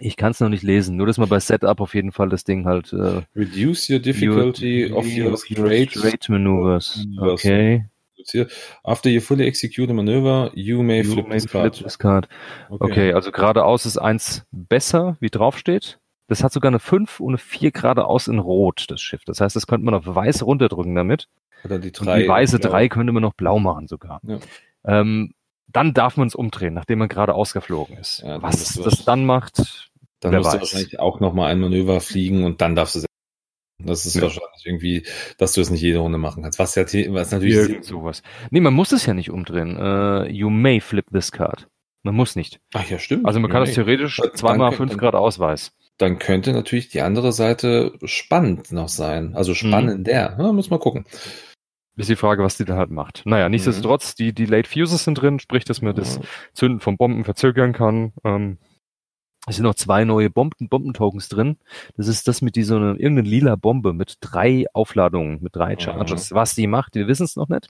Ich 0.00 0.16
kann 0.16 0.32
es 0.32 0.40
noch 0.40 0.48
nicht 0.48 0.64
lesen, 0.64 0.96
nur 0.96 1.06
dass 1.06 1.16
man 1.16 1.28
bei 1.28 1.38
Setup 1.38 1.80
auf 1.80 1.94
jeden 1.94 2.10
Fall 2.10 2.28
das 2.28 2.42
Ding 2.42 2.64
halt 2.64 2.92
äh, 2.92 3.22
Reduce 3.36 3.88
your 3.88 4.00
difficulty 4.00 4.90
your, 4.90 4.96
of 4.96 5.06
your, 5.06 5.36
straight, 5.36 5.92
straight 5.92 6.28
maneuvers. 6.28 7.06
Okay. 7.20 7.84
After 8.82 9.10
you 9.10 9.20
fully 9.20 9.46
execute 9.46 9.88
a 9.88 9.94
maneuver, 9.94 10.50
you 10.54 10.82
may 10.82 11.02
you 11.02 11.12
flip, 11.12 11.28
may 11.28 11.36
this, 11.36 11.48
flip 11.48 11.72
this 11.74 11.96
card. 12.00 12.28
Okay. 12.70 12.84
okay, 12.84 13.12
also 13.12 13.30
geradeaus 13.30 13.86
ist 13.86 13.96
eins 13.96 14.44
besser, 14.50 15.16
wie 15.20 15.30
drauf 15.30 15.56
steht. 15.56 16.00
Das 16.28 16.44
hat 16.44 16.52
sogar 16.52 16.70
eine 16.70 16.78
5 16.78 17.20
und 17.20 17.30
eine 17.30 17.38
4 17.38 17.72
geradeaus 17.72 18.28
in 18.28 18.38
Rot, 18.38 18.86
das 18.88 19.00
Schiff. 19.00 19.24
Das 19.24 19.40
heißt, 19.40 19.56
das 19.56 19.66
könnte 19.66 19.84
man 19.84 19.94
auf 19.94 20.06
weiß 20.06 20.44
runterdrücken 20.44 20.94
damit. 20.94 21.28
Oder 21.64 21.78
die 21.78 21.90
drei. 21.90 22.22
die 22.22 22.28
weiße 22.28 22.58
blau. 22.58 22.70
drei 22.70 22.88
könnte 22.88 23.12
man 23.12 23.22
noch 23.22 23.34
blau 23.34 23.58
machen 23.58 23.88
sogar. 23.88 24.20
Ja. 24.22 24.38
Ähm, 24.84 25.34
dann 25.66 25.92
darf 25.92 26.16
man 26.16 26.28
es 26.28 26.34
umdrehen, 26.34 26.74
nachdem 26.74 27.00
man 27.00 27.08
gerade 27.08 27.34
ausgeflogen 27.34 27.96
ist. 27.98 28.22
Ja, 28.22 28.40
Was 28.42 28.74
das 28.74 29.04
dann 29.04 29.26
macht, 29.26 29.58
dann 30.20 30.32
wer 30.32 30.38
musst 30.38 30.52
weiß. 30.52 30.54
du 30.54 30.60
wahrscheinlich 30.60 31.00
auch 31.00 31.20
nochmal 31.20 31.50
ein 31.50 31.60
Manöver 31.60 32.00
fliegen 32.00 32.44
und 32.44 32.60
dann 32.60 32.76
darfst 32.76 32.96
du 32.96 33.08
das 33.80 34.06
ist 34.06 34.16
ja. 34.16 34.22
wahrscheinlich 34.22 34.64
irgendwie, 34.64 35.06
dass 35.38 35.52
du 35.52 35.60
es 35.60 35.70
nicht 35.70 35.82
jede 35.82 35.98
Runde 35.98 36.18
machen 36.18 36.42
kannst. 36.42 36.58
Was 36.58 36.74
ja 36.74 36.82
was 36.82 37.30
natürlich 37.30 37.54
Irgend 37.54 37.84
sowas. 37.84 38.22
Nee, 38.50 38.60
man 38.60 38.74
muss 38.74 38.90
es 38.90 39.06
ja 39.06 39.14
nicht 39.14 39.30
umdrehen. 39.30 39.76
Uh, 39.78 40.24
you 40.24 40.50
may 40.50 40.80
flip 40.80 41.06
this 41.12 41.30
card. 41.30 41.68
Man 42.02 42.16
muss 42.16 42.34
nicht. 42.34 42.58
Ach 42.74 42.88
ja, 42.88 42.98
stimmt. 42.98 43.24
Also 43.24 43.38
man 43.38 43.50
kann 43.50 43.62
es 43.62 43.74
theoretisch 43.74 44.20
zweimal 44.34 44.72
fünf 44.72 44.96
Grad 44.96 45.14
Ausweis. 45.14 45.72
Dann 45.98 46.18
könnte 46.18 46.52
natürlich 46.52 46.88
die 46.88 47.02
andere 47.02 47.32
Seite 47.32 47.92
spannend 48.04 48.72
noch 48.72 48.88
sein. 48.88 49.34
Also 49.34 49.54
spannender. 49.54 50.34
Mhm. 50.34 50.40
Ja, 50.40 50.52
muss 50.52 50.70
mal 50.70 50.78
gucken. 50.78 51.04
Ist 51.96 52.08
die 52.08 52.16
Frage, 52.16 52.44
was 52.44 52.56
die 52.56 52.64
da 52.64 52.76
halt 52.76 52.90
macht. 52.90 53.22
Naja, 53.24 53.48
nichtsdestotrotz, 53.48 54.14
die, 54.14 54.32
die 54.32 54.46
Late 54.46 54.70
Fuses 54.70 55.02
sind 55.02 55.20
drin, 55.20 55.40
sprich, 55.40 55.64
dass 55.64 55.82
man 55.82 55.96
das 55.96 56.20
Zünden 56.54 56.78
von 56.78 56.96
Bomben 56.96 57.24
verzögern 57.24 57.72
kann. 57.72 58.12
Ähm, 58.22 58.58
es 59.48 59.56
sind 59.56 59.64
noch 59.64 59.74
zwei 59.74 60.04
neue 60.04 60.30
Bomben, 60.30 60.68
Bombentokens 60.68 61.28
drin. 61.28 61.56
Das 61.96 62.06
ist 62.06 62.28
das 62.28 62.40
mit 62.40 62.54
dieser 62.54 62.76
irgendeine 62.76 63.22
lila 63.22 63.56
Bombe 63.56 63.94
mit 63.94 64.18
drei 64.20 64.66
Aufladungen, 64.74 65.42
mit 65.42 65.56
drei 65.56 65.76
Charges. 65.76 66.30
Mhm. 66.30 66.34
Was 66.36 66.54
die 66.54 66.68
macht, 66.68 66.94
wir 66.94 67.08
wissen 67.08 67.24
es 67.24 67.34
noch 67.34 67.48
nicht. 67.48 67.68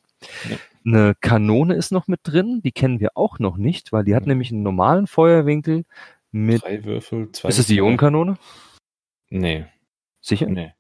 Ja. 0.50 0.56
Eine 0.84 1.14
Kanone 1.14 1.74
ist 1.74 1.92
noch 1.92 2.06
mit 2.08 2.20
drin, 2.24 2.60
die 2.62 2.72
kennen 2.72 3.00
wir 3.00 3.10
auch 3.14 3.38
noch 3.38 3.56
nicht, 3.56 3.92
weil 3.92 4.04
die 4.04 4.14
hat 4.14 4.24
mhm. 4.24 4.28
nämlich 4.28 4.50
einen 4.50 4.62
normalen 4.62 5.06
Feuerwinkel 5.06 5.84
mit. 6.30 6.62
Drei 6.62 6.84
Würfel, 6.84 7.30
zwei. 7.32 7.48
Ist 7.48 7.58
es 7.58 7.66
die 7.66 7.76
Ionenkanone? 7.76 8.38
Nee. 9.30 9.66
Sicher? 10.20 10.46
Nee. 10.46 10.72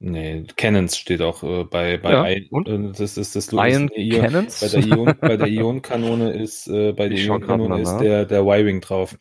Nee, 0.00 0.44
Cannons 0.56 0.98
steht 0.98 1.22
auch 1.22 1.42
äh, 1.42 1.64
bei, 1.64 1.96
bei 1.96 2.12
ja, 2.12 2.28
I 2.28 2.48
und? 2.50 2.68
Äh, 2.68 2.92
das 2.92 3.16
ist 3.16 3.36
das 3.36 3.52
Ion 3.52 3.88
Ion, 3.88 4.20
Cannons? 4.20 4.60
Bei 4.60 4.68
der 4.68 4.86
Ion, 4.86 5.14
bei 5.20 5.36
der 5.36 5.48
Ionkanone 5.48 6.32
ist 6.32 6.66
äh, 6.68 6.92
bei 6.92 7.08
der 7.08 7.18
Ionkanone 7.18 7.80
ist 7.80 7.96
der 7.98 8.26
der 8.26 8.42
Y-Wing 8.42 8.80
drauf 8.80 9.16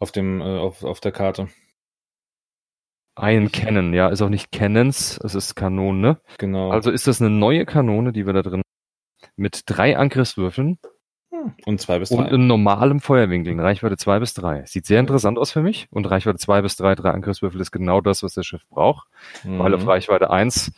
auf 0.00 0.10
dem 0.10 0.40
äh, 0.40 0.44
auf, 0.44 0.82
auf 0.82 0.98
der 1.00 1.12
Karte. 1.12 1.48
Ion 3.20 3.52
Cannon, 3.52 3.92
ja, 3.92 4.08
ist 4.08 4.22
auch 4.22 4.30
nicht 4.30 4.50
Cannons, 4.50 5.20
es 5.22 5.34
ist 5.34 5.54
Kanone. 5.54 6.20
Genau. 6.38 6.70
Also 6.70 6.90
ist 6.90 7.06
das 7.06 7.20
eine 7.20 7.30
neue 7.30 7.66
Kanone, 7.66 8.12
die 8.12 8.26
wir 8.26 8.32
da 8.32 8.42
drin 8.42 8.62
mit 9.36 9.62
drei 9.66 9.96
Angriffswürfeln 9.96 10.78
und 11.66 11.80
zwei 11.80 11.98
bis 11.98 12.10
drei. 12.10 12.16
Und 12.16 12.26
in 12.26 12.46
normalem 12.46 13.00
Feuerwinkel, 13.00 13.58
Reichweite 13.60 13.96
zwei 13.96 14.18
bis 14.18 14.34
drei. 14.34 14.64
Sieht 14.66 14.86
sehr 14.86 15.00
interessant 15.00 15.38
aus 15.38 15.50
für 15.50 15.62
mich. 15.62 15.88
Und 15.90 16.10
Reichweite 16.10 16.38
zwei 16.38 16.62
bis 16.62 16.76
drei, 16.76 16.94
drei 16.94 17.10
Angriffswürfel 17.10 17.60
ist 17.60 17.70
genau 17.70 18.00
das, 18.00 18.22
was 18.22 18.34
das 18.34 18.46
Schiff 18.46 18.66
braucht. 18.68 19.08
Mhm. 19.44 19.58
Weil 19.58 19.74
auf 19.74 19.86
Reichweite 19.86 20.30
eins 20.30 20.72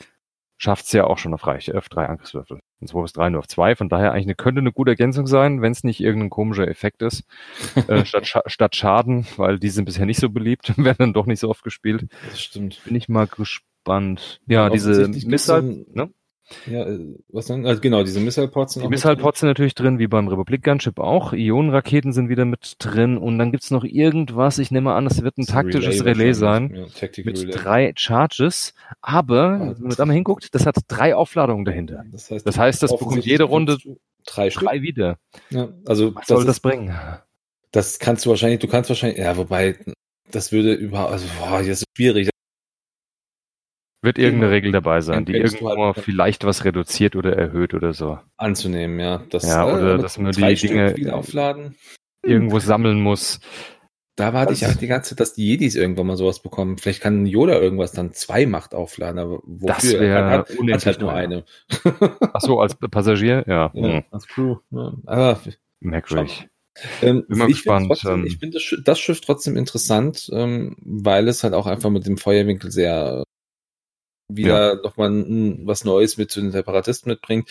schafft 0.56 0.86
es 0.86 0.92
ja 0.92 1.04
auch 1.04 1.18
schon 1.18 1.34
auf, 1.34 1.46
Reich, 1.46 1.74
auf 1.74 1.88
drei 1.88 2.06
Angriffswürfel. 2.06 2.60
von 2.78 2.88
2 2.88 3.02
bis 3.02 3.12
3 3.12 3.30
nur 3.30 3.40
auf 3.40 3.48
2. 3.48 3.76
Von 3.76 3.88
daher 3.88 4.12
eigentlich 4.12 4.26
eine, 4.26 4.34
könnte 4.34 4.60
eine 4.60 4.72
gute 4.72 4.92
Ergänzung 4.92 5.26
sein, 5.26 5.62
wenn 5.62 5.72
es 5.72 5.84
nicht 5.84 6.00
irgendein 6.00 6.30
komischer 6.30 6.68
Effekt 6.68 7.02
ist. 7.02 7.24
äh, 7.88 8.04
statt, 8.04 8.26
Scha 8.26 8.42
statt 8.46 8.76
Schaden, 8.76 9.26
weil 9.36 9.58
die 9.58 9.70
sind 9.70 9.84
bisher 9.84 10.06
nicht 10.06 10.20
so 10.20 10.30
beliebt, 10.30 10.72
werden 10.76 10.96
dann 10.98 11.12
doch 11.12 11.26
nicht 11.26 11.40
so 11.40 11.48
oft 11.50 11.64
gespielt. 11.64 12.06
Das 12.28 12.40
stimmt. 12.40 12.80
Bin 12.84 12.96
ich 12.96 13.08
mal 13.08 13.26
gespannt. 13.26 14.40
Ja, 14.46 14.70
diese 14.70 15.08
Missile, 15.08 15.84
ne? 15.92 16.10
Ja, 16.66 16.86
äh, 16.86 17.16
was 17.28 17.46
dann? 17.46 17.66
Also 17.66 17.80
genau, 17.80 18.02
diese 18.02 18.20
Missile-Pods 18.20 18.74
sind 18.74 18.82
Die 18.82 18.88
Missile-Pods 18.88 19.40
sind 19.40 19.48
natürlich 19.48 19.74
drin, 19.74 19.98
wie 19.98 20.06
beim 20.06 20.28
Republic 20.28 20.62
Gunship 20.62 20.98
auch. 20.98 21.32
Ionenraketen 21.32 22.12
sind 22.12 22.28
wieder 22.28 22.44
mit 22.44 22.76
drin 22.78 23.16
und 23.16 23.38
dann 23.38 23.50
gibt's 23.50 23.70
noch 23.70 23.84
irgendwas, 23.84 24.58
ich 24.58 24.70
nehme 24.70 24.92
an, 24.92 25.06
es 25.06 25.22
wird 25.22 25.38
ein 25.38 25.46
taktisches 25.46 26.04
Relais, 26.04 26.18
Relais 26.18 26.32
sein. 26.34 26.74
Ja, 26.74 27.08
mit 27.24 27.38
Relay. 27.40 27.50
drei 27.50 27.92
Charges, 27.96 28.74
aber, 29.00 29.58
ah, 29.60 29.74
wenn 29.78 29.88
man 29.88 29.96
da 29.96 30.04
mal 30.04 30.12
hinguckt, 30.12 30.54
das 30.54 30.66
hat 30.66 30.76
drei 30.88 31.14
Aufladungen 31.14 31.64
dahinter. 31.64 32.04
Das 32.12 32.30
heißt, 32.30 32.46
das, 32.46 32.58
heißt, 32.58 32.82
das 32.82 32.90
bekommt 32.90 33.24
jede 33.24 33.44
Runde 33.44 33.78
drei, 34.26 34.50
drei 34.50 34.82
wieder. 34.82 35.18
Ja, 35.50 35.68
also 35.86 36.14
was 36.14 36.26
soll 36.26 36.44
das 36.44 36.60
bringen? 36.60 36.94
Das 37.72 37.98
kannst 37.98 38.26
du 38.26 38.30
wahrscheinlich, 38.30 38.60
du 38.60 38.68
kannst 38.68 38.90
wahrscheinlich, 38.90 39.18
ja, 39.18 39.36
wobei, 39.36 39.76
das 40.30 40.52
würde 40.52 40.74
überhaupt, 40.74 41.12
also, 41.12 41.26
boah, 41.38 41.58
das 41.58 41.68
ist 41.68 41.84
schwierig. 41.96 42.28
Wird 44.04 44.18
irgendeine 44.18 44.52
Regel 44.52 44.70
dabei 44.70 45.00
sein, 45.00 45.24
die 45.24 45.32
irgendwo 45.32 45.70
halt 45.70 45.96
vielleicht 45.96 46.44
was 46.44 46.66
reduziert 46.66 47.16
oder 47.16 47.36
erhöht 47.38 47.72
oder 47.72 47.94
so. 47.94 48.18
Anzunehmen, 48.36 49.00
ja. 49.00 49.22
Das, 49.30 49.46
ja, 49.48 49.64
oder 49.64 49.94
äh, 49.94 49.98
dass 49.98 50.18
man 50.18 50.32
die 50.32 50.54
Dinge 50.54 50.94
irgendwo 52.22 52.58
sammeln 52.58 53.00
muss. 53.00 53.40
Da 54.16 54.34
warte 54.34 54.52
das 54.52 54.60
ich 54.60 54.68
auch 54.68 54.74
die 54.74 54.86
ganze 54.86 55.10
Zeit, 55.10 55.20
dass 55.20 55.32
die 55.32 55.46
Jedis 55.46 55.74
irgendwann 55.74 56.06
mal 56.06 56.18
sowas 56.18 56.40
bekommen. 56.40 56.76
Vielleicht 56.76 57.00
kann 57.00 57.24
Yoda 57.24 57.58
irgendwas 57.58 57.92
dann 57.92 58.12
zwei 58.12 58.44
Macht 58.44 58.74
aufladen, 58.74 59.18
aber 59.18 59.40
wofür? 59.42 59.74
Das 59.74 59.92
wäre 59.98 60.30
hat, 60.30 60.50
hat 60.50 60.86
halt 60.86 61.00
nur 61.00 61.12
eine. 61.12 61.44
Ach 62.32 62.40
so, 62.40 62.60
als 62.60 62.74
Passagier? 62.90 63.44
Ja. 63.46 63.72
ja 63.72 63.96
hm. 63.96 64.04
Als 64.10 64.28
Crew. 64.28 64.56
Ja. 64.70 64.92
Aber 65.06 65.40
Merkwürdig. 65.80 66.46
Ähm, 67.02 67.24
Bin 67.26 67.38
mal 67.38 67.48
ich 67.48 67.56
gespannt. 67.56 67.86
Trotzdem, 67.88 68.20
ähm, 68.20 68.26
ich 68.26 68.38
finde 68.38 68.58
das, 68.58 68.82
das, 68.84 68.98
Schiff 69.00 69.20
trotzdem 69.20 69.56
interessant, 69.56 70.28
ähm, 70.32 70.76
weil 70.80 71.28
es 71.28 71.42
halt 71.42 71.54
auch 71.54 71.66
einfach 71.66 71.90
mit 71.90 72.06
dem 72.06 72.18
Feuerwinkel 72.18 72.70
sehr 72.70 73.24
wieder 74.28 74.74
ja. 74.74 74.82
nochmal 74.82 75.10
was 75.64 75.84
Neues 75.84 76.16
mit 76.16 76.30
zu 76.30 76.40
den 76.40 76.52
Separatisten 76.52 77.10
mitbringt. 77.10 77.48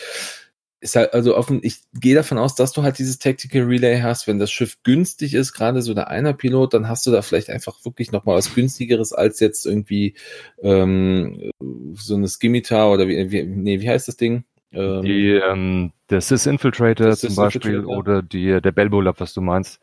Ist 0.79 0.97
halt, 0.97 1.13
also 1.13 1.37
offen, 1.37 1.61
ich 1.63 1.77
gehe 1.93 2.13
davon 2.13 2.37
aus, 2.37 2.55
dass 2.55 2.73
du 2.73 2.83
halt 2.83 2.99
dieses 2.99 3.17
Tactical 3.17 3.63
Relay 3.63 4.01
hast, 4.01 4.27
wenn 4.27 4.37
das 4.37 4.51
Schiff 4.51 4.83
günstig 4.83 5.33
ist, 5.33 5.53
gerade 5.53 5.81
so 5.81 5.93
der 5.93 6.09
einer 6.09 6.33
Pilot, 6.33 6.73
dann 6.73 6.89
hast 6.89 7.05
du 7.05 7.11
da 7.11 7.21
vielleicht 7.21 7.49
einfach 7.49 7.85
wirklich 7.85 8.11
nochmal 8.11 8.35
was 8.35 8.53
günstigeres 8.53 9.13
als 9.13 9.39
jetzt 9.39 9.65
irgendwie 9.65 10.15
ähm, 10.61 11.51
so 11.93 12.15
eine 12.15 12.27
Skimitar 12.27 12.91
oder 12.91 13.07
wie, 13.07 13.31
wie, 13.31 13.43
nee, 13.43 13.79
wie 13.79 13.89
heißt 13.89 14.09
das 14.09 14.17
Ding? 14.17 14.43
Ähm, 14.73 15.03
die, 15.03 15.29
ähm, 15.29 15.93
der 16.09 16.19
Sys 16.19 16.47
Infiltrator 16.47 17.15
zum 17.15 17.35
Beispiel 17.35 17.75
Infiltrator. 17.75 17.97
oder 17.97 18.21
die, 18.21 18.59
der 18.59 18.71
Belbo 18.71 18.99
Lab, 18.99 19.19
was 19.19 19.33
du 19.33 19.39
meinst. 19.39 19.79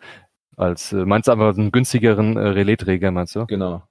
Als, 0.56 0.92
äh, 0.92 1.06
meinst 1.06 1.28
du 1.28 1.32
aber 1.32 1.48
einen 1.48 1.72
günstigeren 1.72 2.36
äh, 2.36 2.40
Relais-Träger, 2.40 3.10
meinst 3.10 3.34
du? 3.36 3.46
Genau. 3.46 3.82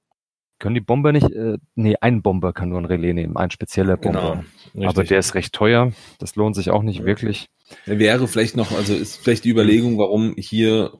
Können 0.60 0.76
die 0.76 0.81
Bomber 0.81 1.14
nicht, 1.14 1.31
äh, 1.31 1.57
nee, 1.76 1.95
ein 2.02 2.22
Bomber 2.22 2.52
kann 2.52 2.69
nur 2.69 2.80
ein 2.80 2.86
Relais 2.86 3.14
nehmen, 3.14 3.38
ein 3.38 3.49
spezieller 3.49 3.95
Bomber. 3.95 4.44
Genau, 4.73 4.90
Aber 4.90 5.06
der 5.06 5.19
ist 5.19 5.34
recht 5.34 5.53
teuer, 5.53 5.94
das 6.19 6.36
lohnt 6.36 6.56
sich 6.56 6.69
auch 6.69 6.84
nicht 6.84 6.99
ja. 6.99 7.06
wirklich. 7.06 7.48
Wäre 7.86 8.27
vielleicht 8.27 8.57
noch, 8.57 8.72
also 8.72 8.94
ist 8.94 9.23
vielleicht 9.23 9.45
die 9.45 9.52
Überlegung, 9.52 9.98
warum 9.98 10.36
hier 10.38 10.91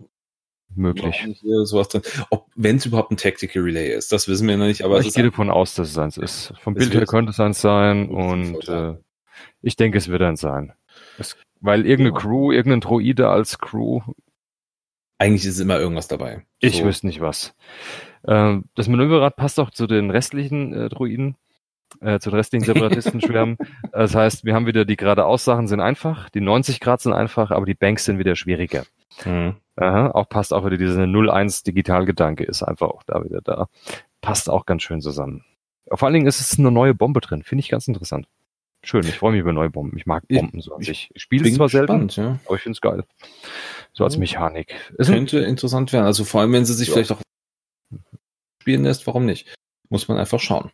möglich. 0.74 1.28
Hier 1.42 1.66
sowas 1.66 1.90
drin. 1.90 2.04
Ob, 2.30 2.48
wenn 2.56 2.78
es 2.78 2.86
überhaupt 2.86 3.12
ein 3.12 3.18
Tactical 3.18 3.64
Relay 3.64 3.94
ist, 3.94 4.12
das 4.12 4.28
wissen 4.28 4.48
wir 4.48 4.56
noch 4.56 4.66
nicht. 4.66 4.84
Aber 4.84 5.00
ich 5.00 5.14
gehe 5.14 5.26
davon 5.26 5.50
aus, 5.50 5.76
dass 5.76 5.90
es 5.90 5.98
eins 5.98 6.18
ist. 6.18 6.54
Vom 6.62 6.76
Bild 6.76 6.94
her 6.94 7.06
könnte 7.06 7.32
es 7.32 7.40
eins 7.40 7.60
sein 7.60 8.10
und 8.10 8.68
äh, 8.70 8.96
ich 9.62 9.76
denke, 9.76 9.98
es 9.98 10.08
wird 10.08 10.22
eins 10.22 10.42
sein. 10.42 10.74
Es, 11.18 11.36
weil 11.60 11.86
irgendeine 11.86 12.16
ja. 12.16 12.22
Crew, 12.22 12.52
irgendein 12.52 12.82
Droide 12.82 13.30
als 13.30 13.60
Crew. 13.60 14.02
Eigentlich 15.20 15.46
ist 15.46 15.60
immer 15.60 15.78
irgendwas 15.78 16.08
dabei. 16.08 16.44
Ich 16.60 16.78
so. 16.78 16.86
wüsste 16.86 17.06
nicht 17.06 17.20
was. 17.20 17.54
Ähm, 18.26 18.66
das 18.76 18.88
Manöverrad 18.88 19.36
passt 19.36 19.60
auch 19.60 19.70
zu 19.70 19.86
den 19.86 20.10
restlichen 20.10 20.74
äh, 20.74 20.90
Druiden, 20.90 21.36
äh, 22.00 22.20
zu 22.20 22.30
den 22.30 22.38
restlichen 22.38 22.66
Separatistenschwärmen. 22.66 23.58
das 23.92 24.16
heißt, 24.16 24.46
wir 24.46 24.56
haben 24.56 24.66
wieder 24.66 24.86
die 24.86 24.96
geradeaus-Sachen 24.96 25.68
sind 25.68 25.82
einfach, 25.82 26.30
die 26.30 26.40
90 26.40 26.80
Grad 26.80 27.02
sind 27.02 27.14
einfach, 27.14 27.52
aber 27.52 27.66
die 27.66 27.74
Banks 27.74 28.06
sind 28.06 28.18
wieder 28.18 28.38
schwieriger. 28.38 28.86
Mhm. 29.26 29.56
Aha, 29.76 30.12
auch 30.12 30.30
passt 30.30 30.54
auch 30.54 30.66
wieder 30.66 30.78
dieser 30.78 31.04
0-1 31.04 31.66
Digitalgedanke 31.66 32.46
ist 32.46 32.64
einfach 32.64 32.88
auch 32.88 33.04
da 33.04 33.24
wieder 33.24 33.42
da. 33.42 33.68
Passt 34.22 34.50
auch 34.50 34.66
ganz 34.66 34.84
schön 34.84 35.02
zusammen. 35.02 35.44
Vor 35.92 36.06
allen 36.06 36.14
Dingen 36.14 36.28
ist 36.28 36.40
es 36.40 36.58
eine 36.58 36.72
neue 36.72 36.94
Bombe 36.94 37.20
drin, 37.20 37.44
finde 37.44 37.62
ich 37.62 37.70
ganz 37.70 37.88
interessant. 37.88 38.28
Schön, 38.84 39.02
ich 39.02 39.18
freue 39.18 39.34
mich 39.34 39.42
über 39.42 39.52
neue 39.52 39.70
Bomben. 39.70 39.98
Ich 39.98 40.06
mag 40.06 40.28
Bomben 40.28 40.62
so 40.62 40.74
an 40.74 40.82
sich. 40.82 41.10
Ich 41.14 41.22
spiele 41.22 41.48
es 41.48 41.56
zwar 41.56 41.70
selten, 41.70 42.08
ja. 42.10 42.40
aber 42.46 42.56
ich 42.56 42.62
finde 42.62 42.76
es 42.76 42.82
geil. 42.82 43.04
So 43.94 44.04
als 44.04 44.18
Mechanik. 44.18 44.76
Es 44.98 45.08
könnte 45.08 45.40
interessant 45.40 45.92
werden. 45.92 46.06
Also 46.06 46.24
vor 46.24 46.42
allem, 46.42 46.54
wenn 46.54 46.66
sie 46.66 46.74
sich 46.74 46.88
ja. 46.88 46.94
vielleicht 46.94 47.12
auch 47.12 47.22
spielen 48.62 48.84
lässt, 48.84 49.06
warum 49.08 49.26
nicht? 49.26 49.54
Muss 49.90 50.08
man 50.08 50.18
einfach 50.18 50.40
schauen. 50.40 50.72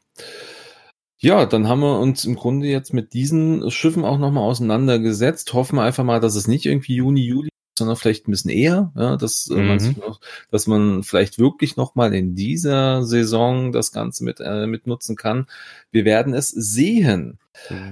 Ja, 1.17 1.45
dann 1.45 1.67
haben 1.67 1.79
wir 1.79 1.99
uns 1.99 2.25
im 2.25 2.35
Grunde 2.35 2.67
jetzt 2.67 2.93
mit 2.93 3.13
diesen 3.13 3.71
Schiffen 3.71 4.05
auch 4.05 4.19
nochmal 4.19 4.43
auseinandergesetzt. 4.43 5.53
Hoffen 5.53 5.77
wir 5.77 5.83
einfach 5.83 6.03
mal, 6.03 6.19
dass 6.19 6.35
es 6.35 6.47
nicht 6.47 6.65
irgendwie 6.65 6.95
Juni, 6.95 7.21
Juli, 7.21 7.49
sondern 7.77 7.97
vielleicht 7.97 8.27
ein 8.27 8.31
bisschen 8.31 8.51
eher, 8.51 8.91
ja, 8.95 9.17
dass, 9.17 9.49
äh, 9.49 9.55
mhm. 9.55 9.67
man, 9.67 10.15
dass 10.51 10.67
man 10.67 11.03
vielleicht 11.03 11.39
wirklich 11.39 11.77
nochmal 11.77 12.13
in 12.13 12.35
dieser 12.35 13.03
Saison 13.03 13.71
das 13.71 13.91
Ganze 13.91 14.23
mit, 14.23 14.39
äh, 14.39 14.67
mit 14.67 14.87
nutzen 14.87 15.15
kann. 15.15 15.47
Wir 15.91 16.05
werden 16.05 16.33
es 16.33 16.49
sehen. 16.49 17.39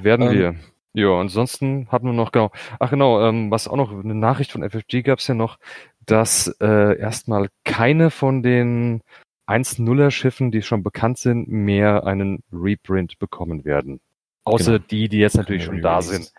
Werden 0.01 0.27
ähm, 0.27 0.33
wir. 0.33 0.55
Ja, 0.95 1.19
ansonsten 1.19 1.87
hatten 1.89 2.05
wir 2.05 2.13
noch 2.13 2.31
genau, 2.31 2.51
ach 2.79 2.91
genau, 2.91 3.27
ähm, 3.27 3.49
was 3.49 3.67
auch 3.67 3.77
noch, 3.77 3.91
eine 3.91 4.13
Nachricht 4.13 4.51
von 4.51 4.67
FFG 4.67 5.01
gab 5.01 5.19
es 5.19 5.27
ja 5.27 5.33
noch, 5.33 5.57
dass 6.05 6.47
äh, 6.61 6.99
erstmal 6.99 7.49
keine 7.63 8.11
von 8.11 8.43
den 8.43 9.01
1.0er 9.47 10.11
Schiffen, 10.11 10.51
die 10.51 10.61
schon 10.61 10.83
bekannt 10.83 11.17
sind, 11.17 11.47
mehr 11.47 12.05
einen 12.05 12.43
Reprint 12.51 13.19
bekommen 13.19 13.65
werden. 13.65 13.99
Außer 14.43 14.73
genau. 14.73 14.85
die, 14.89 15.09
die 15.09 15.17
jetzt 15.17 15.35
natürlich 15.35 15.63
schon 15.63 15.81
da 15.81 16.01
sind. 16.01 16.31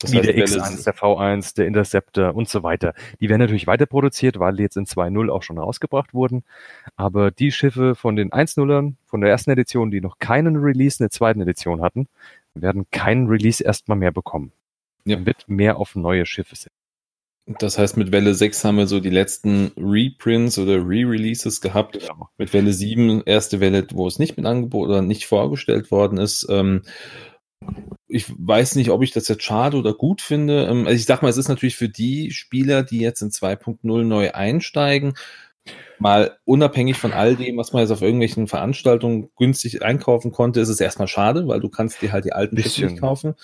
Das 0.00 0.12
Wie 0.12 0.20
der 0.22 0.34
X1, 0.34 0.84
der 0.84 0.94
V1, 0.94 1.56
der 1.56 1.66
Interceptor 1.66 2.34
und 2.34 2.48
so 2.48 2.62
weiter. 2.62 2.94
Die 3.20 3.28
werden 3.28 3.40
natürlich 3.40 3.66
weiter 3.66 3.84
produziert, 3.84 4.38
weil 4.40 4.56
die 4.56 4.62
jetzt 4.62 4.78
in 4.78 4.86
2.0 4.86 5.30
auch 5.30 5.42
schon 5.42 5.58
rausgebracht 5.58 6.14
wurden. 6.14 6.42
Aber 6.96 7.30
die 7.30 7.52
Schiffe 7.52 7.94
von 7.94 8.16
den 8.16 8.30
1.0ern, 8.30 8.94
von 9.04 9.20
der 9.20 9.28
ersten 9.28 9.50
Edition, 9.50 9.90
die 9.90 10.00
noch 10.00 10.18
keinen 10.18 10.56
Release 10.56 10.96
in 11.00 11.04
der 11.04 11.10
zweiten 11.10 11.42
Edition 11.42 11.82
hatten, 11.82 12.08
werden 12.54 12.86
keinen 12.90 13.26
Release 13.28 13.62
erstmal 13.62 13.98
mehr 13.98 14.10
bekommen. 14.10 14.52
Ja. 15.04 15.16
Man 15.16 15.26
wird 15.26 15.44
mehr 15.48 15.76
auf 15.76 15.94
neue 15.94 16.24
Schiffe 16.24 16.56
setzen. 16.56 16.72
Das 17.58 17.78
heißt, 17.78 17.96
mit 17.96 18.12
Welle 18.12 18.34
6 18.34 18.64
haben 18.64 18.76
wir 18.76 18.86
so 18.86 19.00
die 19.00 19.10
letzten 19.10 19.72
Reprints 19.76 20.58
oder 20.58 20.76
Re-Releases 20.76 21.60
gehabt. 21.60 21.98
Genau. 21.98 22.28
Mit 22.38 22.52
Welle 22.52 22.72
7, 22.72 23.22
erste 23.26 23.60
Welle, 23.60 23.86
wo 23.92 24.06
es 24.06 24.18
nicht 24.18 24.36
mit 24.36 24.46
angeboten 24.46 24.90
oder 24.90 25.02
nicht 25.02 25.26
vorgestellt 25.26 25.90
worden 25.90 26.18
ist. 26.18 26.46
Ähm, 26.48 26.82
ich 28.10 28.26
weiß 28.36 28.74
nicht, 28.76 28.90
ob 28.90 29.02
ich 29.02 29.12
das 29.12 29.28
jetzt 29.28 29.44
schade 29.44 29.76
oder 29.76 29.94
gut 29.94 30.20
finde. 30.20 30.66
Ähm, 30.66 30.86
also 30.86 30.96
ich 30.96 31.06
sag 31.06 31.22
mal, 31.22 31.28
es 31.28 31.36
ist 31.36 31.48
natürlich 31.48 31.76
für 31.76 31.88
die 31.88 32.30
Spieler, 32.30 32.82
die 32.82 32.98
jetzt 32.98 33.22
in 33.22 33.30
2.0 33.30 34.04
neu 34.04 34.32
einsteigen, 34.32 35.14
mal 35.98 36.38
unabhängig 36.44 36.96
von 36.96 37.12
all 37.12 37.36
dem, 37.36 37.58
was 37.58 37.72
man 37.72 37.82
jetzt 37.82 37.90
auf 37.90 38.00
irgendwelchen 38.00 38.48
Veranstaltungen 38.48 39.28
günstig 39.36 39.82
einkaufen 39.82 40.32
konnte, 40.32 40.60
ist 40.60 40.70
es 40.70 40.80
erstmal 40.80 41.08
schade, 41.08 41.46
weil 41.46 41.60
du 41.60 41.68
kannst 41.68 42.00
dir 42.00 42.12
halt 42.12 42.24
die 42.24 42.32
alten 42.32 42.56
Schiffe 42.56 42.86
nicht 42.86 43.00
kaufen. 43.00 43.34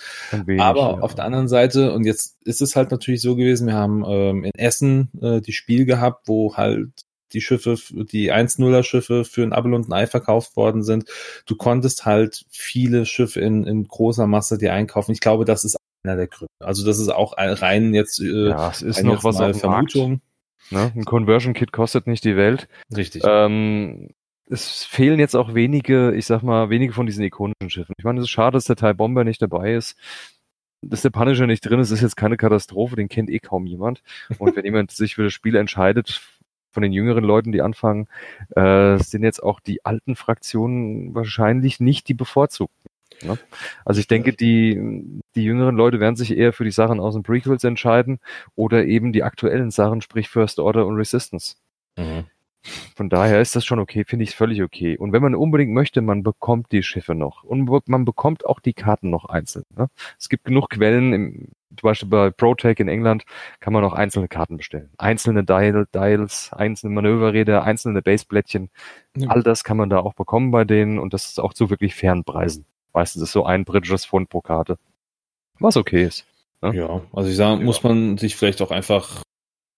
Wenig, 0.45 0.61
Aber 0.61 0.79
ja. 0.79 0.99
auf 0.99 1.13
der 1.13 1.25
anderen 1.25 1.47
Seite, 1.47 1.93
und 1.93 2.05
jetzt 2.05 2.37
ist 2.43 2.61
es 2.61 2.75
halt 2.75 2.91
natürlich 2.91 3.21
so 3.21 3.35
gewesen, 3.35 3.67
wir 3.67 3.75
haben 3.75 4.03
ähm, 4.07 4.43
in 4.43 4.51
Essen 4.55 5.11
äh, 5.21 5.39
die 5.39 5.53
Spiel 5.53 5.85
gehabt, 5.85 6.27
wo 6.27 6.57
halt 6.57 6.89
die 7.33 7.41
Schiffe, 7.41 7.75
die 7.91 8.31
1-0er 8.31 8.83
Schiffe 8.83 9.25
für 9.25 9.43
ein 9.43 9.53
Abel 9.53 9.73
und 9.73 9.89
ein 9.89 9.93
Ei 9.93 10.07
verkauft 10.07 10.55
worden 10.55 10.83
sind. 10.83 11.05
Du 11.45 11.55
konntest 11.55 12.05
halt 12.05 12.45
viele 12.49 13.05
Schiffe 13.05 13.41
in, 13.41 13.65
in 13.65 13.87
großer 13.87 14.27
Masse 14.27 14.57
dir 14.57 14.73
einkaufen. 14.73 15.11
Ich 15.11 15.19
glaube, 15.19 15.45
das 15.45 15.63
ist 15.63 15.77
einer 16.03 16.15
der 16.15 16.27
Gründe. 16.27 16.51
Also 16.59 16.85
das 16.85 16.99
ist 16.99 17.09
auch 17.09 17.35
rein 17.37 17.93
jetzt 17.93 18.19
äh, 18.19 18.49
ja, 18.49 18.69
es 18.69 18.81
ist 18.81 19.03
noch 19.03 19.23
was 19.23 19.39
auf 19.39 19.59
Vermutung. 19.59 20.21
Ne? 20.69 20.91
Ein 20.95 21.05
Conversion 21.05 21.53
Kit 21.53 21.71
kostet 21.71 22.07
nicht 22.07 22.23
die 22.23 22.35
Welt. 22.35 22.67
Richtig. 22.95 23.23
Ähm, 23.25 24.09
es 24.49 24.83
fehlen 24.83 25.19
jetzt 25.19 25.35
auch 25.35 25.53
wenige, 25.53 26.13
ich 26.13 26.25
sag 26.25 26.41
mal, 26.41 26.69
wenige 26.69 26.93
von 26.93 27.05
diesen 27.05 27.23
ikonischen 27.23 27.69
Schiffen. 27.69 27.93
Ich 27.97 28.05
meine, 28.05 28.19
es 28.19 28.25
ist 28.25 28.31
schade, 28.31 28.55
dass 28.55 28.65
der 28.65 28.75
Teil 28.75 28.95
Bomber 28.95 29.23
nicht 29.23 29.41
dabei 29.41 29.75
ist. 29.75 29.97
Dass 30.81 31.01
der 31.01 31.09
Punisher 31.09 31.47
nicht 31.47 31.61
drin 31.61 31.79
ist, 31.79 31.91
ist 31.91 32.01
jetzt 32.01 32.17
keine 32.17 32.37
Katastrophe, 32.37 32.95
den 32.95 33.09
kennt 33.09 33.29
eh 33.29 33.39
kaum 33.39 33.65
jemand. 33.65 34.03
Und 34.37 34.55
wenn 34.55 34.65
jemand 34.65 34.91
sich 34.91 35.15
für 35.15 35.23
das 35.23 35.33
Spiel 35.33 35.55
entscheidet, 35.55 36.21
von 36.77 36.83
den 36.83 36.93
jüngeren 36.93 37.23
Leuten, 37.23 37.51
die 37.51 37.63
anfangen, 37.63 38.07
äh, 38.55 38.99
sind 38.99 39.23
jetzt 39.23 39.41
auch 39.41 39.59
die 39.59 39.83
alten 39.83 40.15
Fraktionen 40.15 41.15
wahrscheinlich 41.15 41.79
nicht 41.79 42.07
die 42.07 42.13
bevorzugten. 42.13 42.91
Ne? 43.23 43.39
Also 43.83 43.99
ich 43.99 44.05
denke, 44.05 44.33
die, 44.33 44.79
die 45.33 45.43
jüngeren 45.43 45.75
Leute 45.75 45.99
werden 45.99 46.15
sich 46.15 46.37
eher 46.37 46.53
für 46.53 46.65
die 46.65 46.69
Sachen 46.69 46.99
aus 46.99 47.15
den 47.15 47.23
Prequels 47.23 47.63
entscheiden 47.63 48.19
oder 48.55 48.85
eben 48.85 49.11
die 49.11 49.23
aktuellen 49.23 49.71
Sachen, 49.71 50.01
sprich 50.01 50.29
First 50.29 50.59
Order 50.59 50.85
und 50.85 50.97
Resistance. 50.97 51.55
Mhm. 51.97 52.25
Von 52.95 53.09
daher 53.09 53.41
ist 53.41 53.55
das 53.55 53.65
schon 53.65 53.79
okay, 53.79 54.03
finde 54.05 54.23
ich 54.23 54.35
völlig 54.35 54.61
okay. 54.61 54.97
Und 54.97 55.13
wenn 55.13 55.21
man 55.21 55.35
unbedingt 55.35 55.71
möchte, 55.71 56.01
man 56.01 56.23
bekommt 56.23 56.71
die 56.71 56.83
Schiffe 56.83 57.15
noch. 57.15 57.43
Und 57.43 57.69
man 57.87 58.05
bekommt 58.05 58.45
auch 58.45 58.59
die 58.59 58.73
Karten 58.73 59.09
noch 59.09 59.25
einzeln. 59.25 59.65
Ne? 59.75 59.87
Es 60.19 60.29
gibt 60.29 60.45
genug 60.45 60.69
Quellen, 60.69 61.13
im, 61.13 61.47
zum 61.69 61.87
Beispiel 61.87 62.09
bei 62.09 62.29
ProTech 62.29 62.79
in 62.79 62.87
England 62.87 63.23
kann 63.59 63.73
man 63.73 63.83
auch 63.83 63.93
einzelne 63.93 64.27
Karten 64.27 64.57
bestellen. 64.57 64.89
Einzelne 64.97 65.43
Dial, 65.43 65.87
Dials, 65.93 66.51
einzelne 66.53 66.93
Manöverräder, 66.93 67.63
einzelne 67.63 68.01
Baseblättchen. 68.01 68.69
Ja. 69.15 69.29
All 69.29 69.43
das 69.43 69.63
kann 69.63 69.77
man 69.77 69.89
da 69.89 69.99
auch 69.99 70.13
bekommen 70.13 70.51
bei 70.51 70.63
denen 70.63 70.99
und 70.99 71.13
das 71.13 71.27
ist 71.27 71.39
auch 71.39 71.53
zu 71.53 71.69
wirklich 71.69 71.95
fairen 71.95 72.23
Preisen. 72.23 72.65
Meistens 72.93 73.21
ist 73.21 73.31
so 73.31 73.45
ein 73.45 73.63
britisches 73.63 74.05
Pfund 74.05 74.29
pro 74.29 74.41
Karte. 74.41 74.77
Was 75.59 75.77
okay 75.77 76.03
ist. 76.03 76.25
Ne? 76.61 76.75
Ja, 76.75 77.01
also 77.13 77.29
ich 77.29 77.35
sage, 77.35 77.59
ja. 77.59 77.65
muss 77.65 77.83
man 77.83 78.17
sich 78.17 78.35
vielleicht 78.35 78.61
auch 78.61 78.71
einfach 78.71 79.21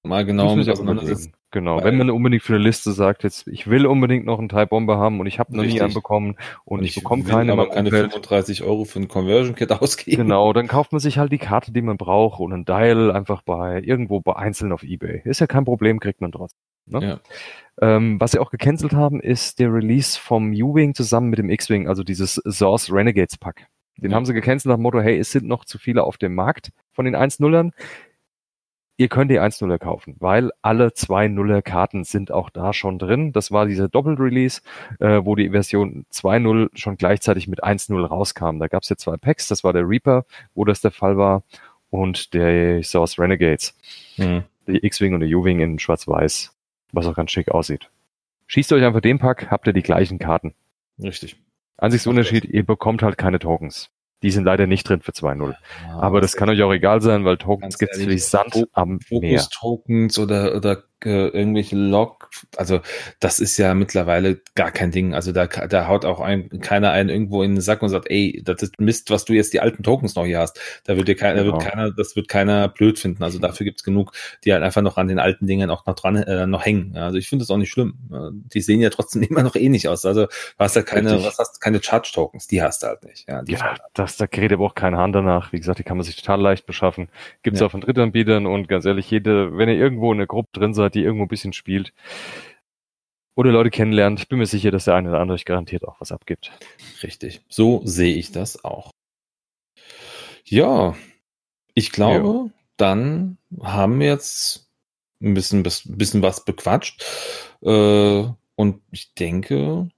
mal 0.04 0.26
genau 0.26 0.56
mit 0.56 0.70
auseinandersetzen. 0.70 1.34
Genau, 1.52 1.84
wenn 1.84 1.98
man 1.98 2.12
unbedingt 2.12 2.44
für 2.44 2.54
eine 2.54 2.64
Liste 2.64 2.92
sagt, 2.92 3.24
jetzt 3.24 3.48
ich 3.48 3.68
will 3.68 3.88
unbedingt 3.88 4.24
noch 4.24 4.38
einen 4.38 4.50
Type 4.50 4.68
Bomber 4.68 4.98
haben 4.98 5.20
und 5.20 5.26
ich 5.26 5.40
habe 5.40 5.58
noch 5.58 5.64
nie 5.64 5.82
einen 5.82 5.96
bekommen 5.96 6.36
und, 6.64 6.78
und 6.78 6.84
ich, 6.84 6.96
ich 6.96 7.04
bekomme 7.04 7.24
keine, 7.24 7.54
aber 7.54 7.70
keine 7.70 7.90
35 7.90 8.62
Euro 8.64 8.86
für 8.86 9.00
ein 9.00 9.08
Conversion 9.08 9.56
Kit 9.56 9.72
ausgeben. 9.82 10.18
Genau, 10.18 10.54
dann 10.54 10.68
kauft 10.68 10.92
man 10.92 11.00
sich 11.00 11.18
halt 11.18 11.32
die 11.32 11.40
Karte, 11.40 11.72
die 11.72 11.82
man 11.82 11.98
braucht 11.98 12.40
und 12.40 12.54
ein 12.54 12.66
Dial 12.66 13.12
einfach 13.12 13.42
bei 13.42 13.82
irgendwo 13.82 14.20
bei 14.20 14.36
einzeln 14.36 14.72
auf 14.72 14.84
eBay. 14.84 15.22
Ist 15.26 15.40
ja 15.40 15.48
kein 15.48 15.66
Problem, 15.66 16.00
kriegt 16.00 16.22
man 16.22 16.32
trotzdem. 16.32 16.60
Ne? 16.86 17.04
Ja. 17.04 17.20
Ähm, 17.82 18.20
was 18.20 18.32
sie 18.32 18.40
auch 18.40 18.52
gecancelt 18.52 18.94
haben, 18.94 19.20
ist 19.20 19.58
der 19.58 19.74
Release 19.74 20.20
vom 20.20 20.52
U-Wing 20.52 20.94
zusammen 20.94 21.30
mit 21.30 21.40
dem 21.40 21.50
X-Wing, 21.50 21.88
also 21.88 22.04
dieses 22.04 22.36
Source 22.36 22.92
Renegades 22.92 23.38
Pack. 23.38 23.68
Den 23.98 24.12
ja. 24.12 24.16
haben 24.16 24.26
sie 24.26 24.34
gecancelt 24.34 24.70
nach 24.70 24.78
dem 24.78 24.84
Motto, 24.84 25.02
hey, 25.02 25.18
es 25.18 25.32
sind 25.32 25.46
noch 25.46 25.66
zu 25.66 25.78
viele 25.78 26.04
auf 26.04 26.18
dem 26.18 26.36
Markt 26.36 26.72
von 26.92 27.06
den 27.06 27.16
1-Nullern 27.16 27.72
ihr 29.00 29.08
könnt 29.08 29.32
die 29.32 29.40
1.0er 29.40 29.78
kaufen, 29.78 30.18
weil 30.20 30.52
alle 30.62 30.88
2.0er 30.88 31.62
Karten 31.62 32.04
sind 32.04 32.32
auch 32.32 32.50
da 32.50 32.74
schon 32.74 33.00
drin. 33.00 33.32
Das 33.32 33.50
war 33.50 33.66
dieser 33.66 33.88
Doppel-Release, 33.88 34.62
äh, 35.00 35.22
wo 35.24 35.36
die 35.36 35.52
Version 35.52 36.06
2.0 36.12 36.70
schon 36.74 36.98
gleichzeitig 36.98 37.48
mit 37.48 37.64
1.0 37.64 38.06
rauskam. 38.06 38.60
Da 38.60 38.68
gab 38.68 38.84
es 38.84 38.90
ja 38.90 38.98
zwei 38.98 39.16
Packs, 39.16 39.48
das 39.48 39.64
war 39.64 39.72
der 39.72 39.88
Reaper, 39.88 40.26
wo 40.54 40.66
das 40.66 40.82
der 40.82 40.92
Fall 40.92 41.18
war, 41.18 41.44
und 41.90 42.34
der 42.34 42.84
Source 42.84 43.18
Renegades. 43.18 43.74
Mhm. 44.18 44.44
Die 44.68 44.86
X-Wing 44.86 45.14
und 45.14 45.22
der 45.22 45.30
U-Wing 45.30 45.62
in 45.62 45.80
schwarz-weiß, 45.80 46.54
was 46.92 47.08
auch 47.08 47.16
ganz 47.16 47.32
schick 47.32 47.50
aussieht. 47.50 47.90
Schießt 48.48 48.74
euch 48.74 48.84
einfach 48.84 49.02
den 49.02 49.18
Pack, 49.18 49.50
habt 49.50 49.66
ihr 49.66 49.74
die 49.74 49.82
gleichen 49.82 50.20
Karten. 50.20 50.54
Richtig. 51.02 51.38
Einziges 51.78 52.06
Unterschied, 52.06 52.44
ihr 52.44 52.66
bekommt 52.66 53.02
halt 53.02 53.18
keine 53.18 53.40
Tokens. 53.40 53.90
Die 54.22 54.32
sind 54.32 54.44
leider 54.44 54.68
nicht 54.68 54.88
drin 54.88 55.02
für 55.02 55.12
2.0. 55.12 55.54
Ja, 55.88 56.00
Aber 56.00 56.20
das 56.20 56.36
kann 56.36 56.50
euch 56.50 56.62
auch 56.62 56.74
egal 56.74 57.02
sein, 57.02 57.24
weil 57.24 57.38
Tokens 57.38 57.78
gibt 57.78 57.96
es 57.96 58.06
wie 58.08 58.18
Sand 58.18 58.66
am 58.74 59.00
Meer. 59.10 59.40
Fokus-Tokens 59.40 60.20
oder, 60.20 60.56
oder 60.56 60.84
äh, 61.06 61.28
irgendwelche 61.28 61.76
Log, 61.76 62.30
also 62.58 62.82
das 63.20 63.40
ist 63.40 63.58
ja 63.58 63.74
mittlerweile 63.74 64.42
gar 64.56 64.72
kein 64.72 64.92
Ding. 64.92 65.14
Also 65.14 65.32
da, 65.32 65.48
da 65.48 65.88
haut 65.88 66.06
auch 66.06 66.20
ein, 66.20 66.50
keiner 66.62 66.92
einen 66.92 67.10
irgendwo 67.10 67.44
in 67.44 67.56
den 67.56 67.62
Sack 67.62 67.82
und 67.82 67.90
sagt, 67.90 68.10
ey, 68.10 68.42
das 68.44 68.62
ist 68.62 68.80
Mist, 68.80 69.10
was 69.10 69.26
du 69.26 69.34
jetzt 69.34 69.54
die 69.54 69.60
alten 69.60 69.84
Tokens 69.84 70.16
noch 70.16 70.26
hier 70.26 70.40
hast. 70.40 70.60
Da 70.86 70.98
wird 70.98 71.08
dir 71.08 71.16
keiner, 71.16 71.44
genau. 71.44 71.54
wird 71.54 71.72
keiner, 71.72 71.92
das 71.92 72.16
wird 72.16 72.28
keiner 72.28 72.68
blöd 72.68 73.00
finden. 73.00 73.24
Also 73.24 73.40
dafür 73.40 73.64
gibt's 73.64 73.84
genug, 73.84 74.12
die 74.44 74.54
halt 74.54 74.64
einfach 74.64 74.82
noch 74.82 74.98
an 74.98 75.08
den 75.08 75.20
alten 75.20 75.48
Dingen 75.48 75.70
auch 75.70 75.86
noch 75.86 75.96
dran, 75.96 76.18
äh, 76.18 76.48
noch 76.48 76.66
hängen. 76.66 76.98
Also 76.98 77.18
ich 77.18 77.30
finde 77.30 77.44
das 77.44 77.52
auch 77.52 77.58
nicht 77.58 77.72
schlimm. 77.72 77.96
Die 78.54 78.62
sehen 78.62 78.82
ja 78.82 78.90
trotzdem 78.90 79.22
immer 79.30 79.44
noch 79.44 79.56
ähnlich 79.56 79.88
aus. 79.88 80.06
Also 80.06 80.26
du 80.26 80.30
hast 80.58 80.76
ja 80.76 80.82
keine, 80.82 81.12
Richtig. 81.12 81.28
was 81.28 81.40
hast 81.40 81.62
keine 81.62 81.82
Charge-Tokens, 81.82 82.48
die 82.48 82.62
hast 82.62 82.84
du 82.84 82.88
halt 82.88 83.04
nicht. 83.04 83.28
Ja, 83.28 83.44
ja 83.48 83.62
halt. 83.62 83.80
das, 83.94 84.18
da 84.18 84.26
gerät 84.26 84.54
aber 84.54 84.66
auch 84.66 84.76
kein 84.76 84.96
Hand 84.96 85.16
danach. 85.16 85.52
Wie 85.52 85.60
gesagt, 85.60 85.80
die 85.80 85.84
kann 85.84 85.98
man 85.98 86.04
sich 86.04 86.16
total 86.16 86.42
leicht 86.42 86.66
beschaffen. 86.66 87.10
Gibt's 87.44 87.60
ja. 87.60 87.68
auch 87.68 87.72
von 87.72 87.82
Drittanbietern 87.82 88.46
und 88.46 88.68
ganz 88.68 88.86
ehrlich, 88.86 89.10
jede, 89.10 89.58
wenn 89.58 89.70
ihr 89.70 89.76
irgendwo 89.76 90.12
in 90.12 90.18
der 90.18 90.28
Gruppe 90.28 90.50
drin 90.54 90.74
seid, 90.74 90.89
die 90.96 91.04
irgendwo 91.04 91.26
ein 91.26 91.30
bisschen 91.30 91.54
spielt 91.54 91.94
oder 93.40 93.52
Leute 93.54 93.70
kennenlernt, 93.70 94.20
ich 94.20 94.28
bin 94.28 94.38
mir 94.38 94.46
sicher, 94.46 94.70
dass 94.70 94.84
der 94.84 94.96
eine 94.96 95.10
oder 95.10 95.22
andere 95.22 95.36
euch 95.36 95.46
garantiert 95.46 95.88
auch 95.88 96.02
was 96.02 96.12
abgibt. 96.12 96.52
Richtig. 97.02 97.40
So 97.48 97.82
sehe 97.86 98.16
ich 98.16 98.34
das 98.34 98.66
auch. 98.66 98.92
Ja, 100.44 100.94
ich 101.74 101.94
glaube, 101.94 102.50
ja. 102.50 102.54
dann 102.76 103.38
haben 103.62 104.02
wir 104.02 104.08
jetzt 104.08 104.70
ein 105.22 105.36
bisschen, 105.36 105.64
bisschen 105.64 106.22
was 106.22 106.44
bequatscht. 106.44 107.06
Äh, 107.62 108.26
und 108.56 108.82
ich 108.92 109.14
denke, 109.14 109.90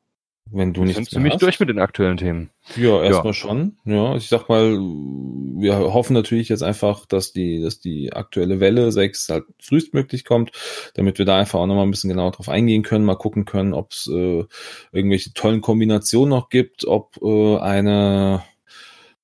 wenn 0.52 0.74
du 0.74 0.84
nicht. 0.84 0.96
Sind 0.96 1.10
ziemlich 1.10 1.36
durch 1.38 1.60
mit 1.60 1.70
den 1.70 1.80
aktuellen 1.80 2.18
Themen. 2.18 2.50
Ja, 2.76 3.02
erstmal 3.02 3.28
ja. 3.28 3.34
schon. 3.34 3.78
Ja, 3.86 4.16
ich 4.16 4.28
sag 4.28 4.50
mal, 4.50 4.78
wir 4.78 5.78
hoffen 5.78 6.14
natürlich 6.14 6.50
jetzt 6.50 6.64
einfach, 6.64 7.06
dass 7.06 7.32
die, 7.34 7.62
dass 7.62 7.80
die 7.80 8.14
aktuelle 8.14 8.60
Welle 8.60 8.92
6 8.92 9.30
halt 9.30 9.46
frühestmöglich 9.60 10.26
kommt, 10.26 10.52
damit 10.96 11.18
wir 11.18 11.26
da 11.26 11.38
einfach 11.38 11.60
auch 11.60 11.68
nochmal 11.68 11.86
ein 11.86 11.92
bisschen 11.92 12.10
genauer 12.10 12.32
drauf 12.32 12.50
eingehen 12.50 12.84
können, 12.84 13.06
mal 13.06 13.16
gucken 13.16 13.46
können, 13.46 13.74
ob 13.74 13.92
es 13.92 14.08
äh, 14.08 14.44
irgendwelche 14.92 15.34
tollen 15.34 15.62
Kombinationen 15.62 16.30
noch 16.30 16.50
gibt, 16.50 16.86
ob 16.86 17.18
äh, 17.22 17.58
eine 17.58 18.44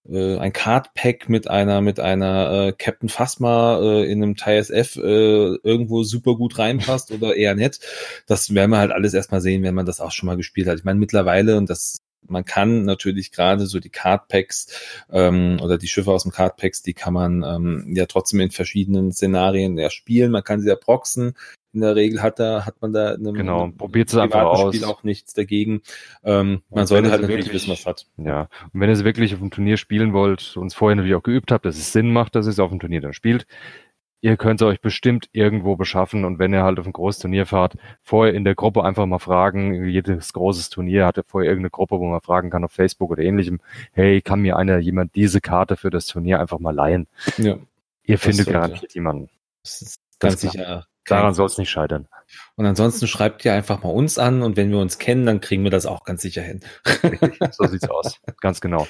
äh, 0.09 0.37
ein 0.37 0.53
Card 0.53 0.93
Pack 0.93 1.29
mit 1.29 1.49
einer 1.49 1.81
mit 1.81 1.99
einer 1.99 2.67
äh, 2.67 2.71
Captain 2.73 3.09
Phasma 3.09 3.79
äh, 3.81 4.11
in 4.11 4.23
einem 4.23 4.35
TSF 4.35 4.97
äh, 4.97 5.55
irgendwo 5.63 6.03
super 6.03 6.35
gut 6.35 6.57
reinpasst 6.59 7.11
oder 7.11 7.35
eher 7.35 7.55
nett. 7.55 7.79
Das 8.27 8.53
werden 8.53 8.71
wir 8.71 8.77
halt 8.77 8.91
alles 8.91 9.13
erstmal 9.13 9.41
sehen, 9.41 9.63
wenn 9.63 9.75
man 9.75 9.85
das 9.85 10.01
auch 10.01 10.11
schon 10.11 10.27
mal 10.27 10.37
gespielt 10.37 10.67
hat. 10.67 10.79
Ich 10.79 10.85
meine 10.85 10.99
mittlerweile 10.99 11.57
und 11.57 11.69
das 11.69 11.97
man 12.21 12.45
kann 12.45 12.83
natürlich 12.83 13.31
gerade 13.31 13.67
so 13.67 13.79
die 13.79 13.89
Card 13.89 14.27
Packs 14.27 15.03
ähm, 15.11 15.59
oder 15.61 15.77
die 15.77 15.87
Schiffe 15.87 16.11
aus 16.11 16.23
dem 16.23 16.31
Card 16.31 16.57
Packs, 16.57 16.81
die 16.81 16.93
kann 16.93 17.13
man 17.13 17.43
ähm, 17.43 17.93
ja 17.95 18.05
trotzdem 18.05 18.39
in 18.39 18.51
verschiedenen 18.51 19.11
Szenarien 19.11 19.77
ja 19.77 19.89
spielen. 19.89 20.31
Man 20.31 20.43
kann 20.43 20.61
sie 20.61 20.67
ja 20.67 20.75
proxen 20.75 21.35
in 21.77 21.81
der 21.81 21.95
Regel 21.95 22.23
hat 22.23 22.39
da 22.39 22.65
hat 22.65 22.81
man 22.81 22.91
da 22.91 23.13
in 23.13 23.27
einem, 23.27 23.35
genau, 23.35 23.69
probiert 23.69 24.09
es 24.09 24.15
einfach 24.15 24.41
aus. 24.41 24.75
Spiel 24.75 24.85
auch 24.85 25.03
nichts 25.03 25.33
dagegen. 25.33 25.81
Ähm, 26.23 26.63
man 26.69 26.87
sollte 26.87 27.11
halt 27.11 27.21
natürlich 27.21 27.45
wirklich, 27.45 27.53
wissen, 27.53 27.71
was 27.71 27.85
hat. 27.85 28.07
Ja, 28.17 28.49
und 28.73 28.81
wenn 28.81 28.89
ihr 28.89 28.93
es 28.93 29.03
wirklich 29.03 29.33
auf 29.33 29.39
dem 29.39 29.51
Turnier 29.51 29.77
spielen 29.77 30.11
wollt 30.11 30.57
und 30.57 30.67
es 30.67 30.73
vorher 30.73 30.95
natürlich 30.95 31.15
auch 31.15 31.23
geübt 31.23 31.51
habt, 31.51 31.65
dass 31.65 31.77
es 31.77 31.93
Sinn 31.93 32.11
macht, 32.11 32.35
dass 32.35 32.47
ihr 32.47 32.51
es 32.51 32.59
auf 32.59 32.71
dem 32.71 32.79
Turnier 32.79 33.01
dann 33.01 33.13
spielt, 33.13 33.45
ihr 34.21 34.37
könnt 34.37 34.61
es 34.61 34.67
euch 34.67 34.81
bestimmt 34.81 35.29
irgendwo 35.31 35.75
beschaffen 35.75 36.25
und 36.25 36.39
wenn 36.39 36.53
ihr 36.53 36.63
halt 36.63 36.79
auf 36.79 36.85
ein 36.85 36.93
großes 36.93 37.21
Turnier 37.21 37.45
fahrt, 37.45 37.75
vorher 38.01 38.33
in 38.33 38.43
der 38.43 38.55
Gruppe 38.55 38.83
einfach 38.83 39.05
mal 39.05 39.19
fragen, 39.19 39.85
jedes 39.85 40.33
großes 40.33 40.69
Turnier 40.69 41.05
hat 41.05 41.17
ja 41.17 41.23
vorher 41.25 41.49
irgendeine 41.49 41.69
Gruppe, 41.69 41.99
wo 41.99 42.05
man 42.05 42.21
fragen 42.21 42.49
kann 42.49 42.63
auf 42.63 42.71
Facebook 42.71 43.11
oder 43.11 43.23
ähnlichem, 43.23 43.59
hey, 43.91 44.21
kann 44.21 44.41
mir 44.41 44.57
einer 44.57 44.79
jemand 44.79 45.15
diese 45.15 45.41
Karte 45.41 45.77
für 45.77 45.89
das 45.89 46.07
Turnier 46.07 46.39
einfach 46.39 46.59
mal 46.59 46.73
leihen? 46.73 47.07
Ja. 47.37 47.57
Ihr 48.03 48.17
findet 48.17 48.47
garantiert 48.47 48.93
jemanden. 48.93 49.29
Das 49.63 49.81
ist 49.81 50.01
ganz 50.19 50.41
sicher 50.41 50.87
Daran 51.07 51.33
soll 51.33 51.45
es 51.45 51.57
nicht 51.57 51.69
scheitern. 51.69 52.07
Und 52.55 52.65
ansonsten 52.65 53.07
schreibt 53.07 53.45
ihr 53.45 53.53
einfach 53.53 53.83
mal 53.83 53.89
uns 53.89 54.19
an 54.19 54.41
und 54.41 54.57
wenn 54.57 54.69
wir 54.71 54.79
uns 54.79 54.97
kennen, 54.97 55.25
dann 55.25 55.41
kriegen 55.41 55.63
wir 55.63 55.71
das 55.71 55.85
auch 55.85 56.03
ganz 56.03 56.21
sicher 56.21 56.41
hin. 56.41 56.59
so 57.51 57.65
sieht's 57.65 57.89
aus. 57.89 58.19
Ganz 58.41 58.61
genau. 58.61 58.87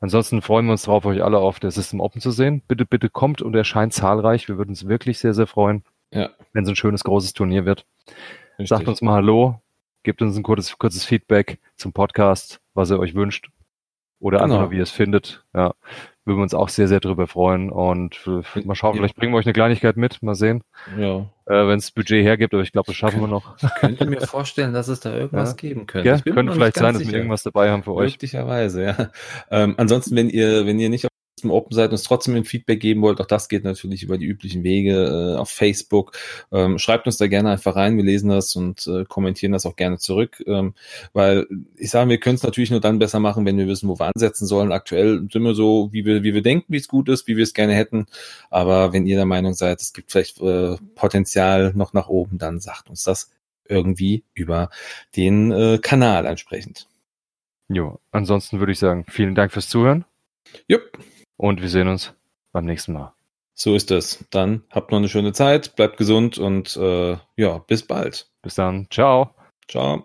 Ansonsten 0.00 0.40
freuen 0.40 0.66
wir 0.66 0.72
uns 0.72 0.82
darauf, 0.82 1.04
euch 1.04 1.22
alle 1.22 1.38
auf 1.38 1.60
der 1.60 1.70
System 1.70 2.00
Open 2.00 2.20
zu 2.20 2.30
sehen. 2.30 2.62
Bitte, 2.66 2.86
bitte 2.86 3.10
kommt 3.10 3.42
und 3.42 3.54
erscheint 3.54 3.92
zahlreich. 3.92 4.48
Wir 4.48 4.56
würden 4.56 4.70
uns 4.70 4.88
wirklich 4.88 5.18
sehr, 5.18 5.34
sehr 5.34 5.46
freuen, 5.46 5.84
ja. 6.12 6.30
wenn 6.52 6.64
es 6.64 6.70
ein 6.70 6.76
schönes, 6.76 7.04
großes 7.04 7.32
Turnier 7.32 7.64
wird. 7.64 7.84
Richtig. 8.58 8.68
Sagt 8.68 8.88
uns 8.88 9.02
mal 9.02 9.14
Hallo, 9.14 9.60
gebt 10.04 10.22
uns 10.22 10.36
ein 10.36 10.42
kurzes, 10.42 10.78
kurzes 10.78 11.04
Feedback 11.04 11.58
zum 11.76 11.92
Podcast, 11.92 12.60
was 12.74 12.90
ihr 12.90 12.98
euch 12.98 13.14
wünscht. 13.14 13.50
Oder 14.20 14.40
genau. 14.40 14.54
einfach, 14.54 14.70
wie 14.70 14.76
ihr 14.76 14.82
es 14.82 14.90
findet. 14.90 15.44
Ja 15.54 15.74
würden 16.28 16.38
wir 16.38 16.42
uns 16.42 16.54
auch 16.54 16.68
sehr, 16.68 16.86
sehr 16.86 17.00
drüber 17.00 17.26
freuen. 17.26 17.70
Und 17.70 18.24
mal 18.64 18.74
schauen, 18.74 18.94
ja. 18.94 19.00
vielleicht 19.00 19.16
bringen 19.16 19.32
wir 19.32 19.38
euch 19.38 19.46
eine 19.46 19.54
Kleinigkeit 19.54 19.96
mit, 19.96 20.22
mal 20.22 20.34
sehen. 20.34 20.62
Ja. 20.96 21.20
Äh, 21.46 21.66
Wenn 21.66 21.78
es 21.78 21.90
Budget 21.90 22.22
hergibt, 22.22 22.54
aber 22.54 22.62
ich 22.62 22.70
glaube, 22.70 22.86
das 22.86 22.96
schaffen 22.96 23.20
wir 23.20 23.26
noch. 23.26 23.56
Ich 23.60 23.74
könnte 23.80 24.06
mir 24.06 24.20
vorstellen, 24.26 24.72
dass 24.72 24.88
es 24.88 25.00
da 25.00 25.14
irgendwas 25.14 25.50
ja. 25.50 25.56
geben 25.56 25.86
könnte. 25.86 26.08
Ja, 26.08 26.20
könnte 26.20 26.52
vielleicht 26.52 26.76
sein, 26.76 26.94
dass 26.94 27.06
wir 27.06 27.14
irgendwas 27.14 27.42
dabei 27.42 27.70
haben 27.70 27.82
für 27.82 27.94
euch. 27.94 28.12
Möglicherweise, 28.12 28.84
ja. 28.84 29.10
Ähm, 29.50 29.74
ansonsten, 29.78 30.14
wenn 30.14 30.28
ihr, 30.28 30.66
wenn 30.66 30.78
ihr 30.78 30.90
nicht 30.90 31.06
auf 31.06 31.10
zum 31.38 31.50
Open 31.50 31.74
seid 31.74 31.86
und 31.86 31.92
uns 31.92 32.02
trotzdem 32.02 32.34
ein 32.34 32.44
Feedback 32.44 32.80
geben 32.80 33.02
wollt, 33.02 33.20
auch 33.20 33.26
das 33.26 33.48
geht 33.48 33.64
natürlich 33.64 34.02
über 34.02 34.18
die 34.18 34.26
üblichen 34.26 34.62
Wege 34.62 35.34
äh, 35.34 35.38
auf 35.38 35.50
Facebook. 35.50 36.12
Ähm, 36.52 36.78
schreibt 36.78 37.06
uns 37.06 37.16
da 37.16 37.26
gerne 37.26 37.50
einfach 37.50 37.76
rein, 37.76 37.96
wir 37.96 38.04
lesen 38.04 38.30
das 38.30 38.54
und 38.56 38.86
äh, 38.86 39.04
kommentieren 39.04 39.52
das 39.52 39.66
auch 39.66 39.76
gerne 39.76 39.98
zurück, 39.98 40.42
ähm, 40.46 40.74
weil 41.12 41.46
ich 41.76 41.90
sage, 41.90 42.10
wir 42.10 42.18
können 42.18 42.36
es 42.36 42.42
natürlich 42.42 42.70
nur 42.70 42.80
dann 42.80 42.98
besser 42.98 43.20
machen, 43.20 43.46
wenn 43.46 43.58
wir 43.58 43.66
wissen, 43.66 43.88
wo 43.88 43.98
wir 43.98 44.06
ansetzen 44.14 44.46
sollen. 44.46 44.72
Aktuell 44.72 45.26
sind 45.30 45.42
wir 45.42 45.54
so, 45.54 45.88
wie 45.92 46.04
wir, 46.04 46.22
wie 46.22 46.34
wir 46.34 46.42
denken, 46.42 46.72
wie 46.72 46.78
es 46.78 46.88
gut 46.88 47.08
ist, 47.08 47.26
wie 47.28 47.36
wir 47.36 47.44
es 47.44 47.54
gerne 47.54 47.74
hätten. 47.74 48.06
Aber 48.50 48.92
wenn 48.92 49.06
ihr 49.06 49.16
der 49.16 49.26
Meinung 49.26 49.54
seid, 49.54 49.80
es 49.80 49.92
gibt 49.92 50.10
vielleicht 50.12 50.40
äh, 50.40 50.76
Potenzial 50.94 51.72
noch 51.74 51.92
nach 51.92 52.08
oben, 52.08 52.38
dann 52.38 52.60
sagt 52.60 52.90
uns 52.90 53.02
das 53.02 53.30
irgendwie 53.68 54.24
über 54.34 54.70
den 55.16 55.52
äh, 55.52 55.78
Kanal 55.80 56.26
entsprechend. 56.26 56.88
Jo, 57.68 58.00
ansonsten 58.10 58.60
würde 58.60 58.72
ich 58.72 58.78
sagen, 58.78 59.04
vielen 59.08 59.34
Dank 59.34 59.52
fürs 59.52 59.68
Zuhören. 59.68 60.04
Jupp. 60.66 60.98
Und 61.38 61.62
wir 61.62 61.70
sehen 61.70 61.88
uns 61.88 62.12
beim 62.52 62.66
nächsten 62.66 62.92
Mal. 62.92 63.14
So 63.54 63.74
ist 63.74 63.90
es. 63.90 64.24
Dann 64.30 64.64
habt 64.70 64.90
noch 64.90 64.98
eine 64.98 65.08
schöne 65.08 65.32
Zeit, 65.32 65.74
bleibt 65.76 65.96
gesund 65.96 66.36
und 66.36 66.76
äh, 66.76 67.16
ja, 67.36 67.58
bis 67.58 67.86
bald. 67.86 68.30
Bis 68.42 68.54
dann. 68.54 68.86
Ciao. 68.90 69.34
Ciao. 69.66 70.04